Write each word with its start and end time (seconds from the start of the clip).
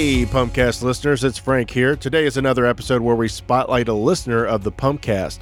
Hey, 0.00 0.24
Pumpkast 0.24 0.82
listeners, 0.82 1.24
it's 1.24 1.36
Frank 1.36 1.68
here. 1.68 1.94
Today 1.94 2.24
is 2.24 2.38
another 2.38 2.64
episode 2.64 3.02
where 3.02 3.14
we 3.14 3.28
spotlight 3.28 3.86
a 3.86 3.92
listener 3.92 4.46
of 4.46 4.64
the 4.64 4.72
Pumpkast. 4.72 5.40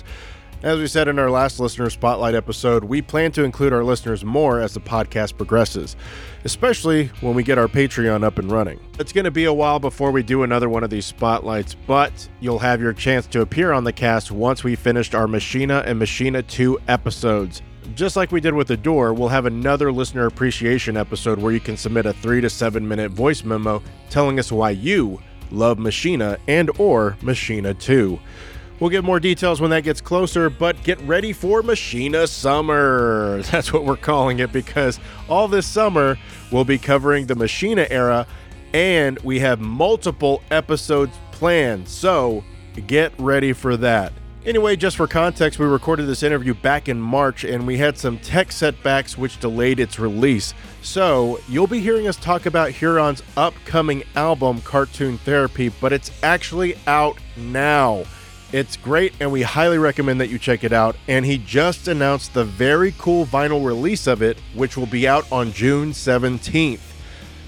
As 0.65 0.81
we 0.81 0.89
said 0.89 1.07
in 1.07 1.21
our 1.21 1.31
last 1.31 1.61
listener 1.61 1.89
spotlight 1.91 2.35
episode, 2.35 2.83
we 2.83 3.01
plan 3.01 3.31
to 3.33 3.45
include 3.45 3.73
our 3.73 3.85
listeners 3.85 4.25
more 4.25 4.59
as 4.59 4.75
the 4.75 4.81
podcast 4.81 5.37
progresses, 5.37 5.95
especially 6.43 7.07
when 7.21 7.37
we 7.37 7.45
get 7.45 7.57
our 7.57 7.69
Patreon 7.69 8.25
up 8.25 8.41
and 8.41 8.51
running. 8.51 8.81
It's 8.99 9.13
going 9.13 9.27
to 9.27 9.31
be 9.31 9.45
a 9.45 9.53
while 9.53 9.79
before 9.79 10.11
we 10.11 10.25
do 10.25 10.43
another 10.43 10.69
one 10.69 10.83
of 10.83 10.91
these 10.91 11.07
spotlights, 11.07 11.77
but 11.87 12.29
you'll 12.41 12.59
have 12.59 12.81
your 12.81 12.93
chance 12.93 13.29
to 13.29 13.43
appear 13.43 13.71
on 13.71 13.85
the 13.85 13.93
cast 13.93 14.33
once 14.33 14.65
we 14.65 14.75
finished 14.75 15.15
our 15.15 15.29
Machina 15.29 15.85
and 15.87 16.01
Machina 16.01 16.43
2 16.43 16.81
episodes. 16.89 17.63
Just 17.95 18.17
like 18.17 18.33
we 18.33 18.41
did 18.41 18.55
with 18.55 18.71
Adore, 18.71 19.15
we'll 19.15 19.29
have 19.29 19.47
another 19.47 19.91
listener 19.91 20.27
appreciation 20.27 20.97
episode 20.97 21.39
where 21.39 21.53
you 21.53 21.61
can 21.61 21.77
submit 21.77 22.07
a 22.07 22.13
3 22.13 22.41
to 22.43 22.51
7 22.51 22.87
minute 22.87 23.13
voice 23.13 23.45
memo 23.45 23.83
telling 24.11 24.39
us 24.39 24.53
why 24.53 24.71
you 24.71 25.21
love 25.51 25.79
Machina 25.79 26.39
and 26.47 26.71
or 26.79 27.17
Machina 27.23 27.75
2. 27.75 28.19
We'll 28.79 28.91
get 28.91 29.03
more 29.03 29.19
details 29.19 29.61
when 29.61 29.71
that 29.71 29.83
gets 29.83 30.01
closer, 30.01 30.51
but 30.51 30.83
get 30.85 31.01
ready 31.01 31.33
for 31.33 31.63
Machina 31.63 32.27
Summer. 32.27 33.43
That's 33.51 33.73
what 33.73 33.85
we're 33.85 33.97
calling 33.97 34.39
it 34.39 34.53
because 34.53 35.01
all 35.29 35.49
this 35.49 35.67
summer 35.67 36.17
we'll 36.53 36.65
be 36.65 36.79
covering 36.79 37.27
the 37.27 37.35
Machina 37.35 37.87
era 37.91 38.27
and 38.75 39.19
we 39.21 39.41
have 39.41 39.61
multiple 39.61 40.43
episodes 40.51 41.17
planned. 41.33 41.89
So 41.89 42.45
get 42.87 43.13
ready 43.19 43.53
for 43.53 43.77
that. 43.79 44.13
Anyway, 44.47 44.77
just 44.77 44.97
for 44.97 45.07
context, 45.07 45.59
we 45.59 45.67
recorded 45.67 46.07
this 46.07 46.23
interview 46.23 46.55
back 46.55 46.89
in 46.89 47.01
March 47.01 47.45
and 47.45 47.67
we 47.67 47.77
had 47.77 47.99
some 47.99 48.19
tech 48.19 48.53
setbacks 48.53 49.19
which 49.19 49.41
delayed 49.41 49.81
its 49.81 49.99
release. 49.99 50.55
So, 50.81 51.41
you'll 51.49 51.67
be 51.67 51.81
hearing 51.81 52.07
us 52.07 52.17
talk 52.17 52.47
about 52.47 52.71
Huron's 52.71 53.23
upcoming 53.37 54.05
album, 54.15 54.61
Cartoon 54.61 55.19
Therapy, 55.19 55.71
but 55.81 55.93
it's 55.93 56.13
actually 56.23 56.77
out 56.87 57.19
now. 57.37 58.05
It's 58.53 58.77
great, 58.77 59.13
and 59.21 59.31
we 59.31 59.43
highly 59.43 59.77
recommend 59.77 60.21
that 60.21 60.31
you 60.31 60.39
check 60.39 60.65
it 60.65 60.73
out. 60.73 60.97
And 61.09 61.27
he 61.27 61.37
just 61.37 61.89
announced 61.89 62.33
the 62.33 62.45
very 62.45 62.95
cool 62.97 63.27
vinyl 63.27 63.67
release 63.67 64.07
of 64.07 64.23
it, 64.23 64.39
which 64.55 64.77
will 64.77 64.87
be 64.87 65.07
out 65.07 65.31
on 65.31 65.53
June 65.53 65.91
17th. 65.91 66.81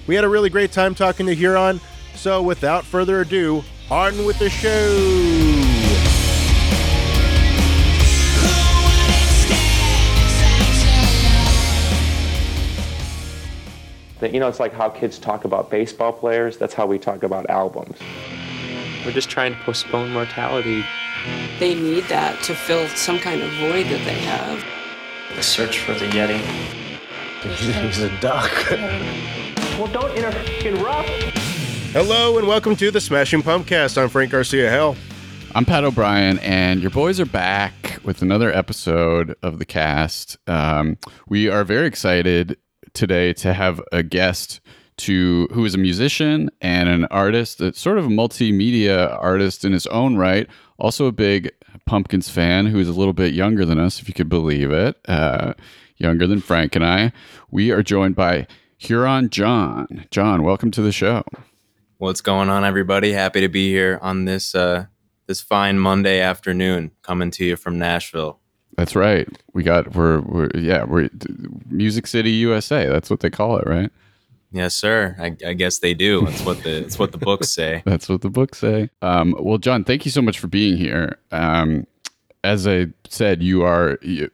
We 0.06 0.14
had 0.14 0.24
a 0.24 0.28
really 0.28 0.50
great 0.50 0.72
time 0.72 0.94
talking 0.94 1.24
to 1.26 1.34
Huron, 1.34 1.80
so 2.14 2.42
without 2.42 2.84
further 2.84 3.20
ado, 3.20 3.62
on 3.90 4.26
with 4.26 4.38
the 4.38 4.50
show! 4.50 5.49
You 14.22 14.38
know, 14.38 14.48
it's 14.48 14.60
like 14.60 14.74
how 14.74 14.90
kids 14.90 15.18
talk 15.18 15.46
about 15.46 15.70
baseball 15.70 16.12
players. 16.12 16.58
That's 16.58 16.74
how 16.74 16.84
we 16.84 16.98
talk 16.98 17.22
about 17.22 17.48
albums. 17.48 17.96
We're 19.02 19.12
just 19.12 19.30
trying 19.30 19.54
to 19.54 19.60
postpone 19.60 20.12
mortality. 20.12 20.84
They 21.58 21.74
need 21.74 22.04
that 22.04 22.42
to 22.42 22.54
fill 22.54 22.86
some 22.88 23.18
kind 23.18 23.40
of 23.40 23.50
void 23.52 23.86
that 23.86 24.04
they 24.04 24.20
have. 24.20 24.62
The 25.34 25.42
search 25.42 25.78
for 25.78 25.94
the 25.94 26.04
Yeti. 26.04 26.38
He's 27.82 28.00
a 28.00 28.20
duck. 28.20 28.52
Well, 29.78 29.90
don't 29.90 30.14
interrupt. 30.14 31.08
Hello, 31.92 32.36
and 32.36 32.46
welcome 32.46 32.76
to 32.76 32.90
the 32.90 33.00
Smashing 33.00 33.42
Pumpkast. 33.42 33.96
I'm 33.96 34.10
Frank 34.10 34.30
Garcia 34.30 34.68
Hell. 34.68 34.94
I'm 35.54 35.64
Pat 35.64 35.84
O'Brien, 35.84 36.38
and 36.40 36.82
your 36.82 36.90
boys 36.90 37.18
are 37.18 37.24
back 37.24 37.98
with 38.04 38.20
another 38.20 38.52
episode 38.52 39.34
of 39.42 39.58
the 39.58 39.64
cast. 39.64 40.36
Um, 40.46 40.98
we 41.26 41.48
are 41.48 41.64
very 41.64 41.86
excited 41.86 42.58
today 42.94 43.32
to 43.34 43.52
have 43.52 43.80
a 43.92 44.02
guest 44.02 44.60
to 44.98 45.48
who 45.52 45.64
is 45.64 45.74
a 45.74 45.78
musician 45.78 46.50
and 46.60 46.88
an 46.88 47.06
artist, 47.06 47.60
a 47.60 47.72
sort 47.74 47.98
of 47.98 48.06
a 48.06 48.08
multimedia 48.08 49.16
artist 49.20 49.64
in 49.64 49.72
his 49.72 49.86
own 49.86 50.16
right, 50.16 50.46
also 50.78 51.06
a 51.06 51.12
big 51.12 51.50
Pumpkins 51.86 52.28
fan 52.28 52.66
who 52.66 52.78
is 52.78 52.88
a 52.88 52.92
little 52.92 53.12
bit 53.12 53.32
younger 53.32 53.64
than 53.64 53.78
us, 53.78 54.00
if 54.00 54.08
you 54.08 54.14
could 54.14 54.28
believe 54.28 54.70
it, 54.70 54.96
uh, 55.08 55.54
younger 55.96 56.26
than 56.26 56.40
Frank 56.40 56.76
and 56.76 56.84
I. 56.84 57.12
We 57.50 57.70
are 57.70 57.82
joined 57.82 58.14
by 58.14 58.46
Huron 58.76 59.30
John. 59.30 60.06
John, 60.10 60.42
welcome 60.42 60.70
to 60.72 60.82
the 60.82 60.92
show. 60.92 61.24
What's 61.98 62.20
going 62.20 62.48
on, 62.48 62.64
everybody? 62.64 63.12
Happy 63.12 63.40
to 63.40 63.48
be 63.48 63.70
here 63.70 63.98
on 64.00 64.24
this 64.24 64.54
uh, 64.54 64.86
this 65.26 65.40
fine 65.40 65.78
Monday 65.78 66.20
afternoon, 66.20 66.92
coming 67.02 67.30
to 67.32 67.44
you 67.44 67.56
from 67.56 67.78
Nashville. 67.78 68.40
That's 68.76 68.96
right. 68.96 69.28
We 69.52 69.62
got 69.62 69.94
we're 69.94 70.20
we're 70.20 70.50
yeah 70.54 70.84
we're 70.84 71.10
Music 71.68 72.06
City, 72.06 72.30
USA. 72.30 72.86
That's 72.86 73.10
what 73.10 73.20
they 73.20 73.30
call 73.30 73.58
it, 73.58 73.66
right? 73.66 73.90
Yes, 74.52 74.74
sir. 74.74 75.16
I, 75.18 75.36
I 75.46 75.52
guess 75.52 75.78
they 75.78 75.94
do. 75.94 76.24
That's 76.24 76.44
what 76.44 76.62
the 76.62 76.80
that's 76.80 76.98
what 76.98 77.12
the 77.12 77.18
books 77.18 77.50
say. 77.50 77.82
That's 77.86 78.08
what 78.08 78.20
the 78.22 78.30
books 78.30 78.58
say. 78.58 78.90
Um, 79.00 79.36
well, 79.38 79.58
John, 79.58 79.84
thank 79.84 80.04
you 80.04 80.10
so 80.10 80.20
much 80.20 80.40
for 80.40 80.48
being 80.48 80.76
here. 80.76 81.18
Um, 81.30 81.86
as 82.42 82.66
I 82.66 82.86
said, 83.08 83.42
you 83.42 83.62
are. 83.62 83.98
You, 84.02 84.28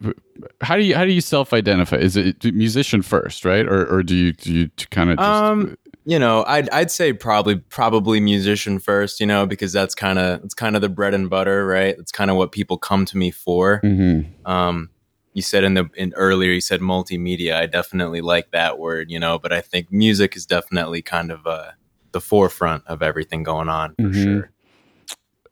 how 0.63 0.77
do 0.77 0.85
you 0.85 0.95
how 0.95 1.05
do 1.05 1.13
you 1.13 1.21
self 1.21 1.53
identify? 1.53 1.97
Is 1.97 2.17
it 2.17 2.45
musician 2.45 3.03
first, 3.03 3.45
right, 3.45 3.67
or 3.67 3.87
or 3.93 4.03
do 4.03 4.15
you 4.15 4.33
do 4.33 4.53
you 4.53 4.71
kind 4.91 5.11
of 5.11 5.19
just? 5.19 5.29
Um, 5.29 5.77
you 6.09 6.19
know, 6.19 6.45
I'd 6.47 6.71
I'd 6.71 6.91
say 6.91 7.13
probably 7.13 7.57
probably 7.57 8.21
musician 8.21 8.79
first. 8.79 9.21
You 9.21 9.27
know, 9.27 9.45
because 9.45 9.73
that's 9.73 9.95
kind 9.95 10.19
of 10.19 10.43
it's 10.45 10.55
kind 10.55 10.77
of 10.77 10.81
the 10.83 10.89
bread 10.89 11.13
and 11.15 11.29
butter, 11.29 11.67
right? 11.67 11.97
That's 11.97 12.13
kind 12.13 12.31
of 12.31 12.37
what 12.37 12.53
people 12.53 12.79
come 12.79 13.05
to 13.07 13.17
me 13.19 13.31
for. 13.31 13.81
Mhm. 13.85 14.27
Um, 14.47 14.91
you 15.35 15.43
said 15.43 15.65
in 15.65 15.75
the 15.75 15.91
in 15.97 16.15
earlier, 16.17 16.53
you 16.53 16.61
said 16.63 16.81
multimedia. 16.81 17.57
I 17.57 17.67
definitely 17.67 18.21
like 18.23 18.53
that 18.53 18.79
word, 18.79 19.11
you 19.11 19.19
know, 19.21 19.39
but 19.39 19.53
I 19.53 19.61
think 19.61 19.93
music 19.93 20.35
is 20.37 20.47
definitely 20.47 21.03
kind 21.03 21.31
of 21.31 21.47
uh, 21.47 21.73
the 22.13 22.21
forefront 22.21 22.85
of 22.87 23.03
everything 23.03 23.43
going 23.43 23.69
on 23.69 23.95
for 23.97 24.03
Mhm. 24.05 24.23
sure. 24.23 24.51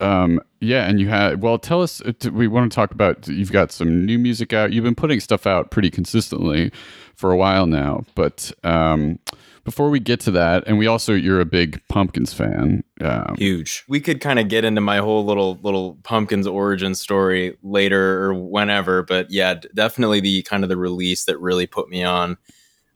Um, 0.01 0.41
yeah, 0.61 0.87
and 0.89 0.99
you 1.01 1.09
had 1.09 1.41
well, 1.43 1.59
tell 1.59 1.83
us. 1.83 2.01
uh, 2.01 2.13
We 2.33 2.49
want 2.49 2.71
to 2.71 2.75
talk 2.75 2.91
about. 2.91 3.29
You've 3.29 3.53
got 3.53 3.71
some 3.73 4.05
new 4.07 4.19
music 4.19 4.53
out. 4.53 4.73
You've 4.73 4.85
been 4.85 4.95
putting 4.95 5.21
stuff 5.21 5.47
out 5.47 5.71
pretty 5.71 5.91
consistently 5.91 6.73
for 7.15 7.31
a 7.31 7.37
while 7.37 7.67
now. 7.67 8.05
But 8.15 8.53
um, 8.65 9.19
before 9.65 9.89
we 9.91 9.99
get 9.99 10.21
to 10.21 10.31
that, 10.33 10.65
and 10.67 10.79
we 10.79 10.87
also 10.87 11.15
you're 11.15 11.41
a 11.41 11.47
big 11.47 11.81
Pumpkins 11.89 12.33
fan. 12.33 12.85
Um, 13.01 13.35
huge. 13.37 13.85
We 13.89 14.01
could 14.01 14.21
kind 14.21 14.39
of 14.39 14.49
get 14.49 14.65
into 14.65 14.81
my 14.81 14.99
whole 14.99 15.25
little 15.25 15.59
little 15.63 15.99
pumpkins 16.05 16.47
origin 16.47 16.95
story 16.95 17.57
later 17.63 18.25
or 18.25 18.35
whenever, 18.35 19.03
but 19.03 19.31
yeah, 19.31 19.55
definitely 19.75 20.21
the 20.21 20.43
kind 20.43 20.63
of 20.63 20.69
the 20.69 20.77
release 20.77 21.25
that 21.25 21.39
really 21.41 21.67
put 21.67 21.89
me 21.89 22.05
on 22.05 22.37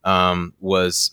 um, 0.05 0.55
was 0.61 1.11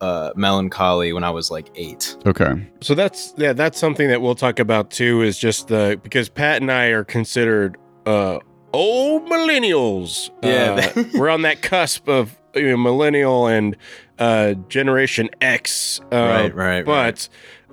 uh, 0.00 0.32
Mellon 0.36 0.70
Collie 0.70 1.12
when 1.12 1.24
I 1.24 1.30
was 1.30 1.50
like 1.50 1.70
eight. 1.76 2.16
okay. 2.26 2.68
So 2.80 2.94
that's 2.94 3.32
yeah, 3.36 3.52
that's 3.52 3.78
something 3.78 4.08
that 4.08 4.20
we'll 4.20 4.34
talk 4.34 4.58
about 4.58 4.90
too. 4.90 5.22
Is 5.22 5.38
just 5.38 5.68
the 5.68 5.98
because 6.02 6.28
Pat 6.28 6.60
and 6.60 6.70
I 6.70 6.86
are 6.86 7.04
considered 7.04 7.78
uh 8.06 8.38
old 8.72 9.26
millennials. 9.26 10.30
Yeah. 10.42 10.92
Uh, 10.94 11.04
we're 11.14 11.30
on 11.30 11.42
that 11.42 11.62
cusp 11.62 12.08
of 12.08 12.36
you 12.56 12.70
know, 12.70 12.76
millennial 12.76 13.46
and 13.46 13.76
uh, 14.18 14.54
Generation 14.68 15.30
X. 15.40 16.00
Uh, 16.12 16.16
Right, 16.16 16.54
right, 16.54 16.84
But 16.84 17.28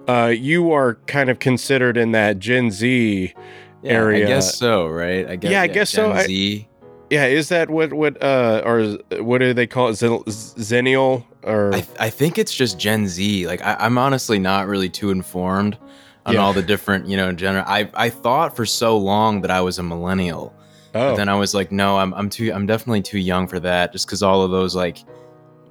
uh, 0.08 0.28
you 0.28 0.72
are 0.74 0.96
kind 1.08 1.30
of 1.30 1.40
considered 1.40 1.98
in 1.98 2.12
that 2.12 2.40
Gen 2.40 2.72
Z 2.72 3.34
area. 3.84 4.26
I 4.26 4.28
guess 4.28 4.58
so, 4.58 4.88
right? 4.88 5.28
I 5.28 5.36
guess. 5.36 5.52
Yeah, 5.52 5.62
I 5.62 5.68
guess 5.68 5.90
so. 5.90 6.08
Gen 6.10 6.18
I- 6.18 6.26
Z. 6.28 6.68
Yeah, 7.10 7.26
is 7.28 7.50
that 7.50 7.70
what 7.70 7.94
what 7.94 8.22
uh 8.24 8.64
or 8.66 8.98
what 9.24 9.38
do 9.38 9.54
they 9.54 9.68
call 9.68 9.90
it? 9.90 9.96
Zen- 9.96 10.24
Zennial 10.24 11.24
or 11.44 11.76
I, 11.76 11.86
I 12.00 12.10
think 12.10 12.40
it's 12.40 12.54
just 12.54 12.80
Gen 12.80 13.08
Z. 13.08 13.46
Like 13.46 13.62
I, 13.62 13.76
I'm 13.80 13.98
honestly 14.00 14.40
not 14.40 14.68
really 14.68 14.90
too 14.90 15.12
informed 15.12 15.78
on 16.26 16.34
Yeah. 16.34 16.40
all 16.40 16.54
the 16.54 16.64
different, 16.64 17.08
you 17.08 17.16
know, 17.18 17.32
gener. 17.34 17.64
I 17.68 17.90
I 17.94 18.10
thought 18.10 18.56
for 18.56 18.66
so 18.66 18.98
long 18.98 19.42
that 19.42 19.52
I 19.52 19.62
was 19.62 19.78
a 19.78 19.84
millennial. 19.84 20.56
oh 20.96 21.12
But 21.12 21.16
then 21.18 21.30
I 21.30 21.36
was 21.36 21.54
like, 21.54 21.72
no, 21.72 21.98
I'm 22.00 22.14
I'm 22.16 22.30
too 22.32 22.52
I'm 22.52 22.66
definitely 22.66 23.04
too 23.04 23.20
young 23.20 23.48
for 23.48 23.60
that. 23.60 23.92
Just 23.92 24.08
because 24.08 24.24
all 24.24 24.42
of 24.42 24.50
those 24.50 24.76
like 24.76 24.98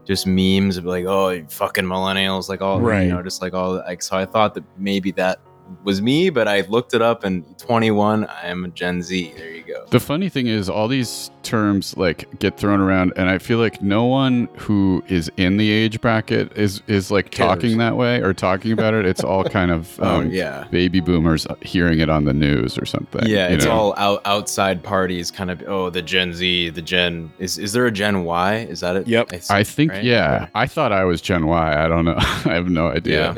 just 0.05 0.27
memes 0.27 0.77
of 0.77 0.85
like, 0.85 1.05
oh, 1.05 1.45
fucking 1.49 1.85
millennials, 1.85 2.49
like 2.49 2.61
all 2.61 2.81
Right. 2.81 3.03
you 3.05 3.09
know, 3.11 3.23
just 3.23 3.41
like 3.43 3.55
all 3.55 3.75
like. 3.75 4.03
So 4.03 4.17
I 4.17 4.25
thought 4.27 4.55
that 4.55 4.65
maybe 4.79 5.11
that 5.13 5.41
was 5.83 6.01
me, 6.03 6.31
but 6.31 6.49
I 6.49 6.63
looked 6.63 6.95
it 6.95 7.03
up 7.03 7.25
and 7.25 7.45
21, 7.59 8.25
I 8.27 8.47
am 8.49 8.65
a 8.65 8.69
Gen 8.69 9.03
Z. 9.03 9.33
There 9.37 9.51
you 9.51 9.63
go. 9.63 9.87
The 9.91 10.01
funny 10.01 10.29
thing 10.29 10.47
is, 10.47 10.69
all 10.69 10.89
these 10.89 11.31
terms 11.43 11.97
like 11.97 12.39
get 12.39 12.57
thrown 12.57 12.81
around, 12.81 13.13
and 13.17 13.29
I 13.29 13.39
feel 13.39 13.59
like 13.59 13.83
no 13.83 14.05
one 14.05 14.49
who 14.57 15.03
is 15.09 15.31
in 15.37 15.57
the 15.57 15.71
age 15.71 16.01
bracket 16.01 16.57
is 16.57 16.83
is 16.87 17.11
like 17.11 17.31
Cares. 17.31 17.49
talking 17.49 17.79
that 17.79 17.97
way 17.97 18.21
or 18.21 18.33
talking 18.33 18.73
about 18.73 18.95
it. 18.95 19.07
It's 19.07 19.25
all 19.25 19.45
kind 19.45 19.71
of 19.71 19.99
Oh 20.03 20.17
um, 20.21 20.31
yeah. 20.31 20.67
baby 20.71 21.01
boomers 21.01 21.47
hearing 21.61 22.01
it 22.01 22.09
on 22.09 22.25
the 22.25 22.33
news 22.33 22.79
or 22.79 22.85
something. 22.87 23.27
Yeah, 23.27 23.49
you 23.49 23.57
it's 23.57 23.65
know? 23.65 23.73
all 23.73 23.95
out, 23.97 24.23
outside 24.25 24.83
parties, 24.83 25.31
kind 25.31 25.51
of. 25.51 25.63
Oh, 25.67 25.91
the 25.91 26.03
Gen 26.03 26.33
Z, 26.33 26.71
the 26.71 26.83
Gen 26.83 27.33
is 27.39 27.59
is 27.59 27.73
there 27.73 27.87
a 27.87 27.93
Gen 27.93 28.25
Y? 28.25 28.55
Is 28.71 28.81
that 28.81 28.97
it? 28.97 29.07
Yep. 29.07 29.33
I 29.51 29.65
think, 29.65 29.93
right? 29.93 30.05
yeah. 30.05 30.49
I 30.55 30.67
thought 30.67 30.93
I 30.93 31.05
was 31.05 31.21
Gen 31.21 31.47
Y. 31.47 31.85
I 31.85 31.89
don't 31.89 32.05
know. 32.05 32.17
I 32.19 32.55
have 32.55 32.69
no 32.69 32.89
idea. 32.89 33.35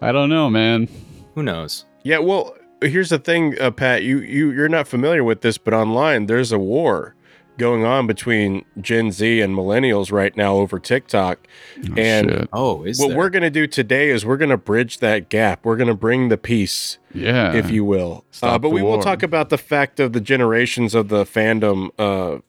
I 0.00 0.12
don't 0.12 0.28
know, 0.28 0.50
man. 0.50 0.88
Who 1.34 1.42
knows? 1.42 1.86
Yeah, 2.02 2.18
well, 2.18 2.56
here's 2.80 3.10
the 3.10 3.18
thing, 3.18 3.60
uh, 3.60 3.70
Pat. 3.70 4.02
You 4.02 4.18
you 4.20 4.50
you're 4.50 4.68
not 4.68 4.88
familiar 4.88 5.24
with 5.24 5.40
this, 5.40 5.58
but 5.58 5.72
online 5.72 6.26
there's 6.26 6.52
a 6.52 6.58
war 6.58 7.14
going 7.58 7.84
on 7.84 8.06
between 8.06 8.64
Gen 8.80 9.12
Z 9.12 9.40
and 9.40 9.56
millennials 9.56 10.10
right 10.10 10.36
now 10.36 10.54
over 10.56 10.78
TikTok. 10.78 11.46
Oh, 11.78 11.94
and 11.96 12.30
shit. 12.30 12.48
Oh, 12.52 12.82
is 12.84 12.98
what 12.98 13.08
there? 13.08 13.18
we're 13.18 13.30
going 13.30 13.42
to 13.42 13.50
do 13.50 13.66
today 13.66 14.10
is 14.10 14.24
we're 14.24 14.36
going 14.36 14.50
to 14.50 14.56
bridge 14.56 14.98
that 14.98 15.28
gap. 15.28 15.64
We're 15.64 15.76
going 15.76 15.88
to 15.88 15.94
bring 15.94 16.28
the 16.28 16.38
peace, 16.38 16.98
yeah, 17.14 17.54
if 17.54 17.70
you 17.70 17.84
will. 17.84 18.24
Uh, 18.42 18.58
but 18.58 18.68
the 18.68 18.74
we 18.74 18.82
will 18.82 19.02
talk 19.02 19.22
about 19.22 19.48
the 19.50 19.58
fact 19.58 20.00
of 20.00 20.12
the 20.12 20.20
generations 20.20 20.94
of 20.94 21.08
the 21.08 21.24
fandom 21.24 21.90
uh, 21.98 22.40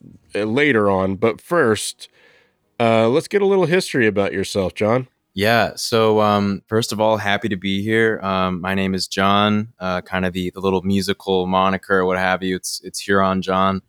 later 0.44 0.90
on. 0.90 1.16
But 1.16 1.40
first, 1.40 2.08
uh, 2.80 3.08
let's 3.08 3.28
get 3.28 3.42
a 3.42 3.46
little 3.46 3.66
history 3.66 4.06
about 4.06 4.32
yourself, 4.32 4.74
John. 4.74 5.08
Yeah. 5.34 5.72
So, 5.74 6.20
um, 6.20 6.62
first 6.68 6.92
of 6.92 7.00
all, 7.00 7.16
happy 7.16 7.48
to 7.48 7.56
be 7.56 7.82
here. 7.82 8.20
Um, 8.22 8.60
my 8.60 8.74
name 8.74 8.94
is 8.94 9.08
John, 9.08 9.72
uh, 9.80 10.00
kind 10.00 10.24
of 10.24 10.32
the, 10.32 10.50
the 10.54 10.60
little 10.60 10.82
musical 10.82 11.48
moniker, 11.48 12.04
what 12.04 12.18
have 12.18 12.44
you. 12.44 12.54
It's 12.54 12.80
it's 12.84 13.00
Huron 13.00 13.42
John. 13.42 13.82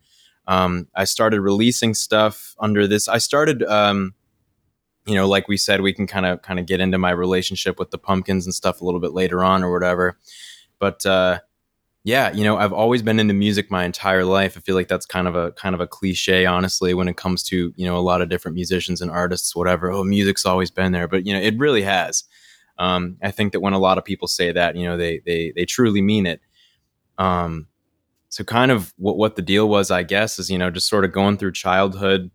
Um, 0.48 0.88
I 0.96 1.04
started 1.04 1.40
releasing 1.40 1.94
stuff 1.94 2.56
under 2.58 2.88
this. 2.88 3.06
I 3.08 3.18
started, 3.18 3.62
um, 3.62 4.14
you 5.06 5.14
know, 5.14 5.28
like 5.28 5.46
we 5.46 5.56
said, 5.56 5.82
we 5.82 5.92
can 5.92 6.08
kind 6.08 6.26
of 6.26 6.42
kind 6.42 6.58
of 6.58 6.66
get 6.66 6.80
into 6.80 6.98
my 6.98 7.10
relationship 7.12 7.78
with 7.78 7.92
the 7.92 7.98
pumpkins 7.98 8.44
and 8.44 8.54
stuff 8.54 8.80
a 8.80 8.84
little 8.84 9.00
bit 9.00 9.12
later 9.12 9.44
on 9.44 9.62
or 9.62 9.72
whatever. 9.72 10.18
But 10.80 11.06
uh, 11.06 11.40
yeah, 12.06 12.32
you 12.32 12.44
know, 12.44 12.56
I've 12.56 12.72
always 12.72 13.02
been 13.02 13.18
into 13.18 13.34
music 13.34 13.68
my 13.68 13.84
entire 13.84 14.24
life. 14.24 14.56
I 14.56 14.60
feel 14.60 14.76
like 14.76 14.86
that's 14.86 15.06
kind 15.06 15.26
of 15.26 15.34
a 15.34 15.50
kind 15.50 15.74
of 15.74 15.80
a 15.80 15.88
cliche, 15.88 16.46
honestly, 16.46 16.94
when 16.94 17.08
it 17.08 17.16
comes 17.16 17.42
to 17.44 17.74
you 17.74 17.84
know 17.84 17.96
a 17.96 17.98
lot 17.98 18.22
of 18.22 18.28
different 18.28 18.54
musicians 18.54 19.00
and 19.00 19.10
artists, 19.10 19.56
whatever. 19.56 19.90
Oh, 19.90 20.04
music's 20.04 20.46
always 20.46 20.70
been 20.70 20.92
there, 20.92 21.08
but 21.08 21.26
you 21.26 21.32
know, 21.32 21.40
it 21.40 21.58
really 21.58 21.82
has. 21.82 22.22
Um, 22.78 23.16
I 23.24 23.32
think 23.32 23.52
that 23.52 23.60
when 23.60 23.72
a 23.72 23.80
lot 23.80 23.98
of 23.98 24.04
people 24.04 24.28
say 24.28 24.52
that, 24.52 24.76
you 24.76 24.84
know, 24.86 24.96
they 24.96 25.20
they 25.26 25.52
they 25.56 25.64
truly 25.64 26.00
mean 26.00 26.26
it. 26.26 26.40
Um, 27.18 27.66
so 28.28 28.44
kind 28.44 28.70
of 28.70 28.94
what 28.98 29.16
what 29.16 29.34
the 29.34 29.42
deal 29.42 29.68
was, 29.68 29.90
I 29.90 30.04
guess, 30.04 30.38
is 30.38 30.48
you 30.48 30.58
know 30.58 30.70
just 30.70 30.88
sort 30.88 31.04
of 31.04 31.10
going 31.10 31.38
through 31.38 31.52
childhood, 31.54 32.30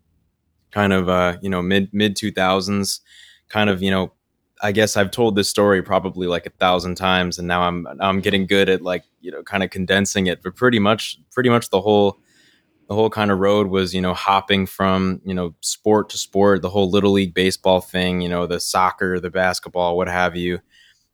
kind 0.72 0.92
of 0.92 1.08
uh, 1.08 1.38
you 1.42 1.50
know 1.50 1.62
mid 1.62 1.94
mid 1.94 2.18
two 2.18 2.34
thousands, 2.34 3.00
kind 3.48 3.70
of 3.70 3.82
you 3.82 3.92
know 3.92 4.12
I 4.62 4.72
guess 4.72 4.96
I've 4.96 5.12
told 5.12 5.36
this 5.36 5.50
story 5.50 5.82
probably 5.82 6.28
like 6.28 6.46
a 6.46 6.52
thousand 6.52 6.96
times, 6.96 7.40
and 7.40 7.48
now 7.48 7.64
I'm 7.64 7.88
I'm 8.00 8.22
getting 8.22 8.46
good 8.46 8.70
at 8.70 8.82
like 8.82 9.04
you 9.20 9.32
know 9.32 9.44
kind 9.44 9.64
of 9.64 9.70
condensing 9.70 10.28
it. 10.28 10.44
But 10.44 10.56
pretty 10.56 10.80
much 10.80 11.18
pretty 11.32 11.50
much 11.50 11.70
the 11.70 11.82
whole 11.82 12.20
the 12.88 12.96
whole 12.96 13.10
kind 13.10 13.32
of 13.32 13.40
road 13.40 13.68
was 13.68 13.94
you 13.94 14.02
know 14.02 14.14
hopping 14.14 14.66
from 14.66 15.22
you 15.26 15.34
know 15.34 15.56
sport 15.62 16.10
to 16.10 16.18
sport, 16.18 16.62
the 16.62 16.70
whole 16.70 16.90
little 16.90 17.12
league 17.12 17.34
baseball 17.34 17.82
thing, 17.82 18.22
you 18.22 18.30
know 18.30 18.46
the 18.46 18.60
soccer, 18.60 19.20
the 19.20 19.32
basketball, 19.32 19.98
what 19.98 20.08
have 20.08 20.36
you. 20.36 20.60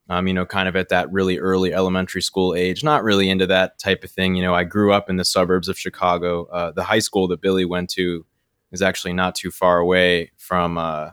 Um, 0.09 0.25
you 0.27 0.33
know, 0.33 0.45
kind 0.45 0.69
of 0.69 0.77
at 0.77 0.87
that 0.89 1.11
really 1.11 1.37
early 1.37 1.73
elementary 1.73 2.21
school 2.21 2.55
age, 2.55 2.81
not 2.81 3.03
really 3.03 3.29
into 3.29 3.45
that 3.47 3.77
type 3.77 4.05
of 4.05 4.11
thing. 4.11 4.35
You 4.35 4.43
know, 4.43 4.55
I 4.55 4.63
grew 4.63 4.93
up 4.93 5.09
in 5.09 5.17
the 5.17 5.25
suburbs 5.25 5.67
of 5.67 5.77
Chicago. 5.77 6.45
Uh, 6.45 6.71
the 6.71 6.85
high 6.85 6.99
school 6.99 7.27
that 7.27 7.41
Billy 7.41 7.65
went 7.65 7.89
to 7.91 8.25
is 8.71 8.81
actually 8.81 9.11
not 9.11 9.35
too 9.35 9.51
far 9.51 9.79
away 9.79 10.31
from 10.37 10.77
uh, 10.77 11.09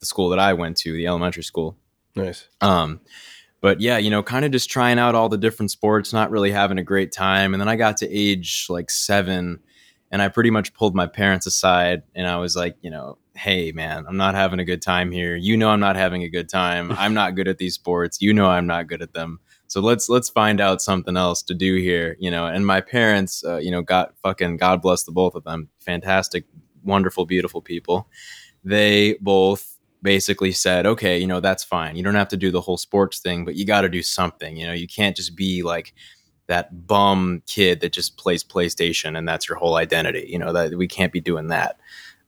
the 0.00 0.06
school 0.06 0.30
that 0.30 0.38
I 0.38 0.54
went 0.54 0.76
to, 0.78 0.92
the 0.92 1.06
elementary 1.06 1.44
school. 1.44 1.76
Nice. 2.16 2.48
Um, 2.60 3.00
but 3.60 3.80
yeah, 3.80 3.98
you 3.98 4.10
know, 4.10 4.22
kind 4.22 4.44
of 4.44 4.52
just 4.52 4.70
trying 4.70 4.98
out 4.98 5.14
all 5.14 5.28
the 5.28 5.38
different 5.38 5.70
sports, 5.70 6.12
not 6.12 6.30
really 6.30 6.50
having 6.50 6.78
a 6.78 6.82
great 6.82 7.12
time. 7.12 7.54
And 7.54 7.60
then 7.60 7.68
I 7.68 7.76
got 7.76 7.98
to 7.98 8.08
age 8.08 8.66
like 8.68 8.90
seven 8.90 9.60
and 10.10 10.20
I 10.20 10.28
pretty 10.28 10.50
much 10.50 10.74
pulled 10.74 10.94
my 10.94 11.06
parents 11.06 11.46
aside 11.46 12.02
and 12.14 12.26
I 12.26 12.38
was 12.38 12.56
like, 12.56 12.76
you 12.80 12.90
know, 12.90 13.18
hey 13.36 13.72
man, 13.72 14.06
I'm 14.08 14.16
not 14.16 14.34
having 14.34 14.58
a 14.58 14.64
good 14.64 14.82
time 14.82 15.12
here. 15.12 15.36
You 15.36 15.56
know 15.56 15.70
I'm 15.70 15.80
not 15.80 15.96
having 15.96 16.22
a 16.24 16.28
good 16.28 16.48
time. 16.48 16.90
I'm 16.98 17.14
not 17.14 17.34
good 17.34 17.48
at 17.48 17.58
these 17.58 17.74
sports. 17.74 18.20
You 18.20 18.32
know 18.32 18.46
I'm 18.46 18.66
not 18.66 18.86
good 18.86 19.02
at 19.02 19.12
them. 19.12 19.40
So 19.66 19.80
let's 19.80 20.08
let's 20.08 20.28
find 20.28 20.60
out 20.60 20.82
something 20.82 21.16
else 21.16 21.42
to 21.44 21.54
do 21.54 21.76
here, 21.76 22.16
you 22.18 22.30
know. 22.30 22.46
And 22.46 22.66
my 22.66 22.80
parents, 22.80 23.44
uh, 23.44 23.58
you 23.58 23.70
know, 23.70 23.82
got 23.82 24.14
fucking 24.20 24.56
God 24.56 24.82
bless 24.82 25.04
the 25.04 25.12
both 25.12 25.36
of 25.36 25.44
them. 25.44 25.68
Fantastic, 25.78 26.44
wonderful, 26.82 27.24
beautiful 27.24 27.62
people. 27.62 28.08
They 28.64 29.16
both 29.20 29.76
basically 30.02 30.52
said, 30.52 30.86
okay, 30.86 31.18
you 31.18 31.26
know, 31.26 31.40
that's 31.40 31.64
fine. 31.64 31.96
You 31.96 32.02
don't 32.02 32.14
have 32.14 32.28
to 32.28 32.36
do 32.36 32.50
the 32.50 32.60
whole 32.60 32.76
sports 32.76 33.18
thing, 33.18 33.44
but 33.44 33.56
you 33.56 33.64
got 33.64 33.82
to 33.82 33.88
do 33.88 34.02
something. 34.02 34.56
You 34.56 34.66
know, 34.66 34.72
you 34.72 34.86
can't 34.86 35.16
just 35.16 35.36
be 35.36 35.62
like 35.62 35.94
that 36.46 36.86
bum 36.86 37.42
kid 37.46 37.80
that 37.80 37.92
just 37.92 38.16
plays 38.16 38.42
PlayStation 38.42 39.16
and 39.16 39.28
that's 39.28 39.48
your 39.48 39.58
whole 39.58 39.76
identity. 39.76 40.26
You 40.28 40.38
know, 40.38 40.52
that 40.52 40.76
we 40.76 40.88
can't 40.88 41.12
be 41.12 41.20
doing 41.20 41.48
that. 41.48 41.78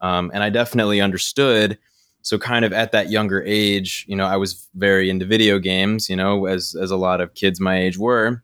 Um, 0.00 0.30
and 0.34 0.42
I 0.42 0.50
definitely 0.50 1.00
understood. 1.00 1.78
So, 2.22 2.38
kind 2.38 2.64
of 2.64 2.72
at 2.72 2.92
that 2.92 3.10
younger 3.10 3.42
age, 3.42 4.04
you 4.08 4.14
know, 4.14 4.26
I 4.26 4.36
was 4.36 4.68
very 4.74 5.10
into 5.10 5.26
video 5.26 5.58
games, 5.58 6.08
you 6.08 6.16
know, 6.16 6.46
as 6.46 6.76
as 6.80 6.90
a 6.90 6.96
lot 6.96 7.20
of 7.20 7.34
kids 7.34 7.60
my 7.60 7.78
age 7.80 7.98
were. 7.98 8.42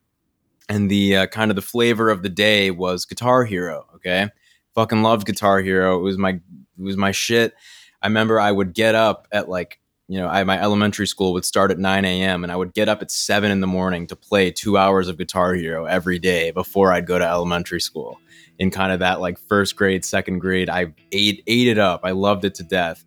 And 0.68 0.90
the 0.90 1.16
uh, 1.16 1.26
kind 1.28 1.50
of 1.50 1.54
the 1.54 1.62
flavor 1.62 2.10
of 2.10 2.22
the 2.22 2.28
day 2.28 2.70
was 2.70 3.04
Guitar 3.04 3.44
Hero. 3.44 3.86
Okay, 3.94 4.28
fucking 4.74 5.02
loved 5.02 5.26
Guitar 5.26 5.60
Hero. 5.60 5.96
It 5.98 6.02
was 6.02 6.18
my 6.18 6.30
it 6.30 6.82
was 6.82 6.96
my 6.96 7.12
shit. 7.12 7.54
I 8.02 8.06
remember 8.06 8.40
I 8.40 8.52
would 8.52 8.74
get 8.74 8.94
up 8.94 9.28
at 9.32 9.48
like 9.48 9.80
you 10.08 10.18
know, 10.18 10.26
I, 10.26 10.42
my 10.44 10.60
elementary 10.60 11.06
school 11.06 11.34
would 11.34 11.44
start 11.44 11.70
at 11.70 11.78
9 11.78 12.04
a.m. 12.06 12.42
and 12.42 12.50
I 12.50 12.56
would 12.56 12.72
get 12.72 12.88
up 12.88 13.02
at 13.02 13.10
seven 13.10 13.50
in 13.50 13.60
the 13.60 13.66
morning 13.66 14.06
to 14.06 14.16
play 14.16 14.50
two 14.50 14.78
hours 14.78 15.06
of 15.06 15.18
Guitar 15.18 15.52
Hero 15.52 15.84
every 15.84 16.18
day 16.18 16.50
before 16.50 16.92
I'd 16.92 17.06
go 17.06 17.18
to 17.18 17.26
elementary 17.26 17.80
school. 17.80 18.18
In 18.58 18.70
kind 18.70 18.90
of 18.90 19.00
that 19.00 19.20
like 19.20 19.38
first 19.38 19.76
grade, 19.76 20.04
second 20.04 20.38
grade, 20.38 20.70
I 20.70 20.94
ate 21.12 21.44
ate 21.46 21.68
it 21.68 21.78
up. 21.78 22.00
I 22.04 22.10
loved 22.10 22.44
it 22.44 22.54
to 22.56 22.64
death, 22.64 23.04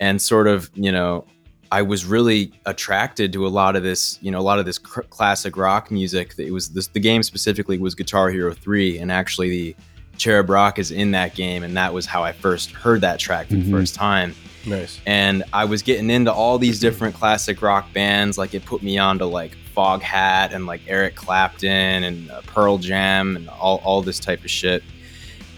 and 0.00 0.22
sort 0.22 0.46
of 0.46 0.70
you 0.74 0.90
know, 0.90 1.26
I 1.70 1.82
was 1.82 2.06
really 2.06 2.52
attracted 2.64 3.30
to 3.34 3.46
a 3.46 3.48
lot 3.48 3.76
of 3.76 3.82
this, 3.82 4.18
you 4.22 4.30
know, 4.30 4.38
a 4.38 4.40
lot 4.40 4.58
of 4.58 4.64
this 4.64 4.78
cr- 4.78 5.02
classic 5.02 5.56
rock 5.58 5.90
music. 5.90 6.34
It 6.38 6.50
was 6.50 6.70
this 6.70 6.86
the 6.86 7.00
game 7.00 7.22
specifically 7.22 7.76
was 7.76 7.94
Guitar 7.94 8.30
Hero 8.30 8.54
3, 8.54 8.98
and 8.98 9.12
actually 9.12 9.50
the 9.50 9.76
Cherub 10.18 10.48
Rock 10.50 10.78
is 10.78 10.90
in 10.90 11.12
that 11.12 11.34
game, 11.34 11.62
and 11.62 11.76
that 11.76 11.92
was 11.92 12.06
how 12.06 12.22
I 12.22 12.32
first 12.32 12.70
heard 12.70 13.00
that 13.02 13.18
track 13.18 13.48
for 13.48 13.54
the 13.54 13.70
first 13.70 13.94
time 13.94 14.34
Nice. 14.66 15.00
and 15.06 15.44
I 15.52 15.64
was 15.64 15.82
getting 15.82 16.10
into 16.10 16.32
all 16.32 16.58
these 16.58 16.80
different 16.80 17.14
classic 17.14 17.62
rock 17.62 17.92
bands. 17.92 18.36
Like 18.38 18.54
it 18.54 18.64
put 18.64 18.82
me 18.82 18.98
on 18.98 19.18
to 19.18 19.26
like 19.26 19.56
Foghat 19.76 20.52
and 20.52 20.66
like 20.66 20.80
Eric 20.88 21.14
Clapton 21.14 22.04
and 22.04 22.30
uh, 22.30 22.40
Pearl 22.46 22.78
Jam 22.78 23.36
and 23.36 23.48
all 23.48 23.80
all 23.84 24.02
this 24.02 24.18
type 24.18 24.42
of 24.42 24.50
shit. 24.50 24.82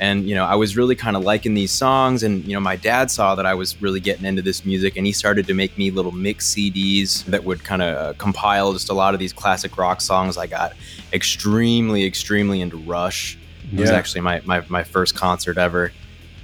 And 0.00 0.28
you 0.28 0.34
know, 0.34 0.44
I 0.44 0.54
was 0.54 0.76
really 0.76 0.94
kind 0.94 1.16
of 1.16 1.24
liking 1.24 1.54
these 1.54 1.72
songs. 1.72 2.22
And 2.22 2.44
you 2.44 2.54
know, 2.54 2.60
my 2.60 2.76
dad 2.76 3.10
saw 3.10 3.34
that 3.34 3.46
I 3.46 3.54
was 3.54 3.80
really 3.82 4.00
getting 4.00 4.26
into 4.26 4.42
this 4.42 4.64
music, 4.64 4.96
and 4.96 5.06
he 5.06 5.12
started 5.12 5.46
to 5.46 5.54
make 5.54 5.76
me 5.78 5.90
little 5.90 6.12
mix 6.12 6.52
CDs 6.54 7.24
that 7.24 7.42
would 7.44 7.64
kind 7.64 7.82
of 7.82 7.96
uh, 7.96 8.12
compile 8.18 8.72
just 8.72 8.90
a 8.90 8.94
lot 8.94 9.14
of 9.14 9.20
these 9.20 9.32
classic 9.32 9.76
rock 9.76 10.00
songs. 10.00 10.36
I 10.36 10.46
got 10.46 10.74
extremely, 11.12 12.04
extremely 12.04 12.60
into 12.60 12.76
Rush. 12.76 13.38
It 13.72 13.80
was 13.80 13.90
actually 13.90 14.22
my, 14.22 14.40
my 14.44 14.64
my 14.68 14.84
first 14.84 15.14
concert 15.14 15.58
ever. 15.58 15.92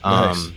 Um, 0.03 0.29
Nice. 0.29 0.53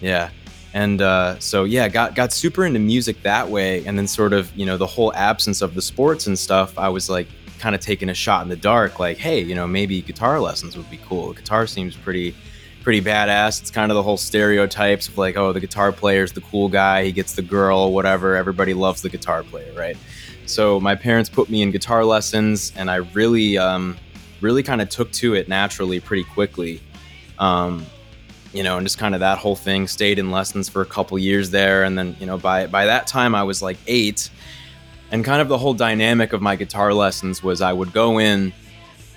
Yeah, 0.00 0.30
and 0.72 1.02
uh, 1.02 1.38
so 1.38 1.64
yeah, 1.64 1.88
got 1.88 2.14
got 2.14 2.32
super 2.32 2.64
into 2.64 2.78
music 2.78 3.22
that 3.22 3.48
way, 3.48 3.84
and 3.84 3.98
then 3.98 4.06
sort 4.06 4.32
of 4.32 4.54
you 4.56 4.66
know 4.66 4.76
the 4.76 4.86
whole 4.86 5.12
absence 5.14 5.62
of 5.62 5.74
the 5.74 5.82
sports 5.82 6.26
and 6.26 6.38
stuff. 6.38 6.78
I 6.78 6.88
was 6.88 7.10
like 7.10 7.28
kind 7.58 7.74
of 7.74 7.80
taking 7.80 8.08
a 8.08 8.14
shot 8.14 8.42
in 8.42 8.48
the 8.48 8.56
dark, 8.56 8.98
like 8.98 9.18
hey, 9.18 9.40
you 9.40 9.54
know 9.54 9.66
maybe 9.66 10.00
guitar 10.02 10.40
lessons 10.40 10.76
would 10.76 10.90
be 10.90 10.98
cool. 10.98 11.32
Guitar 11.32 11.66
seems 11.66 11.96
pretty 11.96 12.34
pretty 12.82 13.02
badass. 13.02 13.60
It's 13.60 13.70
kind 13.70 13.90
of 13.90 13.96
the 13.96 14.02
whole 14.02 14.16
stereotypes 14.16 15.08
of 15.08 15.18
like 15.18 15.36
oh 15.36 15.52
the 15.52 15.60
guitar 15.60 15.92
player's 15.92 16.32
the 16.32 16.40
cool 16.42 16.68
guy, 16.68 17.04
he 17.04 17.12
gets 17.12 17.34
the 17.34 17.42
girl, 17.42 17.92
whatever. 17.92 18.36
Everybody 18.36 18.74
loves 18.74 19.02
the 19.02 19.08
guitar 19.10 19.42
player, 19.42 19.72
right? 19.74 19.96
So 20.46 20.80
my 20.80 20.94
parents 20.94 21.28
put 21.30 21.48
me 21.48 21.62
in 21.62 21.70
guitar 21.70 22.04
lessons, 22.04 22.72
and 22.76 22.90
I 22.90 22.96
really 22.96 23.58
um, 23.58 23.96
really 24.40 24.62
kind 24.62 24.80
of 24.80 24.88
took 24.88 25.10
to 25.12 25.34
it 25.34 25.48
naturally 25.48 26.00
pretty 26.00 26.24
quickly. 26.24 26.80
Um, 27.38 27.86
you 28.52 28.62
know, 28.62 28.76
and 28.76 28.86
just 28.86 28.98
kind 28.98 29.14
of 29.14 29.20
that 29.20 29.38
whole 29.38 29.56
thing. 29.56 29.86
Stayed 29.86 30.18
in 30.18 30.30
lessons 30.30 30.68
for 30.68 30.82
a 30.82 30.86
couple 30.86 31.18
years 31.18 31.50
there, 31.50 31.84
and 31.84 31.96
then 31.96 32.16
you 32.18 32.26
know, 32.26 32.36
by 32.36 32.66
by 32.66 32.86
that 32.86 33.06
time 33.06 33.34
I 33.34 33.42
was 33.44 33.62
like 33.62 33.78
eight, 33.86 34.28
and 35.10 35.24
kind 35.24 35.40
of 35.40 35.48
the 35.48 35.58
whole 35.58 35.74
dynamic 35.74 36.32
of 36.32 36.42
my 36.42 36.56
guitar 36.56 36.92
lessons 36.92 37.42
was 37.42 37.60
I 37.60 37.72
would 37.72 37.92
go 37.92 38.18
in, 38.18 38.52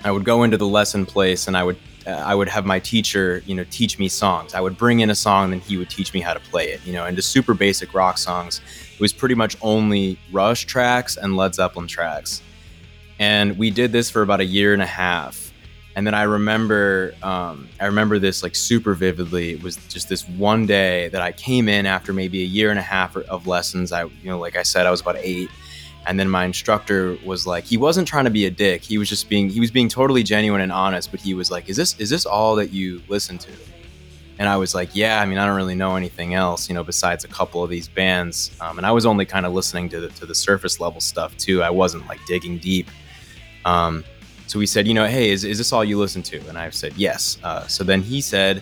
I 0.03 0.11
would 0.11 0.23
go 0.23 0.43
into 0.43 0.57
the 0.57 0.67
lesson 0.67 1.05
place, 1.05 1.47
and 1.47 1.57
I 1.57 1.63
would 1.63 1.77
uh, 2.05 2.11
I 2.11 2.35
would 2.35 2.49
have 2.49 2.65
my 2.65 2.79
teacher, 2.79 3.41
you 3.45 3.55
know, 3.55 3.65
teach 3.71 3.97
me 3.97 4.09
songs. 4.09 4.53
I 4.53 4.61
would 4.61 4.77
bring 4.77 4.99
in 4.99 5.09
a 5.09 5.15
song, 5.15 5.53
and 5.53 5.61
he 5.61 5.77
would 5.77 5.89
teach 5.89 6.13
me 6.13 6.19
how 6.19 6.33
to 6.33 6.39
play 6.39 6.71
it. 6.71 6.85
You 6.85 6.93
know, 6.93 7.05
and 7.05 7.15
just 7.15 7.31
super 7.31 7.53
basic 7.53 7.93
rock 7.93 8.17
songs. 8.17 8.61
It 8.93 8.99
was 8.99 9.13
pretty 9.13 9.35
much 9.35 9.57
only 9.61 10.19
Rush 10.31 10.65
tracks 10.65 11.17
and 11.17 11.35
Led 11.35 11.55
Zeppelin 11.55 11.87
tracks, 11.87 12.41
and 13.19 13.57
we 13.57 13.69
did 13.69 13.91
this 13.91 14.09
for 14.09 14.21
about 14.21 14.39
a 14.39 14.45
year 14.45 14.73
and 14.73 14.81
a 14.81 14.87
half 14.87 15.43
and 15.95 16.07
then 16.07 16.13
I 16.13 16.23
remember, 16.23 17.13
um, 17.21 17.69
I 17.79 17.85
remember 17.85 18.17
this 18.17 18.41
like 18.41 18.55
super 18.55 18.95
vividly. 18.95 19.51
It 19.51 19.63
was 19.63 19.75
just 19.87 20.09
this 20.09 20.27
one 20.27 20.65
day 20.65 21.09
that 21.09 21.21
I 21.21 21.31
came 21.31 21.69
in 21.69 21.85
after 21.85 22.13
maybe 22.13 22.41
a 22.41 22.45
year 22.45 22.71
and 22.71 22.79
a 22.79 22.83
half 22.83 23.15
of 23.15 23.45
lessons. 23.45 23.91
I, 23.91 24.05
you 24.05 24.11
know, 24.25 24.39
like 24.39 24.55
I 24.55 24.63
said, 24.63 24.87
I 24.87 24.91
was 24.91 25.01
about 25.01 25.17
eight, 25.19 25.51
and 26.07 26.19
then 26.19 26.29
my 26.29 26.45
instructor 26.45 27.17
was 27.23 27.45
like, 27.45 27.63
he 27.63 27.77
wasn't 27.77 28.07
trying 28.07 28.25
to 28.25 28.31
be 28.31 28.45
a 28.45 28.51
dick. 28.51 28.81
He 28.81 28.97
was 28.97 29.07
just 29.07 29.29
being, 29.29 29.49
he 29.49 29.59
was 29.59 29.69
being 29.69 29.87
totally 29.87 30.23
genuine 30.23 30.61
and 30.61 30.71
honest. 30.71 31.11
But 31.11 31.19
he 31.19 31.35
was 31.35 31.51
like, 31.51 31.69
"Is 31.69 31.77
this, 31.77 31.97
is 31.99 32.09
this 32.09 32.25
all 32.25 32.55
that 32.55 32.71
you 32.71 33.01
listen 33.07 33.37
to?" 33.37 33.51
And 34.39 34.49
I 34.49 34.57
was 34.57 34.73
like, 34.73 34.89
"Yeah, 34.95 35.21
I 35.21 35.25
mean, 35.25 35.37
I 35.37 35.45
don't 35.45 35.55
really 35.55 35.75
know 35.75 35.95
anything 35.95 36.33
else, 36.33 36.67
you 36.67 36.73
know, 36.73 36.83
besides 36.83 37.23
a 37.23 37.27
couple 37.27 37.63
of 37.63 37.69
these 37.69 37.87
bands." 37.87 38.51
Um, 38.59 38.79
and 38.79 38.87
I 38.87 38.91
was 38.91 39.05
only 39.05 39.25
kind 39.25 39.45
of 39.45 39.53
listening 39.53 39.89
to 39.89 40.01
the 40.01 40.09
to 40.09 40.25
the 40.25 40.35
surface 40.35 40.79
level 40.79 40.99
stuff 40.99 41.37
too. 41.37 41.61
I 41.61 41.69
wasn't 41.69 42.07
like 42.07 42.19
digging 42.25 42.57
deep. 42.57 42.87
Um, 43.65 44.03
so 44.47 44.59
we 44.59 44.65
said, 44.65 44.87
you 44.87 44.93
know, 44.93 45.05
hey, 45.07 45.29
is, 45.31 45.43
is 45.43 45.57
this 45.57 45.71
all 45.73 45.83
you 45.83 45.97
listen 45.97 46.21
to? 46.23 46.37
And 46.47 46.57
I've 46.57 46.75
said, 46.75 46.93
yes. 46.95 47.37
Uh, 47.43 47.65
so 47.67 47.83
then 47.83 48.01
he 48.01 48.21
said, 48.21 48.61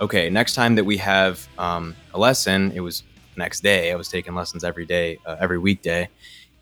okay, 0.00 0.30
next 0.30 0.54
time 0.54 0.74
that 0.76 0.84
we 0.84 0.96
have 0.98 1.46
um, 1.58 1.94
a 2.14 2.18
lesson, 2.18 2.72
it 2.74 2.80
was 2.80 3.02
next 3.36 3.60
day. 3.60 3.92
I 3.92 3.96
was 3.96 4.08
taking 4.08 4.34
lessons 4.34 4.64
every 4.64 4.86
day, 4.86 5.18
uh, 5.26 5.36
every 5.40 5.58
weekday. 5.58 6.08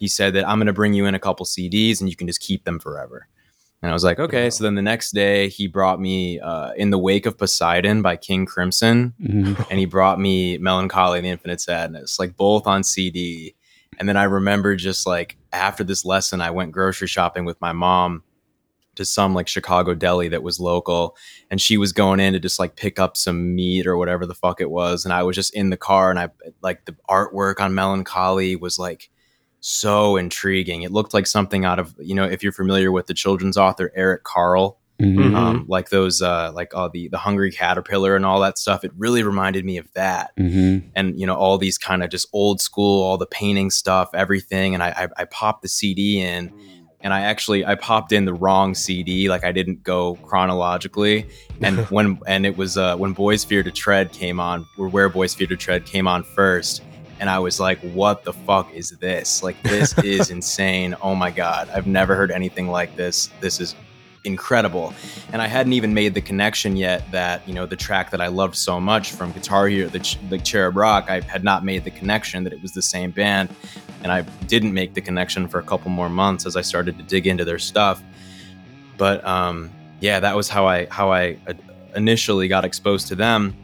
He 0.00 0.08
said 0.08 0.34
that 0.34 0.48
I'm 0.48 0.58
going 0.58 0.66
to 0.66 0.72
bring 0.72 0.92
you 0.94 1.06
in 1.06 1.14
a 1.14 1.18
couple 1.18 1.46
CDs 1.46 2.00
and 2.00 2.08
you 2.10 2.16
can 2.16 2.26
just 2.26 2.40
keep 2.40 2.64
them 2.64 2.78
forever. 2.80 3.28
And 3.82 3.90
I 3.90 3.92
was 3.92 4.02
like, 4.02 4.18
okay. 4.18 4.48
So 4.48 4.64
then 4.64 4.76
the 4.76 4.82
next 4.82 5.12
day, 5.12 5.48
he 5.48 5.66
brought 5.68 6.00
me 6.00 6.40
uh, 6.40 6.72
In 6.72 6.88
the 6.88 6.98
Wake 6.98 7.26
of 7.26 7.36
Poseidon 7.36 8.00
by 8.00 8.16
King 8.16 8.46
Crimson. 8.46 9.12
Mhm. 9.22 9.66
And 9.70 9.78
he 9.78 9.84
brought 9.84 10.18
me 10.18 10.56
Mellon 10.56 10.88
Collie 10.88 11.18
and 11.18 11.26
the 11.26 11.30
Infinite 11.30 11.60
Sadness, 11.60 12.18
like 12.18 12.34
both 12.34 12.66
on 12.66 12.82
CD. 12.82 13.54
And 13.98 14.08
then 14.08 14.16
I 14.16 14.24
remember 14.24 14.76
just 14.76 15.06
like 15.06 15.36
after 15.52 15.84
this 15.84 16.04
lesson, 16.04 16.40
I 16.40 16.50
went 16.50 16.72
grocery 16.72 17.08
shopping 17.08 17.44
with 17.44 17.60
my 17.60 17.72
mom 17.72 18.22
to 18.96 19.04
some 19.04 19.34
like 19.34 19.48
Chicago 19.48 19.94
deli 19.94 20.28
that 20.28 20.42
was 20.42 20.60
local. 20.60 21.16
And 21.50 21.60
she 21.60 21.76
was 21.76 21.92
going 21.92 22.20
in 22.20 22.32
to 22.32 22.40
just 22.40 22.58
like 22.58 22.76
pick 22.76 22.98
up 22.98 23.16
some 23.16 23.54
meat 23.54 23.86
or 23.86 23.96
whatever 23.96 24.26
the 24.26 24.34
fuck 24.34 24.60
it 24.60 24.70
was. 24.70 25.04
And 25.04 25.12
I 25.12 25.22
was 25.22 25.34
just 25.34 25.54
in 25.54 25.70
the 25.70 25.76
car 25.76 26.10
and 26.10 26.18
I 26.18 26.28
like 26.62 26.84
the 26.84 26.96
artwork 27.08 27.60
on 27.60 27.74
Mellon 27.74 28.04
Collie 28.04 28.56
was 28.56 28.78
like, 28.78 29.10
so 29.66 30.16
intriguing. 30.16 30.82
It 30.82 30.92
looked 30.92 31.14
like 31.14 31.26
something 31.26 31.64
out 31.64 31.78
of, 31.78 31.94
you 31.98 32.14
know, 32.14 32.24
if 32.24 32.42
you're 32.42 32.52
familiar 32.52 32.92
with 32.92 33.06
the 33.06 33.14
children's 33.14 33.56
author 33.56 33.90
Eric 33.96 34.22
Carle, 34.22 34.78
Mhm. 35.00 35.34
um, 35.34 35.64
like 35.68 35.88
those, 35.90 36.22
uh, 36.22 36.52
like 36.54 36.74
all 36.74 36.88
the 36.88 37.08
the 37.08 37.18
Hungry 37.18 37.50
Caterpillar 37.50 38.14
and 38.14 38.24
all 38.24 38.40
that 38.40 38.58
stuff. 38.58 38.84
It 38.84 38.92
really 38.96 39.22
reminded 39.24 39.64
me 39.64 39.76
of 39.76 39.88
that, 39.94 40.30
Mhm. 40.38 40.84
and 40.94 41.18
you 41.18 41.26
know, 41.26 41.34
all 41.34 41.58
these 41.58 41.78
kind 41.78 42.02
of 42.04 42.10
just 42.10 42.28
old 42.32 42.60
school, 42.60 43.02
all 43.02 43.18
the 43.18 43.26
painting 43.26 43.70
stuff, 43.70 44.10
everything. 44.14 44.72
And 44.74 44.82
I, 44.82 44.88
I, 45.16 45.22
I 45.22 45.24
popped 45.24 45.62
the 45.62 45.68
CD 45.68 46.20
in, 46.20 46.52
and 47.00 47.12
I 47.12 47.22
actually 47.22 47.64
I 47.66 47.74
popped 47.74 48.12
in 48.12 48.24
the 48.24 48.34
wrong 48.34 48.74
CD, 48.74 49.28
like 49.28 49.44
I 49.44 49.50
didn't 49.50 49.82
go 49.82 50.14
chronologically, 50.22 51.26
and 51.60 51.78
when 51.90 52.18
and 52.26 52.46
it 52.46 52.56
was 52.56 52.76
uh, 52.78 52.96
when 52.96 53.12
Boys 53.14 53.42
Fear 53.44 53.64
to 53.64 53.72
Tread 53.72 54.12
came 54.12 54.38
on, 54.38 54.64
or 54.78 54.88
where 54.88 55.08
Boys 55.08 55.34
Fear 55.34 55.48
to 55.48 55.56
Tread 55.56 55.86
came 55.86 56.06
on 56.06 56.22
first. 56.22 56.82
And 57.20 57.30
I 57.30 57.38
was 57.38 57.60
like, 57.60 57.78
what 57.94 58.24
the 58.24 58.32
fuck 58.32 58.72
is 58.74 58.90
this? 59.00 59.42
Like, 59.42 59.60
this 59.62 59.96
is 59.98 60.30
insane. 60.38 60.96
Oh 61.00 61.14
my 61.14 61.30
God. 61.30 61.70
I've 61.72 61.86
never 61.86 62.16
heard 62.16 62.32
anything 62.32 62.68
like 62.68 62.96
this. 62.96 63.30
This 63.40 63.60
is 63.60 63.74
incredible. 64.24 64.92
And 65.32 65.40
I 65.40 65.46
hadn't 65.46 65.74
even 65.74 65.94
made 65.94 66.14
the 66.14 66.20
connection 66.20 66.76
yet 66.76 67.10
that, 67.12 67.46
you 67.46 67.54
know, 67.54 67.66
the 67.66 67.76
track 67.76 68.10
that 68.10 68.20
I 68.20 68.28
loved 68.28 68.56
so 68.56 68.80
much 68.80 69.12
from 69.12 69.32
Guitar 69.32 69.68
Hero, 69.68 69.88
the, 69.88 70.16
the 70.28 70.38
Cherub 70.38 70.76
Rock, 70.76 71.06
I 71.08 71.20
had 71.20 71.44
not 71.44 71.64
made 71.64 71.84
the 71.84 71.90
connection 71.90 72.44
that 72.44 72.52
it 72.52 72.62
was 72.62 72.72
the 72.72 72.82
same 72.82 73.10
band. 73.10 73.50
And 74.02 74.10
I 74.12 74.22
didn't 74.46 74.74
make 74.74 74.94
the 74.94 75.00
connection 75.00 75.48
for 75.48 75.58
a 75.58 75.62
couple 75.62 75.90
more 75.90 76.08
months 76.08 76.46
as 76.46 76.56
I 76.56 76.62
started 76.62 76.98
to 76.98 77.04
dig 77.04 77.26
into 77.26 77.44
their 77.44 77.58
stuff. 77.58 78.02
But 78.96 79.24
um, 79.26 79.70
yeah, 80.00 80.20
that 80.20 80.36
was 80.36 80.48
how 80.48 80.66
I 80.66 80.86
how 80.90 81.10
I 81.12 81.38
uh, 81.46 81.54
initially 81.96 82.48
got 82.48 82.64
exposed 82.64 83.08
to 83.08 83.14
them. 83.14 83.56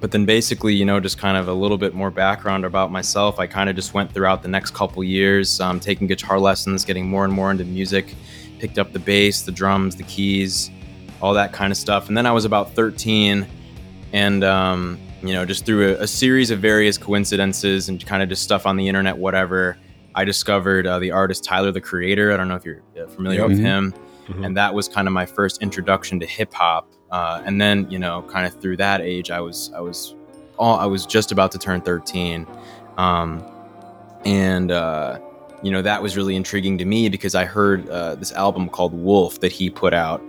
But 0.00 0.10
then 0.10 0.26
basically, 0.26 0.74
you 0.74 0.84
know, 0.84 1.00
just 1.00 1.18
kind 1.18 1.36
of 1.36 1.48
a 1.48 1.52
little 1.52 1.78
bit 1.78 1.94
more 1.94 2.10
background 2.10 2.64
about 2.64 2.90
myself. 2.92 3.38
I 3.38 3.46
kind 3.46 3.70
of 3.70 3.76
just 3.76 3.94
went 3.94 4.12
throughout 4.12 4.42
the 4.42 4.48
next 4.48 4.74
couple 4.74 5.02
years, 5.02 5.60
um, 5.60 5.80
taking 5.80 6.06
guitar 6.06 6.38
lessons, 6.38 6.84
getting 6.84 7.08
more 7.08 7.24
and 7.24 7.32
more 7.32 7.50
into 7.50 7.64
music, 7.64 8.14
picked 8.58 8.78
up 8.78 8.92
the 8.92 8.98
bass, 8.98 9.42
the 9.42 9.52
drums, 9.52 9.96
the 9.96 10.02
keys, 10.04 10.70
all 11.20 11.34
that 11.34 11.52
kind 11.52 11.70
of 11.70 11.76
stuff. 11.76 12.08
And 12.08 12.16
then 12.16 12.26
I 12.26 12.32
was 12.32 12.44
about 12.44 12.72
13, 12.74 13.46
and 14.12 14.44
um, 14.44 14.98
you 15.22 15.32
know, 15.32 15.44
just 15.44 15.64
through 15.66 15.94
a, 15.96 16.02
a 16.02 16.06
series 16.06 16.50
of 16.50 16.60
various 16.60 16.98
coincidences 16.98 17.88
and 17.88 18.04
kind 18.04 18.22
of 18.22 18.28
just 18.28 18.42
stuff 18.42 18.66
on 18.66 18.76
the 18.76 18.86
internet, 18.88 19.16
whatever, 19.16 19.76
I 20.14 20.24
discovered 20.24 20.86
uh, 20.86 20.98
the 20.98 21.10
artist 21.10 21.44
Tyler 21.44 21.72
the 21.72 21.80
Creator. 21.80 22.32
I 22.32 22.36
don't 22.36 22.48
know 22.48 22.56
if 22.56 22.64
you're 22.64 22.82
uh, 23.02 23.06
familiar 23.06 23.40
Yeah. 23.40 23.46
with 23.46 23.58
him, 23.58 23.94
Mhm. 24.28 24.46
and 24.46 24.56
that 24.56 24.72
was 24.74 24.88
kind 24.88 25.06
of 25.08 25.12
my 25.14 25.26
first 25.26 25.62
introduction 25.62 26.18
to 26.20 26.26
hip 26.26 26.52
hop. 26.54 26.88
Uh, 27.10 27.40
and 27.44 27.60
then, 27.60 27.88
you 27.90 27.98
know, 27.98 28.22
kind 28.22 28.46
of 28.46 28.60
through 28.60 28.76
that 28.78 29.00
age, 29.00 29.30
I 29.30 29.40
was 29.40 29.70
I 29.76 29.80
was 29.80 30.14
all 30.58 30.78
I 30.78 30.86
was 30.86 31.06
just 31.06 31.32
about 31.32 31.52
to 31.52 31.58
turn 31.58 31.80
13. 31.80 32.46
Um, 32.98 33.44
and 34.24 34.70
uh, 34.72 35.18
you 35.62 35.70
know 35.70 35.82
that 35.82 36.02
was 36.02 36.16
really 36.16 36.36
intriguing 36.36 36.78
to 36.78 36.84
me 36.84 37.08
because 37.08 37.34
I 37.34 37.44
heard 37.44 37.88
uh, 37.88 38.14
this 38.14 38.32
album 38.32 38.68
called 38.68 38.92
Wolf 38.92 39.40
that 39.40 39.52
he 39.52 39.70
put 39.70 39.94
out, 39.94 40.22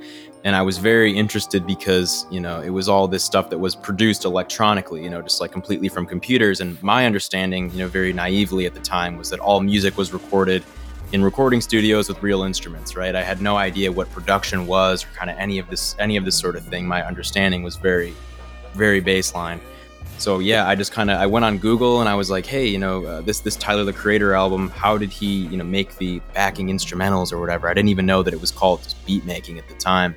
and 0.43 0.55
I 0.55 0.61
was 0.61 0.77
very 0.77 1.15
interested 1.15 1.65
because 1.67 2.25
you 2.31 2.39
know 2.39 2.61
it 2.61 2.69
was 2.69 2.87
all 2.87 3.07
this 3.07 3.23
stuff 3.23 3.49
that 3.49 3.57
was 3.57 3.75
produced 3.75 4.25
electronically, 4.25 5.03
you 5.03 5.09
know, 5.09 5.21
just 5.21 5.41
like 5.41 5.51
completely 5.51 5.89
from 5.89 6.05
computers. 6.05 6.61
And 6.61 6.81
my 6.81 7.05
understanding, 7.05 7.69
you 7.71 7.79
know, 7.79 7.87
very 7.87 8.13
naively 8.13 8.65
at 8.65 8.73
the 8.73 8.79
time 8.79 9.17
was 9.17 9.29
that 9.29 9.39
all 9.39 9.59
music 9.59 9.97
was 9.97 10.13
recorded 10.13 10.63
in 11.11 11.23
recording 11.23 11.61
studios 11.61 12.09
with 12.09 12.21
real 12.21 12.43
instruments, 12.43 12.95
right? 12.95 13.15
I 13.15 13.23
had 13.23 13.41
no 13.41 13.55
idea 13.55 13.91
what 13.91 14.09
production 14.11 14.67
was 14.67 15.05
or 15.05 15.07
kind 15.09 15.29
of 15.29 15.37
any 15.37 15.57
of 15.59 15.69
this 15.69 15.95
any 15.99 16.17
of 16.17 16.25
this 16.25 16.37
sort 16.37 16.55
of 16.55 16.65
thing. 16.65 16.87
My 16.87 17.05
understanding 17.05 17.63
was 17.63 17.75
very 17.75 18.13
very 18.73 19.01
baseline. 19.01 19.59
So 20.17 20.39
yeah, 20.39 20.67
I 20.67 20.75
just 20.75 20.91
kind 20.91 21.11
of 21.11 21.19
I 21.19 21.27
went 21.27 21.45
on 21.45 21.57
Google 21.57 21.99
and 21.99 22.09
I 22.09 22.15
was 22.15 22.29
like, 22.29 22.45
hey, 22.45 22.65
you 22.65 22.79
know, 22.79 23.05
uh, 23.05 23.21
this 23.21 23.39
this 23.39 23.55
Tyler 23.55 23.83
the 23.83 23.93
Creator 23.93 24.33
album, 24.33 24.69
how 24.69 24.97
did 24.97 25.11
he 25.11 25.45
you 25.45 25.57
know 25.57 25.63
make 25.63 25.95
the 25.97 26.19
backing 26.33 26.67
instrumentals 26.67 27.31
or 27.31 27.39
whatever? 27.39 27.69
I 27.69 27.73
didn't 27.73 27.89
even 27.89 28.05
know 28.05 28.23
that 28.23 28.33
it 28.33 28.41
was 28.41 28.51
called 28.51 28.93
beat 29.05 29.25
making 29.25 29.59
at 29.59 29.67
the 29.67 29.75
time. 29.75 30.15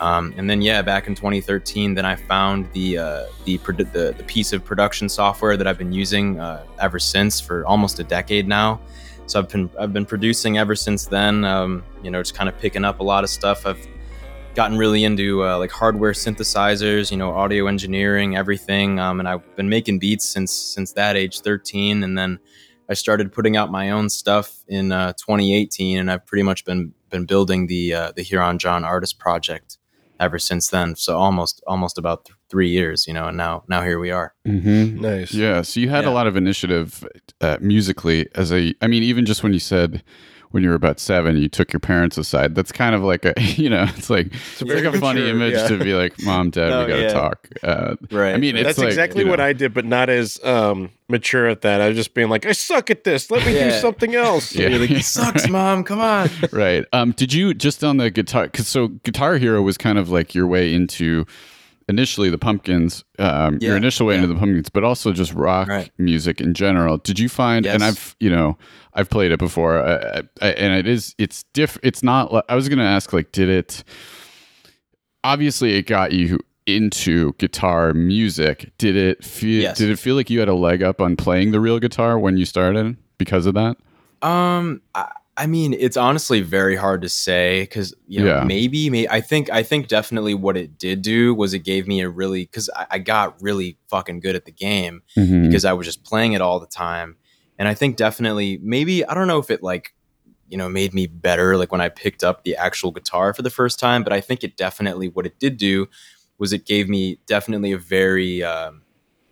Um, 0.00 0.34
and 0.36 0.48
then 0.48 0.60
yeah, 0.62 0.82
back 0.82 1.06
in 1.06 1.14
2013, 1.14 1.94
then 1.94 2.04
I 2.04 2.16
found 2.16 2.70
the 2.72 2.98
uh, 2.98 3.24
the, 3.44 3.56
the 3.58 4.14
the 4.16 4.24
piece 4.26 4.52
of 4.52 4.64
production 4.64 5.08
software 5.08 5.56
that 5.56 5.66
I've 5.66 5.78
been 5.78 5.92
using 5.92 6.40
uh, 6.40 6.64
ever 6.80 6.98
since 6.98 7.40
for 7.40 7.64
almost 7.66 7.98
a 7.98 8.04
decade 8.04 8.48
now. 8.48 8.80
So 9.26 9.38
I've 9.38 9.48
been 9.48 9.70
I've 9.78 9.92
been 9.92 10.06
producing 10.06 10.58
ever 10.58 10.74
since 10.74 11.06
then. 11.06 11.44
Um, 11.44 11.84
you 12.02 12.10
know, 12.10 12.22
just 12.22 12.34
kind 12.34 12.48
of 12.48 12.58
picking 12.58 12.84
up 12.84 13.00
a 13.00 13.02
lot 13.02 13.24
of 13.24 13.30
stuff. 13.30 13.66
I've 13.66 13.86
gotten 14.56 14.78
really 14.78 15.04
into 15.04 15.44
uh, 15.44 15.58
like 15.58 15.70
hardware 15.70 16.12
synthesizers, 16.12 17.10
you 17.10 17.16
know, 17.16 17.30
audio 17.30 17.66
engineering, 17.66 18.36
everything. 18.36 18.98
Um, 18.98 19.20
and 19.20 19.28
I've 19.28 19.54
been 19.54 19.68
making 19.68 19.98
beats 19.98 20.26
since 20.26 20.50
since 20.52 20.92
that 20.94 21.14
age, 21.14 21.40
13. 21.40 22.02
And 22.02 22.16
then 22.18 22.38
I 22.88 22.94
started 22.94 23.32
putting 23.32 23.56
out 23.56 23.70
my 23.70 23.90
own 23.90 24.08
stuff 24.08 24.64
in 24.66 24.92
uh, 24.92 25.12
2018, 25.12 25.98
and 25.98 26.10
I've 26.10 26.26
pretty 26.26 26.42
much 26.42 26.64
been 26.64 26.92
been 27.10 27.26
building 27.26 27.66
the 27.66 27.94
uh, 27.94 28.12
the 28.16 28.22
Huron 28.22 28.58
John 28.58 28.82
Artist 28.82 29.18
Project 29.18 29.78
ever 30.18 30.38
since 30.38 30.68
then. 30.70 30.96
So 30.96 31.18
almost 31.18 31.62
almost 31.66 31.98
about 31.98 32.24
th- 32.24 32.36
three 32.48 32.70
years, 32.70 33.06
you 33.06 33.12
know. 33.12 33.26
And 33.28 33.36
now 33.36 33.64
now 33.68 33.82
here 33.82 33.98
we 33.98 34.10
are. 34.10 34.34
Mhm. 34.48 35.00
Nice. 35.00 35.34
Yeah. 35.34 35.60
So 35.62 35.80
you 35.80 35.90
had 35.90 36.06
a 36.06 36.10
lot 36.10 36.26
of 36.26 36.36
initiative 36.36 37.06
uh, 37.42 37.58
musically 37.60 38.26
as 38.34 38.50
a, 38.52 38.74
I 38.80 38.86
mean, 38.86 39.02
even 39.02 39.26
just 39.26 39.42
when 39.42 39.52
you 39.52 39.58
said 39.60 40.02
when 40.50 40.62
you 40.62 40.68
were 40.70 40.74
about 40.74 41.00
seven, 41.00 41.36
you 41.36 41.48
took 41.48 41.72
your 41.72 41.80
parents 41.80 42.16
aside. 42.18 42.54
That's 42.54 42.72
kind 42.72 42.94
of 42.94 43.02
like 43.02 43.24
a, 43.24 43.34
you 43.40 43.68
know, 43.68 43.84
it's 43.96 44.10
like, 44.10 44.26
it's, 44.32 44.62
a 44.62 44.64
like 44.64 44.84
a 44.84 44.98
funny 44.98 45.20
mature, 45.20 45.34
image 45.36 45.54
yeah. 45.54 45.68
to 45.68 45.78
be 45.78 45.94
like, 45.94 46.14
mom, 46.22 46.50
dad, 46.50 46.72
Oh, 46.72 46.82
we 46.84 46.88
got 46.92 46.96
to 46.96 47.02
yeah. 47.02 47.12
talk. 47.12 47.48
Uh, 47.62 47.96
Right. 48.10 48.34
I 48.34 48.38
mean, 48.38 48.56
it's 48.56 48.64
That's 48.66 48.78
like, 48.78 48.88
exactly 48.88 49.24
you 49.24 49.30
what 49.30 49.40
I 49.40 49.52
did, 49.52 49.74
but 49.74 49.84
not 49.84 50.08
as 50.08 50.42
um, 50.44 50.90
mature 51.08 51.46
at 51.48 51.62
that. 51.62 51.80
I 51.80 51.88
was 51.88 51.96
just 51.96 52.14
being 52.14 52.28
like, 52.28 52.46
I 52.46 52.52
suck 52.52 52.90
at 52.90 53.04
this. 53.04 53.30
Let 53.30 53.44
me 53.46 53.52
do 53.52 53.70
something 53.72 54.14
else. 54.14 54.54
Yeah. 54.54 54.68
You're 54.68 54.80
like, 54.80 54.90
it 54.90 55.02
sucks, 55.04 55.48
mom. 55.48 55.84
Come 55.84 56.00
on. 56.00 56.30
right. 56.52 56.84
Um, 56.92 57.12
did 57.12 57.32
you 57.32 57.54
just 57.54 57.82
on 57.84 57.96
the 57.96 58.10
guitar? 58.10 58.48
Cause 58.48 58.68
so 58.68 58.88
Guitar 58.88 59.38
Hero 59.38 59.62
was 59.62 59.76
kind 59.78 59.98
of 59.98 60.10
like 60.10 60.34
your 60.34 60.46
way 60.46 60.72
into 60.72 61.26
initially 61.88 62.30
the 62.30 62.38
Pumpkins, 62.38 63.04
um, 63.18 63.58
your 63.60 63.76
initial 63.76 64.06
way 64.06 64.14
yeah. 64.14 64.22
into 64.22 64.34
the 64.34 64.38
Pumpkins, 64.38 64.68
but 64.68 64.84
also 64.84 65.12
just 65.12 65.32
rock 65.32 65.68
Right. 65.68 65.90
music 65.98 66.40
in 66.40 66.54
general. 66.54 66.98
Did 66.98 67.18
you 67.18 67.28
find? 67.28 67.66
And 67.66 67.82
I've 67.84 68.16
you 68.20 68.30
know 68.30 68.58
I've 68.94 69.10
played 69.10 69.32
it 69.32 69.38
before, 69.38 69.78
uh, 69.78 70.22
I, 70.40 70.48
and 70.48 70.74
it 70.74 70.86
is 70.86 71.14
it's 71.18 71.44
diff. 71.54 71.78
It's 71.82 72.02
not. 72.02 72.44
I 72.48 72.54
was 72.54 72.68
gonna 72.68 72.84
ask 72.84 73.12
like, 73.12 73.32
did 73.32 73.48
it? 73.48 73.84
Obviously, 75.24 75.74
it 75.74 75.86
got 75.86 76.12
you 76.12 76.38
into 76.66 77.32
guitar 77.34 77.92
music. 77.94 78.72
Did 78.78 78.96
it 78.96 79.24
feel? 79.24 79.62
Yes. 79.62 79.78
Did 79.78 79.90
it 79.90 79.98
feel 79.98 80.16
like 80.16 80.30
you 80.30 80.40
had 80.40 80.48
a 80.48 80.54
leg 80.54 80.82
up 80.82 81.00
on 81.00 81.16
playing 81.16 81.52
the 81.52 81.60
real 81.60 81.78
guitar 81.78 82.18
when 82.18 82.36
you 82.36 82.44
started 82.44 82.96
because 83.18 83.46
of 83.46 83.54
that? 83.54 83.76
Um, 84.22 84.80
I, 84.94 85.10
I 85.38 85.46
mean, 85.46 85.74
it's 85.74 85.96
honestly 85.98 86.40
very 86.40 86.76
hard 86.76 87.02
to 87.02 87.08
say 87.08 87.62
because 87.62 87.94
you 88.06 88.20
know 88.20 88.26
Yeah. 88.26 88.44
maybe, 88.44 88.88
may 88.90 89.06
I 89.08 89.20
think 89.20 89.50
I 89.50 89.62
think 89.62 89.88
definitely 89.88 90.34
what 90.34 90.56
it 90.56 90.78
did 90.78 91.02
do 91.02 91.34
was 91.34 91.52
it 91.52 91.60
gave 91.60 91.86
me 91.86 92.00
a 92.00 92.08
really 92.08 92.44
because 92.44 92.70
I, 92.74 92.86
I 92.92 92.98
got 92.98 93.40
really 93.42 93.76
fucking 93.90 94.20
good 94.20 94.34
at 94.34 94.44
the 94.46 94.52
game 94.52 95.02
Mhm. 95.16 95.42
because 95.46 95.64
I 95.64 95.72
was 95.74 95.86
just 95.86 96.04
playing 96.04 96.32
it 96.32 96.40
all 96.40 96.58
the 96.58 96.66
time, 96.66 97.16
and 97.58 97.68
I 97.68 97.74
think 97.74 97.96
definitely 97.96 98.58
maybe 98.62 99.04
I 99.04 99.14
don't 99.14 99.26
know 99.28 99.38
if 99.38 99.50
it 99.50 99.62
like 99.62 99.92
you 100.48 100.56
know 100.56 100.68
made 100.68 100.94
me 100.94 101.06
better 101.06 101.56
like 101.58 101.70
when 101.72 101.80
I 101.82 101.88
picked 101.90 102.24
up 102.24 102.44
the 102.44 102.56
actual 102.56 102.90
guitar 102.90 103.34
for 103.34 103.42
the 103.42 103.50
first 103.50 103.78
time, 103.78 104.02
but 104.04 104.12
I 104.14 104.20
think 104.22 104.42
it 104.42 104.56
definitely 104.56 105.08
what 105.08 105.26
it 105.26 105.38
did 105.38 105.56
do 105.58 105.86
was 106.38 106.52
it 106.52 106.64
gave 106.66 106.88
me 106.88 107.18
definitely 107.26 107.72
a 107.72 107.78
very 107.78 108.42
um, 108.42 108.82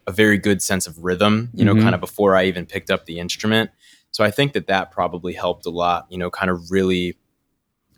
a 0.06 0.12
very 0.12 0.36
good 0.36 0.60
sense 0.60 0.86
of 0.86 0.98
rhythm, 1.02 1.48
you 1.54 1.64
know, 1.64 1.74
Mhm. 1.74 1.82
kind 1.82 1.94
of 1.94 2.00
before 2.00 2.36
I 2.36 2.44
even 2.44 2.66
picked 2.66 2.90
up 2.90 3.06
the 3.06 3.18
instrument. 3.18 3.70
So 4.14 4.22
I 4.22 4.30
think 4.30 4.52
that 4.52 4.68
that 4.68 4.92
probably 4.92 5.32
helped 5.32 5.66
a 5.66 5.70
lot, 5.70 6.06
you 6.08 6.16
know, 6.18 6.30
kind 6.30 6.48
of 6.48 6.70
really 6.70 7.16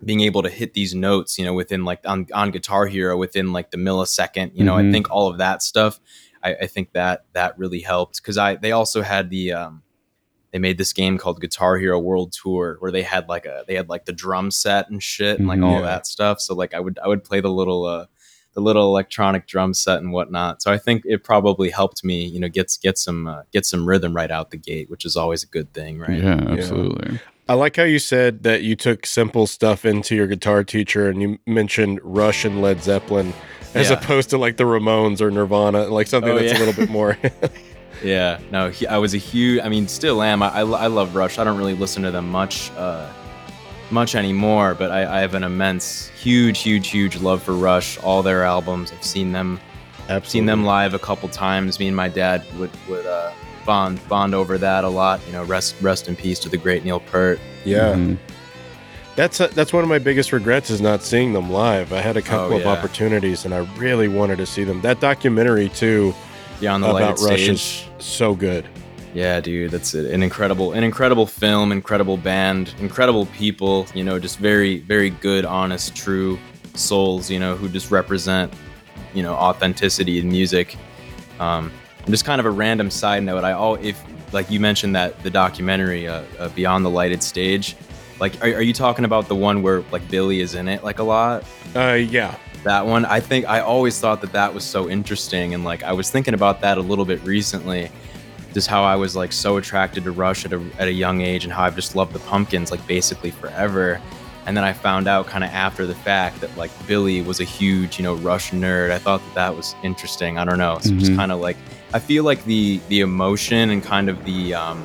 being 0.03 0.21
able 0.23 0.43
to 0.43 0.49
hit 0.49 0.73
these 0.73 0.95
notes, 0.95 1.39
you 1.39 1.45
know, 1.45 1.53
within 1.53 1.85
like 1.85 2.01
on, 2.07 2.27
on 2.33 2.51
Guitar 2.53 2.87
Hero 2.87 3.19
within 3.19 3.53
like 3.53 3.71
the 3.71 3.77
millisecond, 3.77 4.53
you 4.55 4.65
know, 4.65 4.77
Mhm. 4.77 4.89
I 4.89 4.93
think 4.93 5.11
all 5.11 5.29
of 5.29 5.37
that 5.37 5.63
stuff, 5.63 6.01
I, 6.43 6.55
I 6.55 6.67
think 6.69 6.93
that 6.93 7.27
that 7.35 7.59
really 7.59 7.81
helped 7.81 8.17
because 8.17 8.39
I 8.39 8.55
they 8.57 8.73
also 8.73 9.03
had 9.03 9.29
the 9.29 9.53
um, 9.53 9.83
they 10.53 10.59
made 10.59 10.79
this 10.79 10.95
game 10.95 11.19
called 11.19 11.39
Guitar 11.39 11.77
Hero 11.77 11.99
World 11.99 12.33
Tour 12.33 12.77
where 12.79 12.91
they 12.91 13.03
had 13.03 13.29
like 13.29 13.45
a 13.45 13.65
they 13.69 13.75
had 13.75 13.91
like 13.91 14.07
the 14.07 14.13
drum 14.15 14.51
set 14.51 14.89
and 14.89 15.03
shit 15.03 15.39
and 15.39 15.47
like 15.47 15.59
Mhm. 15.59 15.67
all 15.67 15.83
that 15.83 16.07
stuff. 16.07 16.41
So 16.41 16.55
like 16.55 16.73
I 16.73 16.81
would 16.81 16.99
I 17.05 17.09
would 17.09 17.25
play 17.25 17.41
the 17.43 17.51
little 17.53 17.85
uh 17.85 18.07
the 18.57 18.61
little 18.63 18.83
electronic 18.85 19.47
drum 19.47 19.73
set 19.75 19.99
and 20.01 20.11
whatnot. 20.13 20.63
So 20.63 20.73
I 20.73 20.79
think 20.79 21.03
it 21.05 21.23
probably 21.23 21.71
helped 21.71 22.03
me, 22.03 22.25
you 22.25 22.41
know, 22.41 22.49
get 22.49 22.77
get 22.83 22.99
some 22.99 23.29
uh, 23.29 23.43
get 23.53 23.65
some 23.65 23.87
rhythm 23.89 24.17
right 24.17 24.31
out 24.33 24.51
the 24.51 24.57
gate, 24.57 24.91
which 24.91 25.05
is 25.05 25.15
always 25.15 25.45
a 25.45 25.47
good 25.47 25.73
thing, 25.73 25.99
right? 26.01 26.21
Yeah, 26.21 26.41
absolutely. 26.49 27.21
I 27.49 27.55
like 27.55 27.77
how 27.77 27.85
you 27.85 28.01
said 28.01 28.43
that 28.43 28.63
you 28.63 28.75
took 28.75 29.07
simple 29.07 29.47
stuff 29.47 29.85
into 29.85 30.17
your 30.17 30.27
guitar 30.27 30.65
teacher 30.65 31.09
and 31.09 31.23
you 31.23 31.39
mentioned 31.47 32.01
Rush 32.03 32.45
and 32.45 32.61
Led 32.61 32.83
Zeppelin 32.83 33.33
as 33.75 33.89
Yeah. 33.91 33.97
opposed 33.99 34.31
to 34.31 34.39
like 34.39 34.57
the 34.57 34.65
Ramones 34.65 35.21
or 35.21 35.31
Nirvana, 35.31 35.85
like 35.85 36.09
something 36.09 36.33
Oh, 36.33 36.35
that's 36.37 36.51
yeah. 36.53 36.59
a 36.59 36.65
little 36.65 36.75
bit 36.75 36.91
more. 36.91 37.17
Yeah, 38.05 38.41
no, 38.51 38.69
he, 38.69 38.87
I 38.87 38.99
was 38.99 39.15
a 39.15 39.19
huge. 39.19 39.61
I 39.65 39.71
mean, 39.71 39.89
still 39.89 40.23
am. 40.23 40.43
I, 40.43 40.49
I, 40.49 40.61
I 40.61 40.87
love 40.89 41.15
Rush. 41.17 41.39
I 41.39 41.45
don't 41.45 41.57
really 41.57 41.73
listen 41.75 42.03
to 42.03 42.11
them 42.11 42.29
much, 42.31 42.71
uh, 42.73 43.11
much 43.91 44.15
anymore. 44.15 44.75
But 44.75 44.91
I, 44.91 45.19
I 45.19 45.21
have 45.21 45.35
an 45.35 45.45
immense, 45.45 46.09
huge, 46.21 46.61
huge, 46.61 46.89
huge 46.89 47.17
love 47.19 47.43
for 47.43 47.53
Rush. 47.55 47.99
All 47.99 48.23
their 48.23 48.45
albums. 48.45 48.93
I've 48.93 49.05
seen 49.05 49.33
them, 49.33 49.61
Absolutely. 50.09 50.29
seen 50.29 50.47
them 50.47 50.65
live 50.65 50.95
a 50.95 50.99
couple 50.99 51.29
times. 51.29 51.79
Me 51.79 51.87
and 51.89 51.97
my 51.97 52.09
dad 52.09 52.45
would 52.59 52.71
would 52.89 53.07
uh, 53.07 53.33
bond 53.65 54.01
bond 54.09 54.35
over 54.35 54.59
that 54.59 54.85
a 54.85 54.89
lot. 54.89 55.21
You 55.27 55.33
know, 55.33 55.45
rest 55.45 55.75
rest 55.81 56.09
in 56.09 56.17
peace 56.17 56.39
to 56.41 56.49
the 56.49 56.57
great 56.57 56.85
Neil 56.85 57.01
Peart. 57.01 57.41
Yeah. 57.65 57.95
Mhm. 57.95 58.19
That's 59.17 59.41
uh 59.41 59.47
that's 59.49 59.73
one 59.73 59.83
of 59.83 59.89
my 59.89 59.99
biggest 59.99 60.31
regrets 60.33 60.69
is 60.69 60.81
not 60.83 61.03
seeing 61.03 61.33
them 61.33 61.51
live. 61.51 61.93
I 61.93 62.01
had 62.03 62.17
a 62.19 62.23
couple 62.23 62.55
Oh, 62.57 62.61
of 62.61 62.67
opportunities 62.67 63.47
and 63.47 63.55
I 63.55 63.59
really 63.79 64.09
wanted 64.09 64.37
to 64.37 64.47
see 64.47 64.63
them. 64.63 64.83
That 64.83 65.01
documentary 65.01 65.71
too 65.71 66.15
yeah, 66.61 66.75
on 66.75 66.83
the 66.83 66.89
about 66.89 67.19
lighted 67.19 67.25
Rush 67.25 67.43
stage. 67.45 67.49
is 67.49 67.85
so 67.99 68.35
good. 68.35 68.67
Yeah, 69.17 69.41
dude, 69.41 69.71
that's 69.71 69.95
an 69.95 70.23
incredible, 70.23 70.73
an 70.73 70.85
incredible 70.85 71.25
film, 71.25 71.73
incredible 71.73 72.19
band, 72.19 72.75
incredible 72.81 73.25
people. 73.25 73.87
You 73.95 74.05
know, 74.05 74.19
just 74.19 74.39
very, 74.39 74.81
very 74.81 75.09
good, 75.09 75.47
honest, 75.47 75.97
true 75.97 76.39
souls. 76.75 77.31
You 77.31 77.39
know, 77.39 77.57
who 77.57 77.71
just 77.71 77.91
represent, 77.91 78.53
you 79.15 79.23
know, 79.23 79.33
authenticity 79.33 80.19
in 80.19 80.29
music. 80.29 80.77
Um, 81.41 81.73
and 82.01 82.11
just 82.11 82.27
kind 82.27 82.41
of 82.41 82.45
a 82.45 82.51
random 82.51 82.91
side 82.91 83.23
note. 83.23 83.43
I 83.43 83.53
all 83.53 83.77
if 83.77 83.99
like 84.35 84.51
you 84.51 84.61
mentioned 84.61 84.95
that 84.97 85.23
the 85.23 85.31
documentary, 85.31 86.07
uh, 86.07 86.25
uh, 86.39 86.51
Beyond 86.51 86.85
the 86.85 86.91
Lighted 86.91 87.23
Stage. 87.23 87.75
Like, 88.21 88.39
are, 88.45 88.49
are 88.49 88.63
you 88.63 88.75
talking 88.75 89.07
about 89.07 89.29
the 89.29 89.35
one 89.35 89.63
where 89.63 89.81
like 89.93 90.07
Billy 90.11 90.41
is 90.41 90.55
in 90.55 90.69
it 90.69 90.85
like 90.85 90.99
a 90.99 91.03
lot? 91.03 91.43
Uh 91.75 91.95
yeah. 91.95 92.35
that 92.65 92.85
one 92.85 93.05
i 93.05 93.21
think 93.21 93.47
i 93.47 93.61
always 93.61 94.01
thought 94.01 94.21
that 94.21 94.33
that 94.33 94.53
was 94.53 94.65
so 94.65 94.89
interesting 94.89 95.55
and 95.55 95.63
like 95.63 95.85
i 95.85 95.93
was 95.93 96.11
thinking 96.11 96.35
about 96.35 96.61
that 96.63 96.79
a 96.79 96.81
little 96.81 97.05
bit 97.05 97.23
recently 97.23 97.91
just 98.57 98.69
how 98.69 98.83
i 98.85 98.97
was 98.97 99.15
like 99.15 99.33
so 99.35 99.59
attracted 99.59 100.03
to 100.05 100.11
rush 100.11 100.47
at 100.47 100.53
a, 100.55 100.61
at 100.79 100.89
a 100.89 100.93
young 100.93 101.21
age 101.21 101.45
and 101.45 101.53
how 101.53 101.63
i've 101.65 101.77
just 101.77 101.95
loved 101.95 102.15
the 102.15 102.19
pumpkins 102.21 102.71
like 102.71 102.85
basically 102.87 103.31
forever. 103.31 104.01
And 104.47 104.57
then 104.57 104.65
i 104.65 104.73
found 104.73 105.07
out 105.09 105.27
kind 105.27 105.45
of 105.45 105.51
after 105.51 105.85
the 105.87 105.95
fact 105.95 106.41
that 106.41 106.57
like 106.57 106.71
billy 106.87 107.21
was 107.21 107.39
a 107.41 107.45
huge 107.45 107.99
you 107.99 108.03
know 108.05 108.15
rush 108.15 108.53
nerd. 108.53 108.93
I 108.93 108.99
thought 108.99 109.21
that 109.27 109.35
that 109.35 109.57
was 109.57 109.75
interesting. 109.83 110.39
I 110.39 110.45
don't 110.47 110.57
know. 110.57 110.79
So 110.81 110.91
just 110.95 111.13
Mhm. 111.13 111.17
kind 111.17 111.33
of 111.33 111.41
like 111.41 111.59
i 111.93 111.99
feel 111.99 112.25
like 112.25 112.43
the 112.45 112.81
the 112.89 113.01
emotion 113.01 113.69
and 113.71 113.83
kind 113.83 114.09
of 114.09 114.17
the 114.25 114.55
um 114.55 114.79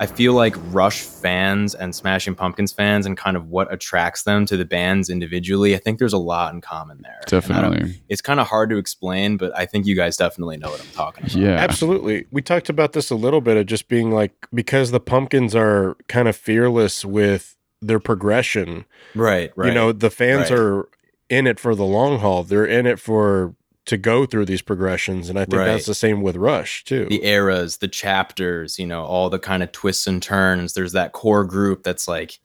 I 0.00 0.06
feel 0.06 0.32
like 0.32 0.56
Rush 0.72 1.02
fans 1.02 1.74
and 1.74 1.94
Smashing 1.94 2.34
Pumpkins 2.34 2.72
fans 2.72 3.04
and 3.06 3.16
kind 3.16 3.36
of 3.36 3.48
what 3.48 3.72
attracts 3.72 4.22
them 4.22 4.46
to 4.46 4.56
the 4.56 4.64
bands 4.64 5.10
individually, 5.10 5.74
I 5.74 5.78
think 5.78 5.98
there's 5.98 6.14
a 6.14 6.18
lot 6.18 6.54
in 6.54 6.62
common 6.62 7.02
there. 7.02 7.20
And 7.30 7.52
I 7.52 7.60
don't- 7.60 7.72
Definitely. 7.74 8.02
It's 8.08 8.22
kind 8.22 8.40
of 8.40 8.46
hard 8.48 8.70
to 8.70 8.78
explain, 8.78 9.36
but 9.36 9.56
I 9.56 9.66
think 9.66 9.86
you 9.86 9.94
guys 9.94 10.16
definitely 10.16 10.56
know 10.56 10.70
what 10.70 10.80
I'm 10.80 10.86
talking 10.92 11.24
about. 11.24 11.36
Yeah. 11.36 11.50
Absolutely. 11.56 12.24
We 12.32 12.40
talked 12.42 12.68
about 12.70 12.94
this 12.94 13.10
a 13.10 13.14
little 13.14 13.40
bit 13.42 13.56
of 13.58 13.66
just 13.66 13.88
being 13.88 14.10
like 14.10 14.32
because 14.54 14.90
the 14.90 15.00
pumpkins 15.00 15.54
are 15.54 15.96
kind 16.08 16.26
of 16.28 16.34
fearless 16.36 17.04
with 17.04 17.56
their 17.82 18.00
progression. 18.00 18.86
Right, 19.14 19.52
right. 19.54 19.68
You 19.68 19.74
know, 19.74 19.92
the 19.92 20.10
fans 20.10 20.50
Right. 20.50 20.58
are 20.58 20.88
in 21.28 21.46
it 21.46 21.60
for 21.60 21.74
the 21.74 21.84
long 21.84 22.18
haul. 22.20 22.42
They're 22.42 22.66
in 22.66 22.86
it 22.86 22.98
for 22.98 23.54
to 23.86 23.96
go 23.96 24.26
through 24.26 24.44
these 24.44 24.62
progressions. 24.62 25.28
And 25.30 25.38
I 25.38 25.42
think 25.44 25.54
Right. 25.54 25.64
that's 25.66 25.86
the 25.86 25.94
same 25.94 26.22
with 26.22 26.36
Rush 26.36 26.84
too. 26.84 27.06
the 27.06 27.24
eras, 27.24 27.78
the 27.78 27.88
chapters, 27.88 28.78
you 28.78 28.86
know, 28.86 29.02
all 29.04 29.30
the 29.30 29.38
kind 29.38 29.62
of 29.62 29.72
twists 29.72 30.06
and 30.06 30.22
turns. 30.22 30.74
There's 30.74 30.92
that 30.92 31.12
core 31.12 31.44
group 31.44 31.82
that's 31.82 32.06
like, 32.06 32.38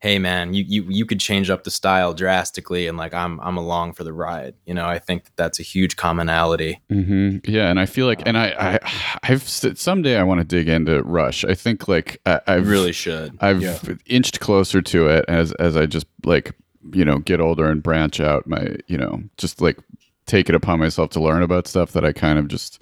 hey 0.00 0.18
man, 0.18 0.52
you 0.54 0.64
you 0.66 0.84
you 0.88 1.06
could 1.06 1.20
change 1.20 1.48
up 1.50 1.62
the 1.62 1.70
style 1.70 2.12
drastically 2.14 2.88
and 2.88 2.96
like 2.98 3.14
I'm 3.14 3.38
I'm 3.40 3.56
along 3.56 3.92
for 3.92 4.02
the 4.02 4.12
ride. 4.12 4.54
You 4.66 4.74
know, 4.74 4.84
I 4.86 4.98
think 4.98 5.24
that 5.24 5.36
that's 5.36 5.60
a 5.60 5.62
huge 5.62 5.94
commonality. 5.96 6.80
hmm 6.88 7.36
Yeah, 7.46 7.68
and 7.70 7.78
I 7.78 7.86
feel 7.86 8.06
like, 8.06 8.22
and 8.26 8.36
I, 8.36 8.46
I, 8.58 8.92
I've 9.22 9.44
s- 9.44 9.64
someday 9.80 10.16
I 10.16 10.24
want 10.24 10.40
to 10.40 10.44
dig 10.44 10.68
into 10.68 11.02
Rush. 11.04 11.44
I 11.44 11.54
think 11.54 11.86
like 11.86 12.20
I, 12.26 12.40
I 12.48 12.54
I've 12.56 12.68
really 12.68 12.92
should. 12.92 13.36
I've 13.40 13.62
Yeah. 13.62 13.78
inched 14.06 14.40
closer 14.40 14.82
to 14.82 15.06
it 15.08 15.24
as 15.28 15.52
as 15.52 15.76
I 15.76 15.86
just 15.86 16.06
like 16.24 16.56
you 16.92 17.04
know 17.04 17.18
get 17.18 17.40
older 17.40 17.66
and 17.70 17.80
branch 17.80 18.18
out 18.18 18.46
my 18.48 18.74
you 18.88 18.98
know 18.98 19.22
just 19.36 19.60
like 19.60 19.78
take 20.26 20.48
it 20.48 20.54
upon 20.54 20.78
myself 20.78 21.10
to 21.10 21.20
learn 21.20 21.42
about 21.42 21.66
stuff 21.66 21.92
that 21.92 22.04
I 22.04 22.12
kind 22.12 22.38
of 22.38 22.48
just 22.48 22.80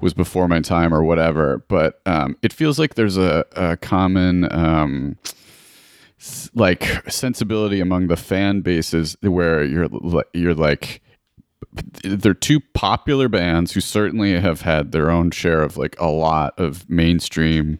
was 0.00 0.14
before 0.14 0.48
my 0.48 0.60
time 0.60 0.92
or 0.92 1.04
whatever. 1.04 1.64
But 1.68 2.00
um, 2.06 2.36
it 2.42 2.52
feels 2.52 2.78
like 2.78 2.94
there's 2.94 3.16
a, 3.16 3.44
a 3.52 3.76
common 3.76 4.52
um, 4.52 5.16
like 6.54 6.84
sensibility 7.10 7.80
among 7.80 8.08
the 8.08 8.16
fan 8.16 8.60
bases 8.60 9.16
where 9.20 9.64
you're 9.64 9.88
you're 10.34 10.54
like 10.54 11.00
they're 12.04 12.34
two 12.34 12.60
popular 12.74 13.28
bands 13.28 13.72
who 13.72 13.80
certainly 13.80 14.38
have 14.38 14.60
had 14.60 14.92
their 14.92 15.10
own 15.10 15.30
share 15.30 15.62
of 15.62 15.76
like 15.76 15.98
a 15.98 16.08
lot 16.08 16.58
of 16.58 16.88
mainstream 16.90 17.78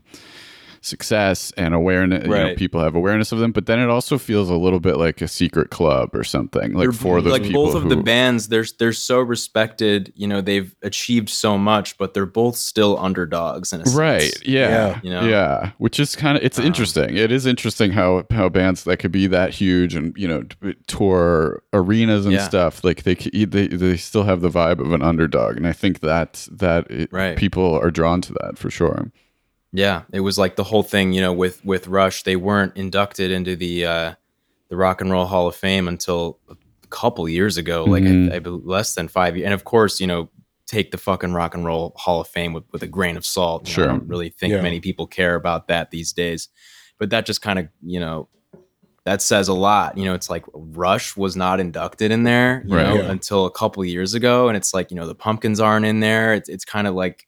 success 0.82 1.52
and 1.56 1.72
awareness. 1.74 2.24
You 2.24 2.30
know, 2.30 2.54
people 2.54 2.80
have 2.82 2.94
awareness 2.94 3.32
of 3.32 3.38
them, 3.38 3.52
but 3.52 3.66
then 3.66 3.78
it 3.78 3.88
also 3.88 4.18
feels 4.18 4.50
a 4.50 4.56
little 4.56 4.80
bit 4.80 4.96
like 4.98 5.20
a 5.22 5.28
secret 5.28 5.70
club 5.70 6.10
or 6.14 6.24
something. 6.24 6.72
Like 6.74 6.84
They're- 6.88 6.92
for 6.92 7.20
those 7.22 7.32
like 7.32 7.42
people 7.44 7.64
both 7.66 7.74
of 7.76 7.84
who, 7.84 7.88
the 7.88 7.96
bands 7.96 8.48
they're 8.48 8.64
they're 8.78 8.92
so 8.92 9.20
respected 9.20 10.12
you 10.16 10.26
know 10.26 10.40
they've 10.40 10.74
achieved 10.82 11.28
so 11.28 11.56
much 11.56 11.96
but 11.98 12.12
they're 12.14 12.26
both 12.26 12.56
still 12.56 12.98
underdogs 12.98 13.72
in 13.72 13.80
a 13.80 13.84
sense. 13.86 13.96
Right. 13.96 14.46
Yeah. 14.46 14.68
Yeah. 14.68 15.00
You 15.02 15.10
know? 15.10 15.26
Yeah. 15.28 15.70
Which 15.78 15.98
is 16.00 16.14
kind 16.16 16.36
of 16.36 16.42
it's 16.44 16.58
Um, 16.58 16.66
interesting. 16.66 17.16
It 17.16 17.32
is 17.32 17.46
interesting 17.46 17.92
how 17.92 18.26
how 18.30 18.48
bands 18.48 18.84
that 18.84 18.98
could 18.98 19.12
be 19.12 19.26
that 19.28 19.50
huge 19.54 19.94
and 19.94 20.12
you 20.16 20.28
know 20.28 20.42
tour 20.86 21.62
arenas 21.72 22.24
and 22.26 22.34
Yeah. 22.34 22.46
stuff 22.48 22.84
like 22.84 23.04
they, 23.04 23.14
they 23.14 23.66
they 23.68 23.96
still 23.96 24.24
have 24.24 24.40
the 24.40 24.50
vibe 24.50 24.80
of 24.80 24.92
an 24.92 25.02
underdog, 25.02 25.56
and 25.56 25.66
I 25.66 25.72
think 25.72 26.00
that 26.00 26.48
that 26.50 26.90
it, 26.90 27.08
Right. 27.12 27.36
people 27.36 27.78
are 27.78 27.90
drawn 27.90 28.20
to 28.22 28.32
that 28.42 28.58
for 28.58 28.70
sure. 28.70 29.10
Yeah 29.72 30.02
it 30.12 30.20
was 30.20 30.38
like 30.38 30.56
the 30.56 30.64
whole 30.64 30.82
thing 30.82 31.12
you 31.12 31.20
know 31.20 31.32
with 31.32 31.64
with 31.64 31.86
rush 31.88 32.22
they 32.24 32.36
weren't 32.36 32.76
inducted 32.76 33.30
into 33.30 33.56
the 33.56 33.86
uh 33.86 34.14
the 34.68 34.76
rock 34.76 35.00
and 35.00 35.10
roll 35.10 35.24
hall 35.26 35.46
of 35.48 35.54
fame 35.54 35.88
until 35.88 36.38
a 36.50 36.56
couple 36.90 37.28
years 37.28 37.56
ago 37.56 37.84
like 37.84 38.02
Mhm. 38.04 38.32
I, 38.32 38.36
I 38.36 38.38
less 38.40 38.94
than 38.94 39.08
five 39.08 39.36
years 39.36 39.46
and 39.46 39.54
of 39.54 39.64
course 39.64 40.00
you 40.00 40.06
know 40.06 40.28
take 40.66 40.90
the 40.90 40.98
fucking 40.98 41.32
rock 41.32 41.54
and 41.54 41.64
roll 41.64 41.92
hall 41.96 42.20
of 42.20 42.28
fame 42.28 42.52
with, 42.52 42.64
with 42.72 42.82
a 42.82 42.86
grain 42.86 43.16
of 43.16 43.26
salt 43.26 43.66
you 43.68 43.72
know, 43.72 43.74
Sure. 43.74 43.84
i 43.84 43.88
don't 43.88 44.08
really 44.08 44.28
think 44.30 44.52
Yeah. 44.52 44.62
many 44.62 44.80
people 44.80 45.06
care 45.06 45.34
about 45.34 45.68
that 45.68 45.90
these 45.90 46.12
days 46.12 46.48
but 46.98 47.10
that 47.10 47.26
just 47.26 47.40
kind 47.42 47.58
of 47.58 47.68
you 47.82 47.98
know 48.00 48.28
that 49.04 49.20
says 49.20 49.48
a 49.48 49.52
lot. 49.52 49.98
You 49.98 50.04
know, 50.04 50.14
it's 50.14 50.30
like 50.30 50.44
Rush 50.54 51.16
was 51.16 51.34
not 51.34 51.58
inducted 51.58 52.12
in 52.12 52.22
there, 52.22 52.62
you 52.64 52.76
Right. 52.76 52.86
know, 52.86 52.94
Yeah. 53.02 53.10
until 53.10 53.46
a 53.46 53.50
couple 53.50 53.84
years 53.84 54.14
ago, 54.14 54.46
and 54.46 54.56
it's 54.56 54.72
like 54.72 54.92
you 54.92 54.96
know 54.96 55.08
the 55.08 55.14
Pumpkins 55.16 55.58
aren't 55.58 55.84
in 55.84 55.98
there. 55.98 56.34
It's 56.34 56.48
it's 56.48 56.64
kind 56.64 56.86
of 56.86 56.94
like 56.94 57.26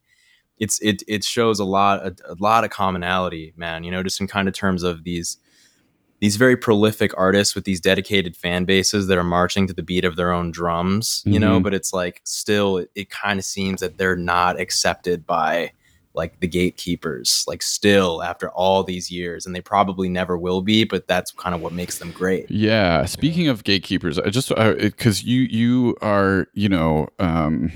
it's 0.58 0.80
it 0.80 1.02
it 1.08 1.24
shows 1.24 1.58
a 1.60 1.64
lot 1.64 2.04
a, 2.06 2.14
a 2.28 2.36
lot 2.38 2.64
of 2.64 2.70
commonality, 2.70 3.52
man. 3.56 3.84
You 3.84 3.90
know, 3.90 4.02
just 4.02 4.20
in 4.20 4.26
kind 4.26 4.48
of 4.48 4.54
terms 4.54 4.82
of 4.82 5.04
these 5.04 5.36
these 6.20 6.36
very 6.36 6.56
prolific 6.56 7.12
artists 7.18 7.54
with 7.54 7.64
these 7.64 7.80
dedicated 7.80 8.36
fan 8.36 8.64
bases 8.64 9.08
that 9.08 9.18
are 9.18 9.24
marching 9.24 9.66
to 9.66 9.74
the 9.74 9.82
beat 9.82 10.04
of 10.04 10.16
their 10.16 10.32
own 10.32 10.50
drums. 10.52 11.22
You 11.26 11.38
know, 11.40 11.58
Mhm. 11.58 11.62
but 11.64 11.74
it's 11.74 11.92
like 11.92 12.20
still 12.24 12.78
it, 12.78 12.90
it 12.94 13.10
kind 13.10 13.38
of 13.38 13.44
seems 13.44 13.80
that 13.80 13.98
they're 13.98 14.16
not 14.16 14.58
accepted 14.60 15.26
by 15.26 15.72
like 16.16 16.38
the 16.38 16.46
gatekeepers 16.46 17.42
like 17.48 17.60
still 17.60 18.22
after 18.22 18.48
all 18.50 18.84
these 18.84 19.10
years 19.10 19.44
and 19.46 19.52
they 19.56 19.60
probably 19.60 20.08
never 20.08 20.38
will 20.38 20.62
be 20.62 20.84
but 20.84 21.08
that's 21.08 21.32
kind 21.32 21.56
of 21.56 21.60
what 21.60 21.72
makes 21.72 21.98
them 21.98 22.12
great 22.12 22.48
Yeah. 22.48 23.04
Speaking 23.04 23.48
of 23.48 23.64
gatekeepers, 23.64 24.16
I 24.20 24.30
just 24.30 24.48
because 24.54 25.24
you 25.24 25.40
you 25.40 25.96
are 26.00 26.46
you 26.54 26.68
know. 26.68 27.08
um 27.18 27.72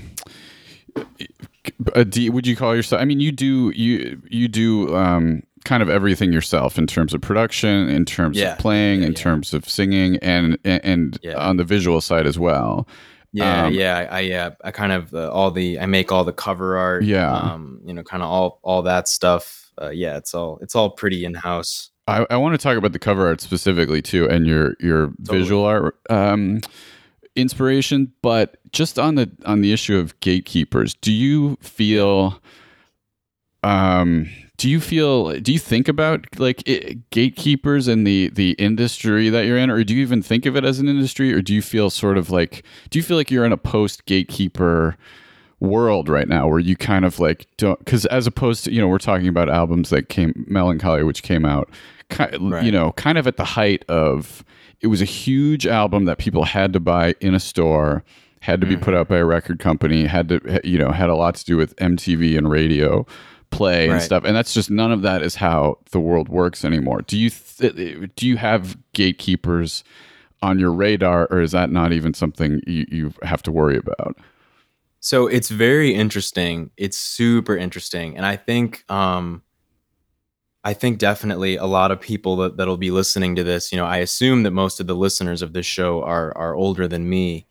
a 1.95 2.05
D, 2.05 2.29
would 2.29 2.45
you 2.47 2.55
call 2.55 2.75
yourself? 2.75 3.01
I 3.01 3.05
mean, 3.05 3.19
you 3.19 3.31
do 3.31 3.71
you 3.75 4.21
you 4.29 4.47
do 4.47 4.95
um, 4.95 5.43
kind 5.65 5.83
of 5.83 5.89
everything 5.89 6.31
yourself 6.33 6.77
in 6.77 6.87
terms 6.87 7.13
of 7.13 7.21
production, 7.21 7.89
in 7.89 8.05
terms 8.05 8.37
Yeah. 8.37 8.53
of 8.53 8.59
playing, 8.59 9.01
Yeah, 9.01 9.07
in 9.07 9.11
yeah. 9.13 9.17
terms 9.19 9.53
of 9.53 9.67
singing, 9.69 10.17
and 10.17 10.57
and, 10.63 10.81
and 10.85 11.17
Yeah. 11.21 11.35
on 11.37 11.57
the 11.57 11.63
visual 11.63 12.01
side 12.01 12.25
as 12.25 12.37
well. 12.39 12.87
yeah 13.31 13.65
Um, 13.65 13.73
yeah 13.75 14.07
i 14.09 14.21
yeah 14.21 14.49
i 14.63 14.71
kind 14.71 14.91
of 14.91 15.13
uh, 15.13 15.29
all 15.29 15.51
the 15.51 15.79
i 15.79 15.85
make 15.85 16.11
all 16.11 16.23
the 16.23 16.33
cover 16.33 16.75
art 16.77 17.03
Yeah. 17.03 17.31
um 17.31 17.79
you 17.85 17.93
know 17.93 18.01
kind 18.01 18.23
of 18.23 18.29
all 18.29 18.59
all 18.63 18.81
that 18.81 19.07
stuff 19.07 19.69
uh, 19.79 19.91
yeah 19.91 20.17
it's 20.17 20.33
all 20.33 20.57
it's 20.63 20.75
all 20.75 20.89
pretty 20.89 21.23
in-house 21.25 21.91
I, 22.07 22.25
I 22.31 22.37
want 22.37 22.53
to 22.55 22.57
talk 22.57 22.75
about 22.75 22.91
the 22.91 22.97
cover 22.97 23.27
art 23.27 23.39
specifically 23.39 24.01
too, 24.01 24.27
and 24.27 24.47
your 24.47 24.73
your 24.79 25.09
Totally. 25.09 25.39
visual 25.39 25.63
art 25.63 25.95
um, 26.09 26.61
inspiration. 27.41 28.13
But 28.21 28.57
just 28.71 28.99
on 28.99 29.15
the 29.15 29.31
on 29.45 29.61
the 29.61 29.73
issue 29.73 29.97
of 29.97 30.19
gatekeepers, 30.19 30.93
do 30.95 31.11
you 31.11 31.57
feel 31.61 32.39
um, 33.63 34.29
do 34.57 34.69
you 34.69 34.79
feel 34.79 35.39
do 35.39 35.51
you 35.51 35.59
think 35.59 35.87
about 35.87 36.25
like 36.37 36.63
i 36.67 36.97
gatekeepers 37.11 37.87
in 37.87 38.03
the 38.03 38.29
the 38.29 38.51
industry 38.51 39.29
that 39.29 39.45
you're 39.45 39.57
in 39.57 39.69
or 39.69 39.83
do 39.83 39.95
you 39.95 40.01
even 40.01 40.21
think 40.21 40.45
of 40.45 40.55
it 40.55 40.65
as 40.65 40.79
an 40.79 40.87
industry 40.87 41.33
or 41.33 41.41
do 41.41 41.53
you 41.53 41.61
feel 41.61 41.89
sort 41.89 42.17
of 42.17 42.29
like 42.29 42.63
do 42.89 42.99
you 42.99 43.03
feel 43.03 43.17
like 43.17 43.31
you're 43.31 43.45
in 43.45 43.53
a 43.53 43.57
post 43.57 44.05
gatekeeper 44.05 44.97
world 45.59 46.07
right 46.07 46.27
now 46.29 46.47
where 46.47 46.59
you 46.59 46.75
kind 46.75 47.03
of 47.03 47.19
like 47.19 47.45
don't 47.57 47.79
because 47.79 48.05
as 48.05 48.25
opposed 48.25 48.63
to 48.63 48.71
you 48.71 48.79
know 48.79 48.87
we're 48.87 48.97
talking 48.97 49.27
about 49.27 49.49
albums 49.49 49.89
that 49.89 50.07
came 50.07 50.45
Mellon 50.47 50.79
Collie 50.79 51.03
which 51.03 51.21
came 51.21 51.45
out 51.45 51.69
ki- 52.09 52.25
Right. 52.39 52.63
you 52.63 52.71
know 52.71 52.93
kind 52.93 53.17
of 53.17 53.27
at 53.27 53.35
the 53.37 53.43
height 53.43 53.83
of 53.89 54.43
it 54.81 54.87
was 54.87 55.01
a 55.01 55.05
huge 55.05 55.67
album 55.67 56.05
that 56.05 56.17
people 56.17 56.45
had 56.45 56.71
to 56.73 56.79
buy 56.79 57.13
in 57.19 57.35
a 57.35 57.39
store 57.41 58.03
had 58.41 58.61
to 58.61 58.67
be 58.67 58.77
mm. 58.77 58.81
put 58.81 58.93
out 58.93 59.09
by 59.09 59.17
a 59.17 59.25
record 59.25 59.59
company 59.59 60.05
had 60.05 60.29
to 60.29 60.61
you 60.63 60.77
know 60.77 60.91
had 60.91 61.09
a 61.09 61.15
lot 61.15 61.35
to 61.35 61.43
do 61.43 61.57
with 61.57 61.75
mtv 61.75 62.37
and 62.37 62.49
radio 62.49 63.05
play 63.51 63.85
and 63.85 63.93
Right. 63.95 64.01
stuff 64.01 64.23
and 64.23 64.33
that's 64.35 64.53
just 64.53 64.69
none 64.71 64.93
of 64.93 65.01
that 65.01 65.21
is 65.21 65.35
how 65.35 65.77
the 65.91 65.99
world 65.99 66.29
works 66.29 66.63
anymore 66.63 67.01
do 67.01 67.17
you 67.17 67.29
th- 67.31 67.73
uh, 67.73 68.07
do 68.15 68.27
you 68.27 68.37
have 68.37 68.77
gatekeepers 68.93 69.83
on 70.41 70.57
your 70.57 70.71
radar 70.71 71.27
or 71.31 71.41
is 71.41 71.51
that 71.51 71.69
not 71.69 71.91
even 71.91 72.13
something 72.13 72.61
you, 72.65 72.85
you 72.89 73.13
have 73.23 73.41
to 73.43 73.51
worry 73.51 73.75
about 73.75 74.15
So 74.99 75.27
it's 75.27 75.49
very 75.49 75.93
interesting. 75.93 76.71
It's 76.77 76.97
super 76.97 77.55
interesting, 77.55 78.17
and 78.17 78.25
I 78.25 78.35
think, 78.35 78.83
um, 78.91 79.43
I 80.63 80.73
think 80.73 80.99
definitely 80.99 81.55
a 81.55 81.65
lot 81.65 81.91
of 81.91 82.01
people 82.01 82.35
that 82.37 82.57
that'll 82.57 82.77
be 82.77 82.91
listening 82.91 83.35
to 83.37 83.43
this. 83.43 83.71
You 83.71 83.77
know, 83.77 83.85
I 83.85 83.97
assume 83.97 84.43
that 84.43 84.51
most 84.51 84.79
of 84.79 84.87
the 84.87 84.95
listeners 84.95 85.41
of 85.41 85.53
this 85.53 85.65
show 85.65 86.03
are 86.03 86.35
are 86.37 86.53
older 86.55 86.87
than 86.87 87.09
me, 87.09 87.47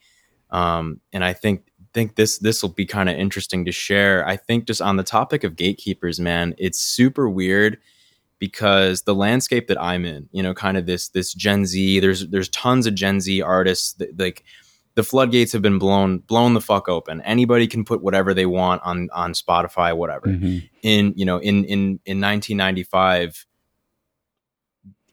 um, 0.50 1.00
and 1.12 1.24
I 1.24 1.32
think 1.32 1.64
think 1.94 2.16
this 2.16 2.38
this 2.38 2.62
will 2.62 2.70
be 2.70 2.86
kind 2.86 3.08
of 3.08 3.16
interesting 3.16 3.64
to 3.64 3.72
share. 3.72 4.26
I 4.28 4.36
think 4.36 4.66
just 4.66 4.82
on 4.82 4.96
the 4.96 5.02
topic 5.04 5.44
of 5.44 5.56
gatekeepers, 5.56 6.20
man, 6.20 6.54
it's 6.58 6.78
super 6.80 7.28
weird 7.30 7.78
because 8.38 9.02
the 9.02 9.14
landscape 9.14 9.68
that 9.68 9.80
I'm 9.82 10.04
in, 10.04 10.28
you 10.32 10.42
know, 10.42 10.54
kind 10.54 10.76
of 10.76 10.86
this 10.86 11.08
this 11.10 11.34
Gen 11.34 11.66
Z. 11.66 12.00
There's 12.00 12.28
there's 12.28 12.50
tons 12.50 12.86
of 12.86 12.94
Gen 12.94 13.20
Z 13.20 13.42
artists 13.42 13.94
that 13.94 14.18
like 14.18 14.44
the 14.98 15.04
floodgates 15.04 15.52
have 15.52 15.62
been 15.62 15.78
blown 15.78 16.18
blown 16.18 16.54
the 16.54 16.60
fuck 16.60 16.88
open. 16.88 17.20
Anybody 17.20 17.68
can 17.68 17.84
put 17.84 18.02
whatever 18.02 18.34
they 18.34 18.46
want 18.46 18.82
on 18.82 19.08
on 19.12 19.32
Spotify, 19.32 19.96
whatever. 19.96 20.26
Mm-hmm. 20.26 20.66
In 20.82 21.12
you 21.14 21.24
know 21.24 21.38
in 21.38 21.62
in 21.66 22.00
in 22.04 22.20
1995, 22.20 23.46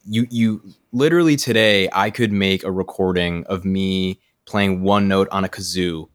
you 0.04 0.26
you 0.32 0.64
literally 0.92 1.36
today 1.36 1.88
I 1.94 2.10
could 2.10 2.32
make 2.32 2.64
a 2.64 2.72
recording 2.72 3.44
of 3.46 3.64
me 3.64 4.20
playing 4.46 4.82
one 4.82 5.08
note 5.08 5.28
on 5.30 5.46
a 5.46 5.50
kazoo 5.50 6.10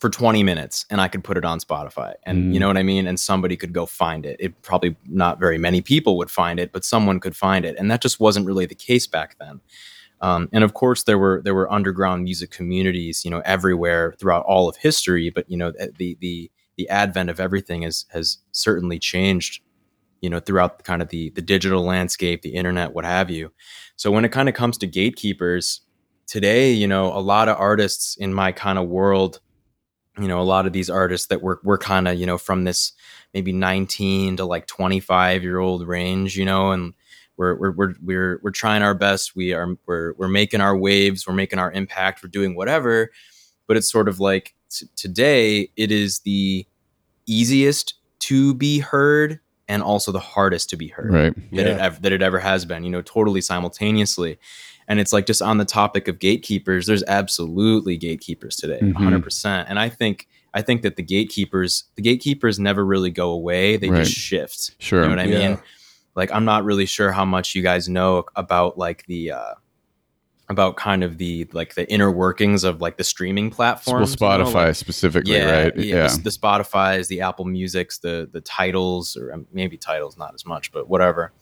for 0.00 0.10
20 0.10 0.42
minutes 0.42 0.84
and 0.90 1.00
I 1.00 1.06
could 1.06 1.22
put 1.22 1.36
it 1.36 1.44
on 1.44 1.60
Spotify. 1.60 2.14
And 2.24 2.52
you 2.52 2.58
mm. 2.58 2.60
know 2.62 2.68
what 2.68 2.78
I 2.78 2.82
mean? 2.82 3.06
And 3.06 3.20
somebody 3.20 3.56
could 3.56 3.72
go 3.72 3.86
find 3.86 4.26
it. 4.26 4.36
It 4.40 4.62
probably 4.62 4.96
not 5.06 5.38
very 5.38 5.58
many 5.58 5.80
people 5.80 6.16
would 6.16 6.30
find 6.30 6.58
it, 6.58 6.72
but 6.72 6.84
someone 6.84 7.20
could 7.20 7.36
find 7.36 7.64
it. 7.64 7.76
And 7.78 7.88
that 7.90 8.00
just 8.00 8.18
wasn't 8.18 8.46
really 8.46 8.66
the 8.66 8.74
case 8.74 9.06
back 9.06 9.36
then. 9.38 9.60
Um, 10.22 10.48
and 10.52 10.62
of 10.64 10.74
course, 10.74 11.04
there 11.04 11.18
were 11.18 11.40
there 11.44 11.54
were 11.54 11.70
underground 11.72 12.24
music 12.24 12.50
communities, 12.50 13.24
you 13.24 13.30
know, 13.30 13.40
everywhere 13.44 14.14
throughout 14.18 14.44
all 14.44 14.68
of 14.68 14.76
history. 14.76 15.30
But 15.30 15.50
you 15.50 15.56
know, 15.56 15.72
the 15.72 16.16
the 16.20 16.50
the 16.76 16.88
advent 16.88 17.30
of 17.30 17.40
everything 17.40 17.82
has 17.82 18.06
has 18.10 18.38
certainly 18.52 18.98
changed, 18.98 19.62
you 20.20 20.30
know, 20.30 20.40
throughout 20.40 20.84
kind 20.84 21.02
of 21.02 21.08
the 21.08 21.30
the 21.30 21.42
digital 21.42 21.84
landscape, 21.84 22.42
the 22.42 22.54
internet, 22.54 22.92
what 22.92 23.04
have 23.04 23.30
you. 23.30 23.52
So 23.96 24.10
when 24.10 24.24
it 24.24 24.32
kind 24.32 24.48
of 24.48 24.54
comes 24.54 24.78
to 24.78 24.86
gatekeepers 24.86 25.80
today, 26.26 26.72
you 26.72 26.86
know, 26.86 27.06
a 27.16 27.20
lot 27.20 27.48
of 27.48 27.56
artists 27.58 28.16
in 28.16 28.34
my 28.34 28.52
kind 28.52 28.78
of 28.78 28.88
world, 28.88 29.40
you 30.18 30.28
know, 30.28 30.40
a 30.40 30.44
lot 30.44 30.66
of 30.66 30.72
these 30.72 30.90
artists 30.90 31.28
that 31.28 31.42
were 31.42 31.60
were 31.64 31.78
kind 31.78 32.08
of 32.08 32.18
you 32.18 32.26
know 32.26 32.38
from 32.38 32.64
this 32.64 32.92
maybe 33.34 33.52
19 33.52 34.36
to 34.36 34.44
like 34.44 34.66
25 34.66 35.42
year 35.42 35.58
old 35.58 35.86
range, 35.86 36.36
you 36.36 36.44
know, 36.44 36.72
and 36.72 36.94
we're 37.40 37.54
we're 37.56 37.70
we're 37.72 37.94
we're 38.02 38.40
we're 38.42 38.50
trying 38.50 38.82
our 38.82 38.94
best. 38.94 39.34
We 39.34 39.54
are 39.54 39.74
we're 39.86 40.12
we're 40.18 40.28
making 40.28 40.60
our 40.60 40.76
waves. 40.76 41.26
We're 41.26 41.34
making 41.34 41.58
our 41.58 41.72
impact. 41.72 42.22
We're 42.22 42.28
doing 42.28 42.54
whatever. 42.54 43.10
But 43.66 43.76
it's 43.78 43.90
sort 43.90 44.08
of 44.08 44.20
like 44.20 44.54
t- 44.68 44.86
today, 44.94 45.70
it 45.76 45.90
is 45.90 46.18
the 46.20 46.66
easiest 47.26 47.94
to 48.20 48.54
be 48.54 48.78
heard 48.80 49.40
and 49.68 49.82
also 49.82 50.12
the 50.12 50.20
hardest 50.20 50.68
to 50.70 50.76
be 50.76 50.88
heard 50.88 51.12
right 51.12 51.34
that 51.52 51.66
it 51.66 51.76
Yeah. 51.76 51.84
ever, 51.86 52.00
that 52.00 52.12
it 52.12 52.22
ever 52.22 52.38
has 52.40 52.64
been. 52.64 52.84
You 52.84 52.90
know, 52.90 53.02
totally 53.02 53.40
simultaneously. 53.40 54.38
And 54.88 54.98
it's 54.98 55.12
like 55.12 55.26
just 55.26 55.40
on 55.40 55.58
the 55.58 55.64
topic 55.64 56.08
of 56.08 56.18
gatekeepers. 56.18 56.86
There's 56.86 57.04
absolutely 57.04 57.96
gatekeepers 57.96 58.56
today, 58.56 58.80
Mhm. 58.82 58.94
100. 58.94 59.22
percent 59.22 59.68
And 59.70 59.78
I 59.78 59.88
think 59.88 60.26
I 60.52 60.62
think 60.62 60.82
that 60.82 60.96
the 60.96 61.02
gatekeepers 61.04 61.84
the 61.94 62.02
gatekeepers 62.02 62.58
never 62.58 62.84
really 62.84 63.10
go 63.10 63.30
away. 63.30 63.76
They 63.76 63.88
Right. 63.88 64.04
just 64.04 64.16
shift. 64.18 64.72
Sure. 64.80 65.02
You 65.02 65.08
know 65.08 65.16
what 65.16 65.24
I 65.24 65.28
Yeah. 65.28 65.48
mean? 65.50 65.58
Like 66.16 66.30
I'm 66.32 66.44
not 66.44 66.64
really 66.64 66.86
sure 66.86 67.12
how 67.12 67.24
much 67.24 67.54
you 67.54 67.62
guys 67.62 67.88
know 67.88 68.24
about 68.36 68.76
like 68.78 69.06
the 69.06 69.32
uh 69.32 69.54
about 70.48 70.76
kind 70.76 71.04
of 71.04 71.16
the 71.18 71.48
like 71.52 71.74
the 71.74 71.88
inner 71.92 72.10
workings 72.10 72.64
of 72.64 72.80
like 72.80 72.96
the 72.96 73.04
streaming 73.04 73.46
well 73.50 73.54
platforms. 73.56 74.16
you 74.20 74.26
know, 74.26 74.44
spotify 74.44 74.54
like- 74.66 74.74
specifically 74.76 75.34
yeah, 75.34 75.62
right 75.62 75.76
yeah, 75.76 76.08
The, 76.08 76.22
the 76.22 76.30
Spotify's, 76.30 77.06
the 77.06 77.20
Apple 77.20 77.44
Music's, 77.44 77.98
the 77.98 78.28
the 78.32 78.40
Tidal's, 78.40 79.16
or 79.16 79.32
um, 79.32 79.46
maybe 79.52 79.76
Tidal's 79.76 80.16
not 80.18 80.34
as 80.34 80.44
much, 80.44 80.72
but 80.72 80.88
whatever. 80.88 81.32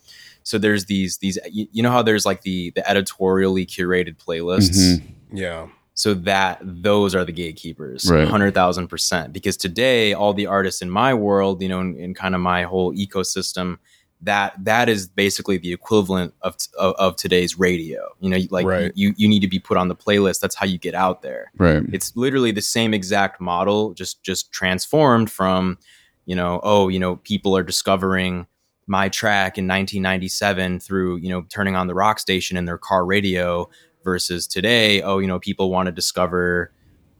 So 0.42 0.58
there's 0.58 0.84
these 0.84 1.16
these 1.18 1.38
you, 1.50 1.66
you 1.72 1.82
know 1.82 1.90
how 1.90 2.02
there's 2.02 2.26
like 2.26 2.42
the 2.42 2.70
the 2.74 2.88
editorially 2.88 3.64
curated 3.64 4.16
playlists. 4.18 4.98
Mhm. 4.98 5.02
Yeah. 5.32 5.68
So 5.94 6.14
that 6.14 6.58
those 6.62 7.14
are 7.14 7.24
the 7.24 7.32
gatekeepers, 7.32 8.08
Right. 8.10 8.28
hundred 8.28 8.54
thousand 8.54 8.88
percent. 8.88 9.32
Because 9.32 9.56
today, 9.56 10.12
all 10.12 10.32
the 10.34 10.46
artists 10.46 10.80
in 10.82 10.90
my 10.90 11.12
world, 11.14 11.60
you 11.62 11.68
know, 11.68 11.80
in, 11.80 11.96
in 11.96 12.14
kind 12.14 12.34
of 12.34 12.40
my 12.42 12.62
whole 12.64 12.94
ecosystem, 12.94 13.78
that 14.22 14.54
that 14.64 14.88
is 14.88 15.06
basically 15.06 15.58
the 15.58 15.72
equivalent 15.72 16.34
of 16.42 16.56
of, 16.78 16.94
of 16.98 17.16
today's 17.16 17.58
radio. 17.58 18.00
You 18.20 18.30
know, 18.30 18.38
like 18.50 18.66
Right. 18.66 18.92
you 18.94 19.14
you 19.16 19.28
need 19.28 19.40
to 19.40 19.48
be 19.48 19.58
put 19.58 19.76
on 19.76 19.88
the 19.88 19.94
playlist. 19.96 20.40
That's 20.40 20.56
how 20.56 20.66
you 20.66 20.78
get 20.78 20.94
out 20.94 21.22
there 21.22 21.52
right 21.58 21.82
it's 21.92 22.16
literally 22.16 22.50
the 22.50 22.62
same 22.62 22.92
exact 22.94 23.40
model 23.40 23.94
just 23.94 24.22
just 24.22 24.50
transformed 24.52 25.30
from 25.30 25.78
you 26.26 26.34
know 26.34 26.60
oh 26.62 26.88
you 26.88 26.98
know 26.98 27.16
people 27.16 27.56
are 27.56 27.62
discovering 27.62 28.46
my 28.86 29.08
track 29.08 29.58
in 29.58 29.66
1997 29.68 30.80
through 30.80 31.16
you 31.16 31.28
know 31.28 31.42
turning 31.48 31.76
on 31.76 31.86
the 31.86 31.94
rock 31.94 32.18
station 32.18 32.56
in 32.56 32.64
their 32.64 32.78
car 32.78 33.04
radio 33.04 33.68
versus 34.04 34.46
today 34.46 35.02
oh 35.02 35.18
you 35.18 35.26
know 35.26 35.38
people 35.38 35.70
want 35.70 35.86
to 35.86 35.92
discover 35.92 36.72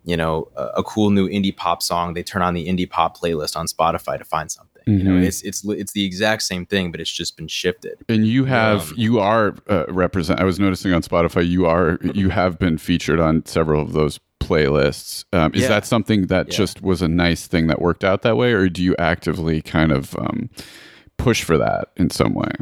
you 0.05 0.17
know 0.17 0.49
a, 0.57 0.65
a 0.79 0.83
cool 0.83 1.11
new 1.11 1.29
indie 1.29 1.55
pop 1.57 1.83
song 1.83 2.15
they 2.15 2.23
turn 2.23 2.43
on 2.43 2.55
the 2.55 2.67
indie 2.67 2.89
pop 2.89 3.17
playlist 3.19 3.57
on 3.57 3.67
spotify 3.67 4.17
to 4.19 4.25
find 4.25 4.51
something 4.51 4.83
you 4.87 5.03
know 5.03 5.13
Mhm. 5.17 5.25
it's 5.27 5.43
it's 5.43 5.65
it's 5.67 5.93
the 5.93 6.05
exact 6.05 6.43
same 6.43 6.65
thing 6.65 6.91
but 6.91 7.01
it's 7.01 7.11
just 7.11 7.37
been 7.37 7.49
shifted 7.49 7.97
and 8.09 8.27
you 8.27 8.45
have 8.47 8.91
Um, 8.91 8.95
you 8.97 9.19
are 9.21 9.55
uh, 9.69 9.85
represent 9.89 10.41
i 10.41 10.45
was 10.45 10.59
noticing 10.59 10.93
on 10.95 11.03
spotify 11.03 11.47
you 11.47 11.67
are 11.67 11.99
you 12.15 12.31
have 12.31 12.59
been 12.59 12.79
featured 12.79 13.21
on 13.21 13.45
several 13.45 13.83
of 13.83 13.93
those 13.93 14.19
playlists 14.41 15.25
um, 15.35 15.53
is 15.55 15.63
Yeah. 15.63 15.69
that 15.69 15.85
something 15.87 16.29
that 16.29 16.49
Yeah. 16.49 16.57
just 16.57 16.81
was 16.83 17.03
a 17.03 17.09
nice 17.09 17.47
thing 17.47 17.67
that 17.67 17.83
worked 17.83 18.03
out 18.05 18.23
that 18.23 18.37
way 18.37 18.53
or 18.53 18.69
do 18.69 18.83
you 18.83 18.95
actively 18.99 19.61
kind 19.61 19.93
of 19.93 20.17
um, 20.17 20.49
push 21.19 21.43
for 21.43 21.59
that 21.59 21.89
in 21.97 22.09
some 22.11 22.33
way 22.35 22.53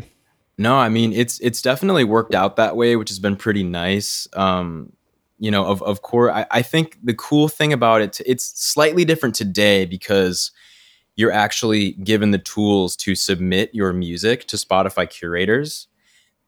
No, 0.58 0.74
I 0.76 0.88
mean 0.88 1.12
it's 1.12 1.38
it's 1.40 1.60
definitely 1.62 2.02
worked 2.04 2.34
out 2.34 2.56
that 2.56 2.76
way, 2.76 2.96
which 2.96 3.10
has 3.10 3.18
been 3.18 3.36
pretty 3.36 3.62
nice. 3.62 4.26
Um, 4.32 4.92
you 5.38 5.50
know, 5.50 5.64
of 5.66 5.82
of 5.82 6.02
course, 6.02 6.32
I, 6.34 6.46
I 6.50 6.62
think 6.62 6.98
the 7.02 7.14
cool 7.14 7.48
thing 7.48 7.72
about 7.72 8.00
it, 8.00 8.20
it's 8.26 8.44
slightly 8.60 9.04
different 9.04 9.34
today 9.34 9.84
because 9.84 10.50
you're 11.16 11.32
actually 11.32 11.92
given 11.92 12.30
the 12.30 12.38
tools 12.38 12.96
to 12.96 13.14
submit 13.14 13.74
your 13.74 13.92
music 13.92 14.46
to 14.48 14.56
Spotify 14.56 15.08
curators. 15.08 15.88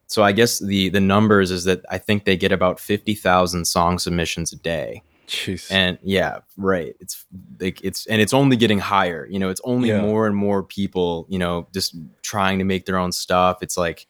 So 0.07 0.23
I 0.23 0.33
guess 0.33 0.59
the 0.59 0.89
the 0.89 1.01
numbers 1.01 1.51
is 1.51 1.65
that 1.65 1.85
I 1.91 1.99
think 1.99 2.25
they 2.25 2.37
get 2.37 2.53
about 2.53 2.81
fifty 2.81 3.15
thousand 3.15 3.67
song 3.67 3.99
submissions 3.99 4.53
a 4.53 4.57
day. 4.57 5.03
Jeez. 5.27 5.71
And 5.71 5.99
yeah, 6.03 6.39
right. 6.57 6.95
It's 7.01 7.27
like 7.61 7.83
it's 7.85 8.07
and 8.07 8.23
it's 8.23 8.33
only 8.33 8.57
getting 8.57 8.79
higher. 8.79 9.27
You 9.31 9.39
know, 9.39 9.51
it's 9.51 9.61
only 9.65 9.91
Yeah. 9.91 10.01
more 10.01 10.27
and 10.27 10.35
more 10.35 10.63
people, 10.63 11.27
you 11.29 11.39
know, 11.39 11.69
just 11.75 11.95
trying 12.23 12.59
to 12.59 12.65
make 12.65 12.87
their 12.87 12.97
own 12.97 13.13
stuff. 13.13 13.59
It's 13.61 13.77
like 13.77 14.07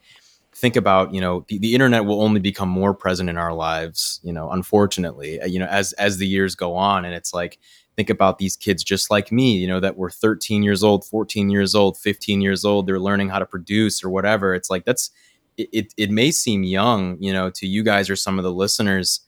think 0.58 0.76
about, 0.76 1.14
you 1.14 1.20
know, 1.20 1.44
the, 1.48 1.58
the 1.58 1.74
internet 1.74 2.04
will 2.04 2.22
only 2.22 2.40
become 2.40 2.68
more 2.68 2.94
present 2.94 3.30
in 3.30 3.38
our 3.38 3.52
lives, 3.54 4.20
you 4.22 4.32
know, 4.32 4.50
unfortunately, 4.50 5.40
uh, 5.40 5.46
you 5.46 5.58
know, 5.58 5.66
as 5.66 5.92
as 5.94 6.18
the 6.18 6.26
years 6.26 6.54
go 6.54 6.74
on 6.74 7.04
and 7.04 7.14
it's 7.14 7.32
like 7.32 7.58
think 7.96 8.10
about 8.10 8.38
these 8.38 8.56
kids 8.56 8.84
just 8.84 9.10
like 9.10 9.32
me, 9.32 9.56
you 9.58 9.66
know, 9.66 9.80
that 9.80 9.96
were 9.96 10.10
13 10.10 10.62
years 10.62 10.82
old, 10.84 11.04
14 11.04 11.50
years 11.50 11.74
old, 11.74 11.96
15 11.96 12.40
years 12.40 12.64
old, 12.64 12.86
they're 12.86 13.00
learning 13.00 13.28
how 13.28 13.38
to 13.38 13.46
produce 13.46 14.04
or 14.04 14.10
whatever. 14.10 14.54
It's 14.54 14.70
like 14.70 14.84
that's 14.84 15.10
it, 15.56 15.68
it, 15.72 15.94
it 15.96 16.10
may 16.10 16.30
seem 16.30 16.62
young, 16.64 17.16
you 17.20 17.32
know, 17.32 17.50
to 17.50 17.66
you 17.66 17.82
guys 17.82 18.08
or 18.10 18.16
some 18.16 18.38
of 18.38 18.44
the 18.44 18.52
listeners, 18.52 19.20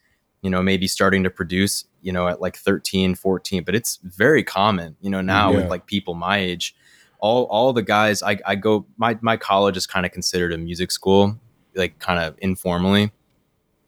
you 0.43 0.51
know, 0.51 0.63
maybe 0.63 0.87
starting 0.87 1.25
to 1.25 1.31
produce, 1.31 1.85
you 2.03 2.13
know, 2.13 2.29
at 2.29 2.41
like 2.41 2.57
13, 2.57 3.15
14, 3.15 3.65
but 3.65 3.75
it's 3.75 3.99
very 4.05 4.43
common, 4.45 4.97
you 5.01 5.11
know, 5.11 5.21
now 5.21 5.51
Yeah. 5.51 5.57
with 5.57 5.71
like 5.71 5.87
people 5.87 6.15
my 6.15 6.39
age. 6.39 6.75
All 7.21 7.45
all 7.45 7.73
the 7.73 7.83
guys 7.83 8.23
I, 8.23 8.39
I 8.47 8.55
go 8.57 8.87
my 8.97 9.19
my 9.21 9.37
college 9.37 9.77
is 9.77 9.87
kind 9.87 10.05
of 10.05 10.13
considered 10.13 10.53
a 10.53 10.59
music 10.59 10.91
school, 10.91 11.39
like 11.75 11.99
kind 11.99 12.19
of 12.19 12.37
informally. 12.39 13.13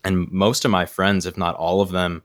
And 0.04 0.30
most 0.30 0.64
of 0.64 0.70
my 0.70 0.86
friends, 0.86 1.26
if 1.26 1.36
not 1.36 1.54
all 1.54 1.80
of 1.80 1.90
them, 1.90 2.22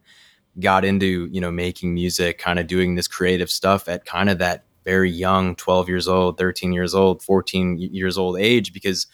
got 0.59 0.83
into, 0.83 1.27
you 1.31 1.39
know, 1.39 1.51
making 1.51 1.93
music, 1.93 2.39
kind 2.39 2.57
of 2.59 2.67
doing 2.67 2.95
this 2.95 3.07
creative 3.07 3.51
stuff 3.51 3.87
at 3.87 4.05
kind 4.05 4.29
of 4.29 4.39
that 4.39 4.63
very 4.87 5.11
young 5.11 5.53
12 5.57 5.89
years 5.89 6.07
old 6.07 6.37
13 6.37 6.71
years 6.71 6.95
old 6.95 7.21
14 7.21 7.77
years 7.77 8.17
old 8.17 8.39
age 8.39 8.71
because 8.71 9.05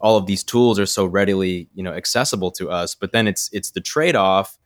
all 0.00 0.16
of 0.16 0.24
these 0.24 0.42
tools 0.42 0.78
are 0.78 0.86
so 0.86 1.04
readily 1.04 1.68
you 1.74 1.82
know 1.82 1.92
accessible 1.92 2.50
to 2.50 2.70
us 2.70 2.94
but 2.94 3.12
then 3.12 3.28
it's 3.28 3.50
it's 3.52 3.72
the 3.72 3.80
trade-off 3.82 4.56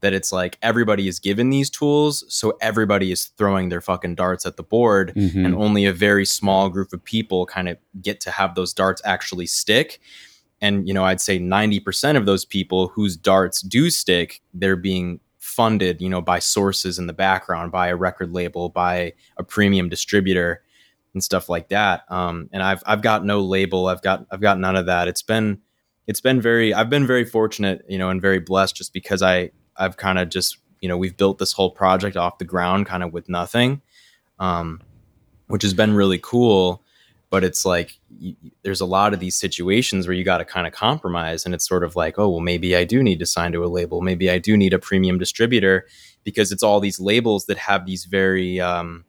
that 0.00 0.12
it's 0.12 0.30
like 0.32 0.58
everybody 0.62 1.08
is 1.08 1.18
given 1.18 1.50
these 1.50 1.68
tools 1.70 2.24
so 2.28 2.56
everybody 2.60 3.10
is 3.10 3.26
throwing 3.36 3.68
their 3.68 3.80
fucking 3.80 4.14
darts 4.14 4.46
at 4.46 4.56
the 4.56 4.62
board 4.62 5.12
Mhm. 5.16 5.44
and 5.44 5.54
only 5.54 5.84
a 5.86 5.92
very 5.92 6.24
small 6.24 6.68
group 6.68 6.92
of 6.92 7.02
people 7.04 7.46
kind 7.46 7.68
of 7.68 7.76
get 8.00 8.20
to 8.20 8.30
have 8.30 8.54
those 8.54 8.72
darts 8.72 9.02
actually 9.04 9.46
stick. 9.46 10.00
And 10.60 10.88
you 10.88 10.94
know 10.94 11.04
i'd 11.04 11.20
say 11.20 11.38
90% 11.38 12.16
of 12.16 12.26
those 12.26 12.44
people 12.44 12.88
whose 12.88 13.16
darts 13.16 13.60
do 13.62 13.90
stick 13.90 14.40
they're 14.52 14.74
being 14.76 15.20
funded 15.38 16.00
you 16.00 16.08
know 16.08 16.20
by 16.20 16.38
sources 16.40 16.98
in 16.98 17.06
the 17.06 17.12
background 17.12 17.70
by 17.72 17.88
a 17.88 17.96
record 17.96 18.32
label 18.32 18.68
by 18.68 19.12
a 19.36 19.42
premium 19.44 19.88
distributor 19.88 20.62
and 21.14 21.24
stuff 21.24 21.48
like 21.48 21.68
that. 21.70 22.02
Um, 22.10 22.48
and 22.52 22.62
i've 22.62 22.82
i've 22.86 23.02
got 23.02 23.24
no 23.24 23.40
label. 23.40 23.86
I've 23.88 24.02
got 24.02 24.26
i've 24.30 24.40
got 24.40 24.58
none 24.58 24.76
of 24.76 24.86
that. 24.86 25.08
It's 25.08 25.22
been 25.22 25.58
it's 26.06 26.20
been 26.20 26.40
very 26.40 26.72
i've 26.74 26.90
been 26.90 27.06
very 27.06 27.24
fortunate 27.24 27.84
you 27.88 27.98
know 27.98 28.10
and 28.10 28.20
very 28.20 28.38
blessed 28.40 28.74
just 28.76 28.92
because 28.92 29.20
i 29.22 29.50
i've 29.78 29.96
kind 29.96 30.18
of 30.18 30.28
just 30.28 30.58
you 30.80 30.88
know 30.88 30.96
we've 30.96 31.16
built 31.16 31.38
this 31.38 31.52
whole 31.52 31.70
project 31.70 32.16
off 32.16 32.38
the 32.38 32.44
ground 32.44 32.86
kind 32.86 33.02
of 33.02 33.12
with 33.12 33.28
nothing 33.28 33.80
um, 34.38 34.80
which 35.48 35.62
has 35.62 35.74
been 35.74 35.94
really 35.94 36.18
cool 36.22 36.82
but 37.30 37.44
it's 37.44 37.64
like 37.66 37.98
y- 38.10 38.34
y- 38.42 38.50
there's 38.62 38.80
a 38.80 38.86
lot 38.86 39.12
of 39.12 39.20
these 39.20 39.34
situations 39.36 40.06
where 40.06 40.14
you 40.14 40.24
got 40.24 40.38
to 40.38 40.44
kind 40.44 40.66
of 40.66 40.72
compromise 40.72 41.44
and 41.44 41.54
it's 41.54 41.66
sort 41.68 41.82
of 41.84 41.96
like 41.96 42.18
oh 42.18 42.28
well 42.28 42.40
maybe 42.40 42.76
i 42.76 42.84
do 42.84 43.02
need 43.02 43.18
to 43.18 43.26
sign 43.26 43.52
to 43.52 43.64
a 43.64 43.66
label 43.66 44.00
maybe 44.00 44.30
i 44.30 44.38
do 44.38 44.56
need 44.56 44.72
a 44.72 44.78
premium 44.78 45.18
distributor 45.18 45.86
because 46.24 46.52
it's 46.52 46.62
all 46.62 46.80
these 46.80 47.00
labels 47.00 47.46
that 47.46 47.58
have 47.58 47.86
these 47.86 48.04
very 48.04 48.60
um, 48.60 49.04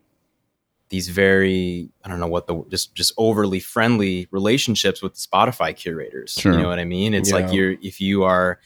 these 0.90 1.08
very 1.10 1.90
i 2.04 2.10
don't 2.10 2.20
know 2.20 2.28
what 2.28 2.48
the 2.48 2.64
just 2.70 2.96
just 2.96 3.14
overly 3.18 3.60
friendly 3.60 4.28
relationships 4.32 5.02
with 5.04 5.14
the 5.14 5.20
spotify 5.20 5.76
curators 5.76 6.32
Sure. 6.34 6.52
you 6.54 6.58
know 6.62 6.68
what 6.70 6.80
i 6.80 6.86
mean 6.86 7.14
it's 7.14 7.30
Yeah. 7.30 7.36
like 7.36 7.54
you're 7.54 7.76
if 7.82 8.02
you 8.02 8.24
are 8.24 8.60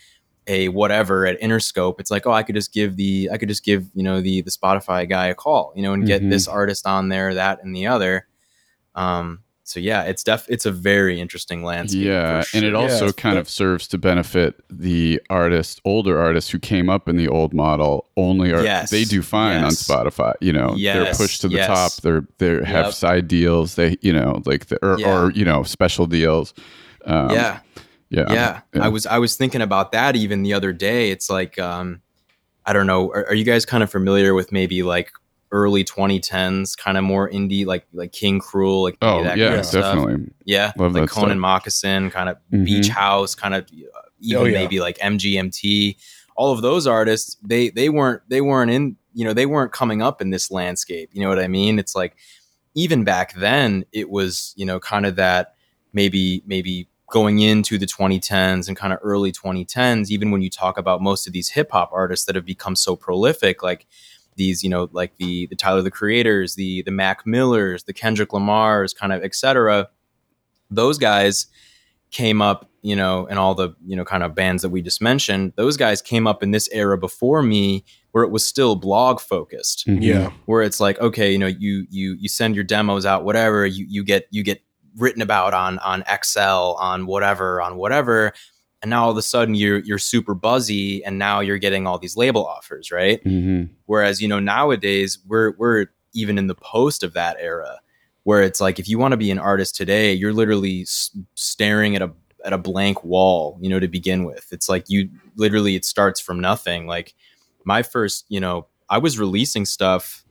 a 0.48 0.68
whatever 0.70 1.26
at 1.26 1.40
interscope 1.42 2.00
it's 2.00 2.12
like 2.12 2.26
oh 2.28 2.32
i 2.32 2.44
could 2.44 2.56
just 2.56 2.74
give 2.74 2.96
the 2.98 3.30
i 3.32 3.38
could 3.38 3.48
just 3.50 3.64
give 3.64 3.86
you 3.94 4.04
know 4.04 4.20
the 4.22 4.42
the 4.42 4.52
spotify 4.52 5.08
guy 5.08 5.28
a 5.28 5.36
call 5.36 5.72
you 5.76 5.82
know 5.82 5.94
and 5.94 6.06
get 6.06 6.22
Mhm. 6.22 6.30
this 6.30 6.48
artist 6.48 6.86
on 6.86 7.10
there 7.10 7.34
that 7.34 7.64
and 7.64 7.76
the 7.76 7.88
other 7.88 8.28
um 8.96 9.40
so 9.66 9.80
yeah 9.80 10.04
it's 10.04 10.22
def 10.24 10.46
it's 10.50 10.66
a 10.66 10.72
very 10.72 11.22
interesting 11.22 11.64
landscape 11.64 12.04
yeah, 12.04 12.42
for 12.42 12.58
and 12.58 12.66
it 12.66 12.76
also 12.76 13.06
Yeah, 13.06 13.12
kind 13.16 13.36
but- 13.36 13.42
of 13.42 13.50
serves 13.50 13.88
to 13.88 13.98
benefit 13.98 14.62
the 14.70 15.22
artist, 15.30 15.80
older 15.86 16.20
artists 16.20 16.50
who 16.52 16.60
came 16.60 16.90
up 16.90 17.08
in 17.08 17.16
the 17.16 17.30
old 17.30 17.54
model. 17.54 18.10
Only 18.18 18.52
are 18.52 18.62
Yes, 18.62 18.90
they 18.92 19.06
do 19.06 19.22
fine 19.22 19.64
on. 19.64 19.72
Spotify. 19.72 20.34
You 20.42 20.52
know, 20.52 20.76
they're 20.78 21.14
pushed 21.16 21.40
to 21.42 21.48
the 21.48 21.56
yes. 21.56 21.68
top. 21.68 22.02
They're 22.04 22.26
they 22.40 22.56
have 22.66 22.88
Yep. 22.88 22.94
side 22.94 23.28
deals. 23.30 23.76
They 23.76 23.96
you 24.02 24.12
know 24.12 24.42
like 24.46 24.66
the 24.66 24.86
or, 24.86 25.00
Yeah. 25.00 25.18
or 25.24 25.32
you 25.32 25.46
know 25.46 25.64
special 25.64 26.08
deals. 26.08 26.54
Um, 27.06 27.30
yeah 27.32 27.60
yeah, 28.14 28.62
yeah. 28.74 28.82
I 28.84 28.90
was 28.90 29.06
I 29.06 29.18
was 29.18 29.36
thinking 29.36 29.62
about 29.62 29.92
that 29.92 30.16
even 30.16 30.44
the 30.44 30.54
other 30.54 30.72
day. 30.74 31.12
It's 31.12 31.30
like 31.30 31.58
um 31.60 32.02
I 32.66 32.72
don't 32.74 32.88
know, 32.88 33.10
are, 33.12 33.28
are 33.28 33.34
you 33.34 33.44
guys 33.44 33.66
kind 33.66 33.84
of 33.84 33.92
familiar 33.92 34.34
with 34.34 34.52
maybe 34.52 34.84
like 34.84 35.12
early 35.52 35.84
2010s 35.84 36.76
kind 36.76 36.98
of 36.98 37.04
more 37.04 37.30
indie 37.30 37.66
like 37.66 37.86
like 37.94 38.12
King 38.12 38.40
Krule 38.40 38.84
like 38.84 38.98
Oh 39.02 39.24
that 39.24 39.38
yeah, 39.38 39.50
kind 39.50 39.60
of 39.60 39.66
stuff? 39.66 39.96
definitely. 39.96 40.32
Yeah, 40.46 40.72
Love 40.78 40.94
like 40.94 41.10
Connan 41.10 41.38
stuff. 41.40 41.64
Mockasin, 41.64 42.12
kind 42.12 42.30
of 42.30 42.38
Mhm. 42.52 42.66
Beach 42.66 42.90
House, 42.90 43.36
kind 43.36 43.54
of 43.54 43.64
uh, 43.66 44.00
even 44.20 44.42
Oh, 44.42 44.46
yeah. 44.46 44.60
maybe 44.60 44.80
like 44.80 44.98
MGMT. 45.00 45.98
All 46.36 46.52
of 46.52 46.62
those 46.62 46.88
artists, 46.88 47.38
they 47.44 47.70
they 47.70 47.90
weren't 47.90 48.22
they 48.30 48.42
weren't 48.42 48.72
in 48.72 48.96
you 49.14 49.24
know 49.26 49.34
they 49.34 49.46
weren't 49.46 49.72
coming 49.72 50.02
up 50.02 50.22
in 50.22 50.32
this 50.32 50.50
landscape. 50.50 51.10
You 51.14 51.22
know 51.22 51.30
what 51.30 51.40
I 51.40 51.48
mean? 51.48 51.78
It's 51.78 51.96
like 51.96 52.16
even 52.74 53.04
back 53.04 53.34
then, 53.36 53.86
it 53.92 54.10
was 54.10 54.54
you 54.56 54.66
know 54.66 54.80
kind 54.80 55.06
of 55.06 55.16
that 55.18 55.54
maybe 55.94 56.42
maybe 56.48 56.88
going 57.14 57.38
into 57.40 57.78
the 57.78 57.86
2010s 57.86 58.68
and 58.68 58.76
kind 58.76 58.92
of 58.92 58.98
early 59.04 59.32
2010s. 59.32 60.10
Even 60.10 60.32
when 60.32 60.42
you 60.42 60.50
talk 60.50 60.80
about 60.80 61.00
most 61.00 61.28
of 61.28 61.32
these 61.34 61.50
hip 61.50 61.70
hop 61.72 61.92
artists 61.94 62.26
that 62.26 62.34
have 62.36 62.44
become 62.46 62.76
so 62.76 62.96
prolific, 62.96 63.62
like 63.62 63.86
these 64.36 64.64
you 64.64 64.70
know 64.70 64.90
like 64.94 65.16
the 65.18 65.46
the 65.46 65.56
Tyler 65.56 65.84
the 65.84 65.92
Creators, 65.92 66.56
the 66.56 66.82
the 66.82 66.92
Mac 66.92 67.26
Millers, 67.28 67.84
the 67.84 67.94
Kendrick 67.94 68.30
Lamars, 68.30 68.96
kind 68.96 69.14
of 69.14 69.22
etc. 69.24 69.90
Those 70.72 70.98
guys 70.98 71.46
came 72.10 72.42
up, 72.42 72.68
you 72.82 72.96
know, 72.96 73.28
and 73.28 73.38
all 73.38 73.54
the 73.54 73.76
you 73.86 73.96
know 73.96 74.04
kind 74.06 74.24
of 74.24 74.34
bands 74.34 74.64
that 74.64 74.70
we 74.70 74.82
just 74.82 75.00
mentioned. 75.02 75.54
Those 75.56 75.78
guys 75.78 76.02
came 76.02 76.26
up 76.26 76.42
in 76.42 76.50
this 76.50 76.68
era 76.72 76.98
before 76.98 77.44
me, 77.44 77.86
where 78.12 78.24
it 78.24 78.32
was 78.32 78.44
still 78.46 78.76
blog 78.76 79.20
focused 79.20 79.86
Mhm. 79.88 80.02
Yeah. 80.02 80.32
where 80.48 80.64
it's 80.64 80.80
like 80.80 81.00
okay 81.00 81.32
you 81.32 81.38
know 81.38 81.48
you 81.48 81.86
you 81.92 82.16
you 82.20 82.28
send 82.28 82.56
your 82.56 82.64
demos 82.64 83.06
out 83.06 83.24
whatever 83.24 83.66
you 83.68 83.86
you 83.88 84.04
get 84.04 84.28
you 84.32 84.42
get 84.44 84.62
written 84.98 85.22
about 85.22 85.54
on 85.54 85.80
on 85.80 86.04
excel 86.08 86.74
on 86.80 87.06
whatever 87.06 87.62
on 87.62 87.78
whatever 87.78 88.32
and 88.82 88.90
now 88.90 89.06
all 89.06 89.12
of 89.12 89.18
a 89.18 89.22
sudden 89.22 89.56
you're 89.56 89.80
you're 89.80 89.98
super 89.98 90.34
buzzy 90.34 91.04
and 91.06 91.18
now 91.18 91.40
you're 91.40 91.58
getting 91.58 91.88
all 91.88 91.98
these 91.98 92.16
label 92.18 92.46
offers 92.46 92.92
right? 92.92 93.24
Mhm. 93.24 93.70
whereas 93.86 94.22
you 94.22 94.28
know 94.28 94.40
nowadays 94.40 95.18
we're 95.28 95.54
we're 95.58 95.88
even 96.14 96.38
in 96.38 96.48
the 96.48 96.56
post 96.56 97.04
of 97.04 97.14
that 97.14 97.38
era 97.40 97.80
where 98.24 98.42
it's 98.44 98.62
like 98.62 98.78
if 98.80 98.88
you 98.88 98.98
want 99.00 99.12
to 99.14 99.18
be 99.18 99.32
an 99.32 99.40
artist 99.40 99.76
today 99.76 100.14
you're 100.14 100.34
literally 100.34 100.82
s- 100.82 101.10
staring 101.36 101.96
at 101.96 102.02
a 102.02 102.12
at 102.46 102.54
a 102.54 102.58
blank 102.58 103.04
wall 103.04 103.58
you 103.62 103.70
know 103.70 103.80
to 103.80 103.88
begin 103.88 104.26
with. 104.26 104.48
It's 104.52 104.68
like 104.70 104.90
you 104.90 105.10
literally 105.38 105.76
it 105.76 105.86
starts 105.86 106.20
from 106.20 106.40
nothing. 106.42 106.88
Like 106.88 107.14
my 107.66 107.82
first 107.84 108.26
you 108.28 108.40
know 108.42 108.68
i 108.90 108.98
was 108.98 109.18
releasing 109.18 109.64
stuff 109.66 110.26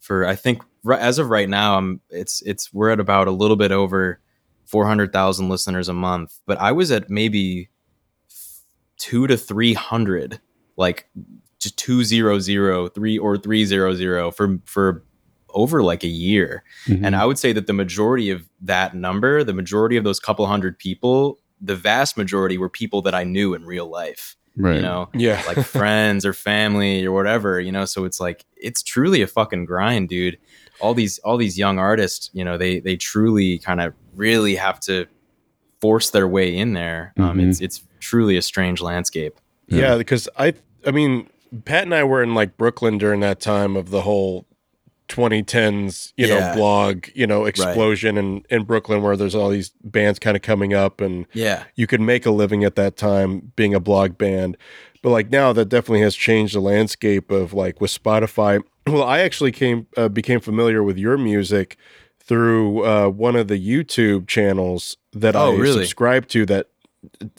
for 0.00 0.26
i 0.26 0.34
think 0.34 0.62
as 0.98 1.18
of 1.18 1.28
right 1.30 1.48
now 1.48 1.76
i'm 1.78 2.00
it's 2.10 2.42
it's 2.42 2.72
we're 2.72 2.90
at 2.90 3.00
about 3.00 3.28
a 3.28 3.30
little 3.32 3.56
bit 3.56 3.70
over 3.72 4.20
400,000 4.66 5.48
listeners 5.48 5.88
a 5.88 5.92
month 5.92 6.38
but 6.46 6.58
i 6.60 6.72
was 6.72 6.90
at 6.90 7.10
maybe 7.10 7.68
2 8.98 9.26
to 9.26 9.36
300 9.36 10.40
like 10.76 11.08
just 11.58 11.76
200 11.78 12.94
3 12.94 13.18
or 13.18 13.36
300 13.36 14.34
for 14.34 14.58
for 14.64 15.04
over 15.52 15.82
like 15.82 16.04
a 16.04 16.08
year 16.08 16.62
Mhm. 16.86 17.04
and 17.04 17.16
I 17.16 17.24
would 17.26 17.36
say 17.38 17.52
that 17.52 17.66
the 17.66 17.72
majority 17.72 18.30
of 18.30 18.48
that 18.60 18.94
number, 18.94 19.42
the 19.42 19.52
majority 19.52 19.96
of 19.96 20.04
those 20.04 20.20
couple 20.20 20.46
hundred 20.46 20.78
people, 20.78 21.40
the 21.60 21.74
vast 21.74 22.16
majority 22.16 22.56
were 22.56 22.68
people 22.68 23.02
that 23.02 23.16
I 23.16 23.24
knew 23.24 23.52
in 23.54 23.64
real 23.64 23.88
life, 23.90 24.36
right. 24.56 24.76
you 24.76 24.82
know, 24.82 25.08
Yeah. 25.14 25.42
like 25.46 25.58
friends 25.66 26.24
or 26.26 26.32
family 26.32 27.04
or 27.04 27.12
whatever, 27.12 27.60
you 27.60 27.72
know. 27.72 27.84
So 27.84 28.04
it's 28.04 28.20
like 28.20 28.44
it's 28.56 28.82
truly 28.82 29.22
a 29.22 29.26
fucking 29.26 29.64
grind, 29.64 30.08
dude. 30.08 30.38
All 30.80 30.94
these 30.94 31.18
all 31.20 31.36
these 31.36 31.58
young 31.58 31.78
artists, 31.78 32.30
you 32.32 32.44
know, 32.44 32.56
they 32.58 32.80
they 32.80 32.96
truly 32.96 33.58
kind 33.58 33.80
of 33.80 33.94
really 34.14 34.54
have 34.56 34.80
to 34.80 35.06
force 35.80 36.10
their 36.10 36.28
way 36.28 36.54
in 36.56 36.72
there. 36.74 37.12
Um, 37.18 37.38
Mhm. 37.38 37.48
it's 37.50 37.60
it's 37.60 37.82
truly 38.00 38.36
a 38.36 38.42
strange 38.42 38.80
landscape. 38.80 39.38
Yeah, 39.68 39.96
because 39.96 40.28
I 40.38 40.54
I 40.86 40.90
mean, 40.90 41.28
Pat 41.64 41.84
and 41.84 41.94
I 41.94 42.04
were 42.04 42.22
in 42.22 42.34
like 42.34 42.56
Brooklyn 42.56 42.98
during 42.98 43.20
that 43.20 43.40
time 43.40 43.76
of 43.76 43.90
the 43.90 44.02
whole 44.02 44.46
2010s, 45.10 46.12
you 46.16 46.26
Yeah. 46.26 46.50
know, 46.50 46.54
blog, 46.54 47.06
you 47.14 47.26
know, 47.26 47.44
explosion 47.44 48.16
in 48.16 48.44
in 48.50 48.64
Brooklyn 48.64 49.02
where 49.02 49.16
there's 49.16 49.34
all 49.34 49.50
these 49.50 49.70
bands 49.84 50.18
kind 50.18 50.36
of 50.36 50.42
coming 50.42 50.72
up 50.74 51.00
and 51.00 51.26
Yeah, 51.32 51.64
you 51.74 51.86
could 51.86 52.00
make 52.00 52.24
a 52.26 52.30
living 52.30 52.64
at 52.64 52.76
that 52.76 52.96
time 52.96 53.52
being 53.56 53.74
a 53.74 53.80
blog 53.80 54.16
band. 54.18 54.56
But 55.02 55.10
like 55.10 55.30
now 55.30 55.52
that 55.52 55.66
definitely 55.66 56.02
has 56.02 56.14
changed 56.14 56.54
the 56.54 56.60
landscape 56.60 57.30
of 57.30 57.52
like 57.52 57.80
with 57.80 57.90
Spotify. 57.90 58.62
Well, 58.86 59.04
I 59.04 59.20
actually 59.20 59.52
came 59.52 59.86
uh, 59.96 60.08
became 60.08 60.40
familiar 60.40 60.82
with 60.82 60.96
your 60.96 61.18
music 61.18 61.76
through 62.18 62.84
uh, 62.84 63.08
one 63.08 63.36
of 63.36 63.46
the 63.46 63.58
YouTube 63.58 64.26
channels 64.26 64.96
that 65.12 65.36
Oh, 65.36 65.54
I 65.54 65.58
really? 65.58 65.82
subscribe 65.82 66.26
to 66.28 66.46
that 66.46 66.68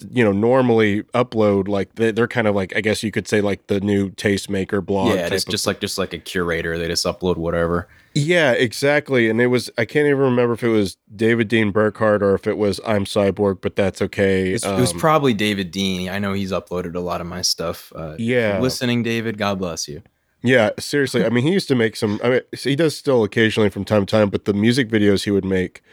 you 0.09 0.23
know 0.23 0.31
normally 0.31 1.03
upload 1.13 1.67
like 1.67 1.93
they, 1.95 2.11
they're 2.11 2.27
kind 2.27 2.47
of 2.47 2.55
like 2.55 2.75
I 2.75 2.81
guess 2.81 3.03
you 3.03 3.11
could 3.11 3.27
say 3.27 3.41
like 3.41 3.67
the 3.67 3.79
new 3.79 4.09
tastemaker 4.11 4.83
blog. 4.83 5.09
yeah, 5.15 5.27
it's 5.27 5.45
of- 5.45 5.51
just 5.51 5.67
like 5.67 5.79
just 5.79 5.97
like 5.97 6.13
a 6.13 6.17
curator. 6.17 6.77
They 6.77 6.87
just 6.87 7.05
upload 7.05 7.37
whatever. 7.37 7.87
yeah, 8.15 8.51
exactly. 8.53 9.29
And 9.29 9.39
it 9.39 9.47
was 9.47 9.69
I 9.77 9.85
can't 9.85 10.07
even 10.07 10.19
remember 10.19 10.53
if 10.53 10.63
it 10.63 10.69
was 10.69 10.97
David 11.15 11.47
Dean 11.47 11.71
Burkhardt 11.71 12.23
or 12.23 12.33
if 12.33 12.47
it 12.47 12.57
was 12.57 12.79
I'm 12.85 13.05
Cyborg, 13.05 13.61
but 13.61 13.75
that's 13.75 14.01
okay. 14.01 14.51
It's, 14.51 14.65
it 14.65 14.79
was 14.79 14.93
Um, 14.93 14.99
probably 14.99 15.33
David 15.33 15.69
Dean. 15.71 16.09
I 16.09 16.17
know 16.19 16.33
he's 16.33 16.51
uploaded 16.51 16.95
a 16.95 16.99
lot 16.99 17.21
of 17.21 17.27
my 17.27 17.41
stuff. 17.43 17.93
Uh, 17.95 18.15
Yeah. 18.17 18.59
listening, 18.59 19.03
David. 19.03 19.37
God 19.37 19.59
bless 19.59 19.87
you. 19.87 20.01
Yeah, 20.43 20.71
seriously. 20.79 21.23
I 21.23 21.29
mean, 21.29 21.43
he 21.45 21.51
used 21.53 21.67
to 21.67 21.75
make 21.75 21.95
some. 21.95 22.19
I 22.23 22.29
mean, 22.29 22.41
he 22.57 22.75
does 22.75 22.97
still 22.97 23.23
occasionally 23.23 23.69
from 23.69 23.85
time 23.85 24.07
to 24.07 24.11
time, 24.11 24.29
but 24.31 24.45
the 24.45 24.53
music 24.55 24.89
videos 24.89 25.23
he 25.25 25.29
would 25.29 25.45
make 25.45 25.83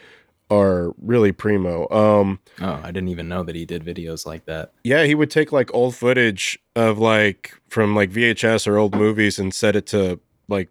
are 0.50 0.92
really 1.00 1.32
primo. 1.32 1.88
Um, 1.90 2.40
Oh, 2.61 2.80
I 2.82 2.90
didn't 2.90 3.08
even 3.08 3.28
know 3.28 3.42
that 3.42 3.54
he 3.54 3.64
did 3.64 3.84
videos 3.84 4.24
like 4.26 4.46
that. 4.46 4.72
yeah, 4.84 5.04
he 5.04 5.14
would 5.14 5.30
take 5.30 5.52
like 5.52 5.72
old 5.74 5.94
footage 5.94 6.58
of 6.74 6.98
like 6.98 7.54
from 7.68 7.94
like 7.94 8.11
VHS 8.11 8.66
or 8.66 8.78
old 8.78 8.94
movies 8.94 9.38
and 9.38 9.52
set 9.54 9.76
it 9.76 9.87
to 9.88 10.18
like 10.48 10.68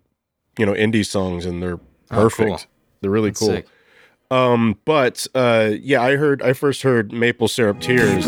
you 0.58 0.66
know 0.66 0.74
indie 0.74 1.06
songs, 1.06 1.46
and 1.46 1.62
they're 1.62 1.80
Oh, 2.10 2.22
perfect. 2.30 2.48
cool. 2.50 2.60
They're 3.02 3.12
really 3.12 3.30
That's 3.30 3.40
cool. 3.40 3.50
sick. 3.50 3.68
Um, 4.32 4.80
but 4.86 5.28
uh, 5.36 5.72
yeah, 5.80 6.02
I 6.02 6.16
heard. 6.16 6.42
I 6.42 6.54
first 6.54 6.82
heard 6.84 7.12
Maple 7.14 7.48
Syrup 7.48 7.80
Tears. 7.80 8.26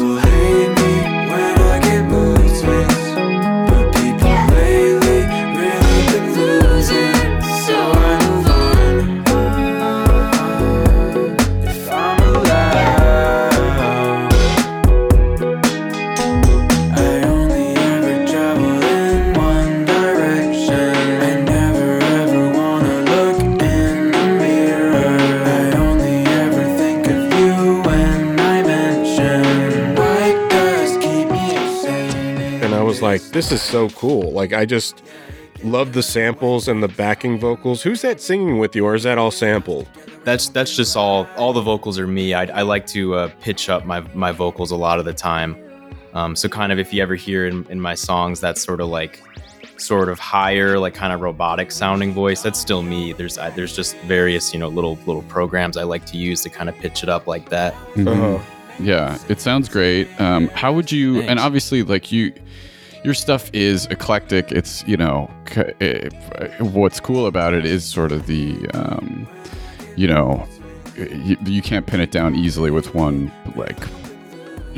Like, 33.12 33.22
this 33.32 33.52
is 33.52 33.62
so 33.62 33.90
cool. 33.90 34.32
Like, 34.32 34.54
I 34.54 34.66
just 34.66 35.04
love 35.64 35.94
the 35.94 36.04
samples 36.04 36.68
and 36.68 36.82
the 36.82 36.88
backing 36.88 37.40
vocals. 37.40 37.82
Who's 37.82 38.02
that 38.02 38.22
singing 38.22 38.60
with 38.60 38.76
you, 38.76 38.86
or 38.86 38.96
is 38.96 39.04
that 39.04 39.18
all 39.18 39.32
sampled? 39.32 39.88
That's 40.24 40.50
that's 40.50 40.76
just 40.76 40.96
all. 40.96 41.28
All 41.38 41.54
the 41.54 41.62
vocals 41.62 41.98
are 41.98 42.08
me. 42.08 42.34
I, 42.34 42.46
I 42.60 42.62
like 42.62 42.86
to 42.88 43.16
uh, 43.16 43.32
pitch 43.42 43.70
up 43.70 43.86
my 43.86 44.02
my 44.14 44.32
vocals 44.32 44.72
a 44.72 44.76
lot 44.76 45.00
of 45.00 45.06
the 45.06 45.14
time. 45.14 45.56
Um, 46.14 46.36
so 46.36 46.50
kind 46.50 46.72
of 46.72 46.80
if 46.80 46.94
you 46.94 47.02
ever 47.02 47.16
hear 47.16 47.48
in, 47.48 47.66
in 47.70 47.80
my 47.80 47.96
songs, 47.96 48.40
that's 48.40 48.62
sort 48.62 48.82
of 48.82 48.90
like 48.90 49.22
sort 49.78 50.10
of 50.10 50.20
higher, 50.20 50.80
like 50.80 50.94
kind 50.94 51.14
of 51.14 51.22
robotic 51.22 51.72
sounding 51.72 52.14
voice. 52.14 52.42
That's 52.42 52.60
still 52.60 52.82
me. 52.82 53.14
There's 53.14 53.38
I, 53.38 53.50
there's 53.50 53.76
just 53.76 53.96
various 54.00 54.54
you 54.54 54.60
know 54.60 54.68
little 54.68 54.98
little 55.06 55.24
programs 55.24 55.78
I 55.78 55.84
like 55.84 56.06
to 56.08 56.18
use 56.18 56.42
to 56.44 56.50
kind 56.50 56.70
of 56.70 56.76
pitch 56.76 57.04
it 57.04 57.10
up 57.10 57.28
like 57.28 57.50
that. 57.50 57.74
Uh-huh. 57.98 58.40
Yeah, 58.80 59.18
it 59.28 59.42
sounds 59.42 59.68
great. 59.68 60.08
Um, 60.22 60.48
how 60.50 60.72
would 60.74 60.92
you? 60.92 61.16
Thanks. 61.16 61.30
And 61.30 61.40
obviously, 61.40 61.84
like 61.84 62.12
you, 62.12 62.34
your 63.04 63.14
stuff 63.14 63.50
is 63.54 63.86
eclectic. 63.88 64.52
It's 64.52 64.84
you 64.88 64.98
know, 64.98 65.30
c- 65.54 65.62
eh, 65.82 66.10
what's 66.60 67.00
cool 67.00 67.28
about 67.28 67.54
it 67.54 67.66
is 67.66 67.84
sort 67.86 68.12
of 68.12 68.28
the, 68.28 68.68
um, 68.74 69.28
you 69.96 70.08
know, 70.08 70.46
you, 70.98 71.38
you 71.46 71.62
can't 71.62 71.86
pin 71.88 72.02
it 72.02 72.12
down 72.12 72.36
easily 72.36 72.72
with 72.72 72.94
one 72.94 73.32
like 73.56 73.78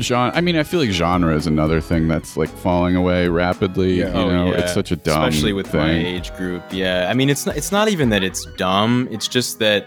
genre. 0.00 0.36
I 0.36 0.40
mean, 0.40 0.56
I 0.56 0.62
feel 0.62 0.80
like 0.80 0.90
genre 0.90 1.34
is 1.34 1.46
another 1.46 1.80
thing 1.80 2.08
that's 2.08 2.36
like 2.36 2.48
falling 2.48 2.94
away 2.96 3.28
rapidly. 3.28 3.94
Yeah. 4.00 4.08
You 4.08 4.14
Oh, 4.14 4.30
know, 4.30 4.46
yeah. 4.52 4.60
it's 4.60 4.72
such 4.72 4.90
a 4.92 4.96
dumb, 4.96 5.24
especially 5.28 5.52
with 5.52 5.72
my 5.74 5.90
age 5.90 6.32
group. 6.36 6.62
Yeah, 6.70 7.08
I 7.10 7.14
mean, 7.14 7.28
it's 7.28 7.44
not. 7.46 7.56
It's 7.56 7.72
not 7.72 7.88
even 7.88 8.10
that 8.10 8.22
it's 8.22 8.44
dumb. 8.56 9.08
It's 9.10 9.26
just 9.28 9.58
that, 9.58 9.86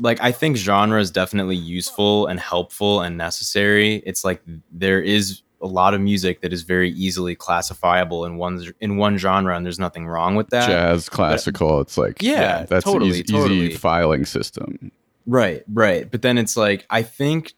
like, 0.00 0.20
I 0.20 0.32
think 0.32 0.56
genre 0.56 1.00
is 1.00 1.10
definitely 1.10 1.56
useful 1.56 2.26
and 2.26 2.38
helpful 2.38 3.00
and 3.02 3.16
necessary. 3.16 4.02
It's 4.06 4.24
like 4.24 4.42
there 4.72 5.00
is 5.00 5.42
a 5.60 5.66
lot 5.66 5.94
of 5.94 6.00
music 6.00 6.40
that 6.42 6.52
is 6.52 6.62
very 6.62 6.90
easily 6.92 7.34
classifiable 7.34 8.24
in 8.24 8.36
one 8.36 8.64
in 8.80 8.96
one 8.96 9.18
genre, 9.18 9.56
and 9.56 9.64
there's 9.64 9.78
nothing 9.78 10.06
wrong 10.06 10.36
with 10.36 10.50
that. 10.50 10.66
Jazz, 10.68 11.08
classical. 11.08 11.80
It's 11.80 11.98
like 11.98 12.22
Yeah, 12.22 12.64
that's 12.64 12.86
an 12.86 12.92
totally, 12.92 13.10
easy, 13.10 13.22
totally. 13.24 13.56
easy 13.56 13.74
filing 13.74 14.24
system. 14.24 14.92
Right, 15.26 15.62
right. 15.72 16.10
But 16.10 16.22
then 16.22 16.38
it's 16.38 16.56
like 16.56 16.86
I 16.90 17.02
think 17.02 17.54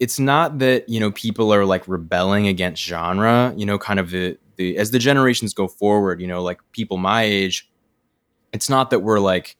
it's 0.00 0.18
not 0.18 0.58
that, 0.58 0.88
you 0.88 0.98
know, 0.98 1.12
people 1.12 1.52
are 1.54 1.64
like 1.64 1.86
rebelling 1.86 2.48
against 2.48 2.82
genre, 2.82 3.54
you 3.56 3.66
know, 3.66 3.78
kind 3.78 4.00
of 4.00 4.10
the 4.10 4.38
the 4.56 4.76
as 4.78 4.90
the 4.90 4.98
generations 4.98 5.54
go 5.54 5.68
forward, 5.68 6.20
you 6.20 6.26
know, 6.26 6.42
like 6.42 6.60
people 6.72 6.96
my 6.96 7.22
age, 7.22 7.70
it's 8.52 8.68
not 8.68 8.90
that 8.90 9.00
we're 9.00 9.20
like 9.20 9.56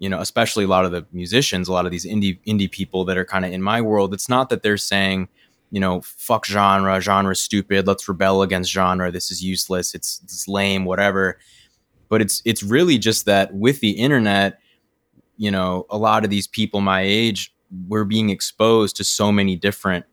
you 0.00 0.08
know, 0.08 0.18
especially 0.18 0.64
a 0.64 0.66
lot 0.66 0.86
of 0.86 0.92
the 0.92 1.06
musicians, 1.12 1.68
a 1.68 1.72
lot 1.72 1.84
of 1.84 1.92
these 1.92 2.06
indie 2.06 2.38
indie 2.46 2.70
people 2.70 3.04
that 3.04 3.18
are 3.18 3.24
kind 3.24 3.44
of 3.44 3.52
in 3.52 3.62
my 3.62 3.80
world, 3.82 4.14
it's 4.14 4.28
not 4.30 4.48
that 4.48 4.62
they're 4.62 4.78
saying, 4.78 5.28
you 5.70 5.80
know, 5.80 6.00
fuck 6.02 6.46
genre, 6.46 7.00
genre 7.00 7.32
is 7.32 7.40
stupid, 7.40 7.86
let's 7.86 8.08
rebel 8.08 8.42
against 8.42 8.70
genre, 8.72 9.10
this 9.10 9.30
is 9.30 9.42
useless, 9.42 9.94
it's, 9.94 10.20
it's 10.24 10.48
lame, 10.48 10.84
whatever. 10.84 11.38
But 12.08 12.20
it's 12.20 12.42
it's 12.44 12.62
really 12.62 12.98
just 12.98 13.24
that 13.26 13.54
with 13.54 13.78
the 13.80 13.90
internet, 13.90 14.58
you 15.36 15.50
know, 15.50 15.86
a 15.90 15.96
lot 15.96 16.24
of 16.24 16.30
these 16.30 16.46
people 16.48 16.80
my 16.80 17.02
age, 17.02 17.54
we're 17.86 18.04
being 18.04 18.30
exposed 18.30 18.96
to 18.96 19.04
so 19.04 19.30
many 19.30 19.54
different 19.54 20.04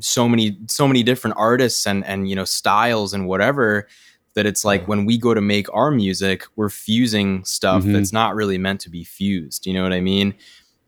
so 0.00 0.28
many 0.28 0.58
so 0.68 0.86
many 0.86 1.02
different 1.02 1.34
artists 1.38 1.86
and 1.86 2.04
and 2.04 2.28
you 2.28 2.36
know 2.36 2.44
styles 2.44 3.14
and 3.14 3.26
whatever 3.26 3.88
that 4.34 4.44
it's 4.44 4.62
like 4.62 4.86
when 4.86 5.06
we 5.06 5.16
go 5.16 5.32
to 5.32 5.40
make 5.40 5.72
our 5.72 5.90
music 5.90 6.44
we're 6.56 6.68
fusing 6.68 7.42
stuff 7.46 7.82
Mhm. 7.82 7.94
that's 7.94 8.12
not 8.12 8.34
really 8.34 8.58
meant 8.58 8.80
to 8.82 8.90
be 8.90 9.04
fused 9.04 9.64
you 9.66 9.72
know 9.72 9.82
what 9.82 9.94
i 9.94 10.00
mean 10.02 10.34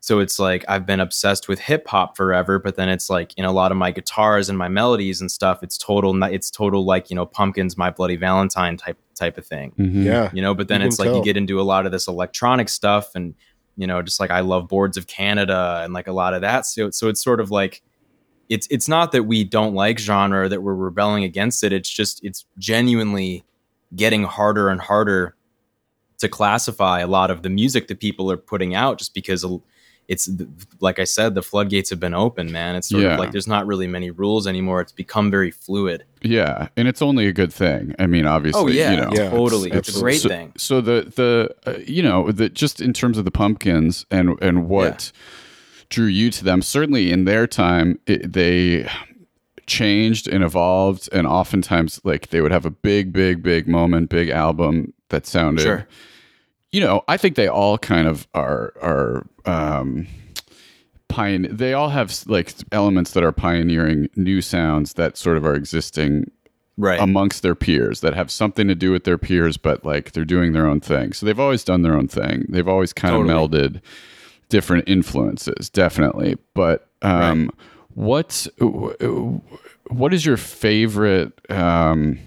so 0.00 0.18
it's 0.20 0.38
like 0.38 0.64
i've 0.68 0.86
been 0.86 1.00
obsessed 1.00 1.48
with 1.48 1.58
hip 1.58 1.86
hop 1.88 2.16
forever 2.16 2.58
but 2.58 2.76
then 2.76 2.88
it's 2.88 3.10
like 3.10 3.32
in 3.36 3.44
a 3.44 3.52
lot 3.52 3.70
of 3.72 3.76
my 3.78 3.90
guitars 3.90 4.48
and 4.48 4.56
my 4.56 4.68
melodies 4.68 5.20
and 5.20 5.30
stuff 5.30 5.62
it's 5.62 5.76
total 5.76 6.22
it's 6.24 6.50
total 6.50 6.84
like 6.84 7.10
you 7.10 7.16
know 7.16 7.26
pumpkins 7.26 7.76
my 7.76 7.90
bloody 7.90 8.16
valentine 8.16 8.76
type 8.76 8.98
type 9.14 9.36
of 9.36 9.44
thing 9.46 9.72
Mhm. 9.78 10.04
Yeah. 10.04 10.30
you 10.32 10.40
know 10.42 10.54
but 10.54 10.68
then 10.68 10.82
it's 10.82 10.98
like 10.98 11.08
tell. 11.08 11.16
you 11.18 11.24
get 11.24 11.36
into 11.36 11.60
a 11.60 11.62
lot 11.62 11.84
of 11.86 11.92
this 11.92 12.06
electronic 12.06 12.68
stuff 12.68 13.10
and 13.16 13.34
you 13.76 13.86
know 13.86 14.00
just 14.02 14.20
like 14.20 14.30
i 14.30 14.40
love 14.40 14.68
boards 14.68 14.96
of 14.96 15.06
canada 15.08 15.80
and 15.82 15.92
like 15.92 16.06
a 16.06 16.12
lot 16.12 16.34
of 16.34 16.40
that 16.42 16.66
so 16.66 16.90
so 16.90 17.08
it's 17.08 17.22
sort 17.22 17.40
of 17.40 17.50
like 17.50 17.82
it's 18.48 18.66
it's 18.70 18.88
not 18.88 19.12
that 19.12 19.24
we 19.24 19.42
don't 19.44 19.74
like 19.74 19.98
genre 19.98 20.48
that 20.48 20.62
we're 20.62 20.74
rebelling 20.74 21.24
against 21.24 21.62
it 21.64 21.72
it's 21.72 21.90
just 21.90 22.24
it's 22.24 22.44
genuinely 22.58 23.44
getting 23.96 24.22
harder 24.22 24.68
and 24.68 24.80
harder 24.80 25.34
to 26.18 26.28
classify 26.28 27.00
a 27.00 27.06
lot 27.06 27.30
of 27.30 27.42
the 27.42 27.50
music 27.50 27.88
that 27.88 28.00
people 28.00 28.30
are 28.30 28.36
putting 28.36 28.74
out 28.74 28.98
just 28.98 29.14
because 29.14 29.44
it's 30.08 30.28
like 30.80 30.98
i 30.98 31.04
said 31.04 31.34
the 31.34 31.42
floodgates 31.42 31.90
have 31.90 32.00
been 32.00 32.14
open 32.14 32.50
man 32.50 32.74
it's 32.74 32.88
sort 32.88 33.02
Yeah. 33.02 33.12
of 33.12 33.18
like 33.20 33.30
there's 33.30 33.46
not 33.46 33.66
really 33.66 33.86
many 33.86 34.10
rules 34.10 34.46
anymore 34.46 34.80
it's 34.80 34.90
become 34.92 35.30
very 35.30 35.50
fluid 35.50 36.04
Yeah, 36.22 36.68
and 36.76 36.88
it's 36.88 37.00
only 37.02 37.28
a 37.28 37.32
good 37.32 37.52
thing. 37.52 37.94
I 38.00 38.06
mean, 38.08 38.26
obviously, 38.26 38.60
oh 38.62 38.66
yeah, 38.66 38.90
you 38.90 38.96
know, 38.96 39.10
Yeah, 39.12 39.30
totally 39.30 39.68
it's- 39.70 39.88
it's, 39.88 39.96
a 39.98 40.00
great 40.00 40.20
so, 40.20 40.28
thing 40.28 40.52
So 40.56 40.80
the 40.80 41.12
the 41.14 41.54
uh, 41.66 41.78
you 41.86 42.02
know 42.02 42.32
the 42.32 42.48
just 42.48 42.80
in 42.80 42.92
terms 42.92 43.18
of 43.18 43.24
the 43.24 43.30
pumpkins 43.30 44.04
and 44.10 44.36
and 44.42 44.68
what 44.68 45.12
drew 45.90 46.06
you 46.06 46.30
to 46.30 46.42
them. 46.44 46.60
Certainly 46.60 47.12
in 47.12 47.24
their 47.24 47.46
time, 47.46 47.98
it, 48.06 48.32
they 48.32 48.88
changed 49.66 50.26
and 50.28 50.42
evolved, 50.42 51.08
and 51.12 51.26
oftentimes 51.26 52.00
like 52.04 52.28
they 52.30 52.40
would 52.40 52.52
have 52.52 52.66
a 52.66 52.70
big, 52.70 53.12
big, 53.12 53.42
big 53.42 53.68
moment, 53.68 54.08
big 54.10 54.28
album 54.30 54.92
that 55.10 55.26
sounded. 55.26 55.62
Sure. 55.62 55.86
You 56.72 56.80
know, 56.80 57.02
I 57.08 57.16
think 57.16 57.36
they 57.36 57.48
all 57.48 57.78
kind 57.78 58.06
of 58.08 58.26
are 58.34 58.72
are. 58.82 59.26
um 59.44 60.06
Pioneer, 61.08 61.50
they 61.50 61.72
all 61.72 61.88
have 61.88 62.14
like 62.26 62.52
elements 62.70 63.12
that 63.12 63.24
are 63.24 63.32
pioneering 63.32 64.10
new 64.14 64.42
sounds 64.42 64.92
that 64.92 65.16
sort 65.16 65.38
of 65.38 65.46
are 65.46 65.54
existing 65.54 66.30
right 66.76 67.00
amongst 67.00 67.42
their 67.42 67.54
peers 67.54 68.02
that 68.02 68.12
have 68.14 68.30
something 68.30 68.68
to 68.68 68.74
do 68.74 68.92
with 68.92 69.04
their 69.04 69.16
peers, 69.16 69.56
but 69.56 69.86
like 69.86 70.12
they're 70.12 70.26
doing 70.26 70.52
their 70.52 70.66
own 70.66 70.80
thing. 70.80 71.14
So 71.14 71.24
they've 71.24 71.40
always 71.40 71.64
done 71.64 71.80
their 71.80 71.94
own 71.94 72.08
thing. 72.08 72.44
They've 72.50 72.68
always 72.68 72.92
kind 72.92 73.14
Totally. 73.14 73.32
of 73.32 73.50
melded 73.50 73.80
different 74.50 74.84
influences, 74.86 75.70
definitely. 75.70 76.36
But 76.52 76.88
um, 77.00 77.50
what 77.94 78.46
what 79.88 80.12
is 80.12 80.26
your 80.26 80.36
favorite? 80.36 81.32
Um, 81.50 82.18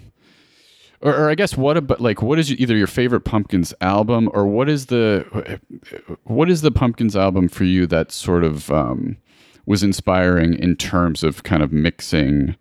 or, 1.01 1.15
or 1.15 1.29
I 1.29 1.35
guess 1.35 1.57
what 1.57 1.77
about 1.77 1.99
like 1.99 2.21
what 2.21 2.39
is 2.39 2.51
either 2.51 2.75
your 2.75 2.87
favorite 2.87 3.21
Pumpkins 3.21 3.73
album 3.81 4.29
or 4.33 4.45
what 4.45 4.69
is 4.69 4.87
the 4.87 5.59
what 6.23 6.49
is 6.49 6.61
the 6.61 6.71
Pumpkins 6.71 7.15
album 7.15 7.47
for 7.47 7.63
you 7.63 7.87
that 7.87 8.11
sort 8.11 8.43
of 8.43 8.71
um, 8.71 9.17
was 9.65 9.83
inspiring 9.83 10.53
in 10.53 10.75
terms 10.75 11.23
of 11.23 11.43
kind 11.43 11.63
of 11.63 11.71
mixing 11.71 12.55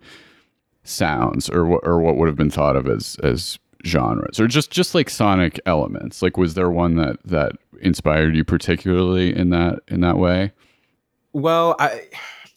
sounds 0.83 1.49
or 1.49 1.65
what 1.65 1.81
or 1.83 1.99
what 1.99 2.17
would 2.17 2.27
have 2.27 2.35
been 2.37 2.49
thought 2.49 2.75
of 2.75 2.87
as 2.87 3.17
as 3.23 3.59
genres? 3.85 4.39
Or 4.39 4.47
just 4.47 4.71
just 4.71 4.95
like 4.95 5.09
sonic 5.09 5.59
elements? 5.65 6.21
Like 6.21 6.37
was 6.37 6.53
there 6.55 6.69
one 6.69 6.95
that 6.95 7.17
that 7.25 7.53
inspired 7.81 8.35
you 8.35 8.43
particularly 8.43 9.35
in 9.35 9.49
that 9.51 9.79
in 9.87 10.01
that 10.01 10.17
way? 10.17 10.51
Well, 11.33 11.75
I 11.79 12.07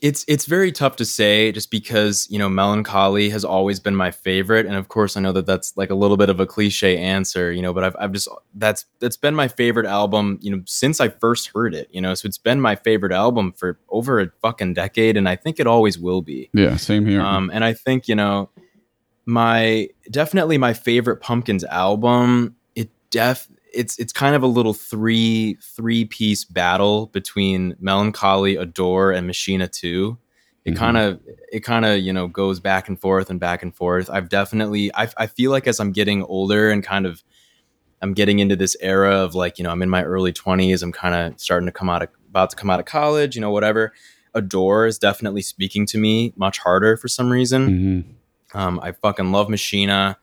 it's 0.04 0.22
it's 0.28 0.44
very 0.44 0.70
tough 0.70 0.96
to 0.96 1.04
say 1.06 1.50
just 1.50 1.70
because 1.70 2.28
you 2.30 2.38
know 2.38 2.46
Mellon 2.46 2.84
Collie 2.84 3.30
has 3.30 3.42
always 3.42 3.80
been 3.80 3.96
my 3.96 4.10
favorite, 4.10 4.66
and 4.66 4.74
of 4.74 4.88
course 4.88 5.16
I 5.16 5.22
know 5.22 5.32
that 5.32 5.46
that's 5.46 5.74
like 5.78 5.88
a 5.88 5.94
little 5.94 6.18
bit 6.18 6.28
of 6.28 6.40
a 6.40 6.46
cliche 6.46 6.98
answer, 6.98 7.50
you 7.50 7.62
know, 7.62 7.72
but 7.72 7.84
I've 7.84 7.96
I've 7.98 8.12
just 8.12 8.28
that's 8.54 8.84
that's 8.98 9.16
been 9.16 9.34
my 9.34 9.48
favorite 9.48 9.86
album, 9.86 10.38
you 10.42 10.54
know, 10.54 10.62
since 10.66 11.00
I 11.00 11.08
first 11.08 11.50
heard 11.54 11.74
it, 11.74 11.88
you 11.90 12.02
know, 12.02 12.12
so 12.12 12.26
it's 12.26 12.36
been 12.36 12.60
my 12.60 12.76
favorite 12.76 13.12
album 13.12 13.54
for 13.56 13.78
over 13.88 14.20
a 14.20 14.30
fucking 14.42 14.74
decade, 14.74 15.16
and 15.16 15.26
I 15.26 15.36
think 15.36 15.58
it 15.58 15.66
always 15.66 15.98
will 15.98 16.20
be. 16.20 16.50
yeah 16.52 16.76
same 16.76 17.06
here 17.06 17.22
Um, 17.22 17.50
and 17.54 17.64
I 17.64 17.72
think 17.72 18.06
you 18.06 18.14
know, 18.14 18.50
my 19.24 19.88
definitely 20.10 20.58
my 20.58 20.74
favorite 20.74 21.22
Pumpkins 21.22 21.64
album. 21.64 22.56
It 22.76 22.90
def 23.08 23.48
it's 23.74 23.98
it's 23.98 24.12
kind 24.12 24.34
of 24.34 24.42
a 24.42 24.46
little 24.46 24.74
three 24.74 25.58
three 25.62 26.04
piece 26.04 26.44
battle 26.44 27.06
between 27.08 27.74
Mellon 27.80 28.12
Collie, 28.12 28.56
Adore, 28.56 29.12
and 29.12 29.26
Machina 29.26 29.68
Two. 29.68 30.18
It 30.64 30.72
Mhm. 30.74 30.76
kind 30.76 30.96
of 30.96 31.20
it 31.52 31.60
kind 31.60 31.84
of 31.84 31.98
you 32.00 32.12
know 32.12 32.26
goes 32.28 32.60
back 32.60 32.88
and 32.88 32.98
forth 33.00 33.28
and 33.30 33.38
back 33.38 33.62
and 33.62 33.74
forth. 33.74 34.08
I've 34.10 34.28
definitely 34.28 34.90
I 34.94 35.08
I 35.16 35.26
feel 35.26 35.50
like 35.50 35.66
as 35.66 35.78
I'm 35.80 35.92
getting 35.92 36.22
older 36.22 36.70
and 36.70 36.82
kind 36.82 37.04
of 37.06 37.22
I'm 38.02 38.12
getting 38.14 38.38
into 38.38 38.56
this 38.56 38.76
era 38.80 39.14
of 39.16 39.34
like 39.34 39.58
you 39.58 39.64
know 39.64 39.70
I'm 39.70 39.82
in 39.82 39.90
my 39.90 40.02
early 40.04 40.32
20s. 40.32 40.82
I'm 40.82 40.92
kind 40.92 41.14
of 41.14 41.38
starting 41.40 41.66
to 41.66 41.72
come 41.72 41.90
out 41.90 42.02
of 42.02 42.08
about 42.28 42.50
to 42.50 42.56
come 42.56 42.70
out 42.70 42.80
of 42.80 42.86
college. 42.86 43.34
You 43.34 43.40
know 43.42 43.50
whatever. 43.50 43.92
Adore 44.34 44.86
is 44.86 44.98
definitely 44.98 45.42
speaking 45.42 45.86
to 45.86 45.98
me 45.98 46.32
much 46.36 46.58
harder 46.58 46.96
for 46.96 47.08
some 47.08 47.30
reason. 47.30 47.68
Mhm. 48.54 48.58
Um, 48.58 48.80
I 48.82 48.92
fucking 48.92 49.32
love 49.32 49.48
Machina. 49.48 50.16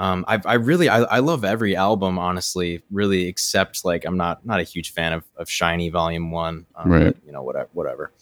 Um, 0.00 0.24
I, 0.26 0.40
I 0.46 0.54
really, 0.54 0.88
I, 0.88 1.00
I 1.02 1.18
love 1.18 1.44
every 1.44 1.76
album, 1.76 2.18
honestly, 2.18 2.82
really, 2.90 3.26
except 3.28 3.84
like 3.84 4.06
I'm 4.06 4.16
not 4.16 4.46
not 4.46 4.58
a 4.58 4.62
huge 4.62 4.92
fan 4.94 5.12
of, 5.12 5.24
of 5.36 5.50
Shiny 5.50 5.90
Volume 5.90 6.30
One, 6.30 6.64
um, 6.74 6.90
Right. 6.90 7.04
but, 7.14 7.16
you 7.26 7.32
know, 7.32 7.42
whatever, 7.42 7.68
whatever. 7.74 8.12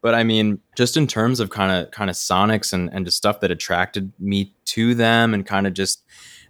But 0.00 0.16
I 0.16 0.24
mean, 0.24 0.60
just 0.74 0.96
in 0.96 1.06
terms 1.06 1.38
of 1.38 1.48
kind 1.50 1.70
of 1.70 1.92
kind 1.92 2.10
of 2.10 2.16
sonics 2.16 2.72
and 2.72 2.90
and 2.92 3.06
just 3.06 3.16
stuff 3.16 3.38
that 3.40 3.52
attracted 3.52 4.12
me 4.18 4.52
to 4.66 4.94
them, 4.96 5.32
and 5.32 5.46
kind 5.46 5.68
of 5.68 5.74
just 5.74 6.02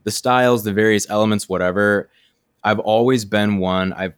the 0.04 0.10
styles, 0.10 0.64
the 0.64 0.72
various 0.72 1.08
elements, 1.10 1.50
whatever. 1.50 2.08
I've 2.64 2.78
always 2.80 3.26
been 3.26 3.58
one. 3.58 3.92
I've 3.92 4.14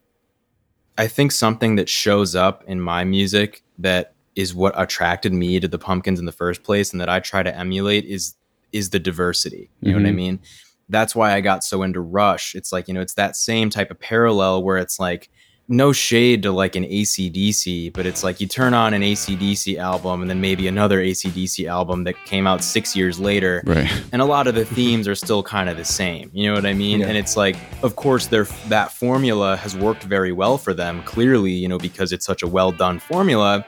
I 0.96 1.08
think 1.08 1.32
something 1.32 1.76
that 1.76 1.88
shows 1.88 2.36
up 2.36 2.62
in 2.68 2.80
my 2.80 3.02
music 3.02 3.62
that 3.78 4.14
is 4.36 4.54
what 4.54 4.72
attracted 4.80 5.32
me 5.32 5.58
to 5.58 5.66
the 5.66 5.78
Pumpkins 5.78 6.20
in 6.20 6.26
the 6.26 6.32
first 6.32 6.62
place, 6.62 6.92
and 6.92 7.00
that 7.00 7.08
I 7.08 7.18
try 7.18 7.42
to 7.42 7.56
emulate 7.56 8.04
is 8.04 8.36
is 8.72 8.90
the 8.90 8.98
diversity. 8.98 9.70
You 9.80 9.92
know 9.92 9.98
what 9.98 10.06
I 10.06 10.10
Mhm. 10.12 10.14
mean? 10.16 10.40
That's 10.88 11.14
why 11.14 11.32
I 11.34 11.40
got 11.40 11.62
so 11.64 11.82
into 11.82 12.00
Rush. 12.00 12.54
It's 12.54 12.72
like, 12.72 12.88
you 12.88 12.94
know, 12.94 13.00
it's 13.00 13.14
that 13.14 13.36
same 13.36 13.70
type 13.70 13.90
of 13.90 14.00
parallel 14.00 14.62
where 14.64 14.76
it's 14.76 14.98
like 14.98 15.28
no 15.68 15.92
shade 15.92 16.42
to 16.42 16.50
like 16.50 16.74
an 16.74 16.84
ACDC, 16.84 17.90
but 17.92 18.04
it's 18.04 18.24
like 18.24 18.40
you 18.40 18.48
turn 18.48 18.74
on 18.74 18.92
an 18.92 19.02
ACDC 19.02 19.78
album 19.78 20.20
and 20.20 20.28
then 20.28 20.40
maybe 20.40 20.66
another 20.66 21.00
ACDC 21.00 21.68
album 21.68 22.02
that 22.02 22.16
came 22.24 22.44
out 22.44 22.64
six 22.64 22.96
years 22.96 23.20
later 23.20 23.62
Right. 23.64 23.88
and 24.12 24.20
a 24.20 24.24
lot 24.24 24.48
of 24.48 24.56
the 24.56 24.64
themes 24.64 25.06
are 25.06 25.14
still 25.14 25.44
kind 25.44 25.68
of 25.68 25.76
the 25.76 25.84
same 25.84 26.28
you 26.34 26.48
know 26.48 26.54
what 26.54 26.66
i 26.66 26.72
mean 26.72 27.00
Yeah. 27.00 27.06
and 27.06 27.16
it's 27.16 27.36
like 27.36 27.54
of 27.84 27.94
course 27.94 28.26
their 28.26 28.44
that 28.68 28.92
formula 28.92 29.56
has 29.58 29.76
worked 29.76 30.02
very 30.02 30.32
well 30.32 30.58
for 30.58 30.74
them 30.74 31.04
clearly 31.04 31.52
you 31.52 31.68
know 31.68 31.78
because 31.78 32.10
it's 32.12 32.26
such 32.26 32.42
a 32.42 32.48
well 32.48 32.72
done 32.72 32.98
formula 32.98 33.64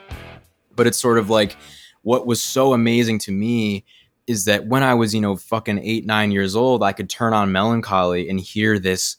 but 0.74 0.88
it's 0.88 0.98
sort 0.98 1.18
of 1.18 1.30
like 1.30 1.56
what 2.02 2.26
was 2.26 2.42
so 2.42 2.72
amazing 2.72 3.20
to 3.20 3.30
me 3.32 3.84
is 4.26 4.44
that 4.44 4.66
when 4.66 4.82
i 4.82 4.94
was 4.94 5.14
you 5.14 5.20
know 5.20 5.36
fucking 5.36 5.78
eight 5.78 6.06
nine 6.06 6.30
years 6.30 6.54
old 6.54 6.82
i 6.82 6.92
could 6.92 7.10
turn 7.10 7.32
on 7.32 7.52
Mellon 7.52 7.82
Collie 7.82 8.28
and 8.28 8.40
hear 8.40 8.78
this 8.78 9.16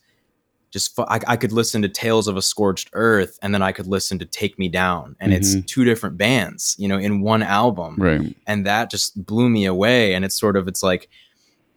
just 0.71 0.95
fu- 0.95 1.05
I, 1.07 1.19
I 1.27 1.37
could 1.37 1.51
listen 1.51 1.83
to 1.83 1.89
tales 1.89 2.27
of 2.27 2.35
a 2.35 2.41
scorched 2.41 2.89
earth 2.93 3.37
and 3.41 3.53
then 3.53 3.61
i 3.61 3.71
could 3.71 3.87
listen 3.87 4.17
to 4.19 4.25
take 4.25 4.57
me 4.57 4.69
down. 4.69 5.15
And 5.19 5.31
it's 5.33 5.51
mm-hmm. 5.51 5.65
two 5.65 5.85
different 5.85 6.17
bands 6.17 6.75
you 6.79 6.87
know 6.87 6.97
in 6.97 7.21
one 7.21 7.43
album. 7.43 7.95
Right. 7.97 8.35
and 8.47 8.65
that 8.65 8.89
just 8.89 9.25
blew 9.25 9.49
me 9.49 9.65
away. 9.65 10.15
And 10.15 10.25
it's 10.25 10.39
sort 10.39 10.57
of 10.57 10.67
it's 10.67 10.83
like 10.83 11.09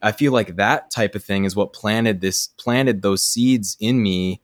i 0.03 0.13
feel 0.13 0.33
like 0.33 0.57
that 0.57 0.91
type 0.91 1.15
of 1.15 1.25
thing 1.25 1.45
is 1.45 1.57
what 1.57 1.73
planted 1.73 2.21
this 2.21 2.49
planted 2.59 3.03
those 3.03 3.23
seeds 3.23 3.77
in 3.81 4.03
me 4.03 4.41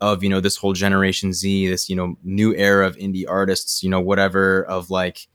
of 0.00 0.22
you 0.22 0.28
know 0.28 0.40
this 0.40 0.56
whole 0.56 0.72
generation 0.72 1.32
z 1.32 1.66
this 1.68 1.88
you 1.88 1.96
know 1.96 2.16
new 2.22 2.54
era 2.54 2.86
of 2.86 2.96
indie 2.96 3.24
artists 3.28 3.82
you 3.82 3.88
know 3.88 4.00
whatever 4.00 4.64
of 4.64 4.90
like 4.90 5.28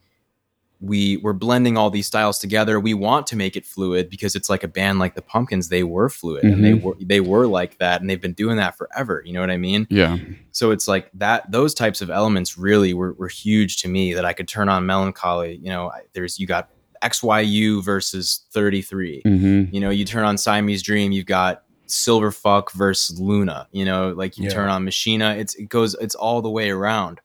we 0.82 1.18
we're 1.18 1.34
blending 1.34 1.78
all 1.78 1.90
these 1.90 2.08
styles 2.08 2.40
together. 2.40 2.80
We 2.80 2.94
want 2.94 3.28
to 3.28 3.36
make 3.36 3.58
it 3.58 3.66
fluid 3.66 4.10
because 4.10 4.34
it's 4.36 4.50
like 4.50 4.64
a 4.64 4.68
band 4.68 4.98
like 5.00 5.14
the 5.16 5.22
pumpkins 5.22 5.68
they 5.68 5.84
were 5.84 6.08
fluid 6.10 6.44
and 6.46 6.64
they 6.64 6.74
were 6.74 6.96
they 7.02 7.20
were 7.20 7.48
like 7.48 7.78
that 7.80 8.00
and 8.00 8.10
they've 8.10 8.22
been 8.22 8.34
doing 8.34 8.56
that 8.58 8.78
forever 8.78 9.22
you 9.26 9.34
know 9.34 9.42
what 9.42 9.52
i 9.52 9.58
mean? 9.58 9.88
Yeah. 9.90 10.18
so 10.52 10.72
it's 10.72 10.88
like 10.88 11.10
that 11.16 11.52
those 11.52 11.74
types 11.74 12.02
of 12.02 12.10
elements 12.10 12.58
really 12.58 12.94
were, 12.94 13.12
were 13.14 13.28
huge 13.28 13.82
to 13.82 13.90
me 13.90 14.14
that 14.14 14.24
i 14.24 14.32
could 14.32 14.48
turn 14.48 14.70
on 14.70 14.86
Mellon 14.86 15.12
Collie 15.12 15.60
you 15.62 15.70
know 15.70 15.90
I- 15.90 16.04
there's 16.14 16.40
you 16.40 16.48
got 16.48 16.70
xyu 17.04 17.84
versus 17.84 18.46
33 18.52 19.22
hmm 19.26 19.64
you 19.72 19.80
know 19.82 19.90
you 19.90 20.06
turn 20.06 20.24
on 20.24 20.38
siamese 20.38 20.82
dream 20.82 21.12
you've 21.12 21.26
got 21.26 21.64
silverfuck 21.88 22.72
versus 22.72 23.20
luna 23.20 23.68
you 23.72 23.84
know 23.84 24.14
like 24.16 24.38
you 24.38 24.46
Yeah. 24.46 24.52
turn 24.52 24.70
on 24.70 24.86
machina 24.86 25.36
it's 25.36 25.56
it 25.56 25.70
goes 25.70 25.96
it's 26.00 26.16
all 26.16 26.42
the 26.42 26.50
way 26.50 26.70
around 26.70 27.20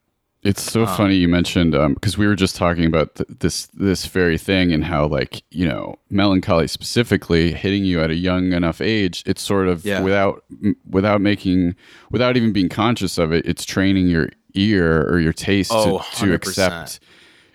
It's 0.45 0.62
so 0.62 0.82
Um, 0.82 0.97
funny 0.97 1.14
you 1.16 1.26
mentioned 1.28 1.72
because 1.95 2.18
we 2.18 2.26
were 2.26 2.34
just 2.36 2.55
talking 2.55 2.84
about 2.84 3.14
th- 3.14 3.28
this 3.40 3.66
this 3.68 4.05
very 4.07 4.36
thing 4.36 4.72
and 4.72 4.84
how 4.84 5.07
like 5.07 5.42
you 5.51 5.66
know 5.66 5.97
Mellon 6.11 6.42
Collie 6.42 6.68
specifically 6.68 7.53
hitting 7.53 7.84
you 7.84 8.01
at 8.03 8.11
a 8.11 8.14
young 8.14 8.53
enough 8.53 8.80
age. 8.82 9.22
It's 9.26 9.40
sort 9.42 9.68
of 9.68 9.84
Yeah. 9.84 10.03
without 10.03 10.45
m- 10.62 10.76
without 10.88 11.20
making 11.22 11.74
without 12.11 12.36
even 12.36 12.53
being 12.53 12.68
conscious 12.68 13.16
of 13.16 13.32
it. 13.32 13.47
It's 13.47 13.64
training 13.64 14.09
your 14.09 14.28
ear 14.55 15.09
or 15.11 15.18
your 15.18 15.32
taste 15.32 15.72
Oh, 15.74 16.05
to, 16.16 16.26
to 16.26 16.34
accept 16.34 17.01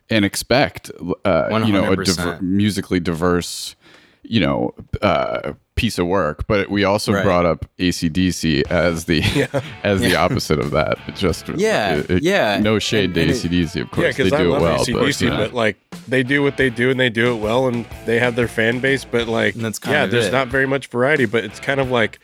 and 0.10 0.26
expect 0.26 0.90
uh, 1.26 1.62
you 1.66 1.72
know 1.72 1.92
a 1.92 1.96
diver- 2.04 2.40
musically 2.42 3.00
diverse 3.00 3.76
you 4.24 4.40
know 4.40 4.74
uh, 5.02 5.54
piece 5.80 5.98
of 5.98 6.08
work. 6.08 6.46
But 6.48 6.70
we 6.70 6.84
also 6.84 7.14
Right. 7.14 7.24
brought 7.24 7.46
up 7.46 7.66
ACDC 7.80 8.64
as 8.70 9.06
the 9.06 9.22
as 9.84 10.02
the 10.02 10.10
Yeah. 10.10 10.24
opposite 10.24 10.60
of 10.60 10.72
that. 10.72 10.98
It 11.08 11.16
just 11.16 11.48
Yeah, 11.56 11.96
it- 11.98 12.10
it- 12.10 12.24
yeah. 12.24 12.60
No 12.62 12.80
shade 12.80 13.06
And- 13.06 13.16
to 13.16 13.22
and 13.22 13.30
it- 13.32 13.36
ACDC, 13.38 13.76
of 13.82 13.88
Yeah, 13.88 13.94
course. 13.94 14.16
they 14.18 14.24
because 14.24 14.34
I 14.34 14.44
do 14.44 14.50
love 14.52 14.62
it 14.62 14.64
well. 14.66 14.80
ACDC, 15.06 15.22
you 15.26 15.30
but, 15.32 15.54
like 15.54 15.78
they 16.08 16.24
do 16.24 16.44
what 16.44 16.58
they 16.58 16.70
do 16.70 16.90
and 16.92 17.00
they 17.00 17.10
do 17.10 17.34
it 17.34 17.40
well, 17.42 17.68
and 17.68 17.86
they 18.06 18.20
have 18.20 18.36
their 18.36 18.48
fan 18.48 18.80
base. 18.80 19.06
But 19.06 19.28
like, 19.28 19.56
And 19.56 19.64
that's 19.64 19.80
kind 19.80 19.96
yeah, 19.96 20.04
of 20.04 20.12
there's 20.12 20.28
it. 20.28 20.32
not 20.32 20.48
very 20.50 20.66
much 20.68 20.88
variety. 20.88 21.26
But 21.26 21.44
it's 21.46 21.60
kind 21.60 21.80
of 21.80 21.90
like, 21.92 22.20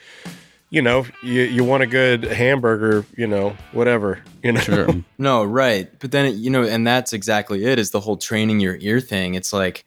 you 0.69 0.81
know, 0.81 1.05
you 1.23 1.43
you 1.43 1.63
want 1.63 1.83
a 1.83 1.87
good 1.87 2.23
hamburger, 2.25 3.05
you 3.15 3.27
know, 3.27 3.55
whatever, 3.71 4.19
you 4.43 4.51
know. 4.51 4.59
Sure. 4.59 4.89
No, 5.17 5.43
right. 5.45 5.87
But 5.99 6.11
then 6.11 6.25
it- 6.25 6.35
you 6.35 6.49
know, 6.49 6.63
and 6.63 6.85
that's 6.85 7.13
exactly 7.13 7.63
it. 7.65 7.79
Is 7.79 7.91
the 7.91 8.01
whole 8.01 8.17
training 8.17 8.59
your 8.59 8.75
ear 8.81 8.99
thing. 8.99 9.35
It's 9.35 9.53
like 9.53 9.85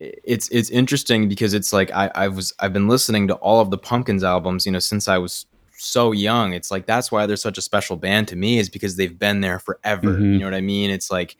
it's 0.00 0.48
it's 0.48 0.70
interesting 0.70 1.28
because 1.28 1.54
it's 1.54 1.72
like 1.72 1.90
I 1.92 2.10
I 2.14 2.28
was 2.28 2.52
I've 2.58 2.72
been 2.72 2.88
listening 2.88 3.28
to 3.28 3.34
all 3.36 3.60
of 3.60 3.70
the 3.70 3.78
Pumpkins 3.78 4.24
albums, 4.24 4.64
you 4.66 4.72
know, 4.72 4.78
since 4.78 5.08
I 5.08 5.18
was 5.18 5.46
so 5.76 6.12
young. 6.12 6.52
It's 6.54 6.70
like 6.70 6.86
that's 6.86 7.12
why 7.12 7.26
they're 7.26 7.36
such 7.36 7.58
a 7.58 7.62
special 7.62 7.96
band 7.96 8.28
to 8.28 8.36
me 8.36 8.58
is 8.58 8.68
because 8.70 8.96
they've 8.96 9.18
been 9.18 9.40
there 9.40 9.58
forever. 9.58 10.08
Mhm. 10.08 10.32
You 10.34 10.38
know 10.40 10.46
what 10.46 10.54
I 10.54 10.60
mean? 10.62 10.90
It's 10.90 11.10
like 11.10 11.36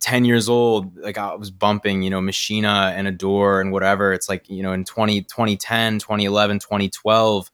10 0.00 0.24
years 0.24 0.48
old 0.48 0.96
like 0.96 1.18
i 1.18 1.34
was 1.34 1.50
bumping 1.50 2.00
you 2.00 2.08
know 2.08 2.22
machina 2.22 2.90
and 2.96 3.06
adore 3.06 3.60
and 3.60 3.70
whatever 3.70 4.14
it's 4.14 4.30
like 4.30 4.48
you 4.48 4.62
know 4.62 4.72
in 4.72 4.82
20 4.82 5.20
2010 5.22 5.98
2011 5.98 6.58
2012 6.58 7.50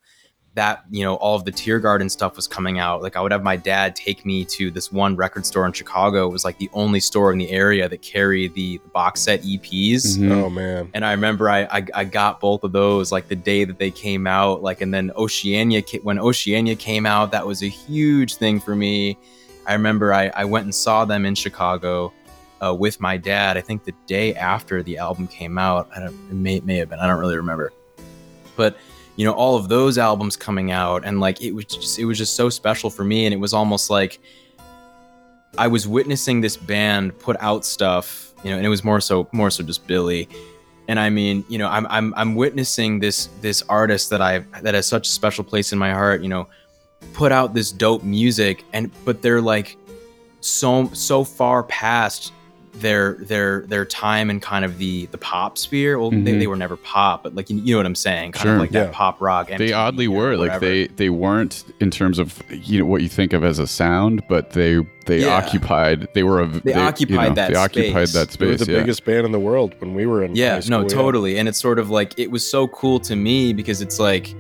that 0.57 0.83
you 0.91 1.05
know 1.05 1.15
all 1.17 1.37
of 1.37 1.45
the 1.45 1.53
Teargarden 1.53 2.11
stuff 2.11 2.35
was 2.35 2.49
coming 2.49 2.79
out 2.79 3.03
like 3.03 3.15
i 3.15 3.21
would 3.21 3.31
have 3.31 3.43
my 3.43 3.57
dad 3.57 3.95
take 3.95 4.27
me 4.27 4.45
to 4.47 4.71
this 4.71 4.91
one 4.91 5.15
record 5.15 5.47
store 5.47 5.65
in 5.67 5.73
chicago 5.73 6.27
it 6.27 6.33
was 6.33 6.45
like 6.45 6.59
the 6.59 6.69
only 6.73 6.99
store 6.99 7.31
in 7.31 7.39
the 7.39 7.51
area 7.51 7.89
that 7.89 8.03
carried 8.03 8.53
the, 8.55 8.79
the 8.79 8.89
box 8.89 9.21
set 9.21 9.43
eps 9.43 10.17
Mhm. 10.19 10.33
Oh 10.33 10.51
man, 10.51 10.91
and 10.95 11.05
I 11.05 11.13
remember 11.13 11.49
I, 11.51 11.61
I 11.71 11.87
I 11.95 12.05
got 12.05 12.41
both 12.41 12.65
of 12.65 12.73
those 12.73 13.13
like 13.13 13.29
the 13.29 13.37
day 13.37 13.65
that 13.65 13.79
they 13.79 13.91
came 13.91 14.27
out, 14.27 14.63
like 14.63 14.81
and 14.81 14.93
then 14.93 15.13
Oceania 15.17 15.83
when 16.03 16.19
Oceania 16.19 16.75
came 16.75 17.07
out, 17.07 17.31
that 17.33 17.47
was 17.47 17.63
a 17.63 17.69
huge 17.69 18.35
thing 18.37 18.59
for 18.61 18.75
me. 18.75 19.17
I 19.67 19.73
remember 19.75 20.13
I, 20.15 20.31
I 20.35 20.45
went 20.45 20.65
and 20.65 20.75
saw 20.75 21.05
them 21.05 21.25
in 21.27 21.35
Chicago 21.35 22.13
uh, 22.65 22.75
with 22.75 23.01
my 23.01 23.17
dad. 23.17 23.57
I 23.57 23.61
think 23.61 23.85
the 23.85 23.95
day 24.07 24.35
after 24.35 24.83
the 24.83 24.97
album 24.99 25.27
came 25.29 25.59
out, 25.59 25.89
I 25.95 26.01
don't 26.01 26.15
it 26.31 26.35
may 26.35 26.61
may 26.61 26.77
have 26.77 26.89
been 26.89 26.99
I 27.01 27.07
don't 27.07 27.19
really 27.21 27.37
remember, 27.37 27.73
but 28.57 28.77
you 29.17 29.25
know 29.25 29.33
all 29.33 29.57
of 29.57 29.69
those 29.69 29.99
albums 29.99 30.37
coming 30.37 30.71
out 30.71 31.05
and 31.05 31.21
like 31.21 31.43
it 31.43 31.53
was 31.53 31.65
just 31.65 31.99
it 31.99 32.05
was 32.05 32.19
just 32.19 32.37
so 32.37 32.49
special 32.49 32.91
for 32.91 33.05
me, 33.05 33.25
and 33.27 33.35
it 33.35 33.39
was 33.39 33.53
almost 33.53 33.91
like 33.91 34.21
I 35.59 35.69
was 35.69 35.89
witnessing 35.89 36.41
this 36.41 36.57
band 36.57 37.19
put 37.19 37.37
out 37.41 37.65
stuff, 37.65 38.33
you 38.45 38.51
know, 38.51 38.57
and 38.57 38.67
it 38.67 38.69
was 38.69 38.85
more 38.85 39.01
so 39.01 39.29
more 39.33 39.51
so 39.51 39.63
just 39.65 39.87
Billy. 39.87 40.29
And 40.89 41.01
I 41.01 41.11
mean, 41.11 41.45
you 41.49 41.59
know, 41.59 41.69
I'm 41.69 41.87
I'm 41.89 42.15
I'm 42.15 42.35
witnessing 42.35 43.01
this 43.01 43.27
this 43.41 43.63
artist 43.63 44.11
that 44.11 44.21
I 44.21 44.41
that 44.63 44.75
has 44.75 44.87
such 44.87 45.09
a 45.09 45.11
special 45.11 45.45
place 45.45 45.73
in 45.73 45.79
my 45.79 45.91
heart, 45.91 46.23
you 46.23 46.29
know, 46.29 46.49
put 47.13 47.33
out 47.33 47.55
this 47.55 47.73
dope 47.73 48.03
music 48.03 48.65
and 48.73 48.91
but 49.05 49.23
they're 49.23 49.41
like 49.41 49.77
so 50.41 50.91
so 50.93 51.25
far 51.25 51.63
past 51.65 52.33
their 52.81 53.15
their 53.21 53.61
their 53.63 53.85
time 53.85 54.29
in 54.31 54.41
kind 54.41 54.65
of 54.65 54.79
the 54.79 55.07
the 55.07 55.19
pop 55.19 55.57
sphere. 55.59 55.99
Well, 55.99 56.11
they, 56.11 56.17
Mhm. 56.19 56.39
they 56.41 56.47
were 56.47 56.57
never 56.57 56.77
pop, 56.77 57.23
but 57.23 57.35
like 57.35 57.49
you, 57.51 57.59
you 57.59 57.75
know 57.75 57.79
what 57.79 57.87
I'm 57.87 57.95
saying, 57.95 58.33
kind 58.33 58.43
Sure. 58.45 58.55
of 58.55 58.61
like 58.61 58.73
Yeah. 58.73 58.85
that 58.85 58.93
pop 58.93 59.21
rock. 59.21 59.49
they 59.49 59.55
MTV 59.55 59.73
oddly 59.77 60.07
or 60.07 60.17
were 60.17 60.37
like 60.37 60.61
they 60.61 60.87
they 60.89 61.09
weren't 61.11 61.65
in 61.81 61.91
terms 61.91 62.19
of 62.19 62.43
you 62.51 62.79
know 62.79 62.85
what 62.87 63.03
you 63.03 63.09
think 63.09 63.33
of 63.33 63.45
as 63.45 63.59
a 63.59 63.67
sound, 63.67 64.23
but 64.29 64.51
they 64.51 64.81
they 65.07 65.21
Yeah. 65.21 65.29
occupied 65.37 66.09
they 66.15 66.23
were 66.23 66.41
a 66.43 66.47
They 66.49 66.73
you 66.75 66.79
occupied 66.81 67.29
know, 67.31 67.35
that 67.37 67.51
they 67.53 67.57
occupied 67.59 68.09
space. 68.09 68.13
that 68.31 68.39
they 68.39 68.47
were 68.47 68.57
space. 68.57 68.67
the 68.67 68.73
yeah. 68.73 68.79
biggest 68.81 69.05
band 69.05 69.25
in 69.27 69.33
the 69.33 69.39
world 69.39 69.75
when 69.79 69.95
we 69.95 70.05
were 70.07 70.23
in. 70.25 70.35
yeah 70.37 70.55
high 70.55 70.61
school, 70.61 70.81
no 70.83 70.89
totally 70.89 71.39
and 71.39 71.49
it's 71.49 71.61
sort 71.61 71.79
of 71.79 71.89
like 71.91 72.13
it 72.19 72.31
was 72.31 72.49
so 72.49 72.67
cool 72.69 72.99
to 73.01 73.15
me 73.17 73.53
because 73.53 73.81
it's 73.81 73.99
like 74.01 74.35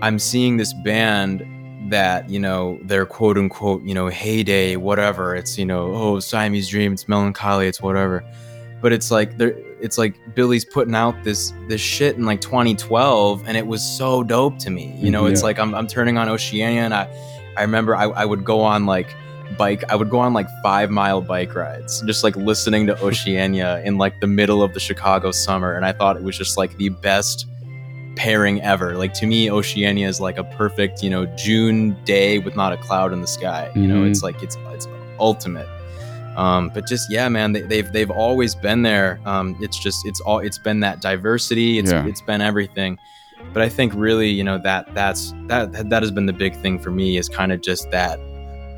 i'm 0.00 0.18
seeing 0.18 0.56
this 0.56 0.72
band 0.84 1.44
that 1.88 2.28
you 2.30 2.38
know 2.38 2.78
their 2.82 3.06
quote 3.06 3.36
unquote 3.36 3.82
you 3.82 3.94
know 3.94 4.08
heyday 4.08 4.76
whatever. 4.76 5.34
It's 5.34 5.58
you 5.58 5.64
know 5.64 5.92
oh 5.94 6.20
siamese 6.20 6.68
dream 6.68 6.92
it's 6.92 7.08
Mellon 7.08 7.32
Collie 7.32 7.66
it's 7.68 7.82
whatever. 7.82 8.24
But 8.80 8.92
it's 8.92 9.10
like 9.10 9.38
there 9.38 9.56
it's 9.80 9.98
like 9.98 10.14
billy's 10.34 10.64
putting 10.64 10.94
out 10.94 11.14
this 11.24 11.52
this 11.68 11.80
shit 11.80 12.16
in 12.16 12.24
like 12.24 12.40
2012 12.40 13.46
and 13.46 13.56
it 13.56 13.66
was 13.66 13.82
so 13.82 14.22
dope 14.22 14.58
to 14.58 14.70
me. 14.70 14.96
You 14.98 15.08
mm, 15.08 15.12
know 15.12 15.26
it's 15.26 15.42
like 15.42 15.58
I'm, 15.58 15.74
I'm 15.74 15.86
turning 15.86 16.18
on 16.18 16.28
oceania 16.28 16.82
and 16.82 16.94
i 16.94 17.08
i 17.56 17.62
remember 17.62 17.96
I, 17.96 18.04
I 18.04 18.24
would 18.24 18.44
go 18.44 18.60
on 18.60 18.86
like 18.86 19.14
bike 19.58 19.84
i 19.90 19.96
would 19.96 20.08
go 20.08 20.18
on 20.18 20.32
like 20.32 20.48
five 20.62 20.90
mile 20.90 21.20
bike 21.20 21.54
rides 21.54 22.02
just 22.02 22.24
like 22.24 22.34
listening 22.36 22.86
to 22.86 22.98
oceania 23.00 23.82
in 23.84 23.98
like 23.98 24.20
the 24.20 24.26
middle 24.26 24.62
of 24.62 24.72
the 24.72 24.80
chicago 24.80 25.30
summer 25.30 25.74
and 25.74 25.84
i 25.84 25.92
thought 25.92 26.16
it 26.16 26.22
was 26.22 26.38
just 26.38 26.56
like 26.56 26.76
the 26.78 26.88
best 26.88 27.46
pairing 28.16 28.60
ever. 28.62 28.96
Like 28.96 29.14
to 29.14 29.26
me 29.26 29.50
oceania 29.50 30.08
is 30.08 30.20
like 30.20 30.38
a 30.38 30.44
perfect 30.44 31.02
you 31.02 31.10
know 31.10 31.26
june 31.36 31.96
day 32.04 32.38
with 32.38 32.56
not 32.56 32.72
a 32.72 32.76
cloud 32.76 33.12
in 33.12 33.20
the 33.20 33.26
sky. 33.26 33.70
You 33.74 33.86
know 33.86 34.04
it's 34.04 34.22
like 34.22 34.42
it's 34.42 34.56
it's 34.70 34.86
ultimate. 35.18 35.68
Um 36.36 36.70
but 36.72 36.86
just 36.86 37.10
yeah 37.10 37.28
man 37.28 37.52
they, 37.52 37.60
they've 37.62 37.90
they've 37.92 38.10
always 38.10 38.54
been 38.54 38.82
there. 38.82 39.20
Um 39.24 39.56
it's 39.60 39.78
just 39.78 40.06
it's 40.06 40.20
all 40.20 40.38
it's 40.38 40.58
been 40.58 40.80
that 40.80 41.00
diversity. 41.00 41.78
It's 41.78 41.90
Yeah. 41.92 42.06
it's 42.06 42.20
been 42.22 42.40
everything. 42.40 42.98
But 43.52 43.62
i 43.62 43.68
think 43.68 43.92
really 43.96 44.28
you 44.28 44.44
know 44.44 44.58
that 44.58 44.94
that's 44.94 45.34
that 45.48 45.72
that 45.90 46.02
has 46.02 46.10
been 46.12 46.26
the 46.26 46.32
big 46.32 46.54
thing 46.56 46.78
for 46.78 46.90
me 46.90 47.16
is 47.16 47.28
kind 47.28 47.50
of 47.52 47.60
just 47.60 47.90
that 47.90 48.18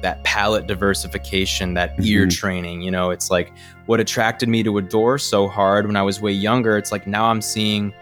that 0.02 0.22
palette 0.24 0.66
diversification 0.66 1.74
that 1.74 1.90
ear 2.04 2.26
Mhm. 2.26 2.30
training. 2.30 2.82
You 2.82 2.90
know 2.90 3.10
it's 3.10 3.30
like 3.30 3.52
what 3.86 4.00
attracted 4.00 4.48
me 4.48 4.62
to 4.62 4.78
adore 4.78 5.18
so 5.18 5.48
hard 5.48 5.86
when 5.86 5.96
i 5.96 6.02
was 6.02 6.20
way 6.20 6.32
younger 6.32 6.76
it's 6.78 6.90
like 6.92 7.06
now 7.06 7.26
i'm 7.26 7.40
seeing 7.42 7.92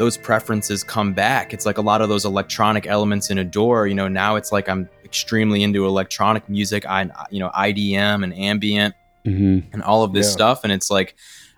those 0.00 0.16
preferences 0.16 0.82
come 0.82 1.12
back 1.12 1.52
it's 1.52 1.66
like 1.66 1.76
a 1.76 1.82
lot 1.82 2.00
of 2.00 2.08
those 2.08 2.24
electronic 2.24 2.86
elements 2.86 3.28
in 3.30 3.36
Adore. 3.38 3.86
you 3.86 3.94
know 3.94 4.08
now 4.08 4.34
it's 4.36 4.50
like 4.50 4.66
i'm 4.66 4.88
extremely 5.04 5.62
into 5.62 5.84
electronic 5.84 6.48
music 6.48 6.86
i 6.86 7.02
you 7.30 7.38
know 7.38 7.50
idm 7.50 8.24
and 8.24 8.32
ambient 8.34 8.94
Mhm. 9.26 9.64
and 9.74 9.82
all 9.82 10.02
of 10.02 10.14
this 10.14 10.28
Yeah. 10.28 10.32
stuff 10.32 10.64
and 10.64 10.72
it's 10.72 10.90
like 10.90 11.14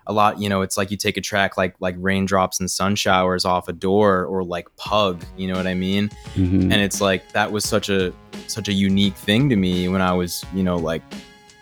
a 0.07 0.11
lot 0.11 0.41
you 0.41 0.49
know 0.49 0.61
it's 0.61 0.75
like 0.75 0.91
you 0.91 0.97
take 0.97 1.15
a 1.15 1.21
track 1.21 1.55
like 1.57 1.73
like 1.79 1.95
raindrops 1.97 2.59
and 2.59 2.69
sun 2.69 2.97
showers 2.97 3.45
off 3.45 3.69
Adore 3.69 4.25
or 4.25 4.43
like 4.43 4.67
pug 4.75 5.23
you 5.37 5.47
know 5.47 5.55
what 5.55 5.65
i 5.65 5.73
mean 5.73 6.09
Mhm. 6.35 6.63
and 6.63 6.73
it's 6.73 6.99
like 6.99 7.21
that 7.31 7.49
was 7.53 7.63
such 7.63 7.87
a 7.89 8.11
such 8.47 8.67
a 8.67 8.73
unique 8.73 9.15
thing 9.15 9.47
to 9.49 9.55
me 9.55 9.87
when 9.87 10.01
i 10.01 10.11
was 10.11 10.43
you 10.53 10.63
know 10.63 10.75
like 10.75 11.01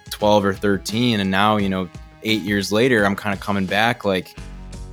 12 0.09 0.43
or 0.45 0.53
13 0.55 1.19
and 1.19 1.29
now 1.29 1.57
you 1.57 1.69
know 1.69 1.87
eight 2.23 2.41
years 2.41 2.71
later 2.71 3.05
i'm 3.05 3.15
kind 3.15 3.33
of 3.35 3.39
coming 3.39 3.67
back 3.67 4.03
like 4.03 4.35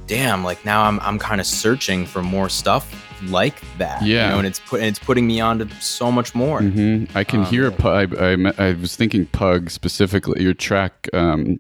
damn 0.08 0.42
like 0.42 0.64
now 0.64 0.82
i'm, 0.82 0.98
I'm 1.00 1.18
kind 1.18 1.40
of 1.40 1.46
searching 1.46 2.04
for 2.06 2.22
more 2.22 2.48
stuff 2.48 3.04
like 3.28 3.60
that 3.78 4.02
Yeah. 4.02 4.24
you 4.26 4.32
know 4.32 4.38
and 4.38 4.46
it's 4.46 4.58
put 4.60 4.82
it's 4.82 4.98
putting 4.98 5.26
me 5.26 5.38
on 5.40 5.58
to 5.60 5.68
so 5.80 6.10
much 6.10 6.34
more 6.34 6.60
Mhm. 6.60 7.08
I 7.14 7.22
can 7.24 7.40
Um, 7.40 7.46
hear 7.46 7.66
a 7.68 7.72
pug. 7.72 8.16
I, 8.16 8.32
I, 8.32 8.68
I 8.68 8.72
was 8.72 8.96
thinking 8.96 9.26
pug 9.26 9.70
specifically. 9.70 10.42
Your 10.42 10.54
track, 10.54 11.08
um, 11.12 11.58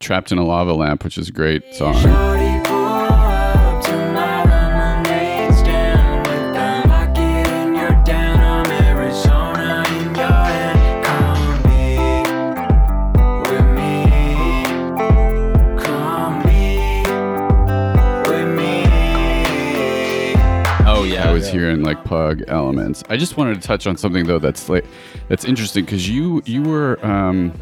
"Trapped 0.00 0.32
in 0.32 0.38
a 0.38 0.44
Lava 0.44 0.72
Lamp," 0.72 1.04
which 1.04 1.18
is 1.18 1.28
a 1.28 1.32
great 1.32 1.62
song. 1.74 1.94
Yeah 21.60 21.72
I 21.72 21.74
like 21.74 22.04
pug 22.04 22.42
elements. 22.48 23.02
I 23.08 23.16
just 23.16 23.36
wanted 23.36 23.60
to 23.60 23.66
touch 23.66 23.86
on 23.86 23.96
something 23.96 24.26
though 24.26 24.38
that's 24.38 24.68
like 24.68 24.84
that's 25.28 25.44
interesting 25.44 25.84
because 25.84 26.08
you 26.08 26.42
you 26.46 26.62
were 26.62 27.04
um, 27.04 27.52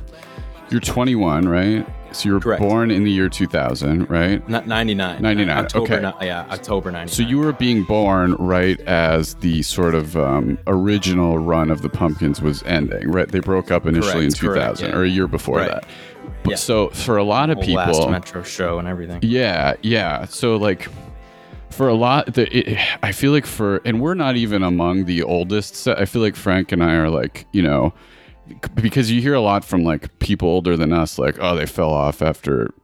you're 0.70 0.80
21, 0.80 1.48
right? 1.48 1.86
So 2.12 2.28
you 2.28 2.34
were 2.34 2.40
Correct. 2.40 2.60
born 2.62 2.90
in 2.90 3.04
the 3.04 3.10
year 3.10 3.28
2000, 3.28 4.08
right? 4.08 4.46
Not 4.48 4.66
99 4.66 5.20
99, 5.20 5.58
october 5.58 5.94
okay. 5.94 6.12
ni- 6.20 6.26
yeah 6.26 6.46
october 6.50 6.90
99 6.90 7.08
So 7.08 7.22
you 7.22 7.38
were 7.38 7.52
being 7.52 7.84
born 7.84 8.32
right 8.34 8.80
as 8.80 9.34
the 9.36 9.60
sort 9.62 9.94
of 9.94 10.16
um, 10.16 10.58
original 10.66 11.38
run 11.38 11.70
of 11.70 11.82
the 11.82 11.90
Pumpkins 11.90 12.40
was 12.40 12.62
ending, 12.62 13.10
right? 13.10 13.28
They 13.28 13.40
broke 13.40 13.70
up 13.70 13.84
initially 13.86 14.26
Correct, 14.26 14.42
in 14.42 14.48
correct, 14.48 14.78
2000 14.78 14.88
yeah. 14.90 14.96
or 14.96 15.04
a 15.04 15.08
year 15.08 15.26
before 15.26 15.58
Right. 15.58 15.70
that. 15.70 15.84
But 16.44 16.50
Yeah. 16.52 16.56
So 16.56 16.88
for 16.90 17.18
a 17.18 17.24
lot 17.24 17.50
of 17.50 17.58
whole 17.58 17.74
last 17.74 17.92
people, 17.96 18.10
metro 18.10 18.42
show 18.42 18.78
and 18.78 18.88
everything 18.88 19.18
yeah, 19.22 19.74
yeah. 19.82 20.24
So 20.26 20.56
like 20.56 20.88
for 21.78 21.88
a 21.88 21.94
lot, 21.94 22.34
the, 22.34 22.44
it, 22.72 22.78
I 23.02 23.12
feel 23.12 23.32
like 23.32 23.46
for 23.46 23.80
and 23.86 24.00
we're 24.02 24.14
not 24.14 24.36
even 24.36 24.62
among 24.62 25.06
the 25.06 25.22
oldest. 25.22 25.74
set. 25.76 25.98
I 25.98 26.04
feel 26.04 26.20
like 26.20 26.36
Frank 26.36 26.72
and 26.72 26.82
I 26.84 26.94
are 26.96 27.08
like 27.08 27.46
you 27.52 27.62
know 27.62 27.94
because 28.74 29.10
you 29.10 29.20
hear 29.20 29.34
a 29.34 29.40
lot 29.40 29.64
from 29.64 29.84
like 29.84 30.18
people 30.18 30.48
older 30.48 30.76
than 30.76 30.92
us, 30.92 31.18
like 31.18 31.36
oh 31.40 31.54
they 31.54 31.66
fell 31.66 31.90
off 31.90 32.20
after 32.20 32.74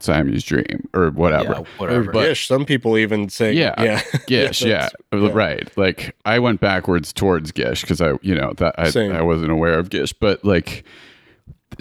Siamese 0.00 0.44
Dream 0.44 0.88
or 0.94 1.10
whatever. 1.10 1.52
yeah 1.52 1.64
whatever 1.78 2.12
But- 2.12 2.28
Gish. 2.28 2.46
Some 2.46 2.64
people 2.64 2.96
even 2.96 3.28
say, 3.28 3.52
Yeah, 3.52 3.74
yeah, 3.82 4.00
Gish, 4.28 4.62
yeah, 4.62 4.88
that's- 4.88 4.92
yeah. 5.12 5.28
right. 5.32 5.76
Like 5.76 6.14
I 6.24 6.38
went 6.38 6.60
backwards 6.60 7.12
towards 7.12 7.50
Gish 7.52 7.80
because 7.80 8.00
I, 8.00 8.12
you 8.22 8.34
know, 8.34 8.52
that 8.58 8.74
I, 8.78 9.18
I 9.18 9.22
wasn't 9.22 9.50
aware 9.50 9.78
of 9.78 9.90
Gish, 9.90 10.12
but 10.12 10.44
like 10.44 10.84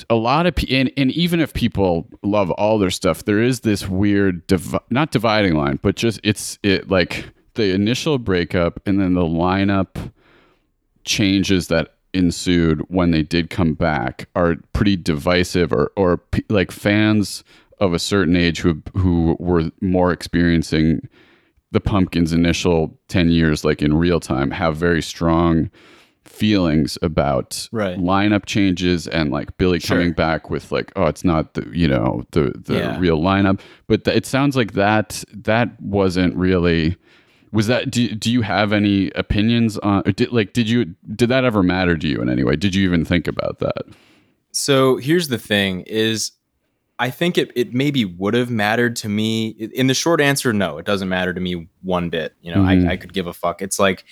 a 0.10 0.16
lot 0.16 0.46
of 0.46 0.56
people, 0.56 0.76
and, 0.76 0.92
and 0.98 1.12
even 1.12 1.40
if 1.40 1.54
people 1.54 2.08
love 2.24 2.52
all 2.52 2.78
their 2.78 2.90
stuff, 2.90 3.26
there 3.26 3.42
is 3.42 3.62
this 3.62 3.88
weird, 3.88 4.44
not 4.90 5.12
dividing 5.12 5.56
line, 5.56 5.80
but 5.82 5.96
just 5.96 6.20
it's 6.24 6.60
it 6.64 6.90
like 6.90 7.26
the 7.56 7.74
initial 7.74 8.18
breakup 8.20 8.80
and 8.86 9.02
then 9.02 9.14
the 9.14 9.22
lineup 9.22 10.12
changes 11.04 11.68
that 11.68 11.96
ensued 12.14 12.82
when 12.90 13.12
they 13.12 13.24
did 13.24 13.50
come 13.50 13.74
back 13.74 14.30
are 14.36 14.56
pretty 14.74 14.96
divisive 14.96 15.74
or 15.74 15.92
or 15.98 16.18
p- 16.18 16.46
like 16.50 16.72
fans 16.72 17.44
of 17.80 17.94
a 17.94 18.00
certain 18.00 18.36
age 18.36 18.60
who 18.60 18.82
who 18.96 19.36
were 19.40 19.70
more 19.82 20.12
experiencing 20.12 21.08
the 21.72 21.82
pumpkins 21.82 22.32
initial 22.32 22.98
10 23.10 23.30
years 23.30 23.66
like 23.66 23.82
in 23.82 23.94
real 23.94 24.20
time 24.20 24.52
have 24.52 24.78
very 24.78 25.02
strong 25.02 25.70
feelings 26.30 26.98
about 27.02 27.68
Right. 27.72 27.98
lineup 27.98 28.46
changes 28.46 29.08
and 29.08 29.32
like 29.32 29.58
Billy 29.58 29.80
Sure. 29.80 29.98
coming 29.98 30.14
back 30.14 30.50
with 30.50 30.72
like 30.72 30.92
oh 30.96 31.06
it's 31.06 31.24
not 31.24 31.54
the 31.56 31.68
you 31.74 31.88
know 31.88 32.26
the 32.32 32.54
the 32.56 32.76
Yeah. 32.76 33.00
real 33.00 33.20
lineup 33.20 33.60
but 33.88 34.04
th- 34.06 34.16
it 34.16 34.26
sounds 34.26 34.56
like 34.56 34.74
that 34.74 35.24
that 35.34 35.82
wasn't 35.82 36.36
really 36.36 36.96
was 37.52 37.68
that 37.68 37.90
do, 37.90 38.10
do 38.14 38.32
you 38.32 38.42
have 38.42 38.74
any 38.74 39.10
opinions 39.16 39.78
on 39.80 40.04
or 40.06 40.12
did, 40.12 40.32
like 40.32 40.54
did 40.54 40.70
you 40.70 40.94
did 41.16 41.30
that 41.30 41.44
ever 41.46 41.64
matter 41.64 41.98
to 41.98 42.08
you 42.08 42.22
in 42.22 42.30
any 42.30 42.44
way 42.44 42.56
did 42.56 42.76
you 42.76 42.84
even 42.84 43.04
think 43.06 43.28
about 43.28 43.60
that 43.60 43.84
So 44.52 44.98
here's 44.98 45.28
the 45.30 45.38
thing 45.38 45.82
is 45.82 46.32
I 47.00 47.12
think 47.12 47.38
it, 47.38 47.52
it 47.56 47.74
maybe 47.76 48.06
would 48.06 48.34
have 48.34 48.50
mattered 48.50 48.96
to 48.98 49.08
me. 49.08 49.50
In 49.50 49.86
the 49.86 49.94
short 49.94 50.20
answer, 50.20 50.52
no, 50.52 50.80
it 50.80 50.86
doesn't 50.88 51.08
matter 51.08 51.32
to 51.32 51.40
me 51.40 51.68
one 51.84 52.10
bit. 52.10 52.34
You 52.42 52.52
know, 52.56 52.62
Mhm. 52.62 52.88
I, 52.90 52.94
I 52.94 52.98
could 52.98 53.14
give 53.14 53.28
a 53.28 53.34
fuck. 53.34 53.62
It's 53.62 53.78
like, 53.78 54.04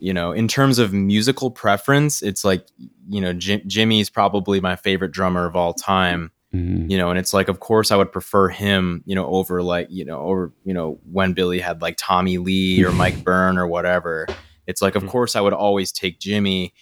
you 0.00 0.12
know, 0.12 0.32
in 0.32 0.48
terms 0.48 0.78
of 0.78 0.92
musical 0.92 1.50
preference, 1.50 2.22
it's 2.22 2.44
like, 2.44 2.66
you 3.08 3.20
know, 3.20 3.32
Jim, 3.32 3.62
Jimmy's 3.66 4.10
probably 4.10 4.60
my 4.60 4.76
favorite 4.76 5.12
drummer 5.12 5.46
of 5.46 5.56
all 5.56 5.74
time. 5.74 6.30
Mhm. 6.54 6.90
You 6.90 6.96
know, 6.96 7.10
and 7.10 7.18
it's 7.18 7.34
like, 7.34 7.48
of 7.48 7.60
course, 7.60 7.90
I 7.90 7.96
would 7.96 8.12
prefer 8.12 8.48
him, 8.48 9.02
you 9.04 9.14
know, 9.14 9.26
over 9.26 9.62
like, 9.62 9.88
you 9.90 10.04
know, 10.04 10.20
over, 10.20 10.52
you 10.64 10.72
know, 10.72 10.98
when 11.10 11.32
Billy 11.32 11.60
had 11.60 11.82
like 11.82 11.96
Tommy 11.98 12.38
Lee 12.38 12.84
or 12.84 12.92
Mike 12.92 13.22
Byrne 13.24 13.58
or 13.58 13.66
whatever. 13.66 14.26
It's 14.66 14.82
like, 14.82 14.94
of 14.94 15.06
course, 15.06 15.36
I 15.36 15.40
would 15.40 15.52
always 15.52 15.92
take 15.92 16.18
Jimmy. 16.18 16.72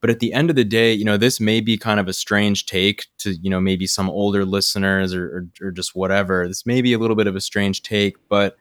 But 0.00 0.10
at 0.10 0.20
the 0.20 0.34
end 0.34 0.50
of 0.50 0.56
the 0.56 0.64
day, 0.64 0.92
you 0.92 1.04
know, 1.04 1.16
this 1.16 1.40
may 1.40 1.60
be 1.60 1.78
kind 1.78 1.98
of 1.98 2.08
a 2.08 2.12
strange 2.12 2.66
take 2.66 3.06
to, 3.18 3.34
you 3.40 3.48
know, 3.48 3.60
maybe 3.60 3.86
some 3.86 4.10
older 4.10 4.44
listeners 4.44 5.14
or, 5.14 5.48
or, 5.62 5.68
or 5.68 5.70
just 5.70 5.94
whatever. 5.94 6.46
This 6.46 6.66
may 6.66 6.82
be 6.82 6.92
a 6.92 6.98
little 6.98 7.16
bit 7.16 7.26
of 7.26 7.36
a 7.36 7.40
strange 7.40 7.82
take, 7.82 8.16
but, 8.28 8.56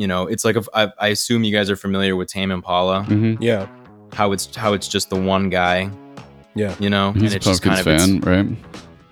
you 0.00 0.06
know, 0.06 0.26
it's 0.26 0.44
like 0.46 0.56
if 0.56 0.66
I, 0.74 0.88
I 0.98 1.08
assume 1.08 1.44
you 1.44 1.52
guys 1.52 1.68
are 1.70 1.76
familiar 1.76 2.16
with 2.16 2.28
Tame 2.28 2.50
Impala, 2.50 3.04
Mhm. 3.08 3.36
yeah, 3.40 3.66
how 4.14 4.32
it's 4.32 4.54
how 4.56 4.72
it's 4.72 4.88
just 4.88 5.10
the 5.10 5.16
one 5.34 5.50
guy, 5.50 5.90
yeah. 6.54 6.74
you 6.78 6.88
know, 6.90 7.12
he's 7.12 7.32
a 7.34 7.36
it's 7.36 7.44
just 7.46 7.62
pumpkins 7.62 7.86
it's- 7.86 8.06
fan 8.06 8.20
right 8.20 8.46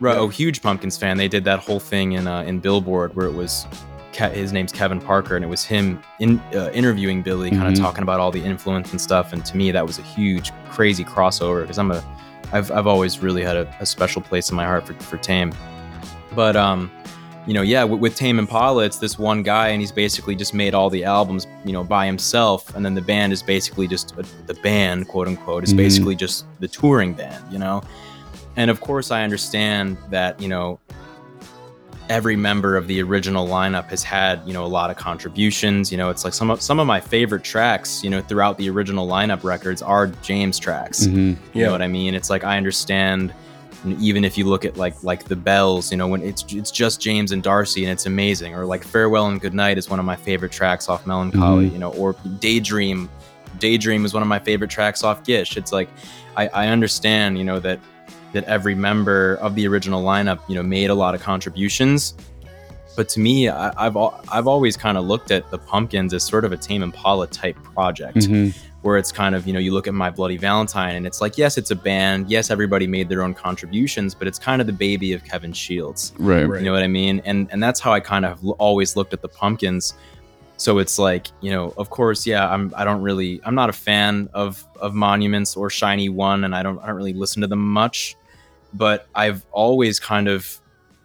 Right, 0.01 0.17
oh, 0.17 0.29
huge 0.29 0.63
Pumpkins 0.63 0.97
fan. 0.97 1.17
They 1.19 1.27
did 1.27 1.43
that 1.45 1.59
whole 1.59 1.81
thing 1.81 2.13
in 2.13 2.27
uh, 2.29 2.43
in 2.43 2.61
Billboard 2.61 3.15
where 3.17 3.27
it 3.27 3.35
was 3.35 3.67
Ke- 4.13 4.33
his 4.33 4.53
name's 4.53 4.73
Kevin 4.73 5.01
Parker, 5.01 5.35
and 5.37 5.45
it 5.45 5.49
was 5.49 5.65
him 5.65 6.01
in 6.21 6.39
uh, 6.55 6.71
interviewing 6.73 7.21
Billy, 7.23 7.51
kind 7.51 7.65
of 7.67 7.75
Mhm. 7.75 7.81
talking 7.83 8.03
about 8.05 8.21
all 8.21 8.31
the 8.31 8.43
influence 8.43 8.93
and 8.93 9.01
stuff. 9.01 9.33
And 9.33 9.45
to 9.45 9.57
me, 9.57 9.73
that 9.73 9.85
was 9.87 9.99
a 9.99 10.03
huge, 10.03 10.53
crazy 10.71 11.05
crossover 11.05 11.63
because 11.63 11.79
I'm 11.79 11.91
a, 11.91 12.01
I've 12.53 12.71
I've 12.71 12.87
always 12.87 13.19
really 13.27 13.43
had 13.43 13.57
a, 13.57 13.67
a 13.81 13.87
special 13.87 14.23
place 14.23 14.51
in 14.51 14.57
my 14.57 14.65
heart 14.65 14.87
for, 14.87 14.95
for 15.11 15.17
Tame. 15.19 15.53
But 16.35 16.55
um, 16.57 16.91
you 17.49 17.55
know, 17.55 17.63
yeah, 17.63 17.83
with, 17.83 17.99
with 18.01 18.15
Tame 18.15 18.39
Impala, 18.39 18.85
it's 18.85 18.99
this 18.99 19.19
one 19.19 19.43
guy, 19.43 19.69
and 19.69 19.81
he's 19.81 19.91
basically 19.91 20.37
just 20.37 20.53
made 20.53 20.75
all 20.75 20.91
the 20.91 21.03
albums, 21.03 21.47
you 21.65 21.73
know, 21.73 21.83
by 21.83 22.05
himself, 22.05 22.75
and 22.77 22.85
then 22.85 22.95
the 22.95 23.01
band 23.01 23.33
is 23.33 23.43
basically 23.43 23.89
just 23.89 24.13
uh, 24.19 24.23
the 24.47 24.55
band, 24.55 25.09
quote 25.09 25.27
unquote, 25.29 25.65
is 25.65 25.73
Mhm. 25.73 25.79
basically 25.79 26.15
just 26.15 26.45
the 26.61 26.69
touring 26.69 27.15
band, 27.15 27.43
you 27.51 27.59
know. 27.59 27.83
And 28.57 28.71
of 28.71 28.81
course, 28.83 29.11
I 29.11 29.23
understand 29.25 29.97
that, 30.11 30.39
you 30.43 30.49
know, 30.49 30.79
every 32.11 32.37
member 32.37 32.77
of 32.77 32.87
the 32.87 33.03
original 33.03 33.47
lineup 33.47 33.89
has 33.91 34.03
had, 34.03 34.41
you 34.47 34.53
know, 34.53 34.65
a 34.65 34.69
lot 34.69 34.91
of 34.91 34.97
contributions. 34.97 35.91
You 35.93 35.99
know, 35.99 36.09
it's 36.11 36.25
like 36.25 36.33
some 36.35 36.51
of 36.51 36.61
some 36.63 36.79
of 36.81 36.87
my 36.87 37.01
favorite 37.01 37.45
tracks, 37.45 38.03
you 38.03 38.09
know, 38.11 38.21
throughout 38.23 38.57
the 38.59 38.69
original 38.71 39.07
lineup 39.07 39.45
records 39.45 39.83
are 39.83 40.07
James 40.23 40.59
tracks. 40.59 41.07
Mhm. 41.07 41.37
You 41.55 41.65
know 41.65 41.73
what 41.73 41.83
I 41.83 41.89
mean? 41.89 42.15
It's 42.15 42.31
like 42.31 42.45
I 42.45 42.57
understand 42.57 43.33
and 43.85 44.01
even 44.01 44.25
if 44.25 44.37
you 44.37 44.45
look 44.45 44.65
at 44.65 44.77
like 44.77 45.03
like 45.05 45.25
the 45.25 45.37
bells, 45.37 45.91
you 45.91 45.97
know, 45.97 46.09
when 46.09 46.23
it's 46.23 46.45
it's 46.53 46.71
just 46.71 47.01
James 47.01 47.33
and 47.33 47.43
Darcy 47.43 47.85
and 47.85 47.93
it's 47.93 48.07
amazing. 48.07 48.55
Or 48.55 48.65
like 48.67 48.83
Farewell 48.85 49.27
and 49.29 49.41
Goodnight 49.41 49.79
is 49.79 49.89
one 49.89 49.99
of 49.99 50.05
my 50.05 50.17
favorite 50.17 50.53
tracks 50.53 50.89
off 50.89 51.07
Mellon 51.07 51.31
Collie, 51.33 51.69
Mhm. 51.69 51.73
you 51.73 51.79
know, 51.79 51.93
or 51.93 52.15
Daydream. 52.41 53.09
Daydream 53.59 54.05
is 54.05 54.13
one 54.15 54.23
of 54.23 54.29
my 54.29 54.39
favorite 54.39 54.71
tracks 54.71 55.03
off 55.05 55.25
Gish. 55.25 55.57
It's 55.57 55.73
like 55.73 55.89
I, 56.37 56.49
I 56.49 56.67
understand, 56.69 57.39
you 57.39 57.45
know, 57.45 57.59
that 57.61 57.81
that 58.33 58.45
every 58.45 58.75
member 58.75 59.35
of 59.37 59.55
the 59.55 59.67
original 59.67 60.03
lineup, 60.05 60.41
you 60.49 60.55
know, 60.55 60.63
made 60.63 60.91
a 60.91 60.95
lot 60.95 61.15
of 61.15 61.23
contributions. 61.23 62.15
But 62.97 63.09
to 63.11 63.21
me, 63.21 63.49
I, 63.49 63.73
I've 63.77 63.97
I've 64.31 64.47
always 64.49 64.77
kind 64.77 64.99
of 64.99 65.05
looked 65.07 65.31
at 65.31 65.49
the 65.51 65.59
Pumpkins 65.59 66.13
as 66.15 66.25
sort 66.25 66.45
of 66.45 66.51
a 66.53 66.57
Tame 66.57 66.83
Impala 66.83 67.27
type 67.29 67.57
project 67.63 68.17
Mhm. 68.19 68.55
Where 68.83 68.97
it's 68.97 69.11
kind 69.11 69.35
of 69.35 69.47
you 69.47 69.53
know 69.53 69.59
you 69.59 69.73
look 69.73 69.87
at 69.87 69.95
my 69.95 70.11
bloody 70.11 70.37
valentine 70.37 70.95
and 70.95 71.07
it's 71.07 71.21
like 71.21 71.37
yes 71.37 71.59
it's 71.59 71.71
a 71.71 71.77
band. 71.77 72.31
Yes 72.31 72.51
everybody 72.51 72.87
made 72.87 73.09
their 73.09 73.23
own 73.23 73.35
contributions 73.35 74.15
but 74.15 74.27
it's 74.29 74.39
kind 74.39 74.61
of 74.61 74.67
the 74.67 74.73
baby 74.73 75.13
of 75.13 75.25
kevin 75.25 75.53
shields. 75.53 76.13
Right. 76.19 76.45
Right. 76.45 76.61
you 76.61 76.67
know 76.67 76.73
what 76.73 76.83
i 76.83 76.89
mean? 76.89 77.21
And 77.25 77.49
and 77.51 77.63
that's 77.63 77.81
how 77.81 77.93
i 77.93 78.01
kind 78.01 78.25
of 78.25 78.45
always 78.59 78.97
looked 78.97 79.13
at 79.13 79.23
the 79.23 79.29
pumpkins. 79.29 79.95
So 80.57 80.79
it's 80.79 80.99
like 80.99 81.29
you 81.41 81.51
know 81.51 81.73
of 81.77 81.91
course 81.91 82.27
yeah 82.27 82.53
i'm 82.53 82.73
i 82.77 82.85
don't 82.85 83.01
really 83.01 83.41
i'm 83.45 83.55
not 83.55 83.69
a 83.69 83.73
fan 83.73 84.29
of 84.35 84.65
of 84.81 84.93
monuments 84.93 85.57
or 85.57 85.71
shiny 85.71 86.09
one 86.09 86.43
and 86.43 86.53
i 86.55 86.65
don't 86.65 86.81
i 86.81 86.87
don't 86.87 86.97
really 86.97 87.13
listen 87.13 87.43
to 87.43 87.47
them 87.47 87.61
much 87.61 88.17
but 88.75 89.07
i've 89.15 89.47
always 89.53 90.01
kind 90.01 90.27
of 90.27 90.61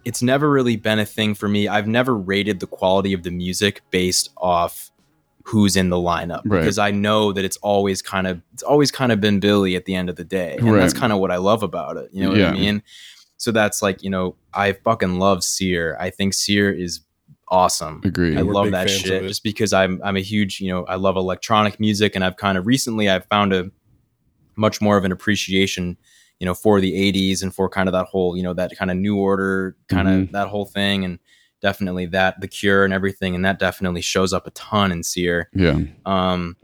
it's 0.05 0.21
never 0.21 0.49
really 0.49 0.75
been 0.75 0.99
a 0.99 1.05
thing 1.05 1.33
for 1.33 1.47
me. 1.47 1.67
I've 1.67 1.87
never 1.87 2.15
rated 2.15 2.59
the 2.59 2.67
quality 2.67 3.13
of 3.13 3.23
the 3.23 3.31
music 3.31 3.81
based 3.89 4.29
off 4.37 4.91
who's 5.43 5.75
in 5.75 5.89
the 5.89 5.97
lineup 5.97 6.41
Right. 6.45 6.59
because 6.61 6.77
i 6.79 6.89
know 6.89 7.31
that 7.33 7.43
it's 7.45 7.57
always 7.57 8.01
kind 8.01 8.27
of 8.27 8.41
it's 8.53 8.63
always 8.63 8.91
kind 8.91 9.11
of 9.11 9.19
been 9.21 9.39
billy 9.39 9.75
at 9.75 9.85
the 9.85 9.93
end 9.93 10.09
of 10.09 10.15
the 10.15 10.23
day 10.23 10.55
and 10.57 10.73
that's 10.75 10.93
kind 10.93 11.11
of 11.13 11.19
what 11.19 11.31
i 11.31 11.35
love 11.37 11.63
about 11.63 11.97
it 11.97 12.09
you 12.13 12.23
know 12.23 12.29
what 12.29 12.37
Yeah. 12.39 12.49
i 12.49 12.53
mean 12.53 12.81
so 13.37 13.51
that's 13.51 13.81
like 13.81 14.03
you 14.03 14.09
know 14.09 14.35
I 14.53 14.71
fucking 14.73 15.19
love 15.19 15.39
CYR. 15.39 15.97
I 15.99 16.11
think 16.11 16.33
CYR 16.33 16.71
is 16.79 17.01
awesome. 17.49 17.99
Agree. 18.05 18.37
I 18.37 18.43
we're 18.43 18.53
love 18.53 18.71
that 18.71 18.89
shit 18.89 19.23
just 19.23 19.43
because 19.43 19.73
I'm 19.73 19.99
I'm 20.03 20.15
a 20.15 20.21
huge 20.21 20.61
you 20.61 20.69
know 20.71 20.85
I 20.85 20.95
love 20.95 21.17
electronic 21.17 21.77
music 21.79 22.15
and 22.15 22.23
I've 22.23 22.37
kind 22.37 22.57
of 22.57 22.65
recently 22.67 23.09
I've 23.09 23.25
found 23.25 23.51
a 23.51 23.69
much 24.55 24.79
more 24.79 24.95
of 24.95 25.03
an 25.03 25.11
appreciation 25.11 25.97
you 26.39 26.45
know 26.45 26.53
for 26.53 26.79
the 26.79 26.93
80s 27.11 27.41
and 27.43 27.53
for 27.53 27.67
kind 27.67 27.89
of 27.89 27.93
that 27.93 28.05
whole 28.05 28.37
you 28.37 28.43
know 28.43 28.53
that 28.53 28.77
kind 28.77 28.89
of 28.91 28.95
new 28.97 29.17
order 29.17 29.75
kind 29.89 30.07
of 30.07 30.13
Mhm. 30.13 30.31
that 30.31 30.47
whole 30.47 30.65
thing 30.65 31.03
and 31.03 31.19
definitely 31.63 32.05
that 32.05 32.39
the 32.41 32.47
cure 32.47 32.83
and 32.85 32.93
everything 32.93 33.33
and 33.33 33.43
that 33.43 33.57
definitely 33.57 34.01
shows 34.01 34.31
up 34.33 34.45
a 34.45 34.51
ton 34.51 34.91
in 34.91 35.01
CYR 35.01 35.45
Yeah. 35.55 35.79
um 36.05 36.55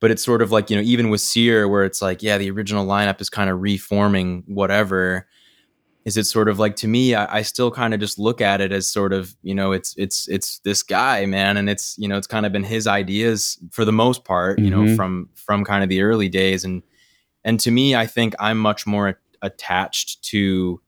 but 0.00 0.10
it's 0.10 0.24
sort 0.24 0.40
of 0.42 0.50
like 0.50 0.70
you 0.70 0.76
know 0.76 0.82
even 0.82 1.10
with 1.10 1.20
CYR 1.20 1.70
where 1.70 1.84
it's 1.84 2.02
like 2.02 2.22
yeah 2.24 2.38
the 2.38 2.50
original 2.50 2.84
lineup 2.86 3.20
is 3.20 3.30
kind 3.30 3.48
of 3.50 3.60
reforming 3.60 4.42
whatever 4.48 5.28
is 6.06 6.16
it 6.16 6.24
sort 6.24 6.48
of 6.48 6.58
like 6.58 6.76
to 6.76 6.88
me 6.88 7.14
I, 7.14 7.38
I 7.38 7.42
still 7.42 7.70
kind 7.70 7.92
of 7.92 8.00
just 8.00 8.18
look 8.18 8.40
at 8.40 8.62
it 8.62 8.72
as 8.72 8.86
sort 8.90 9.12
of 9.12 9.36
you 9.42 9.54
know 9.54 9.72
it's 9.72 9.94
it's 9.98 10.26
it's 10.28 10.58
this 10.60 10.82
guy 10.82 11.26
man 11.26 11.58
and 11.58 11.68
it's 11.68 11.94
you 11.98 12.08
know 12.08 12.16
it's 12.16 12.26
kind 12.26 12.46
of 12.46 12.52
been 12.52 12.64
his 12.64 12.86
ideas 12.86 13.58
for 13.70 13.84
the 13.84 13.92
most 13.92 14.24
part 14.24 14.58
you 14.58 14.70
know 14.70 14.84
Mhm. 14.84 14.96
from 14.96 15.28
from 15.34 15.62
kind 15.64 15.82
of 15.84 15.90
the 15.90 16.00
early 16.00 16.30
days 16.30 16.64
and 16.64 16.82
and 17.44 17.60
to 17.60 17.70
me 17.70 17.94
I 17.94 18.06
think 18.06 18.34
I'm 18.40 18.58
much 18.58 18.86
more 18.86 19.20
attached 19.42 20.22
to 20.30 20.80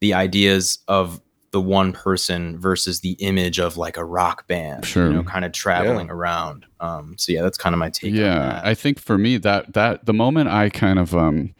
the 0.00 0.14
ideas 0.14 0.78
of 0.86 1.20
the 1.50 1.60
one 1.60 1.92
person 1.92 2.58
versus 2.58 3.00
the 3.00 3.12
image 3.20 3.58
of 3.58 3.76
like 3.76 3.96
a 3.96 4.04
rock 4.04 4.46
band 4.48 4.84
Sure. 4.84 5.06
you 5.08 5.14
know 5.14 5.22
kind 5.22 5.44
of 5.44 5.52
traveling 5.52 6.10
around 6.10 6.66
um 6.80 7.14
so 7.18 7.32
yeah 7.32 7.42
that's 7.42 7.56
kind 7.58 7.74
of 7.74 7.78
my 7.78 7.88
take 7.90 8.10
on 8.12 8.16
yeah 8.16 8.38
that. 8.38 8.66
i 8.66 8.74
think 8.74 8.98
for 9.00 9.16
me 9.16 9.36
that 9.38 9.72
that 9.72 10.04
the 10.06 10.12
moment 10.12 10.48
i 10.50 10.68
kind 10.68 10.98
of 10.98 11.14
um 11.14 11.54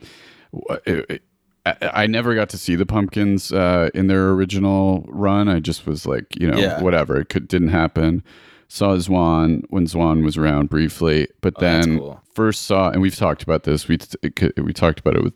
it- 0.86 1.06
it- 1.10 1.22
I, 1.66 1.76
I 2.04 2.06
never 2.06 2.34
got 2.34 2.48
to 2.50 2.56
see 2.58 2.76
the 2.76 2.86
pumpkins 2.86 3.52
uh, 3.52 3.90
in 3.92 4.06
their 4.06 4.30
original 4.30 5.04
run. 5.08 5.48
I 5.50 5.58
just 5.60 5.86
was 5.86 6.06
like, 6.06 6.24
you 6.40 6.50
know, 6.50 6.56
Yeah. 6.56 6.80
whatever. 6.80 7.20
It 7.20 7.28
could, 7.28 7.46
didn't 7.46 7.68
happen. 7.68 8.22
Saw 8.68 8.94
Zwan 8.96 9.64
when 9.68 9.84
Zwan 9.86 10.24
was 10.24 10.38
around 10.38 10.70
briefly, 10.70 11.28
but 11.42 11.54
Oh, 11.56 11.60
then 11.60 11.98
cool. 11.98 12.20
first 12.32 12.62
saw, 12.62 12.88
and 12.90 13.02
we've 13.02 13.16
talked 13.16 13.42
about 13.42 13.64
this. 13.64 13.86
We 13.86 13.98
t- 13.98 14.16
we 14.56 14.72
talked 14.72 15.00
about 15.00 15.16
it 15.16 15.22
with 15.24 15.34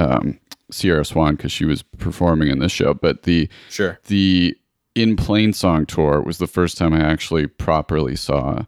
um, 0.00 0.38
Sierra 0.70 1.04
Swan 1.04 1.36
because 1.36 1.52
she 1.52 1.64
was 1.64 1.82
performing 1.82 2.48
in 2.48 2.58
this 2.58 2.72
show. 2.72 2.94
But 2.94 3.22
the 3.22 3.48
sure. 3.68 3.98
the 4.06 4.56
In 4.94 5.16
Plainsong 5.16 5.86
tour 5.86 6.22
was 6.22 6.38
the 6.38 6.46
first 6.46 6.78
time 6.78 6.92
I 6.92 7.00
actually 7.00 7.46
properly 7.46 8.16
saw 8.16 8.64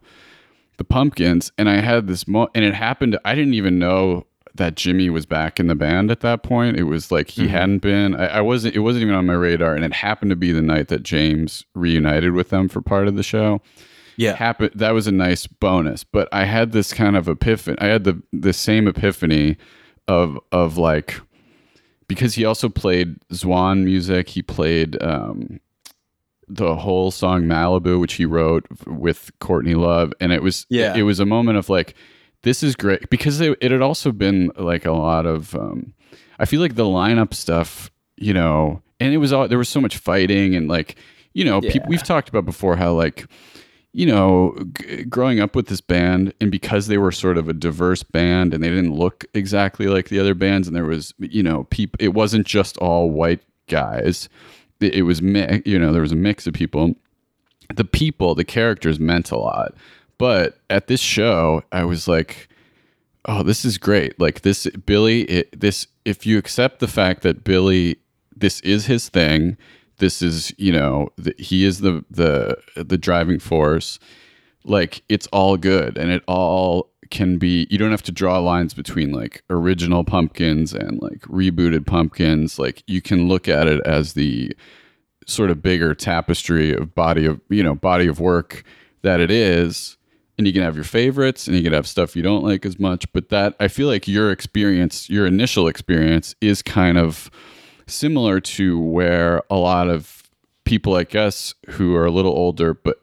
the 0.77 0.83
pumpkins 0.83 1.51
and 1.57 1.69
I 1.69 1.81
had 1.81 2.07
this 2.07 2.27
mo- 2.27 2.49
and 2.55 2.65
it 2.65 2.73
happened 2.73 3.17
I 3.25 3.35
didn't 3.35 3.53
even 3.53 3.79
know 3.79 4.25
that 4.55 4.75
Jimmy 4.75 5.09
was 5.09 5.25
back 5.25 5.59
in 5.59 5.67
the 5.67 5.75
band 5.75 6.11
at 6.11 6.19
that 6.19 6.43
point. 6.43 6.77
It 6.77 6.83
was 6.83 7.11
like 7.11 7.29
he 7.29 7.47
hadn't 7.47 7.79
been 7.79 8.15
I, 8.15 8.25
I 8.25 8.41
wasn't 8.41 8.75
it 8.75 8.79
wasn't 8.79 9.03
even 9.03 9.15
on 9.15 9.25
my 9.25 9.33
radar 9.33 9.75
and 9.75 9.85
it 9.85 9.93
happened 9.93 10.31
to 10.31 10.35
be 10.35 10.51
the 10.51 10.61
night 10.61 10.87
that 10.89 11.03
James 11.03 11.65
reunited 11.75 12.33
with 12.33 12.49
them 12.49 12.69
for 12.69 12.81
part 12.81 13.07
of 13.07 13.15
the 13.15 13.23
show. 13.23 13.61
Yeah. 14.15 14.35
Happen 14.35 14.69
that 14.75 14.91
was 14.91 15.07
a 15.07 15.11
nice 15.11 15.47
bonus 15.47 16.03
but 16.03 16.29
i 16.31 16.43
had 16.45 16.71
this 16.71 16.93
kind 16.93 17.17
of 17.17 17.27
epiphany 17.27 17.77
i 17.79 17.87
had 17.87 18.03
the 18.03 18.21
the 18.31 18.53
same 18.53 18.87
epiphany 18.87 19.57
of 20.07 20.37
of 20.51 20.77
like 20.77 21.19
because 22.07 22.33
he 22.35 22.45
also 22.45 22.69
played 22.69 23.15
Zwan 23.31 23.83
music 23.83 24.29
he 24.29 24.41
played 24.41 25.01
um 25.01 25.59
the 26.47 26.75
whole 26.75 27.09
song 27.09 27.43
Malibu 27.43 27.99
which 27.99 28.13
he 28.13 28.25
wrote 28.25 28.65
with 28.85 29.31
Courtney 29.39 29.75
Love 29.75 30.13
and 30.19 30.31
it 30.33 30.43
was 30.43 30.65
Yeah. 30.69 30.93
it 30.95 31.03
was 31.03 31.19
a 31.19 31.25
moment 31.25 31.57
of 31.57 31.69
like 31.69 31.95
this 32.41 32.61
is 32.61 32.75
great 32.75 33.09
because 33.09 33.39
it, 33.39 33.57
it 33.61 33.71
had 33.71 33.81
also 33.81 34.11
been 34.11 34.51
like 34.57 34.85
a 34.85 34.91
lot 34.91 35.25
of 35.25 35.55
um 35.55 35.93
I 36.39 36.45
feel 36.45 36.59
like 36.59 36.75
the 36.75 36.83
lineup 36.83 37.33
stuff 37.33 37.89
you 38.17 38.33
know 38.33 38.81
and 38.99 39.13
it 39.13 39.17
was 39.17 39.31
all 39.31 39.47
there 39.47 39.57
was 39.57 39.69
so 39.69 39.79
much 39.81 39.97
fighting 39.97 40.53
and 40.55 40.67
like 40.67 40.97
you 41.33 41.45
know 41.45 41.61
Yeah. 41.63 41.85
we've 41.87 42.03
talked 42.03 42.27
about 42.29 42.45
before 42.45 42.75
how 42.75 42.91
like 42.93 43.25
you 43.93 44.05
know, 44.07 44.57
g- 44.79 45.03
growing 45.03 45.39
up 45.39 45.55
with 45.55 45.67
this 45.67 45.81
band, 45.81 46.33
and 46.41 46.51
because 46.51 46.87
they 46.87 46.97
were 46.97 47.11
sort 47.11 47.37
of 47.37 47.47
a 47.47 47.53
diverse 47.53 48.03
band, 48.03 48.53
and 48.53 48.63
they 48.63 48.69
didn't 48.69 48.95
look 48.95 49.25
exactly 49.33 49.87
like 49.87 50.09
the 50.09 50.19
other 50.19 50.33
bands, 50.33 50.67
and 50.67 50.75
there 50.75 50.85
was, 50.85 51.13
you 51.19 51.43
know, 51.43 51.65
people. 51.65 51.97
It 51.99 52.13
wasn't 52.13 52.47
just 52.47 52.77
all 52.77 53.09
white 53.11 53.41
guys. 53.67 54.29
It, 54.79 54.95
it 54.95 55.01
was, 55.03 55.21
mi- 55.21 55.61
you 55.65 55.77
know, 55.79 55.93
there 55.93 56.01
was 56.01 56.11
a 56.11 56.17
mix 56.17 56.47
of 56.47 56.53
people. 56.53 56.95
The 57.73 57.85
people, 57.85 58.35
the 58.35 58.43
characters 58.43 58.99
meant 58.99 59.31
a 59.31 59.37
lot. 59.37 59.73
But 60.17 60.57
at 60.69 60.87
this 60.87 60.99
show, 60.99 61.63
I 61.71 61.85
was 61.85 62.07
like, 62.07 62.49
oh, 63.25 63.43
this 63.43 63.63
is 63.63 63.77
great. 63.77 64.19
Like 64.19 64.41
this, 64.41 64.67
Billy. 64.85 65.21
It, 65.23 65.59
this, 65.59 65.87
if 66.03 66.25
you 66.25 66.37
accept 66.37 66.79
the 66.79 66.87
fact 66.87 67.21
that 67.23 67.43
Billy, 67.43 67.97
this 68.35 68.59
is 68.61 68.85
his 68.85 69.09
thing. 69.09 69.57
This 70.03 70.21
is, 70.21 70.53
you 70.57 70.73
know, 70.73 71.07
the, 71.15 71.33
he 71.37 71.63
is 71.63 71.79
the 71.79 72.03
the 72.11 72.57
the 72.75 72.97
driving 72.97 73.39
force. 73.39 73.99
Like 74.65 75.01
it's 75.07 75.27
all 75.27 75.55
good, 75.55 75.97
and 75.97 76.11
it 76.11 76.23
all 76.27 76.89
can 77.09 77.37
be. 77.37 77.67
You 77.69 77.77
don't 77.77 77.91
have 77.91 78.03
to 78.03 78.11
draw 78.11 78.37
lines 78.39 78.73
between 78.73 79.13
like 79.13 79.43
original 79.49 80.03
pumpkins 80.03 80.73
and 80.73 81.01
like 81.01 81.21
rebooted 81.21 81.85
pumpkins. 81.85 82.59
Like 82.59 82.83
you 82.85 83.01
can 83.01 83.29
look 83.29 83.47
at 83.47 83.67
it 83.67 83.79
as 83.85 84.11
the 84.11 84.53
sort 85.25 85.49
of 85.49 85.61
bigger 85.61 85.95
tapestry 85.95 86.73
of 86.73 86.93
body 86.93 87.25
of 87.25 87.39
you 87.47 87.63
know 87.63 87.73
body 87.73 88.07
of 88.07 88.19
work 88.19 88.65
that 89.03 89.21
it 89.21 89.31
is 89.31 89.95
and 90.37 90.45
you 90.45 90.51
can 90.51 90.63
have 90.63 90.75
your 90.75 90.83
favorites 90.83 91.47
and 91.47 91.55
you 91.55 91.63
can 91.63 91.71
have 91.71 91.87
stuff 91.87 92.13
you 92.13 92.21
don't 92.21 92.43
like 92.43 92.65
as 92.65 92.77
much 92.77 93.09
but 93.13 93.29
that 93.29 93.55
i 93.61 93.69
feel 93.69 93.87
like 93.87 94.05
your 94.05 94.31
experience 94.31 95.09
your 95.09 95.25
initial 95.25 95.65
experience 95.65 96.35
is 96.41 96.61
kind 96.61 96.97
of 96.97 97.31
similar 97.87 98.39
to 98.39 98.79
where 98.79 99.41
a 99.49 99.55
lot 99.55 99.89
of 99.89 100.23
people 100.65 100.93
like 100.93 101.13
us 101.15 101.53
who 101.71 101.95
are 101.95 102.05
a 102.05 102.11
little 102.11 102.31
older 102.31 102.73
but 102.73 102.97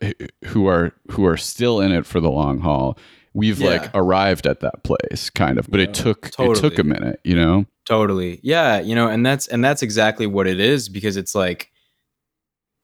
who 0.46 0.66
are 0.66 0.92
who 1.10 1.26
are 1.26 1.36
still 1.36 1.80
in 1.80 1.92
it 1.92 2.06
for 2.06 2.18
the 2.20 2.30
long 2.30 2.58
haul 2.60 2.96
we've 3.34 3.60
Yeah. 3.60 3.70
like 3.70 3.90
arrived 3.94 4.46
at 4.46 4.60
that 4.60 4.82
place 4.82 5.28
kind 5.30 5.58
of 5.58 5.70
but 5.70 5.78
it 5.80 5.92
took 5.92 6.30
it 6.38 6.56
took 6.56 6.78
a 6.78 6.84
minute 6.84 7.20
you 7.24 7.34
know 7.36 7.66
Totally. 7.86 8.38
Yeah, 8.44 8.78
you 8.78 8.94
know, 8.94 9.08
and 9.08 9.26
that's 9.26 9.48
and 9.48 9.64
that's 9.64 9.82
exactly 9.82 10.24
what 10.24 10.46
it 10.46 10.60
is 10.60 10.88
because 10.88 11.16
it's 11.16 11.34
like 11.34 11.72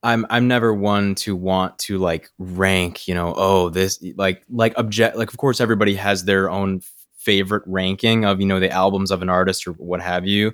I'm 0.02 0.26
I'm 0.30 0.48
never 0.48 0.74
one 0.74 1.14
to 1.16 1.36
want 1.36 1.78
to 1.80 1.98
like 1.98 2.28
rank, 2.38 3.06
you 3.06 3.14
know, 3.14 3.32
oh, 3.36 3.68
this 3.68 4.02
like 4.16 4.42
like 4.50 4.74
object 4.76 5.16
like 5.16 5.30
of 5.30 5.36
course 5.36 5.60
everybody 5.60 5.94
has 5.94 6.24
their 6.24 6.50
own 6.50 6.80
favorite 7.18 7.62
ranking 7.66 8.24
of, 8.24 8.40
you 8.40 8.46
know, 8.46 8.58
the 8.58 8.68
albums 8.70 9.12
of 9.12 9.22
an 9.22 9.28
artist 9.28 9.68
or 9.68 9.72
what 9.74 10.00
have 10.00 10.26
you. 10.26 10.52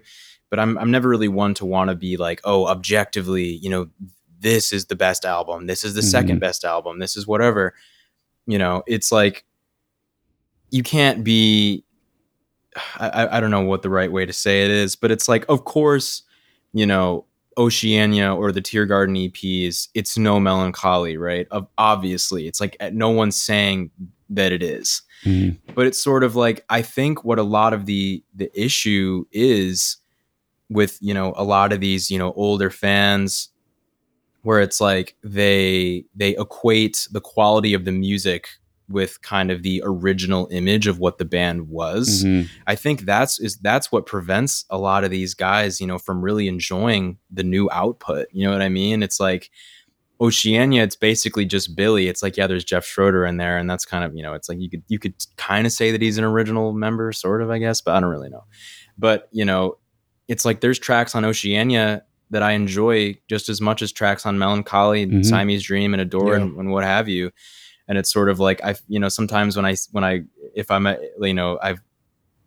But 0.53 0.61
I'm 0.61 0.76
I'm 0.76 0.90
never 0.90 1.09
really 1.09 1.28
one 1.28 1.55
to 1.55 1.64
want 1.64 1.88
to 1.88 1.96
be 1.96 2.18
like, 2.18 2.42
oh, 2.44 2.66
objectively, 2.66 3.44
you 3.62 3.70
know, 3.70 3.88
this 4.38 4.70
is 4.70 4.84
the 4.84 4.94
best 4.94 5.24
album. 5.24 5.66
This 5.66 5.82
is 5.82 5.94
the 5.94 6.03
second 6.03 6.40
best 6.40 6.62
album. 6.62 6.98
This 6.98 7.16
is 7.16 7.26
whatever. 7.26 7.72
You 8.46 8.59
know, 8.59 8.82
it's 8.86 9.11
like 9.11 9.46
you 10.70 10.82
can't 10.82 11.24
be 11.24 11.84
I, 12.96 13.28
I- 13.38 13.40
don't 13.40 13.50
know 13.50 13.62
what 13.62 13.80
the 13.80 13.88
right 13.88 14.12
way 14.12 14.26
to 14.26 14.32
say 14.34 14.64
it 14.66 14.70
is, 14.70 14.94
but 14.94 15.11
it's 15.11 15.26
like, 15.26 15.46
of 15.48 15.64
course, 15.64 16.22
you 16.74 16.84
know, 16.84 17.24
Oceania 17.57 18.34
or 18.34 18.53
the 18.53 18.61
Teargarden 18.62 19.30
EPs, 19.30 19.88
it's 19.94 20.18
no 20.18 20.38
Mellon 20.38 20.72
Collie, 20.72 21.16
right? 21.16 21.46
Of 21.50 21.66
obviously, 21.78 22.46
it's 22.46 22.61
like 22.61 22.76
uh, 22.78 22.90
no 22.92 23.09
one's 23.09 23.36
saying 23.36 23.90
that 24.28 24.53
it 24.53 24.62
is, 24.62 25.00
but 25.74 25.86
it's 25.86 25.98
sort 26.03 26.24
of 26.24 26.34
like 26.36 26.64
I 26.68 26.82
think 26.82 27.24
what 27.24 27.38
a 27.38 27.42
lot 27.42 27.72
of 27.72 27.86
the 27.86 28.22
the 28.34 28.50
issue 28.61 29.24
is 29.32 29.96
with 30.72 30.98
you 31.00 31.14
know 31.14 31.34
a 31.36 31.44
lot 31.44 31.72
of 31.72 31.80
these 31.80 32.10
you 32.10 32.18
know 32.18 32.32
older 32.32 32.70
fans 32.70 33.48
where 34.42 34.60
it's 34.60 34.80
like 34.80 35.16
they 35.22 36.04
they 36.14 36.36
equate 36.36 37.06
the 37.12 37.20
quality 37.20 37.74
of 37.74 37.84
the 37.84 37.92
music 37.92 38.48
with 38.88 39.22
kind 39.22 39.50
of 39.50 39.62
the 39.62 39.80
original 39.84 40.48
image 40.50 40.86
of 40.86 40.98
what 40.98 41.16
the 41.18 41.24
band 41.24 41.68
was. 41.68 42.24
Mhm. 42.24 42.48
I 42.66 42.74
think 42.74 43.02
that's 43.02 43.38
is 43.40 43.56
that's 43.58 43.90
what 43.90 44.06
prevents 44.06 44.64
a 44.68 44.76
lot 44.78 45.04
of 45.04 45.10
these 45.10 45.34
guys, 45.34 45.80
you 45.80 45.86
know, 45.86 45.98
from 45.98 46.20
really 46.20 46.48
enjoying 46.48 47.18
the 47.30 47.44
new 47.44 47.70
output. 47.70 48.26
You 48.32 48.44
know 48.44 48.52
what 48.52 48.62
I 48.62 48.68
mean? 48.68 49.02
It's 49.02 49.18
like 49.20 49.50
Oceania, 50.20 50.82
it's 50.84 50.96
basically 50.96 51.44
just 51.44 51.74
Billy. 51.74 52.06
It's 52.08 52.22
like, 52.22 52.36
yeah, 52.36 52.46
there's 52.46 52.64
Jeff 52.64 52.84
Schroeder 52.84 53.24
in 53.24 53.38
there, 53.38 53.58
and 53.58 53.68
that's 53.68 53.84
kind 53.84 54.04
of, 54.04 54.14
you 54.14 54.22
know, 54.22 54.34
it's 54.34 54.48
like 54.48 54.60
you 54.60 54.68
could 54.70 54.82
you 54.88 54.98
could 54.98 55.14
kind 55.36 55.66
of 55.66 55.72
say 55.72 55.90
that 55.90 56.02
he's 56.02 56.18
an 56.18 56.24
original 56.24 56.72
member, 56.72 57.12
sort 57.12 57.42
of, 57.42 57.50
I 57.50 57.58
guess, 57.58 57.80
but 57.80 57.96
I 57.96 58.00
don't 58.00 58.10
really 58.10 58.30
know. 58.30 58.44
But 58.98 59.28
you 59.32 59.44
know, 59.44 59.78
it's 60.33 60.45
like 60.45 60.61
there's 60.61 60.78
tracks 60.78 61.14
on 61.14 61.24
Oceania 61.24 62.03
that 62.30 62.43
I 62.43 62.53
enjoy 62.53 63.18
just 63.28 63.49
as 63.51 63.61
much 63.61 63.83
as 63.83 63.93
tracks 63.93 64.24
on 64.24 64.39
Mellon 64.39 64.62
Collie, 64.62 65.07
Mhm. 65.07 65.24
Siamese 65.24 65.62
Dream, 65.62 65.93
and 65.93 66.01
Adore, 66.01 66.30
Yeah. 66.37 66.43
and, 66.43 66.57
and 66.59 66.70
what 66.70 66.83
have 66.85 67.07
you. 67.09 67.30
And 67.89 67.99
it's 67.99 68.11
sort 68.11 68.30
of 68.30 68.39
like 68.41 68.64
I, 68.64 68.74
you 68.89 68.99
know, 68.99 69.11
sometimes 69.11 69.55
when 69.57 69.66
I 69.66 69.74
when 69.91 70.05
I 70.05 70.22
if 70.55 70.70
I'm, 70.70 70.87
at, 70.87 71.01
you 71.20 71.35
know, 71.35 71.59
I've 71.62 71.80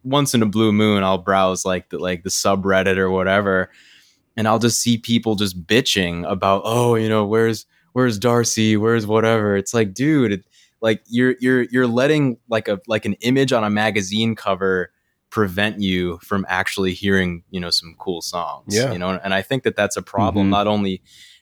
once 0.04 0.34
in 0.34 0.42
a 0.42 0.46
blue 0.46 0.72
moon 0.72 1.04
I'll 1.04 1.18
browse 1.20 1.66
like 1.66 1.90
the 1.90 1.98
like 2.00 2.24
the 2.24 2.30
subreddit 2.30 2.98
or 2.98 3.10
whatever, 3.12 3.70
and 4.38 4.48
I'll 4.48 4.60
just 4.60 4.82
see 4.82 4.98
people 4.98 5.36
just 5.36 5.56
bitching 5.68 6.28
about 6.30 6.62
oh 6.66 6.96
you 6.96 7.10
know 7.10 7.26
where's 7.26 7.66
where's 7.94 8.18
Darcy 8.18 8.78
where's 8.78 9.06
whatever. 9.06 9.56
It's 9.58 9.74
like 9.74 9.94
dude, 9.94 10.32
it, 10.32 10.46
like 10.82 11.02
you're 11.08 11.36
you're 11.40 11.64
you're 11.64 11.88
letting 11.88 12.38
like 12.50 12.68
a 12.68 12.80
like 12.88 13.06
an 13.06 13.14
image 13.22 13.52
on 13.54 13.64
a 13.64 13.70
magazine 13.70 14.36
cover 14.36 14.92
prevent 15.36 15.82
you 15.82 16.18
from 16.30 16.46
actually 16.48 16.94
hearing 16.94 17.44
you 17.52 17.60
know 17.60 17.70
some 17.70 17.94
cool 18.00 18.22
songs 18.22 18.74
Yeah. 18.74 18.94
you 18.94 19.00
know 19.02 19.10
and 19.26 19.34
i 19.34 19.42
think 19.42 19.64
that 19.64 19.76
that's 19.76 19.98
a 19.98 20.02
problem 20.02 20.48
Mhm. 20.48 20.52
not 20.58 20.66
only 20.66 21.02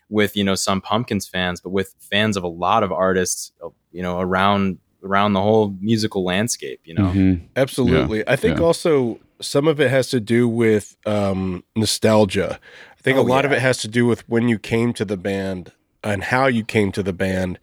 with 0.09 0.35
you 0.35 0.43
know 0.43 0.55
some 0.55 0.81
pumpkins 0.81 1.27
fans 1.27 1.61
but 1.61 1.69
with 1.69 1.93
fans 2.11 2.35
of 2.35 2.43
a 2.43 2.53
lot 2.65 2.81
of 2.81 2.91
artists 2.91 3.51
you 3.91 4.01
know 4.05 4.15
around 4.19 4.79
around 5.03 5.33
the 5.33 5.41
whole 5.41 5.75
musical 5.79 6.23
landscape 6.33 6.79
you 6.89 6.95
know 6.97 7.09
Mhm. 7.13 7.41
Absolutely. 7.55 8.19
I 8.27 8.35
think 8.35 8.57
yeah. 8.57 8.65
also 8.65 9.19
some 9.41 9.67
of 9.67 9.79
it 9.79 9.91
has 9.97 10.07
to 10.15 10.19
do 10.35 10.47
with 10.63 10.85
um, 11.05 11.63
nostalgia. 11.75 12.49
I 12.97 13.01
think 13.03 13.17
Oh, 13.17 13.21
a 13.21 13.29
lot 13.35 13.45
of 13.45 13.51
it 13.51 13.61
has 13.69 13.77
to 13.85 13.87
do 13.99 14.03
with 14.09 14.21
when 14.33 14.47
you 14.51 14.57
came 14.57 14.91
to 14.93 15.05
the 15.05 15.17
band 15.17 15.71
and 16.03 16.23
how 16.33 16.45
you 16.57 16.63
came 16.75 16.91
to 16.93 17.03
the 17.03 17.13
band. 17.25 17.59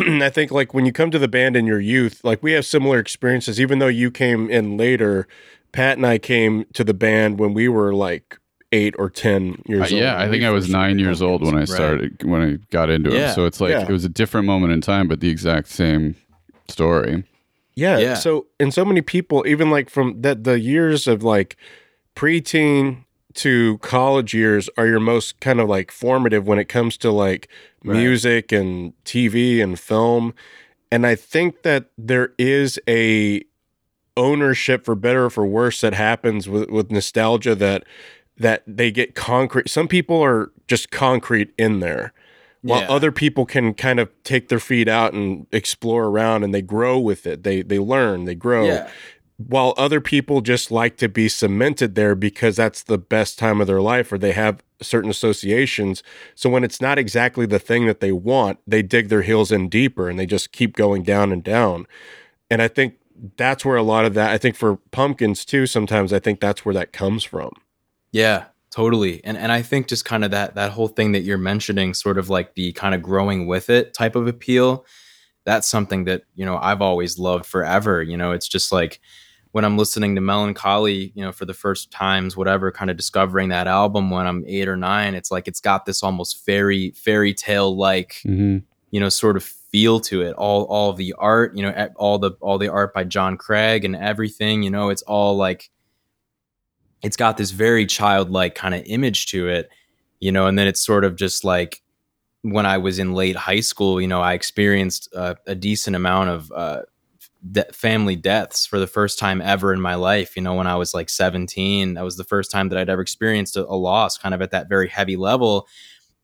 I 0.22 0.30
think 0.30 0.50
like 0.50 0.72
when 0.74 0.84
you 0.86 0.92
come 0.92 1.10
to 1.10 1.18
the 1.18 1.28
band 1.28 1.56
in 1.56 1.66
your 1.66 1.80
youth, 1.80 2.20
like 2.24 2.42
we 2.42 2.52
have 2.52 2.64
similar 2.64 2.98
experiences, 2.98 3.60
even 3.60 3.78
though 3.78 3.86
you 3.88 4.10
came 4.10 4.50
in 4.50 4.76
later. 4.76 5.26
Pat 5.72 5.96
and 5.98 6.04
I 6.06 6.18
came 6.18 6.64
to 6.72 6.82
the 6.82 6.94
band 6.94 7.38
when 7.38 7.54
we 7.54 7.68
were 7.68 7.94
like 7.94 8.38
eight 8.72 8.94
or 8.98 9.08
10 9.08 9.52
Uh, 9.52 9.62
years 9.72 9.92
old. 9.92 10.00
yeah, 10.02 10.18
I 10.20 10.28
think 10.28 10.42
I 10.44 10.50
was 10.50 10.68
nine 10.68 10.98
years 10.98 11.22
old 11.22 11.42
when 11.42 11.50
I 11.54 11.58
Pumpkins. 11.66 11.74
started 11.74 12.22
when 12.24 12.40
I 12.42 12.58
got 12.72 12.90
into 12.90 13.10
it. 13.14 13.34
So 13.34 13.46
it's 13.46 13.60
like 13.60 13.70
Yeah. 13.70 13.82
it 13.82 13.90
was 13.90 14.04
a 14.04 14.08
different 14.08 14.46
moment 14.46 14.72
in 14.72 14.80
time, 14.80 15.06
but 15.06 15.20
the 15.20 15.28
exact 15.28 15.68
same 15.68 16.16
story. 16.68 17.22
Yeah. 17.76 17.98
Yeah. 17.98 18.14
So, 18.14 18.46
and 18.58 18.74
so 18.74 18.84
many 18.84 19.00
people, 19.00 19.44
even 19.46 19.70
like 19.70 19.90
from 19.90 20.20
that, 20.22 20.42
the 20.44 20.58
years 20.58 21.06
of 21.06 21.22
like 21.22 21.56
preteen 22.16 23.04
to 23.42 23.78
college 23.78 24.32
years 24.34 24.68
are 24.76 24.86
your 24.86 25.00
most 25.00 25.40
kind 25.40 25.60
of 25.60 25.68
like 25.68 25.90
formative 25.90 26.46
when 26.46 26.58
it 26.58 26.68
comes 26.68 26.96
to 26.98 27.10
like 27.10 27.48
Right. 27.84 27.96
music 27.96 28.52
and 28.52 28.92
TV 29.04 29.62
and 29.62 29.78
film. 29.80 30.34
And 30.92 31.06
I 31.06 31.14
think 31.14 31.62
that 31.62 31.86
there 31.96 32.32
is 32.38 32.78
a 32.86 33.42
ownership 34.16 34.84
for 34.84 34.94
better 34.94 35.26
or 35.26 35.30
for 35.30 35.46
worse 35.46 35.80
that 35.80 35.94
happens 35.94 36.48
with, 36.48 36.68
with 36.70 36.90
nostalgia 36.90 37.54
that 37.54 37.84
that 38.36 38.62
they 38.66 38.90
get 38.90 39.14
concrete. 39.14 39.68
Some 39.68 39.86
people 39.88 40.22
are 40.22 40.50
just 40.66 40.90
concrete 40.90 41.52
in 41.58 41.80
there 41.80 42.12
while 42.62 42.80
Yeah. 42.80 42.88
other 42.88 43.12
people 43.12 43.44
can 43.46 43.72
kind 43.74 43.98
of 44.00 44.08
take 44.24 44.48
their 44.48 44.60
feet 44.60 44.88
out 44.88 45.12
and 45.14 45.46
explore 45.52 46.04
around 46.06 46.42
and 46.44 46.54
they 46.54 46.62
grow 46.62 46.98
with 46.98 47.26
it 47.26 47.42
they 47.42 47.62
they 47.62 47.78
learn 47.78 48.24
they 48.26 48.34
grow 48.34 48.66
yeah 48.66 48.90
while 49.48 49.72
other 49.76 50.00
people 50.00 50.40
just 50.40 50.70
like 50.70 50.96
to 50.98 51.08
be 51.08 51.28
cemented 51.28 51.94
there 51.94 52.14
because 52.14 52.56
that's 52.56 52.82
the 52.82 52.98
best 52.98 53.38
time 53.38 53.60
of 53.60 53.66
their 53.66 53.80
life 53.80 54.12
or 54.12 54.18
they 54.18 54.32
have 54.32 54.62
certain 54.82 55.10
associations 55.10 56.02
so 56.34 56.50
when 56.50 56.64
it's 56.64 56.80
not 56.80 56.98
exactly 56.98 57.46
the 57.46 57.58
thing 57.58 57.86
that 57.86 58.00
they 58.00 58.12
want 58.12 58.58
they 58.66 58.82
dig 58.82 59.08
their 59.08 59.22
heels 59.22 59.50
in 59.50 59.68
deeper 59.68 60.08
and 60.08 60.18
they 60.18 60.26
just 60.26 60.52
keep 60.52 60.76
going 60.76 61.02
down 61.02 61.32
and 61.32 61.42
down 61.44 61.86
and 62.50 62.60
i 62.60 62.68
think 62.68 62.94
that's 63.36 63.64
where 63.64 63.76
a 63.76 63.82
lot 63.82 64.04
of 64.04 64.14
that 64.14 64.30
i 64.30 64.38
think 64.38 64.56
for 64.56 64.76
pumpkins 64.90 65.44
too 65.44 65.66
sometimes 65.66 66.12
i 66.12 66.18
think 66.18 66.40
that's 66.40 66.64
where 66.64 66.74
that 66.74 66.92
comes 66.92 67.24
from 67.24 67.52
Yeah, 68.12 68.46
totally. 68.70 69.22
And 69.24 69.36
and 69.36 69.52
I 69.52 69.62
think 69.62 69.88
just 69.88 70.04
kind 70.04 70.24
of 70.24 70.30
that 70.32 70.54
that 70.54 70.72
whole 70.72 70.88
thing 70.88 71.12
that 71.12 71.20
you're 71.22 71.38
mentioning, 71.38 71.94
sort 71.94 72.18
of 72.18 72.28
like 72.28 72.54
the 72.54 72.72
kind 72.72 72.94
of 72.94 73.02
growing 73.02 73.46
with 73.46 73.70
it 73.70 73.94
type 73.94 74.16
of 74.16 74.26
appeal, 74.26 74.84
that's 75.44 75.68
something 75.68 76.04
that, 76.04 76.24
you 76.34 76.44
know, 76.44 76.56
I've 76.56 76.82
always 76.82 77.18
loved 77.18 77.46
forever. 77.46 78.02
You 78.02 78.16
know, 78.16 78.32
it's 78.32 78.48
just 78.48 78.72
like 78.72 79.00
when 79.52 79.64
I'm 79.64 79.76
listening 79.76 80.14
to 80.14 80.20
Mellon 80.20 80.54
Collie, 80.54 81.12
you 81.14 81.24
know, 81.24 81.32
for 81.32 81.44
the 81.44 81.54
first 81.54 81.90
times, 81.90 82.36
whatever, 82.36 82.70
kind 82.70 82.90
of 82.90 82.96
discovering 82.96 83.48
that 83.48 83.66
album 83.66 84.10
when 84.10 84.26
I'm 84.26 84.44
eight 84.46 84.68
or 84.68 84.76
nine, 84.76 85.14
it's 85.14 85.30
like 85.30 85.48
it's 85.48 85.60
got 85.60 85.86
this 85.86 86.02
almost 86.02 86.44
fairy 86.44 86.92
fairy 86.92 87.34
tale 87.34 87.76
like 87.76 88.20
Mm-hmm. 88.24 88.58
you 88.90 89.00
know 89.00 89.08
sort 89.08 89.36
of 89.36 89.44
feel 89.44 90.00
to 90.00 90.20
it 90.22 90.34
all 90.34 90.64
all 90.64 90.92
the 90.92 91.14
art 91.16 91.56
you 91.56 91.62
know 91.62 91.88
all 91.94 92.18
the 92.18 92.32
all 92.40 92.58
the 92.58 92.66
art 92.68 92.92
by 92.92 93.04
john 93.04 93.36
craig 93.36 93.84
and 93.84 93.94
everything 93.94 94.64
you 94.64 94.70
know 94.70 94.88
it's 94.88 95.02
all 95.02 95.36
like 95.36 95.70
it's 97.02 97.16
got 97.16 97.36
this 97.36 97.52
very 97.52 97.86
childlike 97.86 98.56
kind 98.56 98.74
of 98.74 98.82
image 98.86 99.26
to 99.26 99.46
it 99.48 99.68
you 100.18 100.32
know 100.32 100.46
and 100.46 100.58
then 100.58 100.66
it's 100.66 100.84
sort 100.84 101.04
of 101.04 101.14
just 101.14 101.44
like 101.44 101.82
when 102.42 102.66
i 102.66 102.76
was 102.78 102.98
in 102.98 103.12
late 103.12 103.36
high 103.36 103.60
school 103.60 104.00
you 104.00 104.08
know 104.08 104.20
i 104.20 104.32
experienced 104.32 105.08
uh, 105.14 105.34
a 105.46 105.54
decent 105.54 105.94
amount 105.94 106.30
of 106.30 106.50
uh, 106.50 106.82
de- 107.50 107.72
family 107.72 108.16
deaths 108.16 108.66
for 108.66 108.78
the 108.78 108.86
first 108.86 109.18
time 109.18 109.40
ever 109.40 109.72
in 109.72 109.80
my 109.80 109.94
life. 109.94 110.36
You 110.36 110.42
know 110.42 110.54
when 110.54 110.66
i 110.66 110.76
was 110.76 110.94
like 110.94 111.08
17 111.08 111.94
that 111.94 112.04
was 112.04 112.16
the 112.16 112.24
first 112.24 112.50
time 112.50 112.68
that 112.68 112.78
i'd 112.78 112.88
ever 112.88 113.02
experienced 113.02 113.56
a, 113.56 113.66
a 113.66 113.76
loss 113.76 114.18
kind 114.18 114.34
of 114.34 114.42
at 114.42 114.50
that 114.50 114.68
very 114.68 114.88
heavy 114.88 115.16
level. 115.16 115.66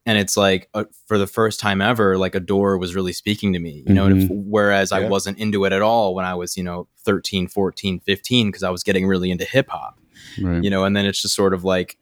And 0.09 0.19
it's 0.19 0.37
like 0.37 0.69
uh, 0.73 0.85
for 1.07 1.19
the 1.19 1.27
first 1.27 1.59
time 1.59 1.83
ever 1.83 2.17
like 2.17 2.37
Adore 2.37 2.79
was 2.79 2.95
really 2.95 3.13
speaking 3.13 3.53
to 3.55 3.59
me 3.59 3.83
you 3.87 3.95
know 3.95 4.07
and 4.07 4.23
if, 4.23 4.31
whereas 4.31 4.93
i 4.93 5.09
wasn't 5.09 5.39
into 5.39 5.65
it 5.65 5.73
at 5.73 5.83
all 5.83 6.15
when 6.15 6.25
i 6.25 6.35
was 6.35 6.57
you 6.57 6.63
know 6.63 6.87
13 6.99 7.49
14 7.49 7.99
15 8.01 8.47
because 8.47 8.63
i 8.63 8.71
was 8.71 8.85
getting 8.85 9.07
really 9.07 9.31
into 9.31 9.45
hip 9.45 9.69
hop. 9.69 9.99
Right. 10.41 10.63
you 10.63 10.71
know 10.71 10.85
and 10.85 10.95
then 10.97 11.07
it's 11.07 11.21
just 11.21 11.35
sort 11.35 11.55
of 11.55 11.65
like 11.65 11.99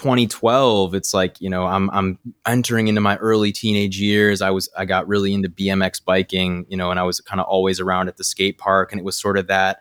2012 0.00 0.94
it's 0.94 1.12
like 1.12 1.38
you 1.42 1.50
know 1.50 1.66
i'm 1.66 1.90
i'm 1.90 2.18
entering 2.46 2.88
into 2.88 3.02
my 3.02 3.16
early 3.16 3.52
teenage 3.52 4.00
years. 4.00 4.40
I 4.40 4.48
was 4.48 4.66
i 4.74 4.86
got 4.86 5.06
really 5.06 5.34
into 5.34 5.50
bmx 5.50 6.02
biking 6.02 6.64
you 6.70 6.76
know 6.76 6.90
and 6.90 6.98
i 6.98 7.02
was 7.02 7.20
kind 7.20 7.38
of 7.38 7.46
always 7.46 7.80
around 7.80 8.08
at 8.08 8.16
the 8.16 8.24
skate 8.24 8.56
park 8.56 8.92
and 8.92 8.98
it 8.98 9.04
was 9.04 9.14
sort 9.14 9.36
of 9.36 9.48
that 9.48 9.80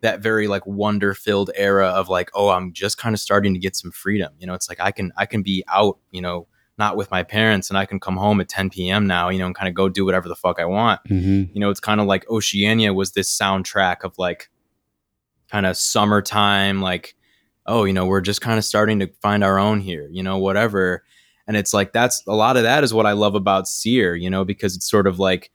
that 0.00 0.20
very 0.20 0.48
like 0.48 0.66
wonder 0.66 1.12
filled 1.12 1.50
era 1.54 1.88
of 1.88 2.08
like 2.08 2.30
oh 2.32 2.48
i'm 2.48 2.72
just 2.72 2.96
kind 2.96 3.14
of 3.14 3.20
starting 3.20 3.52
to 3.52 3.60
get 3.60 3.76
some 3.76 3.90
freedom. 3.90 4.32
You 4.38 4.46
know 4.46 4.54
it's 4.54 4.70
like 4.70 4.80
i 4.80 4.90
can 4.90 5.12
i 5.18 5.26
can 5.26 5.42
be 5.42 5.62
out 5.68 5.98
you 6.12 6.22
know 6.22 6.46
not 6.78 6.96
with 6.96 7.10
my 7.10 7.22
parents 7.22 7.68
and 7.68 7.76
i 7.76 7.84
can 7.84 8.00
come 8.00 8.16
home 8.16 8.40
at 8.40 8.48
10 8.48 8.70
p.m 8.70 9.06
now 9.06 9.28
you 9.28 9.38
know 9.38 9.44
and 9.44 9.54
kind 9.54 9.68
of 9.68 9.74
go 9.74 9.90
do 9.90 10.06
whatever 10.06 10.28
the 10.28 10.36
fuck 10.36 10.58
i 10.58 10.64
want. 10.64 11.04
Mm-hmm. 11.10 11.52
you 11.52 11.60
know 11.60 11.68
it's 11.68 11.80
kind 11.80 12.00
of 12.00 12.06
like 12.06 12.26
oceania 12.30 12.94
was 12.94 13.12
this 13.12 13.30
soundtrack 13.30 14.02
of 14.02 14.16
like 14.16 14.48
kind 15.50 15.66
of 15.66 15.76
summertime 15.76 16.80
like 16.80 17.16
oh 17.68 17.84
you 17.84 17.92
know 17.92 18.04
we're 18.06 18.20
just 18.20 18.40
kind 18.40 18.58
of 18.58 18.64
starting 18.64 18.98
to 18.98 19.06
find 19.22 19.44
our 19.44 19.58
own 19.58 19.78
here 19.80 20.08
you 20.10 20.22
know 20.22 20.38
whatever 20.38 21.04
and 21.46 21.56
it's 21.56 21.72
like 21.72 21.92
that's 21.92 22.22
a 22.26 22.34
lot 22.34 22.56
of 22.56 22.64
that 22.64 22.82
is 22.82 22.92
what 22.92 23.06
i 23.06 23.12
love 23.12 23.34
about 23.36 23.64
CYR 23.66 24.20
you 24.20 24.28
know 24.30 24.44
because 24.44 24.74
it's 24.74 24.90
sort 24.90 25.06
of 25.06 25.18
like 25.20 25.50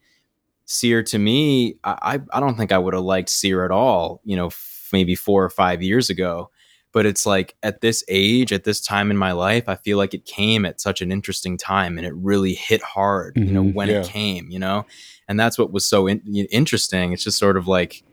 CYR 0.68 1.04
to 1.08 1.18
me 1.20 1.76
i 1.84 2.20
i 2.32 2.40
don't 2.40 2.56
think 2.56 2.72
i 2.72 2.78
would 2.78 2.94
have 2.94 3.04
liked 3.04 3.30
CYR 3.30 3.66
at 3.66 3.72
all 3.72 4.22
you 4.24 4.36
know 4.38 4.48
f- 4.48 4.90
maybe 4.94 5.16
four 5.16 5.44
or 5.44 5.50
five 5.50 5.82
years 5.82 6.10
ago 6.10 6.50
but 6.94 7.06
it's 7.08 7.26
like 7.26 7.56
at 7.64 7.82
this 7.82 8.04
age 8.08 8.54
at 8.54 8.64
this 8.64 8.80
time 8.80 9.10
in 9.12 9.18
my 9.18 9.32
life 9.32 9.68
i 9.68 9.76
feel 9.76 9.98
like 9.98 10.14
it 10.14 10.26
came 10.26 10.64
at 10.66 10.80
such 10.80 11.02
an 11.02 11.12
interesting 11.12 11.58
time 11.58 11.98
and 11.98 12.06
it 12.08 12.14
really 12.16 12.54
hit 12.54 12.82
hard 12.84 13.36
you 13.36 13.46
know 13.52 13.64
Mhm. 13.64 13.74
when 13.74 13.90
Yeah. 13.90 14.02
it 14.02 14.08
came 14.08 14.50
you 14.52 14.60
know 14.60 14.86
and 15.28 15.40
that's 15.40 15.58
what 15.58 15.72
was 15.74 15.86
so 15.86 16.06
in, 16.08 16.20
interesting 16.52 17.12
it's 17.12 17.24
just 17.24 17.40
sort 17.40 17.58
of 17.58 17.68
like 17.68 18.04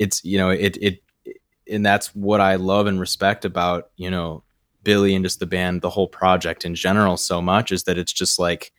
it's 0.00 0.24
you 0.24 0.36
know 0.36 0.50
it 0.50 0.76
it 0.82 1.03
and 1.70 1.84
that's 1.84 2.14
what 2.14 2.40
i 2.40 2.56
love 2.56 2.86
and 2.86 3.00
respect 3.00 3.44
about 3.44 3.90
you 3.96 4.10
know 4.10 4.42
billy 4.82 5.14
and 5.14 5.24
just 5.24 5.40
the 5.40 5.46
band 5.46 5.80
the 5.82 5.90
whole 5.90 6.08
project 6.08 6.64
in 6.64 6.74
general 6.74 7.16
so 7.16 7.40
much 7.40 7.72
is 7.72 7.84
that 7.84 7.96
it's 7.98 8.12
just 8.12 8.38
like 8.38 8.72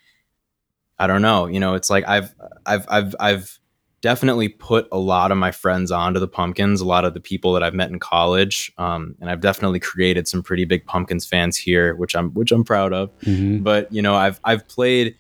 i 1.00 1.08
don't 1.08 1.22
know 1.22 1.46
you 1.48 1.60
know 1.60 1.74
it's 1.74 1.90
like 1.90 2.08
i've 2.08 2.34
i've 2.66 2.86
i've 2.90 3.16
i've 3.20 3.60
definitely 4.02 4.48
put 4.50 4.88
a 4.92 5.00
lot 5.00 5.32
of 5.32 5.38
my 5.38 5.50
friends 5.52 5.90
onto 5.92 6.20
the 6.20 6.28
pumpkins 6.28 6.80
a 6.80 6.86
lot 6.86 7.06
of 7.06 7.16
the 7.16 7.20
people 7.20 7.54
that 7.54 7.64
i've 7.64 7.74
met 7.74 7.90
in 7.90 7.98
college 7.98 8.72
um, 8.78 9.16
and 9.20 9.32
i've 9.32 9.42
definitely 9.42 9.80
created 9.80 10.28
some 10.28 10.44
pretty 10.44 10.64
big 10.64 10.86
pumpkins 10.86 11.26
fans 11.26 11.58
here 11.58 11.96
which 11.96 12.16
i'm 12.16 12.30
which 12.36 12.52
i'm 12.52 12.64
proud 12.64 12.94
of 12.94 13.10
Mm-hmm. 13.22 13.64
but 13.64 13.92
you 13.92 14.04
know 14.04 14.14
i've 14.14 14.40
i've 14.44 14.68
played 14.68 15.16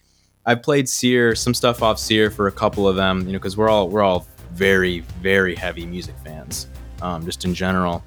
i've 0.45 0.61
played 0.61 0.85
CYR 0.85 1.35
some 1.35 1.55
stuff 1.55 1.81
off 1.81 1.97
CYR 1.97 2.31
for 2.31 2.45
a 2.45 2.51
couple 2.51 2.87
of 2.87 2.95
them 2.95 3.21
you 3.21 3.33
know 3.33 3.39
because 3.39 3.57
we're 3.57 3.69
all 3.69 3.89
we're 3.89 4.03
all 4.03 4.27
very 4.53 4.99
very 5.19 5.55
heavy 5.55 5.87
music 5.87 6.13
fans 6.23 6.67
um, 7.05 7.23
just 7.25 7.45
in 7.45 7.53
general 7.53 8.03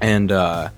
and 0.00 0.32
uh 0.32 0.68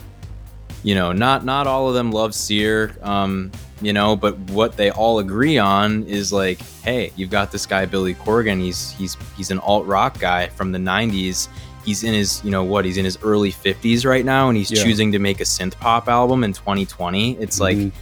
you 0.82 0.94
know 0.94 1.12
not 1.12 1.44
not 1.44 1.66
all 1.66 1.88
of 1.88 1.94
them 1.94 2.10
love 2.12 2.32
CYR 2.32 3.02
um 3.04 3.50
you 3.80 3.92
know 3.92 4.16
but 4.16 4.36
what 4.50 4.76
they 4.76 4.90
all 4.90 5.18
agree 5.20 5.58
on 5.58 6.02
is 6.04 6.32
like 6.32 6.58
hey 6.82 7.12
you've 7.16 7.30
got 7.30 7.52
this 7.52 7.64
guy 7.66 7.84
billy 7.86 8.14
corgan 8.14 8.60
he's 8.60 8.90
he's 8.92 9.16
he's 9.36 9.50
an 9.50 9.58
alt 9.60 9.86
rock 9.86 10.18
guy 10.18 10.48
from 10.48 10.72
the 10.72 10.78
90s 10.78 11.48
he's 11.84 12.02
in 12.02 12.14
his 12.14 12.42
you 12.44 12.50
know 12.50 12.64
what 12.64 12.84
he's 12.84 12.96
in 12.96 13.04
his 13.04 13.18
early 13.22 13.52
50s 13.52 14.04
right 14.04 14.24
now 14.24 14.48
and 14.48 14.56
he's 14.56 14.70
Yeah. 14.70 14.82
choosing 14.82 15.12
to 15.12 15.18
make 15.18 15.40
a 15.40 15.44
synth 15.44 15.76
pop 15.78 16.08
album 16.08 16.42
in 16.44 16.52
2020 16.52 17.36
it's 17.38 17.60
like 17.60 17.76
Mhm. 17.76 17.92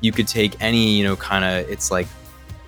you 0.00 0.12
could 0.12 0.28
take 0.28 0.56
any 0.60 0.96
you 0.98 1.04
know 1.04 1.16
kind 1.16 1.44
of 1.44 1.68
it's 1.70 1.90
like 1.90 2.06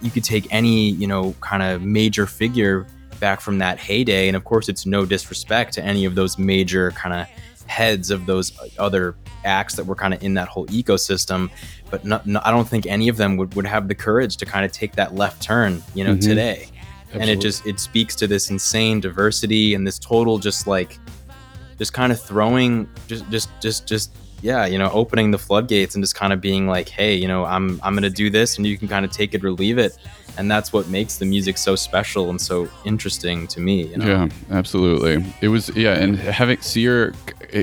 you 0.02 0.10
could 0.10 0.24
take 0.24 0.46
any 0.50 0.90
you 0.90 1.06
know 1.06 1.34
kind 1.40 1.62
of 1.62 1.82
major 1.82 2.26
figure 2.26 2.86
back 3.20 3.40
from 3.40 3.58
that 3.58 3.78
heyday. 3.78 4.28
And 4.28 4.36
of 4.36 4.44
course 4.44 4.68
it's 4.68 4.86
no 4.86 5.04
disrespect 5.06 5.72
to 5.74 5.82
any 5.84 6.04
of 6.04 6.14
those 6.14 6.38
major 6.38 6.90
kind 6.92 7.14
of 7.14 7.26
heads 7.68 8.10
of 8.10 8.26
those 8.26 8.52
other 8.78 9.16
acts 9.44 9.74
that 9.74 9.84
were 9.84 9.94
kind 9.96 10.14
of 10.14 10.22
in 10.22 10.34
that 10.34 10.48
whole 10.48 10.66
ecosystem. 10.66 11.50
But 11.90 12.02
i 12.44 12.50
don't 12.50 12.68
think 12.68 12.86
any 12.86 13.08
of 13.08 13.16
them 13.16 13.36
would, 13.36 13.54
would 13.54 13.66
have 13.66 13.88
the 13.88 13.94
courage 13.94 14.36
to 14.38 14.46
kind 14.46 14.64
of 14.64 14.72
take 14.72 14.92
that 14.96 15.14
left 15.14 15.42
turn 15.42 15.82
you 15.94 16.04
know 16.04 16.14
Mhm. 16.14 16.20
today. 16.20 16.68
And 17.12 17.30
it 17.30 17.40
just 17.40 17.66
it 17.66 17.80
speaks 17.80 18.14
to 18.16 18.26
this 18.26 18.50
insane 18.50 19.00
diversity 19.00 19.74
and 19.74 19.86
this 19.86 19.98
total 19.98 20.38
just 20.38 20.66
like 20.66 20.98
just 21.78 21.92
kind 21.92 22.12
of 22.12 22.20
throwing 22.20 22.88
just 23.06 23.28
just 23.30 23.48
just 23.60 23.86
just 23.86 24.10
yeah, 24.46 24.64
you 24.64 24.78
know, 24.78 24.88
opening 24.92 25.32
the 25.32 25.38
floodgates 25.38 25.96
and 25.96 26.04
just 26.04 26.14
kind 26.14 26.32
of 26.32 26.40
being 26.40 26.68
like, 26.68 26.88
hey, 26.88 27.16
you 27.16 27.26
know, 27.26 27.44
I'm 27.44 27.80
I'm 27.82 27.94
gonna 27.94 28.08
do 28.08 28.30
this, 28.30 28.56
and 28.56 28.64
you 28.66 28.78
can 28.78 28.86
kind 28.86 29.04
of 29.04 29.10
take 29.10 29.34
it 29.34 29.44
or 29.44 29.50
leave 29.50 29.76
it, 29.76 29.98
and 30.38 30.48
that's 30.48 30.72
what 30.72 30.86
makes 30.88 31.16
the 31.18 31.26
music 31.26 31.58
so 31.58 31.74
special 31.74 32.30
and 32.30 32.40
so 32.40 32.68
interesting 32.84 33.48
to 33.48 33.60
me. 33.60 33.88
You 33.88 33.96
know? 33.98 34.06
Yeah, 34.06 34.28
absolutely. 34.56 35.24
It 35.40 35.48
was 35.48 35.68
yeah, 35.76 35.94
and 35.98 36.16
having 36.16 36.58
CYR, 36.58 37.12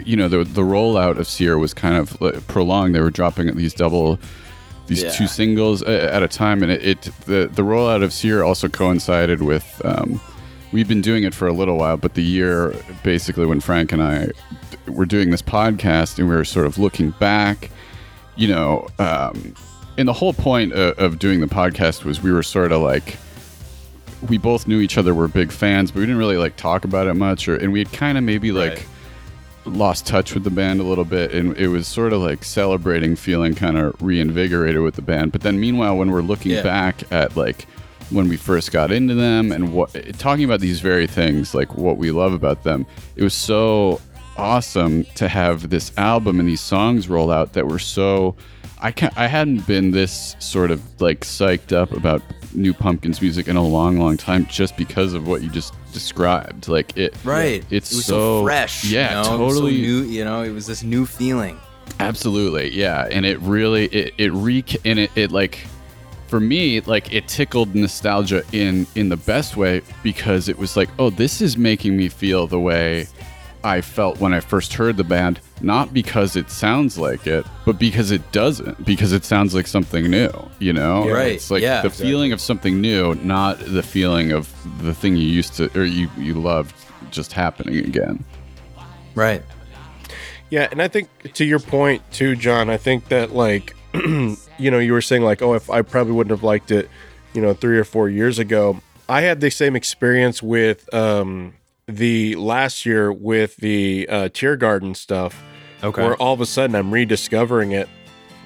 you 0.06 0.18
know, 0.18 0.28
the 0.28 0.44
the 0.44 0.62
rollout 0.62 1.18
of 1.20 1.28
CYR 1.28 1.58
was 1.58 1.74
kind 1.74 1.96
of 1.96 2.46
prolonged. 2.48 2.94
They 2.96 3.02
were 3.02 3.12
dropping 3.12 3.56
these 3.56 3.74
double, 3.74 4.20
these 4.88 5.04
Yeah. 5.04 5.12
two 5.12 5.28
singles 5.28 5.84
at 5.84 6.22
a 6.22 6.28
time, 6.28 6.62
and 6.64 6.72
it, 6.72 6.84
it 6.86 7.02
the 7.26 7.50
the 7.60 7.64
rollout 7.64 8.04
of 8.04 8.10
CYR 8.12 8.46
also 8.46 8.68
coincided 8.68 9.42
with. 9.42 9.82
Um, 9.86 10.20
we've 10.74 10.88
been 10.88 11.02
doing 11.02 11.24
it 11.24 11.36
for 11.36 11.48
a 11.48 11.54
little 11.54 11.78
while, 11.78 11.98
but 11.98 12.16
the 12.16 12.24
year 12.24 12.74
basically 13.04 13.46
when 13.46 13.60
Frank 13.62 13.92
and 13.94 14.02
I 14.02 14.30
were 14.88 15.06
doing 15.06 15.30
this 15.32 15.42
podcast 15.42 16.20
and 16.20 16.28
we 16.30 16.36
were 16.36 16.46
sort 16.46 16.66
of 16.66 16.78
looking 16.78 17.12
back, 17.12 17.70
you 18.36 18.48
know, 18.48 18.88
um, 19.00 19.56
and 19.98 20.08
the 20.08 20.14
whole 20.14 20.34
point 20.34 20.74
of, 20.74 20.98
of 21.00 21.20
doing 21.20 21.40
the 21.40 21.48
podcast 21.48 22.04
was 22.04 22.22
we 22.22 22.32
were 22.32 22.44
sort 22.44 22.72
of 22.72 22.82
like 22.82 23.18
we 24.30 24.38
both 24.38 24.68
knew 24.68 24.80
each 24.80 24.98
other 24.98 25.14
were 25.14 25.28
big 25.28 25.52
fans, 25.52 25.92
but 25.92 26.00
we 26.00 26.06
didn't 26.06 26.18
really 26.18 26.38
like 26.38 26.56
talk 26.56 26.86
about 26.86 27.08
it 27.08 27.14
much, 27.14 27.48
or 27.48 27.56
and 27.56 27.72
we 27.74 27.80
had 27.80 27.92
kind 27.92 28.18
of 28.18 28.24
maybe 28.24 28.52
like 28.52 28.72
Right. 29.66 29.76
lost 29.78 30.06
touch 30.08 30.34
with 30.34 30.44
the 30.44 30.50
band 30.50 30.80
a 30.80 30.84
little 30.84 31.06
bit, 31.06 31.32
and 31.34 31.56
it 31.58 31.68
was 31.68 31.88
sort 31.88 32.12
of 32.14 32.22
like 32.22 32.44
celebrating, 32.44 33.16
feeling 33.16 33.54
kind 33.54 33.78
of 33.78 33.96
reinvigorated 34.02 34.82
with 34.82 34.96
the 34.96 35.02
band. 35.02 35.32
But 35.32 35.42
then 35.42 35.60
meanwhile, 35.60 35.98
when 35.98 36.12
we're 36.12 36.22
looking 36.22 36.52
Yeah. 36.54 36.64
back 36.64 37.04
at 37.12 37.36
like 37.38 37.68
when 38.10 38.28
we 38.30 38.36
first 38.38 38.72
got 38.72 38.92
into 38.92 39.16
them 39.16 39.52
and 39.52 39.74
what 39.74 39.94
talking 40.20 40.44
about 40.46 40.60
these 40.62 40.80
very 40.80 41.08
things, 41.08 41.54
like 41.54 41.76
what 41.78 41.98
we 41.98 42.12
love 42.12 42.34
about 42.34 42.64
them, 42.64 42.86
it 43.16 43.24
was 43.24 43.34
so 43.34 44.00
awesome 44.38 45.06
to 45.16 45.28
have 45.28 45.70
this 45.70 45.92
album 45.98 46.40
and 46.40 46.48
these 46.48 46.62
songs 46.62 47.08
roll 47.10 47.32
out 47.32 47.54
that 47.54 47.68
were 47.68 47.80
so 47.80 48.36
I 48.84 48.92
can't, 48.92 49.18
I 49.18 49.28
hadn't 49.28 49.66
been 49.66 49.92
this 49.92 50.36
sort 50.40 50.70
of 50.70 51.02
like 51.02 51.22
psyched 51.22 51.72
up 51.72 51.94
about 51.94 52.22
New 52.54 52.74
Pumpkins 52.74 53.22
music 53.22 53.48
in 53.48 53.56
a 53.56 53.66
long, 53.66 53.98
long 53.98 54.18
time 54.18 54.46
just 54.48 54.76
because 54.76 55.14
of 55.14 55.26
what 55.26 55.42
you 55.42 55.50
just 55.50 55.74
described. 55.94 56.68
Like 56.68 56.98
it, 56.98 57.16
Right. 57.24 57.64
It's 57.70 57.94
it 57.94 57.96
was 57.96 58.06
so, 58.06 58.40
so, 58.40 58.44
fresh. 58.44 58.84
Yeah, 58.84 59.10
you 59.10 59.14
know? 59.16 59.20
Was 59.20 59.28
so 59.28 59.38
totally. 59.38 59.82
new. 59.82 60.04
You 60.04 60.26
know, 60.26 60.44
it 60.44 60.52
was 60.52 60.68
this 60.68 60.84
new 60.84 61.06
feeling. 61.06 61.58
Absolutely, 62.00 62.72
yeah, 62.72 63.08
and 63.10 63.26
it 63.26 63.40
really 63.40 63.86
it 63.86 64.14
it 64.18 64.34
re 64.34 64.64
and 64.84 65.00
it, 65.00 65.12
it 65.16 65.32
like 65.32 65.66
for 66.28 66.40
me 66.40 66.82
like 66.82 67.14
it 67.14 67.28
tickled 67.28 67.76
nostalgia 67.76 68.44
in 68.52 68.88
in 68.96 69.08
the 69.10 69.18
best 69.18 69.56
way 69.56 69.82
because 70.02 70.50
it 70.50 70.58
was 70.58 70.76
like 70.76 70.90
oh 70.98 71.10
this 71.12 71.42
is 71.42 71.58
making 71.58 71.96
me 71.96 72.10
feel 72.10 72.48
the 72.48 72.60
way 72.60 73.06
I 73.64 73.82
felt 73.82 74.20
when 74.20 74.34
I 74.34 74.40
first 74.40 74.74
heard 74.74 74.98
the 74.98 75.04
band 75.04 75.40
not 75.62 75.94
because 75.94 76.36
it 76.36 76.50
sounds 76.50 76.98
like 76.98 77.28
it 77.28 77.46
but 77.66 77.80
because 77.80 78.12
it 78.12 78.32
doesn't 78.32 78.86
because 78.86 79.14
it 79.14 79.26
sounds 79.26 79.56
like 79.56 79.68
something 79.68 80.10
new 80.10 80.32
you 80.60 80.74
know? 80.74 81.10
Right, 81.10 81.34
it's 81.34 81.52
like 81.52 81.62
yeah, 81.62 81.82
the 81.82 81.90
feeling 81.90 82.32
of 82.34 82.42
something 82.42 82.82
new 82.82 83.16
not 83.16 83.60
the 83.60 83.84
feeling 83.84 84.32
of 84.32 84.54
the 84.82 84.94
thing 84.94 85.16
you 85.16 85.28
used 85.28 85.54
to 85.56 85.70
or 85.80 85.84
you 85.84 86.10
you 86.18 86.34
loved 86.34 86.76
just 87.12 87.32
happening 87.32 87.78
again. 87.78 88.24
Right. 89.16 89.44
Yeah, 90.50 90.68
and 90.72 90.82
I 90.82 90.88
think 90.88 91.10
to 91.34 91.46
your 91.46 91.60
point 91.60 92.02
too, 92.12 92.36
John, 92.36 92.70
I 92.70 92.78
think 92.78 93.10
that 93.10 93.34
like 93.34 93.76
you 93.94 94.38
know, 94.72 94.80
you 94.80 94.94
were 94.94 95.02
saying 95.02 95.22
like, 95.22 95.42
oh, 95.42 95.54
if 95.54 95.70
I 95.70 95.82
probably 95.82 96.14
wouldn't 96.14 96.32
have 96.32 96.44
liked 96.44 96.72
it, 96.72 96.90
you 97.34 97.42
know, 97.42 97.54
three 97.54 97.78
or 97.78 97.84
four 97.84 98.10
years 98.10 98.40
ago. 98.40 98.82
I 99.10 99.22
had 99.22 99.42
the 99.42 99.52
same 99.52 99.76
experience 99.76 100.42
with 100.42 100.92
um 100.94 101.54
the 101.88 102.36
last 102.36 102.86
year 102.86 103.12
with 103.12 103.58
the 103.58 104.08
uh 104.10 104.30
Teargarden 104.30 104.96
stuff. 104.96 105.42
Okay. 105.84 106.02
Where 106.02 106.16
all 106.16 106.34
of 106.34 106.42
a 106.42 106.46
sudden 106.46 106.76
I'm 106.76 106.92
rediscovering 106.94 107.72
it. 107.74 107.90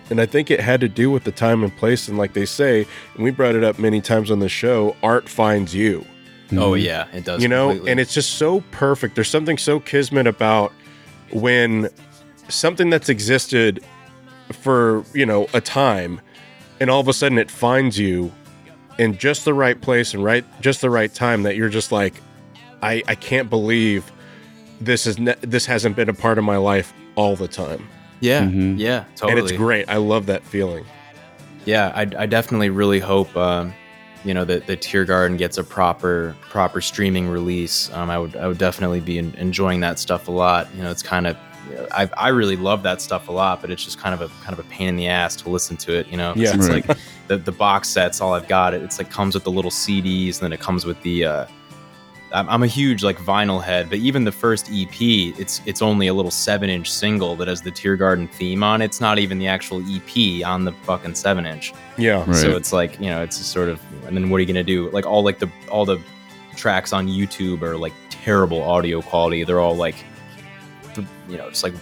And 0.09 0.21
I 0.21 0.25
think 0.25 0.49
it 0.49 0.59
had 0.61 0.79
to 0.81 0.87
do 0.89 1.11
with 1.11 1.23
the 1.25 1.31
time 1.33 1.63
and 1.63 1.75
place. 1.77 2.07
And 2.07 2.17
like 2.17 2.33
they 2.33 2.45
say, 2.45 2.87
and 3.13 3.23
we 3.23 3.29
brought 3.29 3.55
it 3.55 3.63
up 3.63 3.77
many 3.77 3.99
times 4.01 4.31
on 4.31 4.39
the 4.39 4.47
show, 4.49 4.95
art 5.03 5.27
finds 5.29 5.75
you 5.75 6.05
Oh 6.53 6.75
yeah, 6.75 7.07
it 7.13 7.25
does. 7.25 7.41
you 7.43 7.49
know 7.49 7.67
completely. 7.67 7.91
and 7.91 7.99
it's 7.99 8.13
just 8.13 8.35
so 8.35 8.61
perfect 8.71 9.15
there's 9.15 9.27
something 9.29 9.57
so 9.57 9.81
kismet 9.81 10.27
about 10.27 10.71
when 11.33 11.89
something 12.47 12.89
that's 12.89 13.09
existed 13.09 13.83
for 14.53 15.03
you 15.13 15.25
know 15.25 15.47
a 15.53 15.59
time 15.59 16.21
and 16.79 16.89
all 16.89 17.01
of 17.01 17.07
a 17.09 17.13
sudden 17.13 17.37
it 17.37 17.51
finds 17.51 17.99
you 17.99 18.31
in 18.97 19.17
just 19.17 19.43
the 19.43 19.53
right 19.53 19.81
place 19.81 20.13
and 20.13 20.23
right 20.23 20.45
just 20.61 20.79
the 20.79 20.89
right 20.89 21.13
time 21.13 21.43
that 21.43 21.57
you're 21.57 21.67
just 21.67 21.91
like 21.91 22.13
i 22.81 23.03
i 23.07 23.15
can't 23.15 23.49
believe 23.49 24.11
this 24.81 25.05
is 25.07 25.17
ne- 25.19 25.35
this 25.41 25.65
hasn't 25.65 25.95
been 25.95 26.09
a 26.09 26.13
part 26.13 26.37
of 26.37 26.43
my 26.43 26.57
life 26.57 26.93
all 27.15 27.35
the 27.35 27.47
time 27.47 27.87
yeah, 28.19 28.41
Mhm. 28.41 28.79
yeah, 28.79 29.03
totally. 29.15 29.39
and 29.41 29.49
it's 29.49 29.57
great 29.57 29.87
i 29.89 29.97
love 29.97 30.25
that 30.27 30.43
feeling 30.43 30.85
Yeah, 31.65 31.91
I, 31.93 32.01
I 32.17 32.25
definitely 32.27 32.69
really 32.69 32.99
hope 32.99 33.35
um, 33.35 33.73
you 34.23 34.33
know 34.33 34.45
that 34.45 34.65
the 34.67 34.75
Teargarden 34.77 35.37
gets 35.37 35.57
a 35.57 35.63
proper 35.63 36.35
proper 36.41 36.79
streaming 36.81 37.27
release. 37.29 37.91
Um, 37.93 38.09
I 38.09 38.17
would 38.17 38.35
I 38.37 38.47
would 38.47 38.57
definitely 38.57 39.01
be 39.01 39.17
en- 39.19 39.35
enjoying 39.37 39.81
that 39.81 39.99
stuff 39.99 40.27
a 40.29 40.31
lot. 40.31 40.73
You 40.75 40.83
know, 40.83 40.89
it's 40.91 41.03
kind 41.03 41.27
of 41.27 41.35
I, 41.91 42.09
I 42.17 42.29
really 42.29 42.55
love 42.55 42.83
that 42.83 43.01
stuff 43.01 43.27
a 43.27 43.31
lot, 43.33 43.59
but 43.61 43.69
it's 43.69 43.83
just 43.83 43.99
kind 43.99 44.13
of 44.15 44.21
a 44.21 44.29
kind 44.43 44.53
of 44.57 44.59
a 44.65 44.67
pain 44.69 44.87
in 44.87 44.95
the 44.95 45.07
ass 45.07 45.35
to 45.37 45.49
listen 45.49 45.75
to 45.77 45.93
it. 45.99 46.07
You 46.07 46.15
know, 46.17 46.33
Yeah. 46.35 46.53
it's 46.55 46.67
Right. 46.69 46.87
like 46.87 46.97
the 47.27 47.37
the 47.37 47.51
box 47.51 47.89
sets 47.89 48.21
all 48.21 48.33
I've 48.33 48.47
got. 48.47 48.73
It 48.73 48.81
it's 48.81 48.97
like 48.97 49.11
comes 49.11 49.35
with 49.35 49.43
the 49.43 49.51
little 49.51 49.71
CDs, 49.71 50.35
and 50.39 50.43
then 50.45 50.53
it 50.53 50.59
comes 50.61 50.85
with 50.85 50.99
the. 51.03 51.25
Uh, 51.25 51.45
I'm, 52.31 52.49
I'm 52.49 52.63
a 52.63 52.67
huge 52.67 53.03
like 53.03 53.17
vinyl 53.17 53.63
head, 53.63 53.89
but 53.89 53.99
even 53.99 54.23
the 54.23 54.31
first 54.31 54.69
EP, 54.71 54.99
it's 54.99 55.61
it's 55.65 55.81
only 55.81 56.07
a 56.07 56.13
little 56.13 56.31
seven 56.31 56.69
inch 56.69 56.91
single 56.91 57.35
that 57.37 57.47
has 57.47 57.61
the 57.61 57.71
Teargarden 57.71 58.29
theme 58.29 58.63
on. 58.63 58.81
it. 58.81 58.85
It's 58.85 59.01
not 59.01 59.19
even 59.19 59.39
the 59.39 59.47
actual 59.47 59.81
EP 59.87 60.45
on 60.45 60.65
the 60.65 60.71
fucking 60.83 61.15
seven 61.15 61.45
inch. 61.45 61.73
yeah 61.97 62.23
Right. 62.25 62.35
So 62.35 62.55
it's 62.55 62.73
like 62.73 62.99
you 62.99 63.07
know, 63.07 63.23
it's 63.23 63.37
just 63.37 63.51
sort 63.51 63.69
of, 63.69 63.79
and 64.05 64.15
then 64.15 64.29
what 64.29 64.37
are 64.37 64.41
you 64.41 64.47
gonna 64.47 64.63
do? 64.63 64.89
Like 64.91 65.05
all 65.05 65.23
like 65.23 65.39
the 65.39 65.49
all 65.69 65.85
the 65.85 65.99
tracks 66.55 66.91
on 66.91 67.07
YouTube 67.07 67.61
are 67.61 67.77
like 67.77 67.93
terrible 68.09 68.61
audio 68.63 69.01
quality. 69.01 69.43
They're 69.43 69.61
all 69.61 69.75
like, 69.75 69.95
you 71.29 71.37
know, 71.37 71.47
it's 71.47 71.63
like 71.63 71.73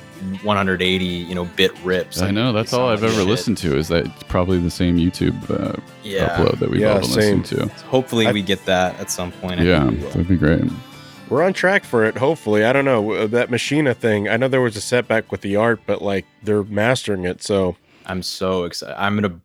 180 0.44 1.06
you 1.06 1.36
know 1.36 1.46
bit 1.56 1.72
rips. 1.84 2.22
I 2.22 2.32
know 2.32 2.52
that's 2.54 2.74
all 2.74 2.90
I've 2.90 3.04
ever 3.04 3.14
shit. 3.14 3.28
listened 3.28 3.58
to 3.60 3.78
is 3.78 3.88
that 3.90 4.06
it's 4.06 4.24
probably 4.24 4.58
the 4.60 4.70
same 4.72 4.98
YouTube 4.98 5.36
uh, 5.50 5.80
Yeah. 6.04 6.30
upload 6.38 6.60
that 6.60 6.70
we've 6.70 6.82
Yeah, 6.82 6.94
all 6.94 7.00
been 7.02 7.10
same. 7.10 7.40
listening 7.42 7.68
to. 7.68 7.74
Hopefully 7.86 8.28
I- 8.28 8.32
we 8.32 8.42
get 8.42 8.66
that 8.66 9.00
at 9.00 9.10
some 9.12 9.32
point. 9.32 9.60
I 9.60 9.64
Yeah, 9.64 9.90
that'd 9.90 10.28
be 10.28 10.36
great. 10.38 10.64
we're 11.30 11.42
on 11.44 11.54
track 11.54 11.84
for 11.84 12.06
it 12.06 12.16
hopefully 12.16 12.64
i 12.64 12.72
don't 12.72 12.86
know 12.86 13.12
uh, 13.14 13.26
that 13.26 13.50
machina 13.50 13.96
thing 13.96 14.30
i 14.30 14.38
know 14.38 14.48
there 14.48 14.62
was 14.62 14.76
a 14.78 14.82
setback 14.82 15.32
with 15.32 15.42
the 15.42 15.56
art 15.56 15.80
but 15.88 16.00
like 16.00 16.24
they're 16.44 16.62
mastering 16.66 17.26
it 17.26 17.42
so 17.42 17.76
I'm 18.08 18.22
so 18.22 18.66
excited. 18.66 18.94
I'm 19.02 19.16
gonna 19.16 19.40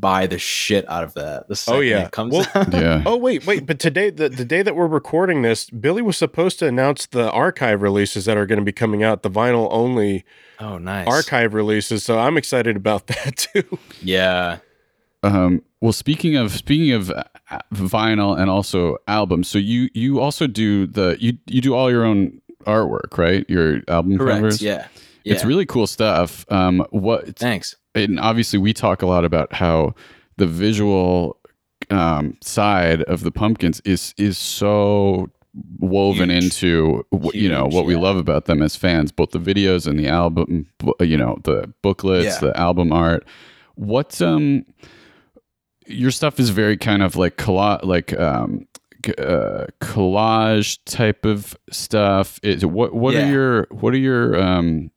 buy 0.00 0.26
the 0.26 0.38
shit 0.38 0.88
out 0.88 1.04
of 1.04 1.14
that. 1.14 1.48
The 1.48 1.56
second 1.56 1.84
yeah. 1.86 2.04
it 2.06 2.12
comes 2.12 2.32
Well- 2.34 2.46
out. 2.54 2.72
Yeah. 2.72 3.02
Oh 3.06 3.16
wait, 3.16 3.46
wait, 3.46 3.66
but 3.66 3.78
today 3.78 4.10
the, 4.10 4.28
the 4.28 4.44
day 4.44 4.62
that 4.62 4.76
we're 4.76 4.86
recording 4.86 5.42
this, 5.42 5.70
Billy 5.70 6.02
was 6.02 6.16
supposed 6.16 6.58
to 6.60 6.66
announce 6.66 7.06
the 7.06 7.30
archive 7.30 7.82
releases 7.82 8.24
that 8.26 8.36
are 8.36 8.46
going 8.46 8.58
to 8.58 8.64
be 8.64 8.72
coming 8.72 9.02
out, 9.02 9.22
the 9.22 9.30
vinyl 9.30 9.68
only 9.70 10.24
Oh, 10.58 10.78
nice. 10.78 11.06
archive 11.06 11.52
releases. 11.54 12.02
So 12.04 12.18
I'm 12.18 12.36
excited 12.38 12.76
about 12.76 13.06
that 13.08 13.36
too. 13.36 13.78
Yeah. 14.02 14.58
Um, 15.22 15.62
well, 15.80 15.92
speaking 15.92 16.36
of 16.36 16.52
speaking 16.52 16.92
of 16.92 17.10
uh, 17.10 17.24
vinyl 17.74 18.38
and 18.38 18.48
also 18.50 18.96
albums, 19.08 19.48
so 19.48 19.58
you 19.58 19.88
you 19.94 20.20
also 20.20 20.46
do 20.46 20.86
the 20.86 21.16
you 21.20 21.38
you 21.46 21.60
do 21.60 21.74
all 21.74 21.90
your 21.90 22.04
own 22.04 22.40
artwork, 22.64 23.16
right? 23.18 23.44
Your 23.48 23.80
album 23.88 24.18
Correct. 24.18 24.36
covers. 24.36 24.62
Yeah. 24.62 24.86
Yeah. 25.26 25.34
It's 25.34 25.44
really 25.44 25.66
cool 25.66 25.86
stuff. 25.88 26.46
Um, 26.50 26.86
what 26.90 27.36
Thanks. 27.36 27.74
and 27.94 28.20
obviously 28.20 28.58
we 28.60 28.72
talk 28.72 29.02
a 29.02 29.06
lot 29.06 29.24
about 29.24 29.52
how 29.52 29.94
the 30.36 30.46
visual 30.46 31.38
um, 31.90 32.36
side 32.42 33.02
of 33.02 33.22
the 33.24 33.30
pumpkins 33.32 33.80
is 33.84 34.14
is 34.16 34.38
so 34.38 35.28
woven 35.78 36.30
Huge. 36.30 36.44
into 36.44 37.04
wh- 37.12 37.34
you 37.34 37.48
know 37.48 37.64
Huge, 37.64 37.74
what 37.74 37.86
we 37.86 37.96
love 37.96 38.16
about 38.18 38.44
them 38.44 38.62
as 38.62 38.76
fans 38.76 39.10
both 39.10 39.30
the 39.30 39.38
videos 39.38 39.86
and 39.86 39.98
the 39.98 40.06
album 40.06 40.66
you 41.00 41.16
know 41.16 41.38
the 41.44 41.72
booklets 41.82 42.24
Yeah. 42.26 42.38
the 42.50 42.56
album 42.60 42.92
art 42.92 43.26
what 43.74 44.20
um 44.22 44.64
your 45.86 46.10
stuff 46.10 46.38
is 46.38 46.50
very 46.50 46.76
kind 46.76 47.02
of 47.02 47.16
like 47.16 47.36
colla- 47.36 47.80
like 47.82 48.12
um 48.18 48.66
uh, 49.18 49.66
collage 49.80 50.78
type 50.84 51.24
of 51.24 51.56
stuff 51.70 52.38
is 52.42 52.66
what 52.66 52.92
what 52.94 53.14
are 53.14 53.30
your 53.30 53.66
what 53.70 53.94
are 53.94 53.98
your 53.98 54.40
um 54.40 54.90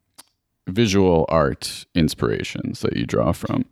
visual 0.69 1.25
art 1.29 1.85
inspirations 1.95 2.79
that 2.81 2.95
you 2.97 3.05
draw 3.05 3.31
from 3.31 3.65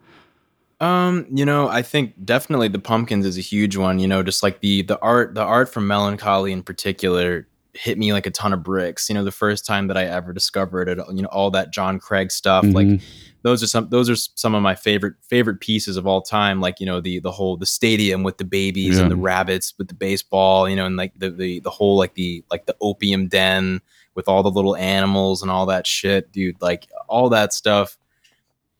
Um, 0.80 1.26
you 1.32 1.43
know, 1.45 1.68
I 1.68 1.82
think 1.82 2.14
definitely 2.24 2.68
the 2.68 2.80
pumpkins 2.80 3.26
is 3.26 3.38
a 3.38 3.41
huge 3.41 3.76
one. 3.78 3.98
You 4.00 4.08
know, 4.08 4.22
just 4.22 4.43
like 4.43 4.60
the 4.60 4.84
the 4.84 5.00
art, 5.02 5.34
the 5.34 5.41
art 5.43 5.70
from 5.74 5.88
Mellon 5.88 6.18
Collie 6.18 6.52
in 6.52 6.62
particular 6.62 7.48
hit 7.74 7.98
me 7.98 8.12
like 8.14 8.26
a 8.26 8.32
ton 8.32 8.54
of 8.54 8.64
bricks. 8.64 9.08
You 9.10 9.16
know, 9.16 9.24
the 9.24 9.32
first 9.32 9.66
time 9.66 9.88
that 9.88 9.98
I 9.98 10.06
ever 10.06 10.34
discovered 10.34 10.88
it, 10.89 10.98
you 11.14 11.22
know, 11.24 11.30
all 11.30 11.50
that 11.52 11.72
John 11.72 12.00
Craig 12.00 12.32
stuff, 12.32 12.64
like 12.66 12.88
Mhm. 12.88 13.02
those 13.43 13.64
are 13.64 13.68
some 13.68 13.89
those 13.89 14.08
are 14.10 14.16
some 14.16 14.54
of 14.54 14.62
my 14.62 14.76
favorite 14.76 15.16
favorite 15.28 15.62
pieces 15.62 15.98
of 15.98 16.06
all 16.06 16.22
time. 16.22 16.62
Like 16.62 16.80
you 16.80 16.86
know 16.86 17.02
the 17.02 17.20
the 17.20 17.32
whole 17.32 17.58
the 17.58 17.66
stadium 17.66 18.22
with 18.24 18.38
the 18.38 18.45
babies 18.45 18.98
Yeah. 18.98 19.04
and 19.04 19.12
the 19.12 19.16
rabbits 19.16 19.74
with 19.80 19.88
the 19.88 19.95
baseball. 19.95 20.70
You 20.70 20.76
know, 20.76 20.86
and 20.86 20.95
like 20.95 21.14
the 21.18 21.32
the 21.32 21.60
the 21.62 21.72
whole 21.72 21.98
like 21.98 22.14
the 22.14 22.43
like 22.52 22.68
the 22.68 22.76
opium 22.82 23.28
den 23.30 23.82
with 24.18 24.28
all 24.28 24.41
the 24.41 24.49
little 24.49 24.76
animals 24.76 25.43
and 25.43 25.51
all 25.51 25.68
that 25.68 25.86
shit, 25.86 26.32
dude. 26.32 26.59
Like 26.59 26.88
all 27.07 27.30
that 27.30 27.53
stuff 27.53 27.97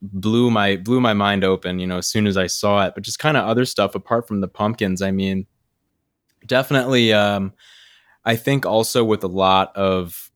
blew 0.02 0.50
my 0.50 0.78
blew 0.78 1.00
my 1.00 1.14
mind 1.14 1.44
open, 1.44 1.80
you 1.80 1.86
know, 1.86 2.00
as 2.00 2.08
soon 2.08 2.26
as 2.26 2.36
I 2.36 2.48
saw 2.48 2.86
it. 2.86 2.96
But 2.96 3.04
just 3.04 3.20
kind 3.20 3.38
of 3.38 3.48
other 3.48 3.64
stuff 3.64 3.94
apart 3.94 4.28
from 4.28 4.42
the 4.42 4.48
pumpkins. 4.48 5.02
I 5.02 5.12
mean, 5.12 5.46
definitely 6.48 7.14
um 7.14 7.54
I 8.26 8.36
think 8.36 8.66
also 8.66 9.04
with 9.04 9.24
a 9.24 9.28
lot 9.28 9.74
of 9.78 10.32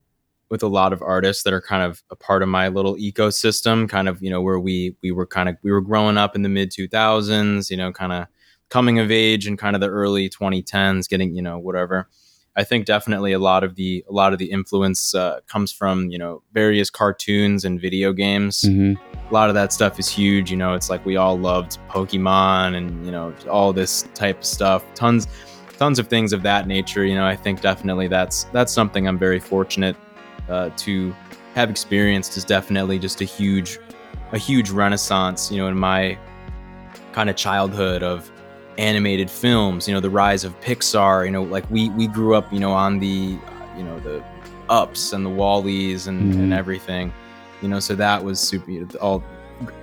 with 0.50 0.62
a 0.62 0.68
lot 0.68 0.92
of 0.92 1.02
artists 1.02 1.42
that 1.42 1.52
are 1.52 1.60
kind 1.60 1.82
of 1.82 2.04
a 2.10 2.16
part 2.16 2.42
of 2.42 2.48
my 2.48 2.68
little 2.68 2.94
ecosystem, 2.96 3.88
kind 3.88 4.08
of, 4.08 4.22
you 4.22 4.30
know, 4.30 4.40
where 4.40 4.60
we 4.60 4.94
we 5.02 5.10
were 5.10 5.26
kind 5.26 5.48
of 5.48 5.56
we 5.64 5.72
were 5.72 5.80
growing 5.80 6.16
up 6.16 6.36
in 6.36 6.42
the 6.42 6.48
mid 6.48 6.70
2000s, 6.70 7.70
you 7.70 7.76
know, 7.76 7.90
kind 7.92 8.12
of 8.12 8.28
coming 8.68 9.00
of 9.00 9.10
age 9.10 9.48
in 9.48 9.56
kind 9.56 9.74
of 9.74 9.80
the 9.80 9.88
early 9.88 10.30
2010s, 10.30 11.08
getting, 11.08 11.34
you 11.34 11.42
know, 11.42 11.58
whatever. 11.58 12.08
I 12.54 12.64
think 12.64 12.84
definitely 12.84 13.32
a 13.32 13.38
lot 13.38 13.64
of 13.64 13.76
the 13.76 14.04
a 14.08 14.12
lot 14.12 14.32
of 14.32 14.38
the 14.38 14.50
influence 14.50 15.14
uh, 15.14 15.40
comes 15.46 15.72
from 15.72 16.10
you 16.10 16.18
know 16.18 16.42
various 16.52 16.90
cartoons 16.90 17.64
and 17.64 17.80
video 17.80 18.12
games. 18.12 18.62
Mhm. 18.62 18.98
A 19.30 19.32
lot 19.32 19.48
of 19.48 19.54
that 19.54 19.72
stuff 19.72 19.98
is 19.98 20.08
huge. 20.08 20.50
You 20.50 20.56
know, 20.58 20.74
it's 20.74 20.90
like 20.90 21.04
we 21.06 21.16
all 21.16 21.38
loved 21.38 21.78
Pokemon 21.88 22.76
and 22.76 23.06
you 23.06 23.12
know 23.12 23.32
all 23.50 23.72
this 23.72 24.06
type 24.14 24.38
of 24.38 24.44
stuff. 24.44 24.84
Tons, 24.94 25.26
tons 25.78 25.98
of 25.98 26.08
things 26.08 26.32
of 26.34 26.42
that 26.42 26.66
nature. 26.66 27.04
You 27.06 27.14
know, 27.14 27.26
I 27.26 27.36
think 27.36 27.60
definitely 27.60 28.08
that's 28.08 28.44
that's 28.52 28.72
something 28.72 29.06
I'm 29.08 29.18
very 29.18 29.40
fortunate 29.40 29.96
uh, 30.48 30.70
to 30.78 31.14
have 31.54 31.70
experienced. 31.70 32.36
Is 32.36 32.44
definitely 32.44 32.98
just 32.98 33.20
a 33.22 33.24
huge, 33.24 33.78
a 34.32 34.38
huge 34.38 34.70
renaissance. 34.70 35.50
You 35.50 35.58
know, 35.58 35.68
in 35.68 35.78
my 35.78 36.18
kind 37.12 37.30
of 37.30 37.36
childhood 37.36 38.02
of 38.02 38.30
animated 38.78 39.30
films 39.30 39.86
you 39.86 39.94
know 39.94 40.00
the 40.00 40.10
rise 40.10 40.44
of 40.44 40.58
pixar 40.60 41.24
you 41.24 41.30
know 41.30 41.42
like 41.42 41.68
we 41.70 41.90
we 41.90 42.06
grew 42.06 42.34
up 42.34 42.50
you 42.52 42.58
know 42.58 42.72
on 42.72 42.98
the 42.98 43.36
you 43.76 43.82
know 43.84 43.98
the 44.00 44.22
ups 44.68 45.12
and 45.12 45.26
the 45.26 45.30
wallies 45.30 46.06
and, 46.06 46.32
and 46.34 46.52
Mhm. 46.52 46.56
everything 46.56 47.12
you 47.60 47.68
know 47.68 47.78
so 47.80 47.94
that 47.94 48.24
was 48.24 48.40
super 48.40 48.70
all 49.00 49.22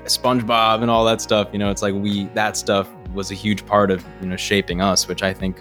spongebob 0.05 0.81
and 0.81 0.89
all 0.91 1.05
that 1.05 1.21
stuff 1.21 1.47
you 1.53 1.59
know 1.59 1.69
it's 1.69 1.81
like 1.81 1.93
we 1.93 2.25
that 2.33 2.57
stuff 2.57 2.87
was 3.13 3.31
a 3.31 3.35
huge 3.35 3.65
part 3.65 3.91
of 3.91 4.03
you 4.21 4.27
know 4.27 4.35
shaping 4.35 4.81
us 4.81 5.07
which 5.07 5.23
i 5.23 5.33
think 5.33 5.59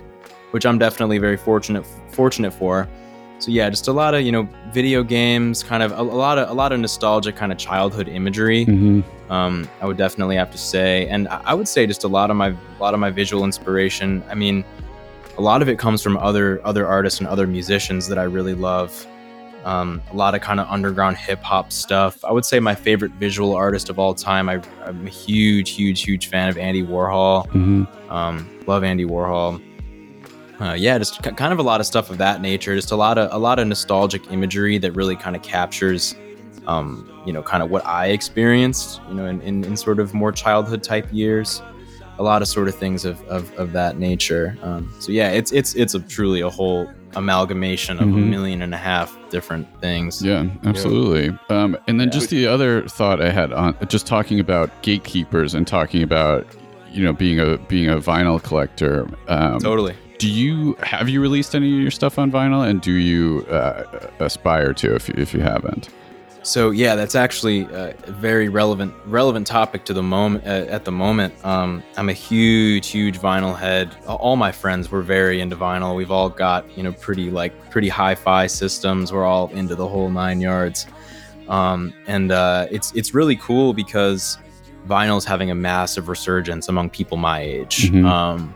which 0.53 0.65
i'm 0.67 0.79
definitely 0.79 1.19
very 1.19 1.37
fortunate 1.37 1.85
fortunate 2.13 2.53
for 2.53 2.89
so 3.39 3.51
yeah 3.51 3.71
just 3.71 3.89
a 3.89 3.93
lot 3.93 4.15
of 4.15 4.23
you 4.23 4.33
know 4.33 4.49
video 4.73 5.03
games 5.03 5.63
kind 5.63 5.83
of 5.83 5.93
a, 5.93 6.01
a 6.01 6.03
lot 6.03 6.39
of 6.39 6.49
a 6.51 6.53
lot 6.53 6.73
of 6.73 6.81
nostalgic 6.81 7.37
kind 7.37 7.53
of 7.53 7.59
childhood 7.59 8.09
imagery 8.09 8.67
Mhm. 8.67 9.05
um, 9.31 9.69
I 9.81 9.87
would 9.87 9.97
definitely 9.97 10.37
have 10.37 10.51
to 10.53 10.59
say, 10.59 11.07
and 11.09 11.29
I 11.29 11.41
I 11.47 11.55
would 11.55 11.69
say 11.69 11.87
just 11.87 12.05
a 12.05 12.09
lot 12.09 12.31
of 12.31 12.37
my 12.37 12.49
a 12.49 12.81
lot 12.81 12.95
of 12.95 13.01
my 13.01 13.11
visual 13.11 13.45
inspiration. 13.45 14.23
I 14.31 14.35
mean, 14.35 14.65
a 15.37 15.43
lot 15.43 15.61
of 15.63 15.69
it 15.69 15.79
comes 15.79 16.03
from 16.03 16.17
other 16.17 16.61
other 16.65 16.87
artists 16.87 17.21
and 17.21 17.29
other 17.29 17.47
musicians 17.47 18.09
that 18.09 18.19
I 18.19 18.25
really 18.25 18.55
love. 18.55 19.07
Um, 19.65 20.01
a 20.13 20.17
lot 20.17 20.35
of 20.35 20.41
kind 20.41 20.61
of 20.61 20.67
underground 20.71 21.17
hip 21.19 21.43
hop 21.43 21.73
stuff. 21.73 22.25
I 22.25 22.33
would 22.33 22.45
say 22.47 22.59
my 22.59 22.75
favorite 22.75 23.13
visual 23.21 23.55
artist 23.55 23.91
of 23.91 23.99
all 23.99 24.15
time. 24.15 24.49
I, 24.49 24.63
I'm 24.87 25.07
a 25.07 25.11
huge, 25.11 25.71
huge, 25.71 26.03
huge 26.03 26.29
fan 26.29 26.49
of 26.49 26.57
Andy 26.57 26.83
Warhol. 26.83 27.47
Mhm. 27.49 27.87
Um, 28.11 28.49
love 28.67 28.83
Andy 28.83 29.05
Warhol. 29.05 29.61
Uh, 30.61 30.75
yeah, 30.77 30.99
just 30.99 31.23
k- 31.23 31.33
kind 31.33 31.53
of 31.53 31.59
a 31.59 31.63
lot 31.63 31.81
of 31.81 31.87
stuff 31.87 32.11
of 32.11 32.19
that 32.19 32.41
nature. 32.41 32.75
Just 32.75 32.91
a 32.91 32.97
lot 32.97 33.17
of 33.19 33.33
a 33.33 33.39
lot 33.39 33.59
of 33.59 33.67
nostalgic 33.69 34.31
imagery 34.33 34.77
that 34.79 34.93
really 34.93 35.15
kind 35.17 35.37
of 35.37 35.43
captures, 35.43 36.15
um, 36.67 37.09
you 37.25 37.33
know, 37.33 37.43
kind 37.43 37.63
of 37.63 37.71
what 37.71 37.87
I 37.87 38.07
experienced, 38.09 39.01
you 39.09 39.15
know, 39.15 39.27
in, 39.27 39.41
in, 39.43 39.65
in 39.65 39.77
sort 39.77 40.01
of 40.01 40.15
more 40.15 40.33
childhood 40.33 40.83
type 40.83 41.07
years. 41.13 41.63
A 42.19 42.23
lot 42.25 42.43
of 42.43 42.49
sort 42.49 42.67
of 42.67 42.75
things 42.75 43.05
of, 43.05 43.23
of, 43.29 43.57
of 43.57 43.71
that 43.75 43.97
nature. 43.99 44.59
Um, 44.63 44.93
so 44.99 45.13
yeah, 45.13 45.31
it's 45.31 45.53
it's 45.53 45.75
it's 45.77 45.95
a 45.95 46.01
truly 46.01 46.41
a 46.41 46.51
whole 46.51 46.91
amalgamation 47.15 47.99
of 48.01 48.09
a 48.09 48.13
Mhm. 48.13 48.29
million 48.29 48.63
and 48.63 48.75
a 48.75 48.77
half 48.77 49.17
different 49.31 49.67
things. 49.81 50.21
Yeah, 50.23 50.47
absolutely. 50.65 51.39
Um, 51.49 51.77
and 51.87 52.01
then 52.01 52.11
just 52.11 52.31
the 52.31 52.47
other 52.49 52.83
thought 52.89 53.23
I 53.23 53.31
had 53.31 53.53
on 53.53 53.77
just 53.89 54.07
talking 54.07 54.41
about 54.41 54.83
gatekeepers 54.83 55.55
and 55.55 55.65
talking 55.67 56.03
about 56.03 56.45
you 56.91 57.05
know 57.05 57.13
being 57.13 57.39
a 57.39 57.57
being 57.69 57.89
a 57.89 57.99
vinyl 57.99 58.43
collector. 58.43 59.09
Um, 59.29 59.61
Totally. 59.61 59.95
Do 60.19 60.29
you 60.29 60.75
have 60.83 61.09
you 61.09 61.21
released 61.21 61.55
any 61.55 61.73
of 61.75 61.81
your 61.81 61.91
stuff 61.91 62.19
on 62.19 62.31
vinyl, 62.31 62.69
and 62.69 62.81
do 62.81 62.93
you 62.93 63.47
uh, 63.51 64.09
aspire 64.19 64.73
to 64.75 64.95
if 64.95 65.09
you, 65.09 65.15
if 65.17 65.33
you 65.33 65.41
haven't? 65.41 65.91
So 66.43 66.71
yeah, 66.71 66.95
that's 66.95 67.15
actually 67.15 67.63
a 67.73 67.95
very 68.07 68.49
relevant 68.49 68.95
relevant 69.07 69.47
topic 69.47 69.85
to 69.85 69.93
the 69.93 70.03
moment. 70.03 70.47
Uh, 70.47 70.71
at 70.71 70.85
the 70.85 70.91
moment, 70.93 71.35
um, 71.45 71.83
I'm 71.97 72.09
a 72.09 72.15
huge, 72.15 72.89
huge 72.89 73.19
vinyl 73.19 73.57
head. 73.57 73.95
All 74.07 74.37
my 74.37 74.51
friends 74.51 74.91
were 74.91 75.03
very 75.03 75.41
into 75.41 75.57
vinyl. 75.57 75.95
We've 75.95 76.11
all 76.11 76.31
got 76.31 76.65
you 76.77 76.83
know 76.83 76.93
pretty 76.93 77.31
like 77.31 77.71
pretty 77.71 77.89
hi-fi 77.89 78.47
systems. 78.47 79.13
We're 79.13 79.27
all 79.27 79.49
into 79.51 79.75
the 79.75 79.87
whole 79.87 80.11
nine 80.11 80.41
yards, 80.41 80.87
um, 81.49 81.93
and 82.07 82.33
uh, 82.33 82.67
it's 82.71 82.93
it's 82.93 83.15
really 83.15 83.37
cool 83.37 83.75
because 83.75 84.39
vinyl's 84.87 85.25
having 85.27 85.51
a 85.51 85.55
massive 85.55 86.09
resurgence 86.09 86.69
among 86.69 86.89
people 86.89 87.19
my 87.19 87.41
age. 87.41 87.91
Mhm. 87.91 88.07
Um, 88.07 88.55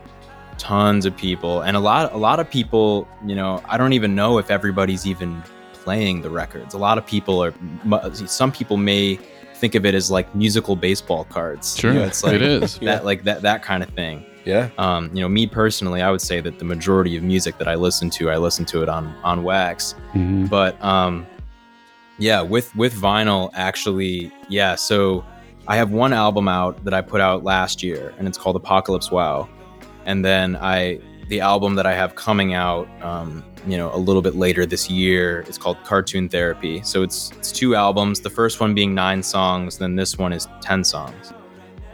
tons 0.63 1.05
of 1.05 1.17
people, 1.17 1.61
and 1.63 1.77
a 1.77 1.81
lot 1.81 2.13
a 2.13 2.17
lot 2.17 2.39
of 2.41 2.49
people. 2.49 3.09
You 3.27 3.35
know, 3.35 3.61
I 3.69 3.77
don't 3.77 3.93
even 3.93 4.15
know 4.15 4.39
if 4.39 4.51
everybody's 4.51 5.07
even 5.07 5.43
playing 5.73 6.23
the 6.23 6.31
records. 6.31 6.73
A 6.75 6.79
lot 6.79 6.97
of 6.99 7.05
people 7.05 7.43
are. 7.43 7.53
Some 8.15 8.53
people 8.53 8.77
may 8.77 9.17
think 9.57 9.75
of 9.75 9.85
it 9.85 9.95
as 9.95 10.11
like 10.11 10.33
musical 10.35 10.77
baseball 10.77 11.25
cards. 11.25 11.77
Sure, 11.77 11.93
You 11.93 11.99
know, 12.01 12.05
it's 12.07 12.23
like 12.25 12.35
it 12.35 12.43
is. 12.43 12.79
that, 12.81 13.05
like 13.05 13.25
that, 13.25 13.43
that 13.43 13.63
kind 13.63 13.83
of 13.83 13.89
thing. 13.91 14.25
Yeah. 14.45 14.71
Um, 14.79 15.11
you 15.15 15.21
know, 15.21 15.29
me 15.29 15.47
personally, 15.47 16.03
I 16.03 16.11
would 16.11 16.21
say 16.21 16.41
that 16.41 16.59
the 16.59 16.65
majority 16.65 17.17
of 17.17 17.23
music 17.23 17.59
that 17.59 17.69
I 17.69 17.75
listen 17.77 18.11
to, 18.11 18.31
I 18.31 18.37
listen 18.39 18.65
to 18.67 18.83
it 18.83 18.89
on 18.89 19.15
on 19.25 19.43
wax. 19.45 19.95
Mhm. 20.15 20.49
But 20.49 20.83
um, 20.83 21.27
yeah, 22.19 22.41
with 22.43 22.75
with 22.77 22.95
vinyl, 22.95 23.51
actually, 23.55 24.31
yeah. 24.49 24.75
So 24.77 25.25
I 25.69 25.77
have 25.77 25.91
one 25.91 26.13
album 26.13 26.49
out 26.49 26.85
that 26.85 26.95
I 26.95 27.01
put 27.03 27.21
out 27.21 27.45
last 27.45 27.83
year, 27.83 28.13
and 28.19 28.27
it's 28.29 28.39
called 28.39 28.57
Apocalypse 28.57 29.11
Wow. 29.11 29.49
And 30.07 30.25
then 30.25 30.57
I, 30.57 31.01
the 31.29 31.41
album 31.41 31.75
that 31.77 31.87
I 31.87 31.95
have 31.95 32.15
coming 32.15 32.55
out, 32.55 32.89
um, 33.03 33.45
you 33.67 33.77
know, 33.77 33.95
a 33.95 33.97
little 33.97 34.23
bit 34.23 34.35
later 34.35 34.67
this 34.67 34.91
year, 34.91 35.45
is 35.49 35.57
called 35.57 35.77
Cartoon 35.85 36.29
Therapy. 36.29 36.83
So 36.83 37.03
it's 37.03 37.31
it's 37.33 37.53
two 37.53 37.75
albums. 37.75 38.21
The 38.21 38.31
first 38.31 38.61
one 38.61 38.75
being 38.75 38.95
nine 38.95 39.23
songs, 39.23 39.79
then 39.79 39.97
this 39.97 40.19
one 40.19 40.33
is 40.33 40.49
ten 40.61 40.85
songs. 40.85 41.33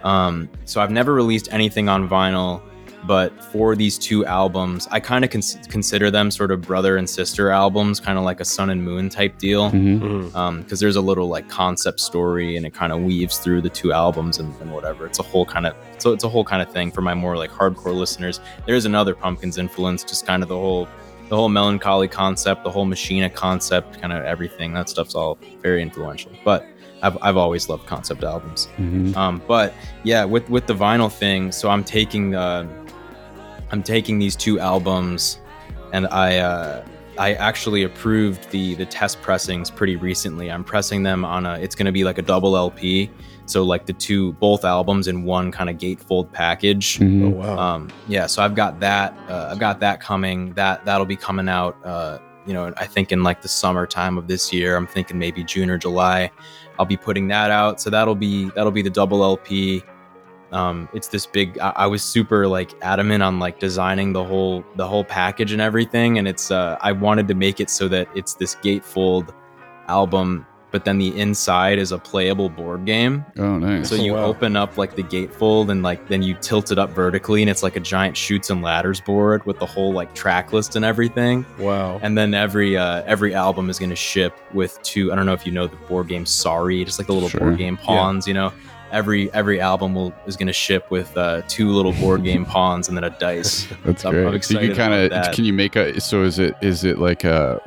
Um, 0.03 0.49
so 0.65 0.81
I've 0.81 0.91
never 0.91 1.13
released 1.13 1.49
anything 1.53 1.89
on 1.89 2.09
vinyl, 2.09 2.63
but 3.07 3.33
for 3.45 3.75
these 3.77 3.97
two 3.99 4.27
albums, 4.27 4.87
I 4.91 5.01
kind 5.01 5.25
of 5.25 5.31
cons- 5.31 5.59
consider 5.69 6.11
them 6.11 6.31
sort 6.31 6.51
of 6.51 6.61
brother 6.63 6.97
and 6.97 7.09
sister 7.09 7.51
albums, 7.51 8.01
kind 8.01 8.19
of 8.19 8.25
like 8.25 8.41
a 8.41 8.45
sun 8.45 8.71
and 8.71 8.83
moon 8.83 9.09
type 9.09 9.39
deal 9.39 9.71
Mhm. 9.71 10.01
Mm-hmm. 10.33 10.61
because 10.63 10.81
there's 10.81 10.97
a 10.97 11.01
little 11.01 11.29
like 11.29 11.49
concept 11.49 12.01
story 12.01 12.57
and 12.57 12.67
it 12.67 12.75
kind 12.75 12.93
of 12.93 13.01
weaves 13.01 13.39
through 13.39 13.63
the 13.63 13.71
two 13.71 13.93
albums 13.93 14.39
and, 14.39 14.55
and 14.61 14.73
whatever. 14.73 15.07
It's 15.07 15.19
a 15.19 15.23
whole 15.23 15.47
kind 15.47 15.67
of 15.67 15.75
so 15.99 16.13
it's 16.13 16.25
a 16.25 16.29
whole 16.29 16.45
kind 16.45 16.61
of 16.63 16.71
thing 16.73 16.91
for 16.91 17.01
my 17.01 17.15
more 17.15 17.37
like 17.37 17.51
hardcore 17.51 17.95
listeners. 17.95 18.41
There's 18.67 18.85
another 18.85 19.15
Pumpkins 19.15 19.59
influence, 19.59 20.05
just 20.05 20.27
kind 20.27 20.43
of 20.43 20.49
the 20.49 20.57
whole 20.57 20.89
the 21.29 21.37
whole 21.37 21.49
Mellon 21.51 21.79
Collie 21.79 22.09
concept, 22.09 22.65
the 22.65 22.71
whole 22.71 22.87
Machina 22.87 23.29
concept, 23.29 24.01
kind 24.01 24.13
of 24.15 24.25
everything. 24.25 24.73
That 24.73 24.89
stuff's 24.89 25.15
all 25.15 25.39
very 25.63 25.83
influential. 25.83 26.33
But 26.45 26.65
I've, 27.03 27.17
I've 27.23 27.37
always 27.37 27.69
loved 27.69 27.87
concept 27.87 28.25
albums. 28.25 28.67
Mhm. 28.79 29.15
Um, 29.17 29.43
but 29.47 29.73
yeah, 30.05 30.25
with 30.25 30.49
with 30.51 30.67
the 30.67 30.75
vinyl 30.75 31.13
thing, 31.13 31.53
so 31.53 31.69
I'm 31.71 31.85
taking 31.85 32.35
uh, 32.35 32.67
I'm 33.71 33.83
taking 33.83 34.19
these 34.19 34.37
two 34.37 34.59
albums, 34.61 35.39
and 35.93 36.07
I 36.09 36.39
uh, 36.39 36.85
I 37.19 37.35
actually 37.35 37.83
approved 37.83 38.51
the 38.51 38.75
the 38.77 38.87
test 38.87 39.21
pressings 39.23 39.71
pretty 39.71 39.97
recently. 39.97 40.51
I'm 40.51 40.65
pressing 40.65 41.03
them 41.03 41.25
on 41.25 41.47
a. 41.47 41.55
It's 41.59 41.75
going 41.75 41.87
to 41.87 41.93
be 41.93 42.05
like 42.05 42.19
a 42.19 42.23
double 42.23 42.57
LP, 42.57 43.11
so 43.47 43.65
like 43.65 43.87
the 43.87 43.93
two 43.93 44.33
both 44.35 44.65
albums 44.65 45.09
in 45.09 45.25
one 45.25 45.51
kind 45.51 45.69
of 45.69 45.77
gatefold 45.77 46.33
package. 46.33 46.99
Mhm. 46.99 47.25
Oh 47.25 47.29
wow. 47.31 47.59
Um, 47.59 47.89
yeah, 48.07 48.27
so 48.27 48.43
I've 48.43 48.55
got 48.55 48.81
that. 48.81 49.17
Uh, 49.29 49.49
I've 49.51 49.59
got 49.59 49.81
that 49.81 50.01
coming. 50.01 50.53
That 50.55 50.85
that'll 50.85 51.07
be 51.07 51.17
coming 51.17 51.49
out. 51.49 51.77
Uh, 51.85 52.19
you 52.47 52.55
know, 52.55 52.73
I 52.79 52.87
think 52.87 53.13
in 53.13 53.23
like 53.23 53.43
the 53.43 53.49
summertime 53.49 54.17
of 54.17 54.27
this 54.29 54.51
year. 54.53 54.77
I'm 54.77 54.87
thinking 54.87 55.19
maybe 55.19 55.45
June 55.45 55.69
or 55.69 55.77
July. 55.77 56.31
I'll 56.79 56.87
be 56.87 56.97
putting 56.97 57.29
that 57.29 57.51
out. 57.51 57.81
So 57.81 57.91
that'll 57.91 58.15
be 58.15 58.49
that'll 58.51 58.73
be 58.73 58.81
the 58.83 58.89
double 58.91 59.23
LP. 59.23 59.83
Um, 60.53 60.89
it's 60.95 61.09
this 61.09 61.27
big. 61.27 61.59
I, 61.59 61.71
I 61.77 61.87
was 61.87 62.03
super 62.03 62.47
like 62.49 62.73
adamant 62.83 63.23
on 63.23 63.39
like 63.39 63.59
designing 63.61 64.13
the 64.13 64.25
whole 64.25 64.65
the 64.77 64.87
whole 64.87 65.05
package 65.05 65.53
and 65.53 65.61
everything, 65.61 66.19
and 66.19 66.27
it's. 66.27 66.51
Uh, 66.51 66.77
I 66.81 66.93
wanted 66.93 67.29
to 67.29 67.35
make 67.35 67.61
it 67.61 67.71
so 67.71 67.89
that 67.89 68.09
it's 68.15 68.35
this 68.35 68.55
gatefold 68.57 69.35
album, 69.89 70.47
but 70.71 70.85
then 70.85 70.99
the 70.99 71.19
inside 71.19 71.79
is 71.79 71.93
a 71.93 71.99
playable 71.99 72.49
board 72.51 72.85
game. 72.85 73.25
Oh, 73.39 73.59
nice. 73.59 73.89
So 73.89 73.95
you 73.95 74.13
wow. 74.15 74.25
open 74.27 74.55
up 74.57 74.77
like 74.77 74.97
the 74.97 75.03
gatefold 75.03 75.71
and 75.71 75.83
like 75.83 76.09
then 76.09 76.23
you 76.23 76.35
tilt 76.35 76.71
it 76.71 76.79
up 76.79 76.91
vertically 76.91 77.43
and 77.43 77.51
it's 77.51 77.63
like 77.63 77.77
a 77.77 77.81
giant 77.81 78.17
Chutes 78.17 78.51
and 78.51 78.61
Ladders 78.63 79.01
board 79.01 79.45
with 79.47 79.59
the 79.59 79.67
whole 79.67 79.93
like 79.93 80.15
track 80.15 80.53
list 80.53 80.77
and 80.77 80.85
everything. 80.85 81.47
wow. 81.59 81.99
And 82.03 82.19
then 82.19 82.35
every 82.35 82.77
uh, 82.77 83.03
every 83.07 83.35
album 83.35 83.71
is 83.71 83.79
going 83.79 83.91
to 83.91 83.97
ship 83.97 84.39
with 84.53 84.81
two. 84.83 85.11
I 85.11 85.15
don't 85.17 85.25
know 85.27 85.33
if 85.33 85.47
you 85.47 85.53
know 85.53 85.67
the 85.67 85.77
board 85.77 86.09
game 86.09 86.27
Sorry, 86.27 86.85
just 86.85 86.99
like 86.99 87.07
the 87.07 87.15
little 87.15 87.29
Sure. 87.31 87.41
board 87.41 87.57
game 87.59 87.77
pawns. 87.79 88.29
You 88.29 88.35
know, 88.35 88.53
every 88.93 89.33
every 89.35 89.61
album 89.61 89.95
will 89.95 90.13
is 90.27 90.37
going 90.37 90.47
to 90.47 90.53
ship 90.53 90.91
with 90.91 91.17
uh, 91.17 91.43
two 91.49 91.71
little 91.71 91.93
board 91.93 92.25
game 92.25 92.45
pawns 92.55 92.89
and 92.89 92.97
then 92.97 93.05
a 93.05 93.11
dice. 93.19 93.67
That's 93.85 94.05
I'm- 94.05 94.15
I'm 94.17 94.31
great. 94.31 94.45
so 94.45 94.61
you 94.61 94.69
can 94.69 94.77
kind 94.77 95.13
of 95.13 95.35
can 95.35 95.45
you 95.45 95.53
make 95.53 95.77
a 95.77 96.01
so 96.01 96.23
is 96.23 96.39
it 96.39 96.55
is 96.61 96.85
it 96.85 96.99
like 96.99 97.25
a 97.25 97.61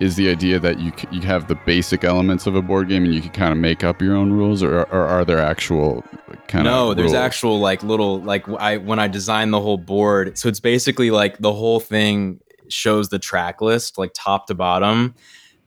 is 0.00 0.16
the 0.16 0.30
idea 0.30 0.58
that 0.58 0.78
you 0.80 0.92
you 1.10 1.20
have 1.20 1.46
the 1.48 1.54
basic 1.66 2.04
elements 2.04 2.46
of 2.46 2.54
a 2.54 2.62
board 2.62 2.88
game 2.88 3.04
and 3.04 3.14
you 3.14 3.20
can 3.20 3.30
kind 3.32 3.52
of 3.52 3.58
make 3.58 3.84
up 3.84 4.00
your 4.00 4.16
own 4.16 4.32
rules, 4.32 4.62
or, 4.62 4.80
or 4.84 5.06
are 5.06 5.26
there 5.26 5.38
actual 5.38 6.02
kind 6.48 6.66
of 6.66 6.72
no 6.72 6.94
there's 6.94 7.12
rules? 7.12 7.14
actual 7.14 7.60
like 7.60 7.82
little 7.82 8.20
like 8.22 8.48
i 8.48 8.76
when 8.78 8.98
i 8.98 9.06
designed 9.06 9.52
the 9.52 9.60
whole 9.60 9.76
board 9.78 10.36
so 10.38 10.48
it's 10.48 10.58
basically 10.58 11.10
like 11.10 11.36
the 11.38 11.52
whole 11.52 11.78
thing 11.80 12.40
shows 12.68 13.08
the 13.10 13.18
track 13.18 13.60
list 13.60 13.98
like 13.98 14.10
top 14.14 14.46
to 14.46 14.54
bottom 14.54 15.14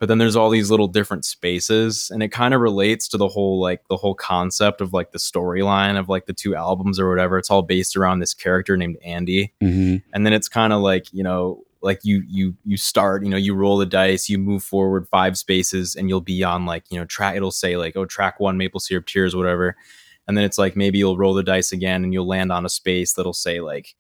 but 0.04 0.10
then 0.10 0.18
there's 0.18 0.36
all 0.36 0.50
these 0.50 0.70
little 0.70 0.90
different 0.90 1.24
spaces 1.24 2.12
and 2.12 2.22
it 2.22 2.28
kind 2.28 2.54
of 2.54 2.60
relates 2.60 3.08
to 3.08 3.16
the 3.16 3.30
whole 3.30 3.62
like 3.62 3.88
the 3.88 3.96
whole 3.96 4.14
concept 4.14 4.82
of 4.82 4.92
like 4.92 5.14
the 5.14 5.18
storyline 5.18 5.98
of 5.98 6.10
like 6.10 6.26
the 6.26 6.34
two 6.34 6.56
albums 6.56 7.00
or 7.00 7.10
whatever. 7.10 7.38
It's 7.38 7.50
all 7.50 7.62
based 7.62 7.96
around 7.96 8.20
this 8.20 8.34
character 8.34 8.76
named 8.76 8.98
andy. 9.02 9.54
Mhm. 9.64 10.04
and 10.14 10.26
then 10.26 10.34
it's 10.34 10.50
kind 10.50 10.74
of 10.74 10.82
like 10.82 11.06
you 11.14 11.24
know 11.24 11.64
like 11.82 12.02
you 12.04 12.22
you 12.28 12.54
you 12.66 12.76
start 12.76 13.24
you 13.24 13.30
know 13.30 13.38
you 13.38 13.56
roll 13.56 13.78
the 13.78 13.86
dice 13.86 14.28
you 14.28 14.38
move 14.38 14.62
forward 14.62 15.08
five 15.08 15.38
spaces 15.38 15.96
and 15.96 16.10
you'll 16.10 16.20
be 16.20 16.44
on 16.44 16.66
like 16.66 16.84
you 16.90 17.00
know 17.00 17.06
track 17.06 17.38
it'll 17.38 17.50
say 17.50 17.78
like 17.78 17.96
oh 17.96 18.04
track 18.04 18.42
one 18.42 18.58
maple 18.58 18.82
syrup 18.82 19.06
tears 19.06 19.34
whatever. 19.34 19.78
And 20.28 20.36
then 20.36 20.44
it's 20.44 20.58
like 20.58 20.76
maybe 20.76 20.98
you'll 20.98 21.16
roll 21.16 21.34
the 21.34 21.44
dice 21.44 21.72
again 21.72 22.04
and 22.04 22.12
you'll 22.12 22.28
land 22.28 22.52
on 22.52 22.66
a 22.66 22.70
space 22.70 23.14
that'll 23.14 23.32
say 23.32 23.62
like 23.62 23.96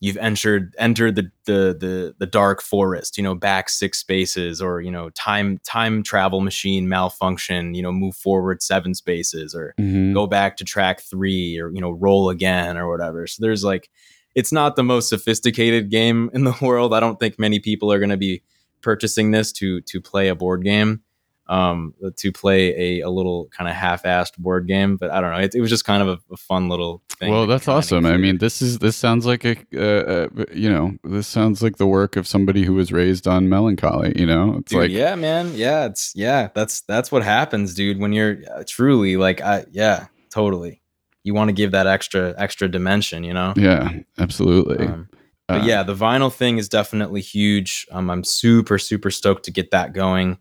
you've 0.00 0.18
entered 0.18 0.74
entered 0.78 1.14
the 1.16 1.30
the 1.46 1.76
the, 1.78 2.14
the 2.18 2.26
dark 2.26 2.60
forest 2.60 3.16
you 3.16 3.22
know 3.24 3.34
back 3.34 3.68
six 3.70 3.98
spaces 3.98 4.60
or 4.60 4.80
you 4.80 4.90
know 4.90 5.08
time 5.10 5.58
time 5.64 6.02
travel 6.02 6.40
machine 6.40 6.86
malfunction 6.88 7.74
you 7.74 7.82
know 7.82 7.92
move 7.92 8.14
forward 8.14 8.62
seven 8.62 8.94
spaces 8.94 9.54
or 9.54 9.74
Mhm. 9.80 10.12
go 10.12 10.26
back 10.26 10.56
to 10.58 10.64
track 10.64 11.00
three 11.00 11.58
or 11.58 11.70
you 11.72 11.80
know 11.80 11.90
roll 11.92 12.28
again 12.30 12.76
or 12.76 12.90
whatever. 12.90 13.26
So 13.26 13.40
there's 13.40 13.64
like 13.64 13.88
it's 14.34 14.52
not 14.52 14.76
the 14.76 14.82
most 14.82 15.08
sophisticated 15.08 15.90
game 15.90 16.28
in 16.34 16.44
the 16.44 16.54
world. 16.62 16.92
I 16.92 17.00
don't 17.00 17.18
think 17.18 17.38
many 17.38 17.58
people 17.58 17.90
are 17.90 17.98
going 17.98 18.10
to 18.10 18.18
be 18.18 18.42
purchasing 18.82 19.30
this 19.30 19.50
to 19.52 19.80
to 19.80 20.00
play 20.00 20.28
a 20.28 20.34
board 20.34 20.62
game 20.62 21.00
um 21.48 21.94
to 22.16 22.32
play 22.32 22.98
a, 22.98 23.00
a 23.02 23.10
little 23.10 23.48
kind 23.48 23.68
of 23.68 23.74
half-assed 23.74 24.36
board 24.38 24.66
game 24.66 24.96
but 24.96 25.10
i 25.10 25.20
don't 25.20 25.30
know 25.30 25.38
it, 25.38 25.54
it 25.54 25.60
was 25.60 25.70
just 25.70 25.84
kind 25.84 26.02
of 26.02 26.08
a, 26.08 26.34
a 26.34 26.36
fun 26.36 26.68
little 26.68 27.02
thing 27.18 27.30
Well, 27.30 27.46
that's 27.46 27.66
awesome. 27.66 28.04
I 28.04 28.16
mean, 28.18 28.38
this 28.38 28.60
is 28.60 28.78
this 28.78 28.96
sounds 28.96 29.24
like 29.24 29.44
a 29.44 29.56
uh, 29.74 30.26
uh, 30.26 30.44
you 30.52 30.70
know 30.70 30.96
this 31.02 31.26
sounds 31.26 31.62
like 31.62 31.76
the 31.76 31.86
work 31.86 32.16
of 32.16 32.26
somebody 32.26 32.62
who 32.64 32.74
was 32.74 32.92
raised 32.92 33.26
on 33.26 33.48
Mellon 33.48 33.76
Collie. 33.76 34.12
You 34.16 34.26
know, 34.26 34.56
it's 34.58 34.72
Dude, 34.72 34.80
like 34.82 34.90
yeah 34.90 35.14
man 35.14 35.52
yeah 35.54 35.86
it's 35.86 36.12
yeah 36.14 36.48
that's 36.54 36.82
that's 36.82 37.10
what 37.10 37.22
happens 37.22 37.74
dude 37.74 37.98
when 37.98 38.12
you're 38.12 38.38
uh, 38.54 38.64
truly 38.66 39.16
like 39.16 39.40
i 39.40 39.64
yeah 39.70 40.08
totally 40.30 40.82
you 41.24 41.32
want 41.34 41.48
to 41.48 41.52
give 41.54 41.72
that 41.72 41.86
extra 41.86 42.34
extra 42.36 42.68
dimension 42.68 43.24
you 43.24 43.32
know 43.32 43.54
yeah, 43.56 43.90
absolutely. 44.18 44.86
Um, 44.86 45.08
but 45.48 45.62
Uh, 45.62 45.64
yeah, 45.64 45.82
the 45.84 45.94
vinyl 45.94 46.32
thing 46.32 46.58
is 46.58 46.68
definitely 46.68 47.20
huge. 47.20 47.86
Um, 47.92 48.10
I'm 48.10 48.24
super, 48.24 48.78
super 48.78 49.12
stoked 49.12 49.44
to 49.44 49.52
get 49.52 49.70
that 49.70 49.92
going. 49.92 50.38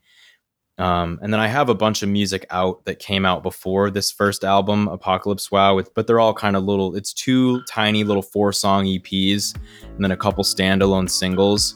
Um, 0.78 1.20
and 1.22 1.32
then 1.32 1.40
I 1.40 1.48
have 1.48 1.70
a 1.70 1.76
bunch 1.76 2.04
of 2.04 2.10
music 2.10 2.46
out 2.50 2.84
that 2.86 3.00
came 3.00 3.26
out 3.26 3.44
before 3.44 3.90
this 3.90 4.12
first 4.12 4.44
album, 4.44 4.88
Apocalypse 4.90 5.50
Wow, 5.50 5.76
with 5.76 5.94
but 5.94 6.06
they're 6.06 6.20
all 6.20 6.34
kind 6.34 6.56
of 6.58 6.64
little. 6.66 6.96
It's 6.96 7.14
two 7.14 7.62
tiny 7.64 8.04
little 8.04 8.22
four 8.22 8.52
song 8.52 8.86
EPs, 8.86 9.56
and 9.84 10.04
then 10.04 10.12
a 10.12 10.18
couple 10.18 10.44
standalone 10.44 11.10
singles. 11.10 11.76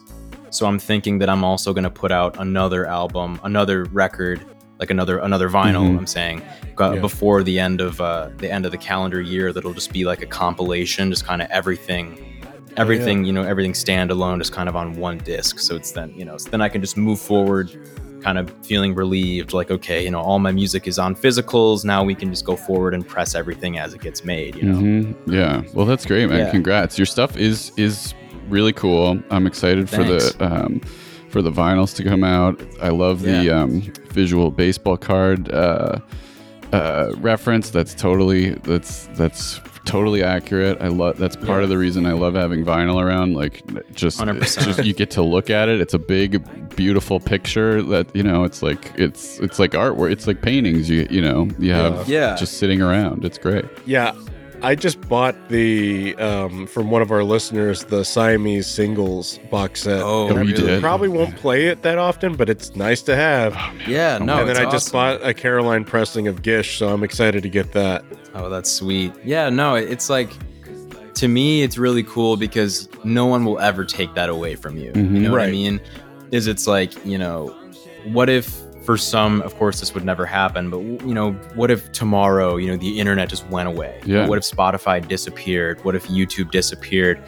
So 0.50 0.66
I'm 0.66 0.78
thinking 0.78 1.18
that 1.20 1.30
I'm 1.30 1.44
also 1.44 1.72
going 1.72 1.84
to 1.84 1.90
put 1.90 2.12
out 2.12 2.38
another 2.38 2.84
album, 2.86 3.40
another 3.42 3.84
record, 3.86 4.44
like 4.78 4.90
another 4.90 5.18
another 5.18 5.48
vinyl. 5.48 5.88
Mhm. 5.88 5.98
I'm 5.98 6.06
saying 6.06 6.42
Yeah. 6.78 6.96
before 7.00 7.42
the 7.42 7.58
end 7.58 7.80
of 7.80 8.00
uh, 8.02 8.28
the 8.36 8.50
end 8.52 8.66
of 8.66 8.72
the 8.72 8.78
calendar 8.78 9.20
year. 9.22 9.52
That'll 9.52 9.72
just 9.74 9.92
be 9.92 10.04
like 10.04 10.20
a 10.22 10.26
compilation, 10.26 11.10
just 11.10 11.24
kind 11.24 11.40
of 11.40 11.48
everything 11.50 12.26
everything 12.76 13.24
you 13.24 13.32
know 13.32 13.42
everything 13.42 13.72
standalone 13.72 14.40
is 14.40 14.48
kind 14.48 14.68
of 14.68 14.76
on 14.76 14.94
one 14.96 15.18
disc 15.18 15.58
so 15.58 15.74
it's 15.74 15.90
then 15.90 16.14
you 16.16 16.24
know 16.24 16.36
so 16.36 16.48
then 16.50 16.60
i 16.62 16.68
can 16.68 16.80
just 16.80 16.96
move 16.96 17.18
forward 17.20 17.68
kind 18.22 18.38
of 18.38 18.50
feeling 18.64 18.94
relieved 18.94 19.52
like 19.52 19.70
okay 19.70 20.04
you 20.04 20.10
know 20.10 20.20
all 20.20 20.38
my 20.38 20.52
music 20.52 20.86
is 20.86 20.98
on 20.98 21.14
physicals 21.14 21.84
now 21.84 22.04
we 22.04 22.14
can 22.14 22.30
just 22.30 22.44
go 22.44 22.54
forward 22.56 22.92
and 22.94 23.06
press 23.06 23.34
everything 23.34 23.78
as 23.78 23.94
it 23.94 24.00
gets 24.00 24.24
made 24.24 24.54
you 24.56 24.62
know 24.64 24.78
Mhm. 24.78 25.14
Yeah. 25.26 25.62
Well, 25.74 25.86
that's 25.86 26.04
great, 26.06 26.28
man. 26.28 26.38
Yeah. 26.40 26.50
Congrats. 26.50 26.98
Your 26.98 27.06
stuff 27.06 27.36
is 27.36 27.72
is 27.76 28.14
really 28.48 28.72
cool. 28.72 29.20
I'm 29.30 29.46
excited 29.46 29.88
for 29.88 30.02
the 30.04 30.34
um, 30.40 30.80
for 31.28 31.40
the 31.42 31.50
vinyls 31.52 31.94
to 31.96 32.02
come 32.04 32.24
out. 32.24 32.60
I 32.82 32.88
love 32.88 33.22
the 33.22 33.44
Yeah. 33.44 33.62
um, 33.62 33.82
visual 34.12 34.50
baseball 34.50 34.96
card 34.96 35.50
uh, 35.52 35.98
uh, 36.72 37.12
reference. 37.18 37.70
That's 37.70 37.94
totally 37.94 38.50
that's 38.64 39.06
that's 39.14 39.60
totally 39.84 40.22
accurate. 40.22 40.78
I 40.80 40.88
love 40.88 41.16
that's 41.18 41.36
part 41.36 41.48
Yeah. 41.58 41.62
of 41.64 41.68
the 41.68 41.78
reason 41.78 42.06
I 42.06 42.12
love 42.12 42.34
having 42.34 42.64
vinyl 42.64 43.02
around. 43.02 43.34
Like 43.34 43.62
just, 43.94 44.18
just 44.40 44.84
you 44.84 44.92
get 44.92 45.10
to 45.12 45.22
look 45.22 45.50
at 45.50 45.68
it. 45.68 45.80
It's 45.80 45.94
a 45.94 45.98
big, 45.98 46.44
beautiful 46.76 47.20
picture 47.20 47.82
that 47.82 48.14
you 48.14 48.22
know. 48.22 48.44
It's 48.44 48.62
like 48.62 48.92
it's 48.96 49.38
it's 49.40 49.58
like 49.58 49.72
artwork. 49.72 50.12
It's 50.12 50.26
like 50.26 50.42
paintings. 50.42 50.88
You 50.90 51.06
you 51.10 51.20
know 51.20 51.48
you 51.58 51.72
have 51.72 52.08
Yeah. 52.08 52.36
just 52.36 52.58
sitting 52.58 52.80
around. 52.82 53.24
It's 53.24 53.38
great. 53.38 53.64
Yeah, 53.86 54.12
I 54.62 54.74
just 54.74 55.00
bought 55.08 55.34
the 55.48 56.14
um, 56.16 56.66
from 56.66 56.90
one 56.90 57.00
of 57.00 57.10
our 57.10 57.24
listeners 57.24 57.84
the 57.84 58.04
Siamese 58.04 58.66
singles 58.66 59.38
box 59.50 59.82
set. 59.84 60.02
Oh, 60.02 60.28
And 60.28 60.48
you 60.48 60.54
did? 60.54 60.80
Probably 60.82 61.08
won't 61.08 61.34
play 61.36 61.66
it 61.68 61.80
that 61.82 61.96
often, 61.98 62.34
but 62.36 62.50
it's 62.50 62.76
nice 62.76 63.00
to 63.02 63.16
have. 63.16 63.54
yeah 63.88 64.18
no 64.18 64.38
and 64.40 64.48
then 64.48 64.56
it's 64.56 64.58
I 64.58 64.64
just 64.70 64.94
awesome. 64.94 65.20
bought 65.20 65.26
a 65.26 65.32
Caroline 65.32 65.84
pressing 65.84 66.28
of 66.28 66.42
Gish, 66.42 66.76
so 66.78 66.88
I'm 66.88 67.02
excited 67.02 67.42
to 67.42 67.48
get 67.48 67.72
that. 67.72 68.04
Oh, 68.34 68.48
that's 68.48 68.70
sweet. 68.70 69.12
Yeah, 69.24 69.48
no, 69.50 69.74
it's 69.74 70.08
like 70.10 70.30
to 71.14 71.28
me, 71.28 71.62
it's 71.62 71.76
really 71.76 72.02
cool 72.04 72.36
because 72.36 72.88
no 73.04 73.26
one 73.26 73.44
will 73.44 73.58
ever 73.58 73.84
take 73.84 74.14
that 74.14 74.28
away 74.28 74.54
from 74.54 74.76
you. 74.78 74.92
Mhm. 74.92 75.14
You 75.14 75.20
know 75.22 75.32
what 75.32 75.40
I 75.42 75.50
mean? 75.50 75.80
Is 76.30 76.46
it's 76.46 76.66
like 76.66 77.04
you 77.04 77.18
know, 77.18 77.48
what 78.12 78.28
if 78.28 78.60
for 78.84 78.96
some, 78.96 79.42
of 79.42 79.54
course, 79.56 79.80
this 79.80 79.92
would 79.92 80.04
never 80.04 80.24
happen, 80.24 80.70
but 80.70 80.78
you 80.80 81.12
know, 81.12 81.32
what 81.54 81.70
if 81.70 81.92
tomorrow, 81.92 82.56
you 82.56 82.68
know, 82.70 82.76
the 82.76 82.98
internet 82.98 83.28
just 83.28 83.46
went 83.50 83.68
away? 83.68 84.00
Yeah. 84.06 84.26
What 84.26 84.38
if 84.38 84.44
Spotify 84.44 85.06
disappeared? 85.06 85.84
What 85.84 85.94
if 85.94 86.06
YouTube 86.06 86.50
disappeared? 86.50 87.20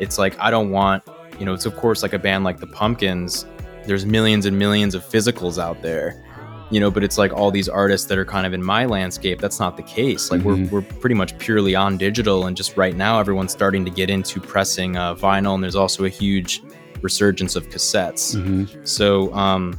It's 0.00 0.18
like 0.18 0.36
I 0.40 0.50
don't 0.50 0.70
want, 0.70 1.04
you 1.38 1.46
know, 1.46 1.54
it's 1.54 1.66
of 1.66 1.76
course 1.76 2.02
like 2.02 2.12
a 2.12 2.18
band 2.18 2.44
like 2.44 2.58
the 2.58 2.66
Pumpkins. 2.66 3.46
There's 3.84 4.04
millions 4.04 4.46
and 4.46 4.58
millions 4.58 4.96
of 4.96 5.04
physicals 5.04 5.62
out 5.62 5.80
there 5.82 6.24
you 6.70 6.80
know 6.80 6.90
but 6.90 7.04
it's 7.04 7.16
like 7.18 7.32
all 7.32 7.50
these 7.50 7.68
artists 7.68 8.06
that 8.08 8.18
are 8.18 8.24
kind 8.24 8.46
of 8.46 8.52
in 8.52 8.62
my 8.62 8.84
landscape 8.86 9.40
that's 9.40 9.60
not 9.60 9.76
the 9.76 9.82
case 9.82 10.30
like 10.30 10.40
Mhm. 10.40 10.70
we're, 10.70 10.80
we're 10.80 10.86
pretty 11.00 11.14
much 11.14 11.36
purely 11.38 11.74
on 11.74 11.96
digital 11.96 12.46
and 12.46 12.56
just 12.56 12.76
right 12.76 12.96
now 12.96 13.20
everyone's 13.20 13.52
starting 13.52 13.84
to 13.84 13.90
get 13.90 14.10
into 14.10 14.40
pressing 14.40 14.96
uh, 14.96 15.14
vinyl 15.14 15.54
and 15.54 15.62
there's 15.62 15.76
also 15.76 16.04
a 16.04 16.08
huge 16.08 16.62
resurgence 17.02 17.54
of 17.56 17.68
cassettes 17.68 18.34
Mhm. 18.36 18.86
so 18.88 19.32
um 19.34 19.78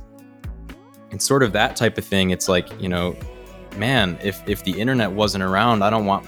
it's 1.11 1.25
sort 1.25 1.43
of 1.43 1.51
that 1.53 1.75
type 1.75 1.97
of 1.97 2.05
thing 2.05 2.29
it's 2.31 2.47
like 2.47 2.67
you 2.81 2.89
know 2.89 3.15
man 3.77 4.17
if 4.23 4.41
if 4.47 4.63
the 4.63 4.79
internet 4.79 5.11
wasn't 5.11 5.43
around 5.43 5.83
i 5.83 5.89
don't 5.89 6.05
want 6.05 6.25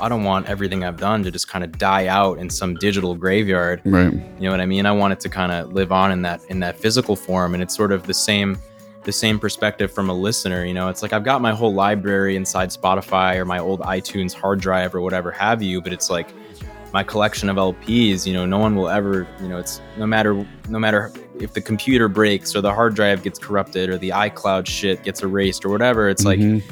i 0.00 0.08
don't 0.08 0.24
want 0.24 0.46
everything 0.48 0.82
i've 0.84 0.96
done 0.98 1.22
to 1.22 1.30
just 1.30 1.46
kind 1.48 1.62
of 1.64 1.76
die 1.78 2.06
out 2.06 2.38
in 2.38 2.48
some 2.50 2.74
digital 2.76 3.14
graveyard 3.14 3.80
Right. 3.84 4.12
you 4.12 4.20
know 4.40 4.50
what 4.50 4.60
I 4.60 4.66
mean? 4.66 4.86
I 4.86 4.92
want 4.92 5.12
it 5.12 5.20
to 5.20 5.28
kind 5.28 5.52
of 5.52 5.72
live 5.72 5.92
on 5.92 6.10
in 6.10 6.22
that 6.22 6.40
in 6.48 6.60
that 6.60 6.78
physical 6.78 7.16
form, 7.16 7.52
and 7.54 7.62
it's 7.62 7.76
sort 7.76 7.92
of 7.92 8.06
the 8.06 8.14
same 8.14 8.58
the 9.04 9.12
same 9.12 9.38
perspective 9.38 9.90
from 9.92 10.10
a 10.10 10.14
listener. 10.14 10.64
You 10.64 10.74
know, 10.74 10.88
it's 10.88 11.02
like 11.02 11.12
I've 11.12 11.24
got 11.24 11.40
my 11.40 11.52
whole 11.52 11.72
library 11.72 12.36
inside 12.36 12.68
Spotify 12.70 13.36
or 13.36 13.44
my 13.44 13.58
old 13.58 13.80
iTunes 13.80 14.32
hard 14.34 14.60
drive 14.60 14.94
or 14.94 15.00
whatever 15.00 15.30
have 15.30 15.62
you, 15.62 15.80
but 15.80 15.92
it's 15.92 16.10
like 16.10 16.28
my 16.92 17.02
collection 17.02 17.48
of 17.48 17.56
LPs. 17.56 18.26
You 18.26 18.34
know, 18.34 18.46
no 18.46 18.58
one 18.58 18.74
will 18.74 18.88
ever. 18.88 19.26
You 19.40 19.48
know, 19.48 19.58
it's 19.58 19.80
no 19.96 20.06
matter 20.06 20.44
no 20.68 20.78
matter 20.78 21.12
if 21.38 21.54
the 21.54 21.60
computer 21.62 22.08
breaks 22.08 22.54
or 22.54 22.60
the 22.60 22.74
hard 22.74 22.94
drive 22.94 23.22
gets 23.22 23.38
corrupted 23.38 23.88
or 23.88 23.96
the 23.96 24.10
iCloud 24.10 24.66
shit 24.66 25.02
gets 25.02 25.22
erased 25.22 25.64
or 25.64 25.70
whatever. 25.70 26.08
It's 26.10 26.24
like 26.26 26.38
Mhm. 26.38 26.62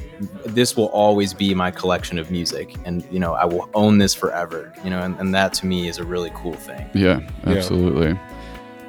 this 0.44 0.76
will 0.76 0.86
always 0.88 1.32
be 1.32 1.54
my 1.54 1.70
collection 1.70 2.18
of 2.18 2.28
music 2.28 2.74
and 2.84 3.04
you 3.08 3.20
know 3.20 3.34
i 3.34 3.44
will 3.44 3.68
own 3.74 3.98
this 3.98 4.14
forever 4.14 4.72
you 4.82 4.90
know 4.90 4.98
and, 5.00 5.16
and 5.20 5.32
that 5.32 5.54
to 5.54 5.64
me 5.64 5.86
is 5.86 5.98
a 5.98 6.04
really 6.04 6.32
cool 6.34 6.54
thing 6.54 6.90
Yeah, 6.92 7.20
absolutely. 7.46 8.18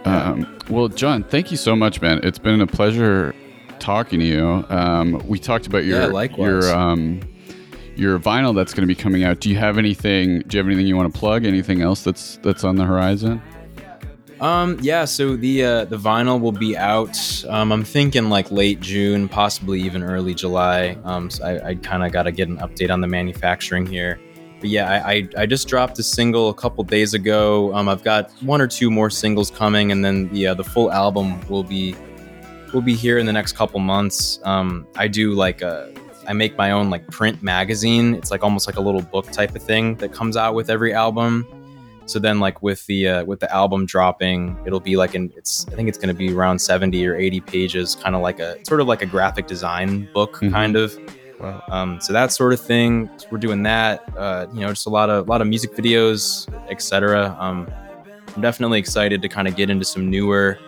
Um, 0.10 0.58
well, 0.70 0.88
John, 0.88 1.24
thank 1.24 1.52
you 1.52 1.58
so 1.58 1.76
much, 1.76 2.02
man. 2.02 2.20
It's 2.24 2.40
been 2.40 2.62
a 2.62 2.68
pleasure 2.68 3.36
talking 3.80 4.20
to 4.20 4.26
you. 4.26 4.66
Um, 4.70 5.22
we 5.28 5.40
talked 5.40 5.68
about 5.68 5.86
your 5.86 6.12
Yeah, 6.12 6.36
your 6.38 6.76
um, 6.76 7.22
your 7.96 8.20
vinyl 8.20 8.56
that's 8.56 8.74
going 8.74 8.88
to 8.88 8.94
be 8.94 9.00
coming 9.00 9.24
out. 9.24 9.40
Do 9.40 9.50
you 9.50 9.58
have 9.58 9.78
anything? 9.78 10.42
Do 10.48 10.58
you 10.58 10.64
have 10.64 10.68
anything 10.68 10.88
you 10.88 10.96
want 10.96 11.14
to 11.14 11.20
plug? 11.20 11.46
Anything 11.46 11.82
else 11.82 12.04
that's 12.04 12.38
that's 12.38 12.64
on 12.64 12.76
the 12.76 12.86
horizon? 12.86 13.42
Um, 14.40 14.78
yeah, 14.82 15.04
so 15.04 15.36
the 15.36 15.64
uh, 15.64 15.86
the 15.86 15.98
vinyl 15.98 16.40
will 16.40 16.54
be 16.54 16.78
out. 16.78 17.18
Um, 17.50 17.72
I'm 17.72 17.84
thinking 17.84 18.30
like 18.30 18.52
late 18.52 18.80
June, 18.80 19.28
possibly 19.28 19.82
even 19.82 20.02
early 20.02 20.34
July. 20.34 20.98
Um, 21.04 21.30
so 21.30 21.46
I, 21.46 21.70
I 21.70 21.76
kind 21.76 22.04
of 22.04 22.12
got 22.12 22.24
to 22.24 22.32
get 22.32 22.48
an 22.48 22.58
update 22.58 22.90
on 22.90 23.02
the 23.02 23.08
manufacturing 23.08 23.86
here. 23.86 24.20
But 24.60 24.70
yeah, 24.70 24.90
I, 25.06 25.12
I, 25.12 25.30
I 25.38 25.46
just 25.46 25.68
dropped 25.68 25.98
a 26.00 26.04
single 26.04 26.50
a 26.50 26.54
couple 26.54 26.84
days 26.84 27.14
ago. 27.14 27.74
Um, 27.74 27.88
I've 27.88 28.04
got 28.04 28.32
one 28.42 28.60
or 28.62 28.68
two 28.68 28.92
more 28.92 29.10
singles 29.10 29.50
coming, 29.50 29.92
and 29.92 30.04
then 30.04 30.28
the 30.30 30.48
uh, 30.48 30.54
the 30.54 30.64
full 30.64 30.92
album 30.92 31.40
will 31.48 31.64
be 31.64 31.96
will 32.74 32.82
be 32.82 32.94
here 32.96 33.18
in 33.18 33.26
the 33.26 33.34
next 33.34 33.54
couple 33.54 33.80
months. 33.80 34.40
Um, 34.44 34.86
I 34.96 35.08
do 35.08 35.32
like 35.34 35.62
a 35.62 35.94
I 36.28 36.34
make 36.34 36.58
my 36.58 36.72
own 36.72 36.90
like 36.90 37.08
print 37.10 37.42
magazine. 37.42 38.14
It's 38.16 38.32
like 38.32 38.44
almost 38.44 38.68
like 38.68 38.76
a 38.76 38.82
little 38.82 39.02
book 39.02 39.32
type 39.32 39.56
of 39.56 39.64
thing 39.64 39.96
that 39.96 40.12
comes 40.14 40.36
out 40.38 40.54
with 40.56 40.70
every 40.70 40.94
album. 40.94 41.48
So 42.06 42.18
then, 42.20 42.40
like 42.40 42.62
with 42.64 42.86
the 42.88 43.08
uh, 43.08 43.24
with 43.26 43.40
the 43.40 43.54
album 43.54 43.86
dropping, 43.86 44.58
it'll 44.66 44.80
be 44.80 44.96
like 44.98 45.16
an 45.16 45.32
it's 45.38 45.66
I 45.70 45.76
think 45.76 45.88
it's 45.90 45.98
going 45.98 46.08
to 46.10 46.14
be 46.14 46.34
around 46.34 46.60
seventy 46.60 47.06
or 47.08 47.16
eighty 47.16 47.40
pages, 47.40 47.96
kind 47.96 48.16
of 48.16 48.22
like 48.22 48.40
a 48.40 48.58
sort 48.66 48.82
of 48.82 48.88
like 48.88 49.02
a 49.04 49.06
graphic 49.06 49.48
design 49.48 50.10
book, 50.14 50.38
Mhm. 50.40 50.52
kind 50.52 50.76
of. 50.76 50.98
Wow. 51.40 51.64
Um, 51.70 52.00
so 52.02 52.14
that 52.14 52.32
sort 52.32 52.54
of 52.54 52.60
thing. 52.60 53.10
We're 53.32 53.38
doing 53.38 53.64
that. 53.64 54.02
Uh, 54.18 54.48
you 54.52 54.62
know, 54.62 54.70
just 54.70 54.86
a 54.88 54.90
lot 54.90 55.10
of 55.10 55.28
lot 55.28 55.42
of 55.42 55.48
music 55.48 55.76
videos, 55.76 56.48
etc. 56.70 57.36
Um, 57.40 57.68
I'm 58.36 58.42
definitely 58.42 58.80
excited 58.80 59.22
to 59.22 59.30
kind 59.30 59.48
of 59.48 59.56
get 59.56 59.70
into 59.70 59.86
some 59.86 60.10
newer 60.10 60.60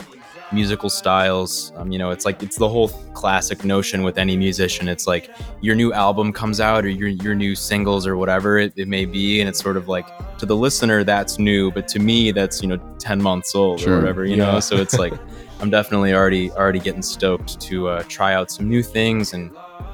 musical 0.54 0.90
styles. 0.90 1.72
Um, 1.76 1.92
you 1.92 1.98
know, 2.00 2.12
it's 2.12 2.26
like 2.26 2.42
it's 2.44 2.58
the 2.58 2.68
whole 2.70 2.90
classic 3.14 3.64
notion 3.64 4.04
with 4.04 4.18
any 4.18 4.36
musician. 4.38 4.88
It's 4.88 5.08
like 5.08 5.30
your 5.62 5.76
new 5.76 5.94
album 5.94 6.34
comes 6.34 6.60
out 6.60 6.86
or 6.86 6.90
your 6.90 7.08
your 7.10 7.36
new 7.36 7.56
singles 7.56 8.06
or 8.08 8.18
whatever 8.18 8.58
it, 8.58 8.74
it 8.76 8.88
may 8.88 9.06
be, 9.06 9.40
and 9.40 9.48
it's 9.50 9.60
sort 9.62 9.78
of 9.78 9.88
like 9.88 10.06
to 10.40 10.46
the 10.46 10.56
listener 10.56 11.04
that's 11.04 11.38
new, 11.40 11.72
but 11.72 11.88
to 11.90 12.00
me 12.00 12.32
that's 12.32 12.62
you 12.62 12.68
know 12.68 12.78
ten 13.00 13.22
months 13.22 13.56
old 13.56 13.80
Sure. 13.82 13.96
or 13.96 14.00
whatever. 14.00 14.26
You 14.26 14.38
Yeah. 14.38 14.46
know, 14.54 14.60
so 14.60 14.78
it's 14.78 14.98
like 14.98 15.14
I'm 15.62 15.70
definitely 15.70 16.14
already 16.14 16.52
already 16.52 16.80
getting 16.80 17.02
stoked 17.04 17.60
to 17.62 17.88
uh, 17.88 18.04
try 18.08 18.34
out 18.34 18.50
some 18.52 18.68
new 18.68 18.82
things 18.84 19.34
and 19.34 19.52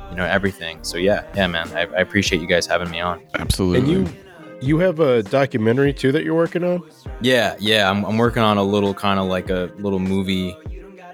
you 0.10 0.16
know 0.16 0.26
everything. 0.26 0.84
So 0.84 0.98
yeah, 0.98 1.24
yeah, 1.36 1.48
man, 1.48 1.68
I, 1.76 1.82
I 1.82 2.02
appreciate 2.02 2.42
you 2.42 2.48
guys 2.48 2.66
having 2.66 2.90
me 2.90 3.00
on. 3.00 3.22
Absolutely. 3.36 3.80
And 3.80 3.88
you 3.88 4.18
you 4.62 4.78
have 4.80 5.00
a 5.00 5.24
documentary 5.24 5.94
too 5.94 6.12
that 6.12 6.24
you're 6.24 6.36
working 6.36 6.64
on? 6.64 6.84
Yeah, 7.22 7.56
yeah, 7.60 7.90
I'm, 7.90 8.04
I'm 8.06 8.18
working 8.18 8.44
on 8.44 8.58
a 8.58 8.64
little 8.64 8.94
kind 8.94 9.20
of 9.20 9.28
like 9.28 9.50
a 9.50 9.72
little 9.78 10.00
movie 10.00 10.56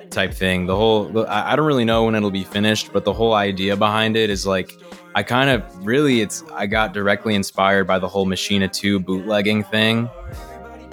type 0.10 0.34
thing. 0.34 0.66
The 0.66 0.76
whole, 0.76 1.26
I 1.28 1.54
I 1.54 1.56
don't 1.56 1.66
really 1.66 1.86
know 1.86 2.06
when 2.06 2.16
it'll 2.16 2.32
be 2.32 2.44
finished, 2.44 2.92
but 2.94 3.04
the 3.04 3.14
whole 3.14 3.34
idea 3.34 3.76
behind 3.76 4.16
it 4.16 4.30
is 4.30 4.46
like, 4.46 4.72
I 5.16 5.24
kind 5.24 5.50
of 5.50 5.64
really, 5.86 6.22
it's, 6.22 6.44
I 6.54 6.68
got 6.68 6.94
directly 6.94 7.36
inspired 7.36 7.86
by 7.86 8.00
the 8.00 8.08
whole 8.08 8.26
Machina 8.26 8.68
2 8.68 9.00
bootlegging 9.00 9.64
thing. 9.64 10.10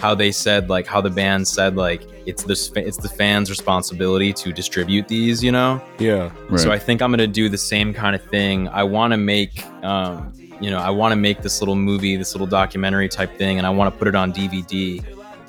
How 0.00 0.14
they 0.14 0.32
said, 0.32 0.70
like, 0.70 0.86
how 0.86 1.02
the 1.02 1.10
band 1.10 1.46
said, 1.46 1.76
like, 1.76 2.02
it's 2.24 2.42
the, 2.44 2.72
it's 2.76 2.96
the 2.96 3.08
fans' 3.08 3.50
responsibility 3.50 4.32
to 4.32 4.50
distribute 4.50 5.08
these, 5.08 5.44
you 5.44 5.52
know? 5.52 5.82
Yeah. 5.98 6.30
Right. 6.48 6.58
So 6.58 6.72
I 6.72 6.78
think 6.78 7.02
I'm 7.02 7.10
gonna 7.10 7.26
do 7.26 7.50
the 7.50 7.58
same 7.58 7.92
kind 7.92 8.16
of 8.16 8.24
thing. 8.24 8.66
I 8.68 8.82
want 8.82 9.12
to 9.12 9.18
make, 9.18 9.62
um, 9.84 10.32
you 10.60 10.70
know, 10.70 10.78
I 10.78 10.90
want 10.90 11.12
to 11.12 11.16
make 11.16 11.42
this 11.42 11.60
little 11.60 11.76
movie, 11.76 12.16
this 12.16 12.34
little 12.34 12.46
documentary 12.46 13.08
type 13.08 13.36
thing, 13.36 13.58
and 13.58 13.66
I 13.66 13.70
want 13.70 13.92
to 13.92 13.98
put 13.98 14.08
it 14.08 14.14
on 14.14 14.32
DVD. 14.32 15.04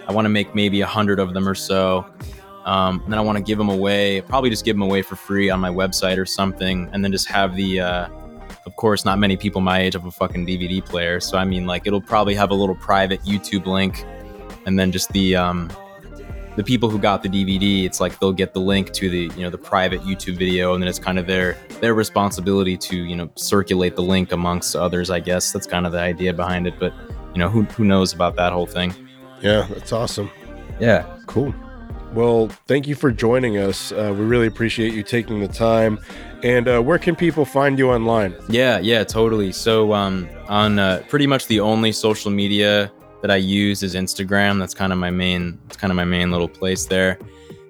I 0.08 0.12
want 0.12 0.26
to 0.26 0.30
make 0.30 0.54
maybe 0.54 0.82
a 0.82 0.88
hundred 0.88 1.20
of 1.20 1.34
them 1.34 1.48
or 1.48 1.56
so, 1.56 2.06
um, 2.66 3.02
and 3.04 3.14
then 3.14 3.20
I 3.20 3.22
want 3.22 3.38
to 3.38 3.44
give 3.44 3.58
them 3.58 3.70
away. 3.70 4.22
Probably 4.22 4.50
just 4.50 4.66
give 4.66 4.76
them 4.76 4.82
away 4.82 5.02
for 5.02 5.16
free 5.16 5.50
on 5.50 5.60
my 5.60 5.70
website 5.70 6.18
or 6.18 6.26
something, 6.26 6.90
and 6.92 7.04
then 7.04 7.12
just 7.12 7.28
have 7.30 7.56
the. 7.56 7.80
Uh, 7.80 8.10
of 8.66 8.76
course, 8.76 9.06
not 9.06 9.18
many 9.18 9.38
people 9.38 9.60
my 9.60 9.80
age 9.80 9.94
have 9.94 10.06
a 10.06 10.12
fucking 10.12 10.46
DVD 10.46 10.86
player, 10.86 11.20
so 11.20 11.38
I 11.38 11.46
mean, 11.46 11.66
like, 11.66 11.88
it'll 11.88 12.02
probably 12.02 12.36
have 12.36 12.52
a 12.52 12.54
little 12.54 12.76
private 12.76 13.22
YouTube 13.24 13.66
link, 13.66 14.06
and 14.66 14.78
then 14.78 14.92
just 14.92 15.12
the 15.12 15.36
um, 15.36 15.72
the 16.56 16.64
people 16.64 16.90
who 16.90 17.00
got 17.00 17.24
the 17.24 17.30
DVD, 17.30 17.86
it's 17.86 18.00
like 18.00 18.20
they'll 18.20 18.34
get 18.34 18.54
the 18.54 18.60
link 18.60 18.92
to 18.94 19.10
the 19.10 19.32
you 19.36 19.44
know 19.44 19.50
the 19.50 19.58
private 19.58 20.02
YouTube 20.02 20.38
video, 20.38 20.74
and 20.74 20.84
then 20.84 20.88
it's 20.88 21.00
kind 21.00 21.18
of 21.20 21.28
their 21.28 21.58
their 21.80 21.94
responsibility 21.94 22.78
to 22.78 22.98
you 22.98 23.16
know 23.16 23.30
circulate 23.36 23.96
the 23.96 24.04
link 24.04 24.32
amongst 24.32 24.76
others. 24.76 25.10
I 25.10 25.20
guess 25.20 25.52
that's 25.52 25.68
kind 25.68 25.86
of 25.86 25.92
the 25.92 26.00
idea 26.00 26.34
behind 26.34 26.68
it. 26.68 26.76
But 26.80 26.94
you 27.34 27.40
know 27.40 27.50
who 27.50 27.64
who 27.64 27.86
knows 27.86 28.14
about 28.14 28.36
that 28.36 28.54
whole 28.54 28.68
thing? 28.68 28.94
Yeah, 29.42 29.68
that's 29.70 29.92
awesome. 29.92 30.30
Yeah, 30.80 31.06
Cool. 31.28 31.54
Well, 32.14 32.50
thank 32.68 32.88
you 32.88 32.96
for 32.96 33.10
joining 33.10 33.58
us. 33.58 33.94
Uh, 33.94 34.14
we 34.18 34.26
really 34.26 34.48
appreciate 34.48 34.94
you 34.94 35.02
taking 35.02 35.40
the 35.40 35.48
time. 35.48 35.98
And 36.44 36.68
uh, 36.68 36.82
where 36.82 36.98
can 36.98 37.16
people 37.16 37.46
find 37.46 37.80
you 37.80 37.90
online? 37.90 38.36
yeah, 38.50 38.80
yeah, 38.80 39.06
totally. 39.06 39.54
So 39.54 39.94
um, 39.94 40.28
on 40.50 40.78
uh, 40.78 41.04
pretty 41.08 41.26
much 41.26 41.48
the 41.48 41.62
only 41.62 41.94
social 41.94 42.30
media 42.30 42.92
that 43.22 43.32
I 43.32 43.38
use 43.38 43.84
is 43.84 43.96
Instagram. 43.96 44.60
That's 44.60 44.74
kind 44.74 44.92
of 44.92 45.00
my 45.00 45.12
main. 45.12 45.60
It's 45.68 45.78
kind 45.78 45.92
of 45.92 45.98
my 45.98 46.06
main 46.06 46.32
little 46.32 46.50
place 46.50 46.86
there. 46.86 47.20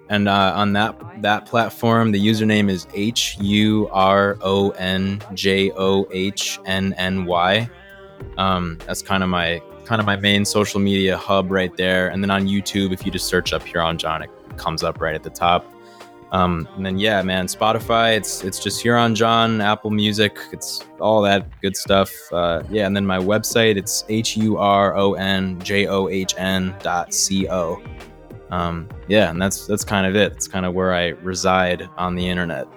And 0.09 0.27
uh, 0.27 0.53
on 0.55 0.73
that 0.73 0.99
that 1.21 1.45
platform, 1.45 2.11
the 2.11 2.25
username 2.25 2.69
is 2.69 2.85
H 2.93 3.37
U 3.39 3.87
R 3.91 4.37
O 4.41 4.71
N 4.71 5.21
J 5.33 5.71
O 5.71 6.05
H 6.11 6.59
N 6.65 6.93
N 6.97 7.25
Y. 7.25 7.69
Um, 8.37 8.77
that's 8.85 9.01
kind 9.01 9.23
of 9.23 9.29
my 9.29 9.61
kind 9.85 9.99
of 9.99 10.05
my 10.05 10.15
main 10.15 10.45
social 10.45 10.79
media 10.79 11.17
hub 11.17 11.49
right 11.49 11.75
there. 11.77 12.09
And 12.09 12.23
then 12.23 12.29
on 12.29 12.47
YouTube, 12.47 12.91
if 12.91 13.05
you 13.05 13.11
just 13.11 13.27
search 13.27 13.53
up 13.53 13.63
Huron 13.63 13.97
John, 13.97 14.21
it 14.21 14.29
comes 14.57 14.83
up 14.83 14.99
right 15.01 15.15
at 15.15 15.23
the 15.23 15.29
top. 15.29 15.65
Um, 16.31 16.67
and 16.75 16.85
then 16.85 16.97
yeah, 16.97 17.21
man, 17.21 17.47
Spotify, 17.47 18.15
it's 18.15 18.43
it's 18.43 18.63
just 18.63 18.81
Huron 18.81 19.15
John, 19.15 19.59
Apple 19.59 19.89
Music, 19.89 20.37
it's 20.53 20.85
all 20.99 21.21
that 21.23 21.47
good 21.61 21.75
stuff. 21.75 22.11
Uh, 22.31 22.63
yeah, 22.69 22.87
and 22.87 22.95
then 22.95 23.05
my 23.05 23.17
website, 23.17 23.75
it's 23.75 24.05
H 24.07 24.37
U 24.37 24.57
R 24.57 24.95
O 24.95 25.13
N 25.13 25.59
J 25.59 25.87
O 25.87 26.07
H 26.07 26.33
N 26.37 26.73
dot 26.81 27.13
C 27.13 27.49
O. 27.49 27.83
Um, 28.49 28.87
yeah, 29.07 29.29
and 29.29 29.41
that's 29.41 29.67
that's 29.67 29.83
kind 29.83 30.05
of 30.07 30.15
it. 30.15 30.31
It's 30.33 30.47
kind 30.47 30.65
of 30.65 30.73
where 30.73 30.93
I 30.93 31.09
reside 31.21 31.89
on 31.97 32.15
the 32.15 32.27
internet. 32.27 32.67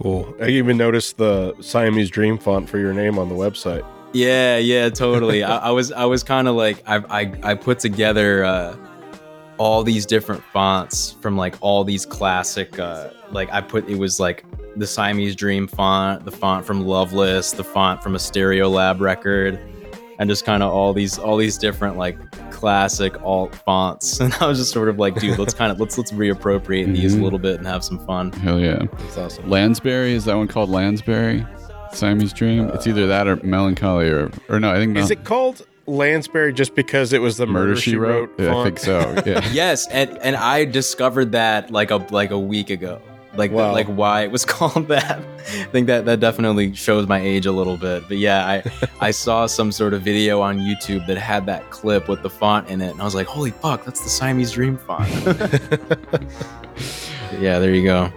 Cool. 0.00 0.34
I 0.40 0.48
even 0.48 0.76
noticed 0.76 1.18
the 1.18 1.54
Siamese 1.60 2.10
Dream 2.10 2.38
font 2.38 2.68
for 2.68 2.78
your 2.78 2.92
name 2.92 3.18
on 3.18 3.28
the 3.28 3.34
website. 3.34 3.84
Yeah, 4.12 4.58
yeah, 4.58 4.88
totally. 4.88 5.42
I, 5.44 5.56
I 5.56 5.70
was 5.70 5.92
I 5.92 6.04
was 6.04 6.22
kind 6.22 6.48
of 6.48 6.56
like 6.56 6.82
I, 6.86 6.96
I 7.22 7.50
I 7.50 7.54
put 7.54 7.80
together 7.80 8.44
uh, 8.44 8.76
all 9.58 9.82
these 9.84 10.06
different 10.06 10.42
fonts 10.52 11.12
from 11.20 11.36
like 11.36 11.54
all 11.60 11.84
these 11.84 12.04
classic 12.06 12.78
uh, 12.78 13.08
like 13.30 13.50
I 13.52 13.60
put 13.60 13.88
it 13.88 13.98
was 13.98 14.18
like 14.20 14.44
the 14.76 14.86
Siamese 14.86 15.36
Dream 15.36 15.66
font, 15.68 16.24
the 16.24 16.30
font 16.30 16.66
from 16.66 16.86
Loveless, 16.86 17.52
the 17.52 17.64
font 17.64 18.02
from 18.02 18.14
a 18.14 18.18
Stereolab 18.18 19.00
record, 19.00 19.58
and 20.18 20.28
just 20.28 20.44
kind 20.44 20.62
of 20.62 20.72
all 20.72 20.92
these 20.92 21.18
all 21.18 21.36
these 21.36 21.56
different 21.58 21.96
like 21.96 22.18
classic 22.50 23.20
alt 23.22 23.54
fonts. 23.54 24.20
And 24.24 24.34
I 24.40 24.46
was 24.46 24.58
just 24.58 24.72
sort 24.72 24.88
of 24.88 24.98
like, 24.98 25.14
dude, 25.16 25.38
let's 25.38 25.54
kind 25.54 25.70
of 25.70 25.78
let's 25.78 25.96
let's 25.98 26.12
reappropriate 26.12 26.92
these 26.94 27.14
a 27.14 27.22
little 27.22 27.38
bit 27.38 27.58
and 27.58 27.66
have 27.66 27.84
some 27.84 28.04
fun. 28.06 28.32
Hell 28.32 28.58
yeah. 28.60 28.82
That's 28.98 29.18
awesome. 29.18 29.48
Lansbury 29.50 30.14
is 30.14 30.24
that 30.24 30.36
one 30.36 30.48
called 30.48 30.70
Lansbury? 30.70 31.46
Siamese 31.92 32.32
Dream. 32.32 32.68
it's 32.70 32.88
either 32.88 33.06
that 33.06 33.28
or 33.28 33.36
Mellon 33.36 33.76
Collie 33.76 34.08
or 34.08 34.30
or 34.48 34.58
no, 34.58 34.72
I 34.72 34.76
think 34.76 34.96
Is 34.96 35.10
it 35.12 35.24
called 35.24 35.64
Lansbury 35.86 36.52
just 36.52 36.74
because 36.74 37.12
it 37.12 37.20
was 37.20 37.36
the 37.36 37.46
Murder 37.46 37.76
She 37.76 37.96
Wrote. 37.96 38.32
Yeah, 38.38 38.56
I 38.56 38.64
think 38.64 38.78
so. 38.78 39.22
Yeah. 39.26 39.46
yes, 39.52 39.86
and 39.88 40.16
and 40.18 40.36
I 40.36 40.64
discovered 40.64 41.32
that 41.32 41.70
like 41.70 41.90
a 41.90 41.96
like 42.10 42.30
a 42.30 42.38
week 42.38 42.70
ago. 42.70 43.00
Like 43.36 43.50
Wow. 43.50 43.72
like 43.72 43.88
why 43.88 44.22
it 44.22 44.30
was 44.30 44.44
called 44.54 44.86
that. 44.88 45.18
I 45.18 45.64
think 45.72 45.88
that 45.88 46.04
that 46.04 46.20
definitely 46.20 46.72
shows 46.74 47.08
my 47.08 47.18
age 47.20 47.46
a 47.46 47.52
little 47.52 47.76
bit. 47.76 48.04
But 48.08 48.18
yeah, 48.18 48.46
I 48.46 48.62
I 49.00 49.10
saw 49.10 49.46
some 49.46 49.72
sort 49.72 49.92
of 49.92 50.02
video 50.02 50.40
on 50.40 50.58
YouTube 50.60 51.06
that 51.08 51.16
had 51.18 51.44
that 51.46 51.68
clip 51.70 52.08
with 52.08 52.22
the 52.22 52.30
font 52.30 52.68
in 52.68 52.80
it, 52.80 52.90
and 52.92 53.00
I 53.00 53.04
was 53.04 53.14
like, 53.16 53.26
holy 53.26 53.50
fuck, 53.50 53.84
that's 53.84 54.02
the 54.04 54.08
Siamese 54.08 54.52
Dream 54.52 54.76
font. 54.78 55.10
yeah, 57.40 57.58
there 57.58 57.74
you 57.74 57.84
go. 57.84 58.10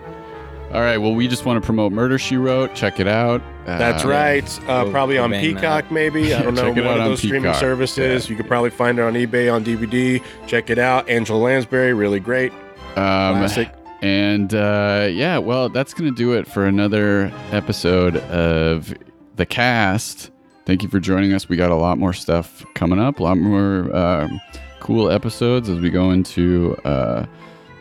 All 0.73 0.81
right. 0.81 0.97
Well, 0.97 1.15
we 1.15 1.27
just 1.27 1.45
want 1.45 1.61
to 1.61 1.65
promote 1.65 1.91
Murder 1.91 2.17
She 2.19 2.37
Wrote. 2.37 2.75
Check 2.75 2.99
it 2.99 3.07
out. 3.07 3.41
That's 3.67 4.05
Uh, 4.05 4.09
right. 4.09 4.59
Uh, 4.61 4.81
We'll- 4.83 4.91
probably 4.91 5.17
on 5.17 5.31
Peacock, 5.31 5.91
maybe. 5.91 6.33
I 6.33 6.41
don't 6.43 6.55
know. 6.55 6.69
One 6.69 6.79
of 6.79 6.87
on 6.87 6.97
those 6.99 7.19
streaming 7.19 7.43
Peacock. 7.43 7.59
services. 7.59 8.25
Yeah. 8.25 8.29
You 8.31 8.37
could 8.37 8.47
probably 8.47 8.69
find 8.69 8.97
it 8.97 9.01
on 9.01 9.13
eBay 9.13 9.53
on 9.53 9.63
DVD. 9.63 10.21
Check 10.47 10.69
it 10.69 10.79
out. 10.79 11.09
Angela 11.09 11.37
Lansbury, 11.37 11.93
really 11.93 12.19
great. 12.21 12.51
Um, 12.95 13.35
Classic. 13.37 13.69
And 14.01 14.53
uh, 14.53 15.07
yeah, 15.11 15.37
well, 15.39 15.69
that's 15.69 15.93
going 15.93 16.09
to 16.09 16.15
do 16.15 16.33
it 16.33 16.47
for 16.47 16.65
another 16.65 17.31
episode 17.51 18.15
of 18.17 18.93
The 19.35 19.45
Cast. 19.45 20.31
Thank 20.65 20.83
you 20.83 20.89
for 20.89 20.99
joining 20.99 21.33
us. 21.33 21.49
We 21.49 21.55
got 21.57 21.71
a 21.71 21.75
lot 21.75 21.97
more 21.97 22.13
stuff 22.13 22.63
coming 22.75 22.99
up, 22.99 23.19
a 23.19 23.23
lot 23.23 23.37
more 23.37 23.93
um, 23.95 24.39
cool 24.79 25.09
episodes 25.09 25.67
as 25.69 25.79
we 25.79 25.89
go 25.89 26.11
into 26.11 26.75
uh, 26.85 27.25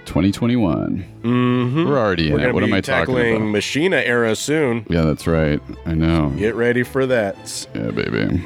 2021. 0.06 1.04
Mm-hmm. 1.22 1.84
We're 1.84 1.98
already 1.98 2.28
in 2.28 2.34
We're 2.34 2.48
it. 2.48 2.54
What 2.54 2.62
am 2.62 2.72
I 2.72 2.80
talking 2.80 3.14
about? 3.14 3.20
tackling 3.22 3.36
about? 3.36 3.46
Machina 3.46 3.96
era 3.98 4.34
soon. 4.36 4.86
Yeah, 4.88 5.02
that's 5.02 5.26
right. 5.26 5.60
I 5.84 5.94
know. 5.94 6.30
Get 6.30 6.54
ready 6.54 6.82
for 6.82 7.06
that. 7.06 7.66
Yeah, 7.74 7.90
baby. 7.90 8.42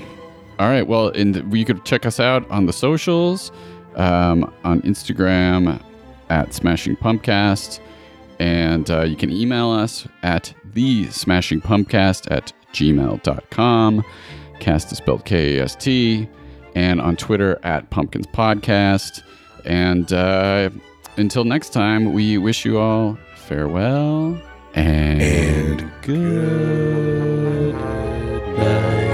All 0.59 0.69
right. 0.69 0.87
Well, 0.87 1.09
and 1.09 1.55
you 1.57 1.65
could 1.65 1.85
check 1.85 2.05
us 2.05 2.19
out 2.21 2.49
on 2.51 2.67
the 2.67 2.73
socials, 2.73 3.53
um, 3.97 4.53
on 4.65 4.83
Instagram 4.83 5.81
at 6.29 6.53
Smashing 6.55 6.97
Pumpkast, 6.97 7.81
and 8.39 8.91
uh, 8.91 9.03
you 9.03 9.17
can 9.17 9.31
email 9.31 9.71
us 9.71 10.07
at 10.23 10.53
the 10.75 11.07
Smashing 11.11 11.61
Pumpkast 11.61 12.31
at 12.31 12.53
gmail.com. 12.73 14.05
Cast 14.61 14.93
is 14.93 14.99
spelled 14.99 15.25
K 15.25 15.57
A 15.59 15.65
S 15.65 15.75
T, 15.75 16.29
and 16.75 17.01
on 17.01 17.17
Twitter 17.17 17.59
at 17.63 17.89
Pumpkins 17.91 18.27
Podcast. 18.27 19.23
And 19.65 20.13
uh, 20.13 20.71
until 21.17 21.45
next 21.45 21.71
time, 21.71 22.13
we 22.13 22.39
wish 22.39 22.65
you 22.65 22.79
all 22.79 23.19
farewell 23.35 24.41
and, 24.75 25.23
and 25.23 25.93
good, 26.03 27.73
good 27.73 28.59
night. 28.59 29.10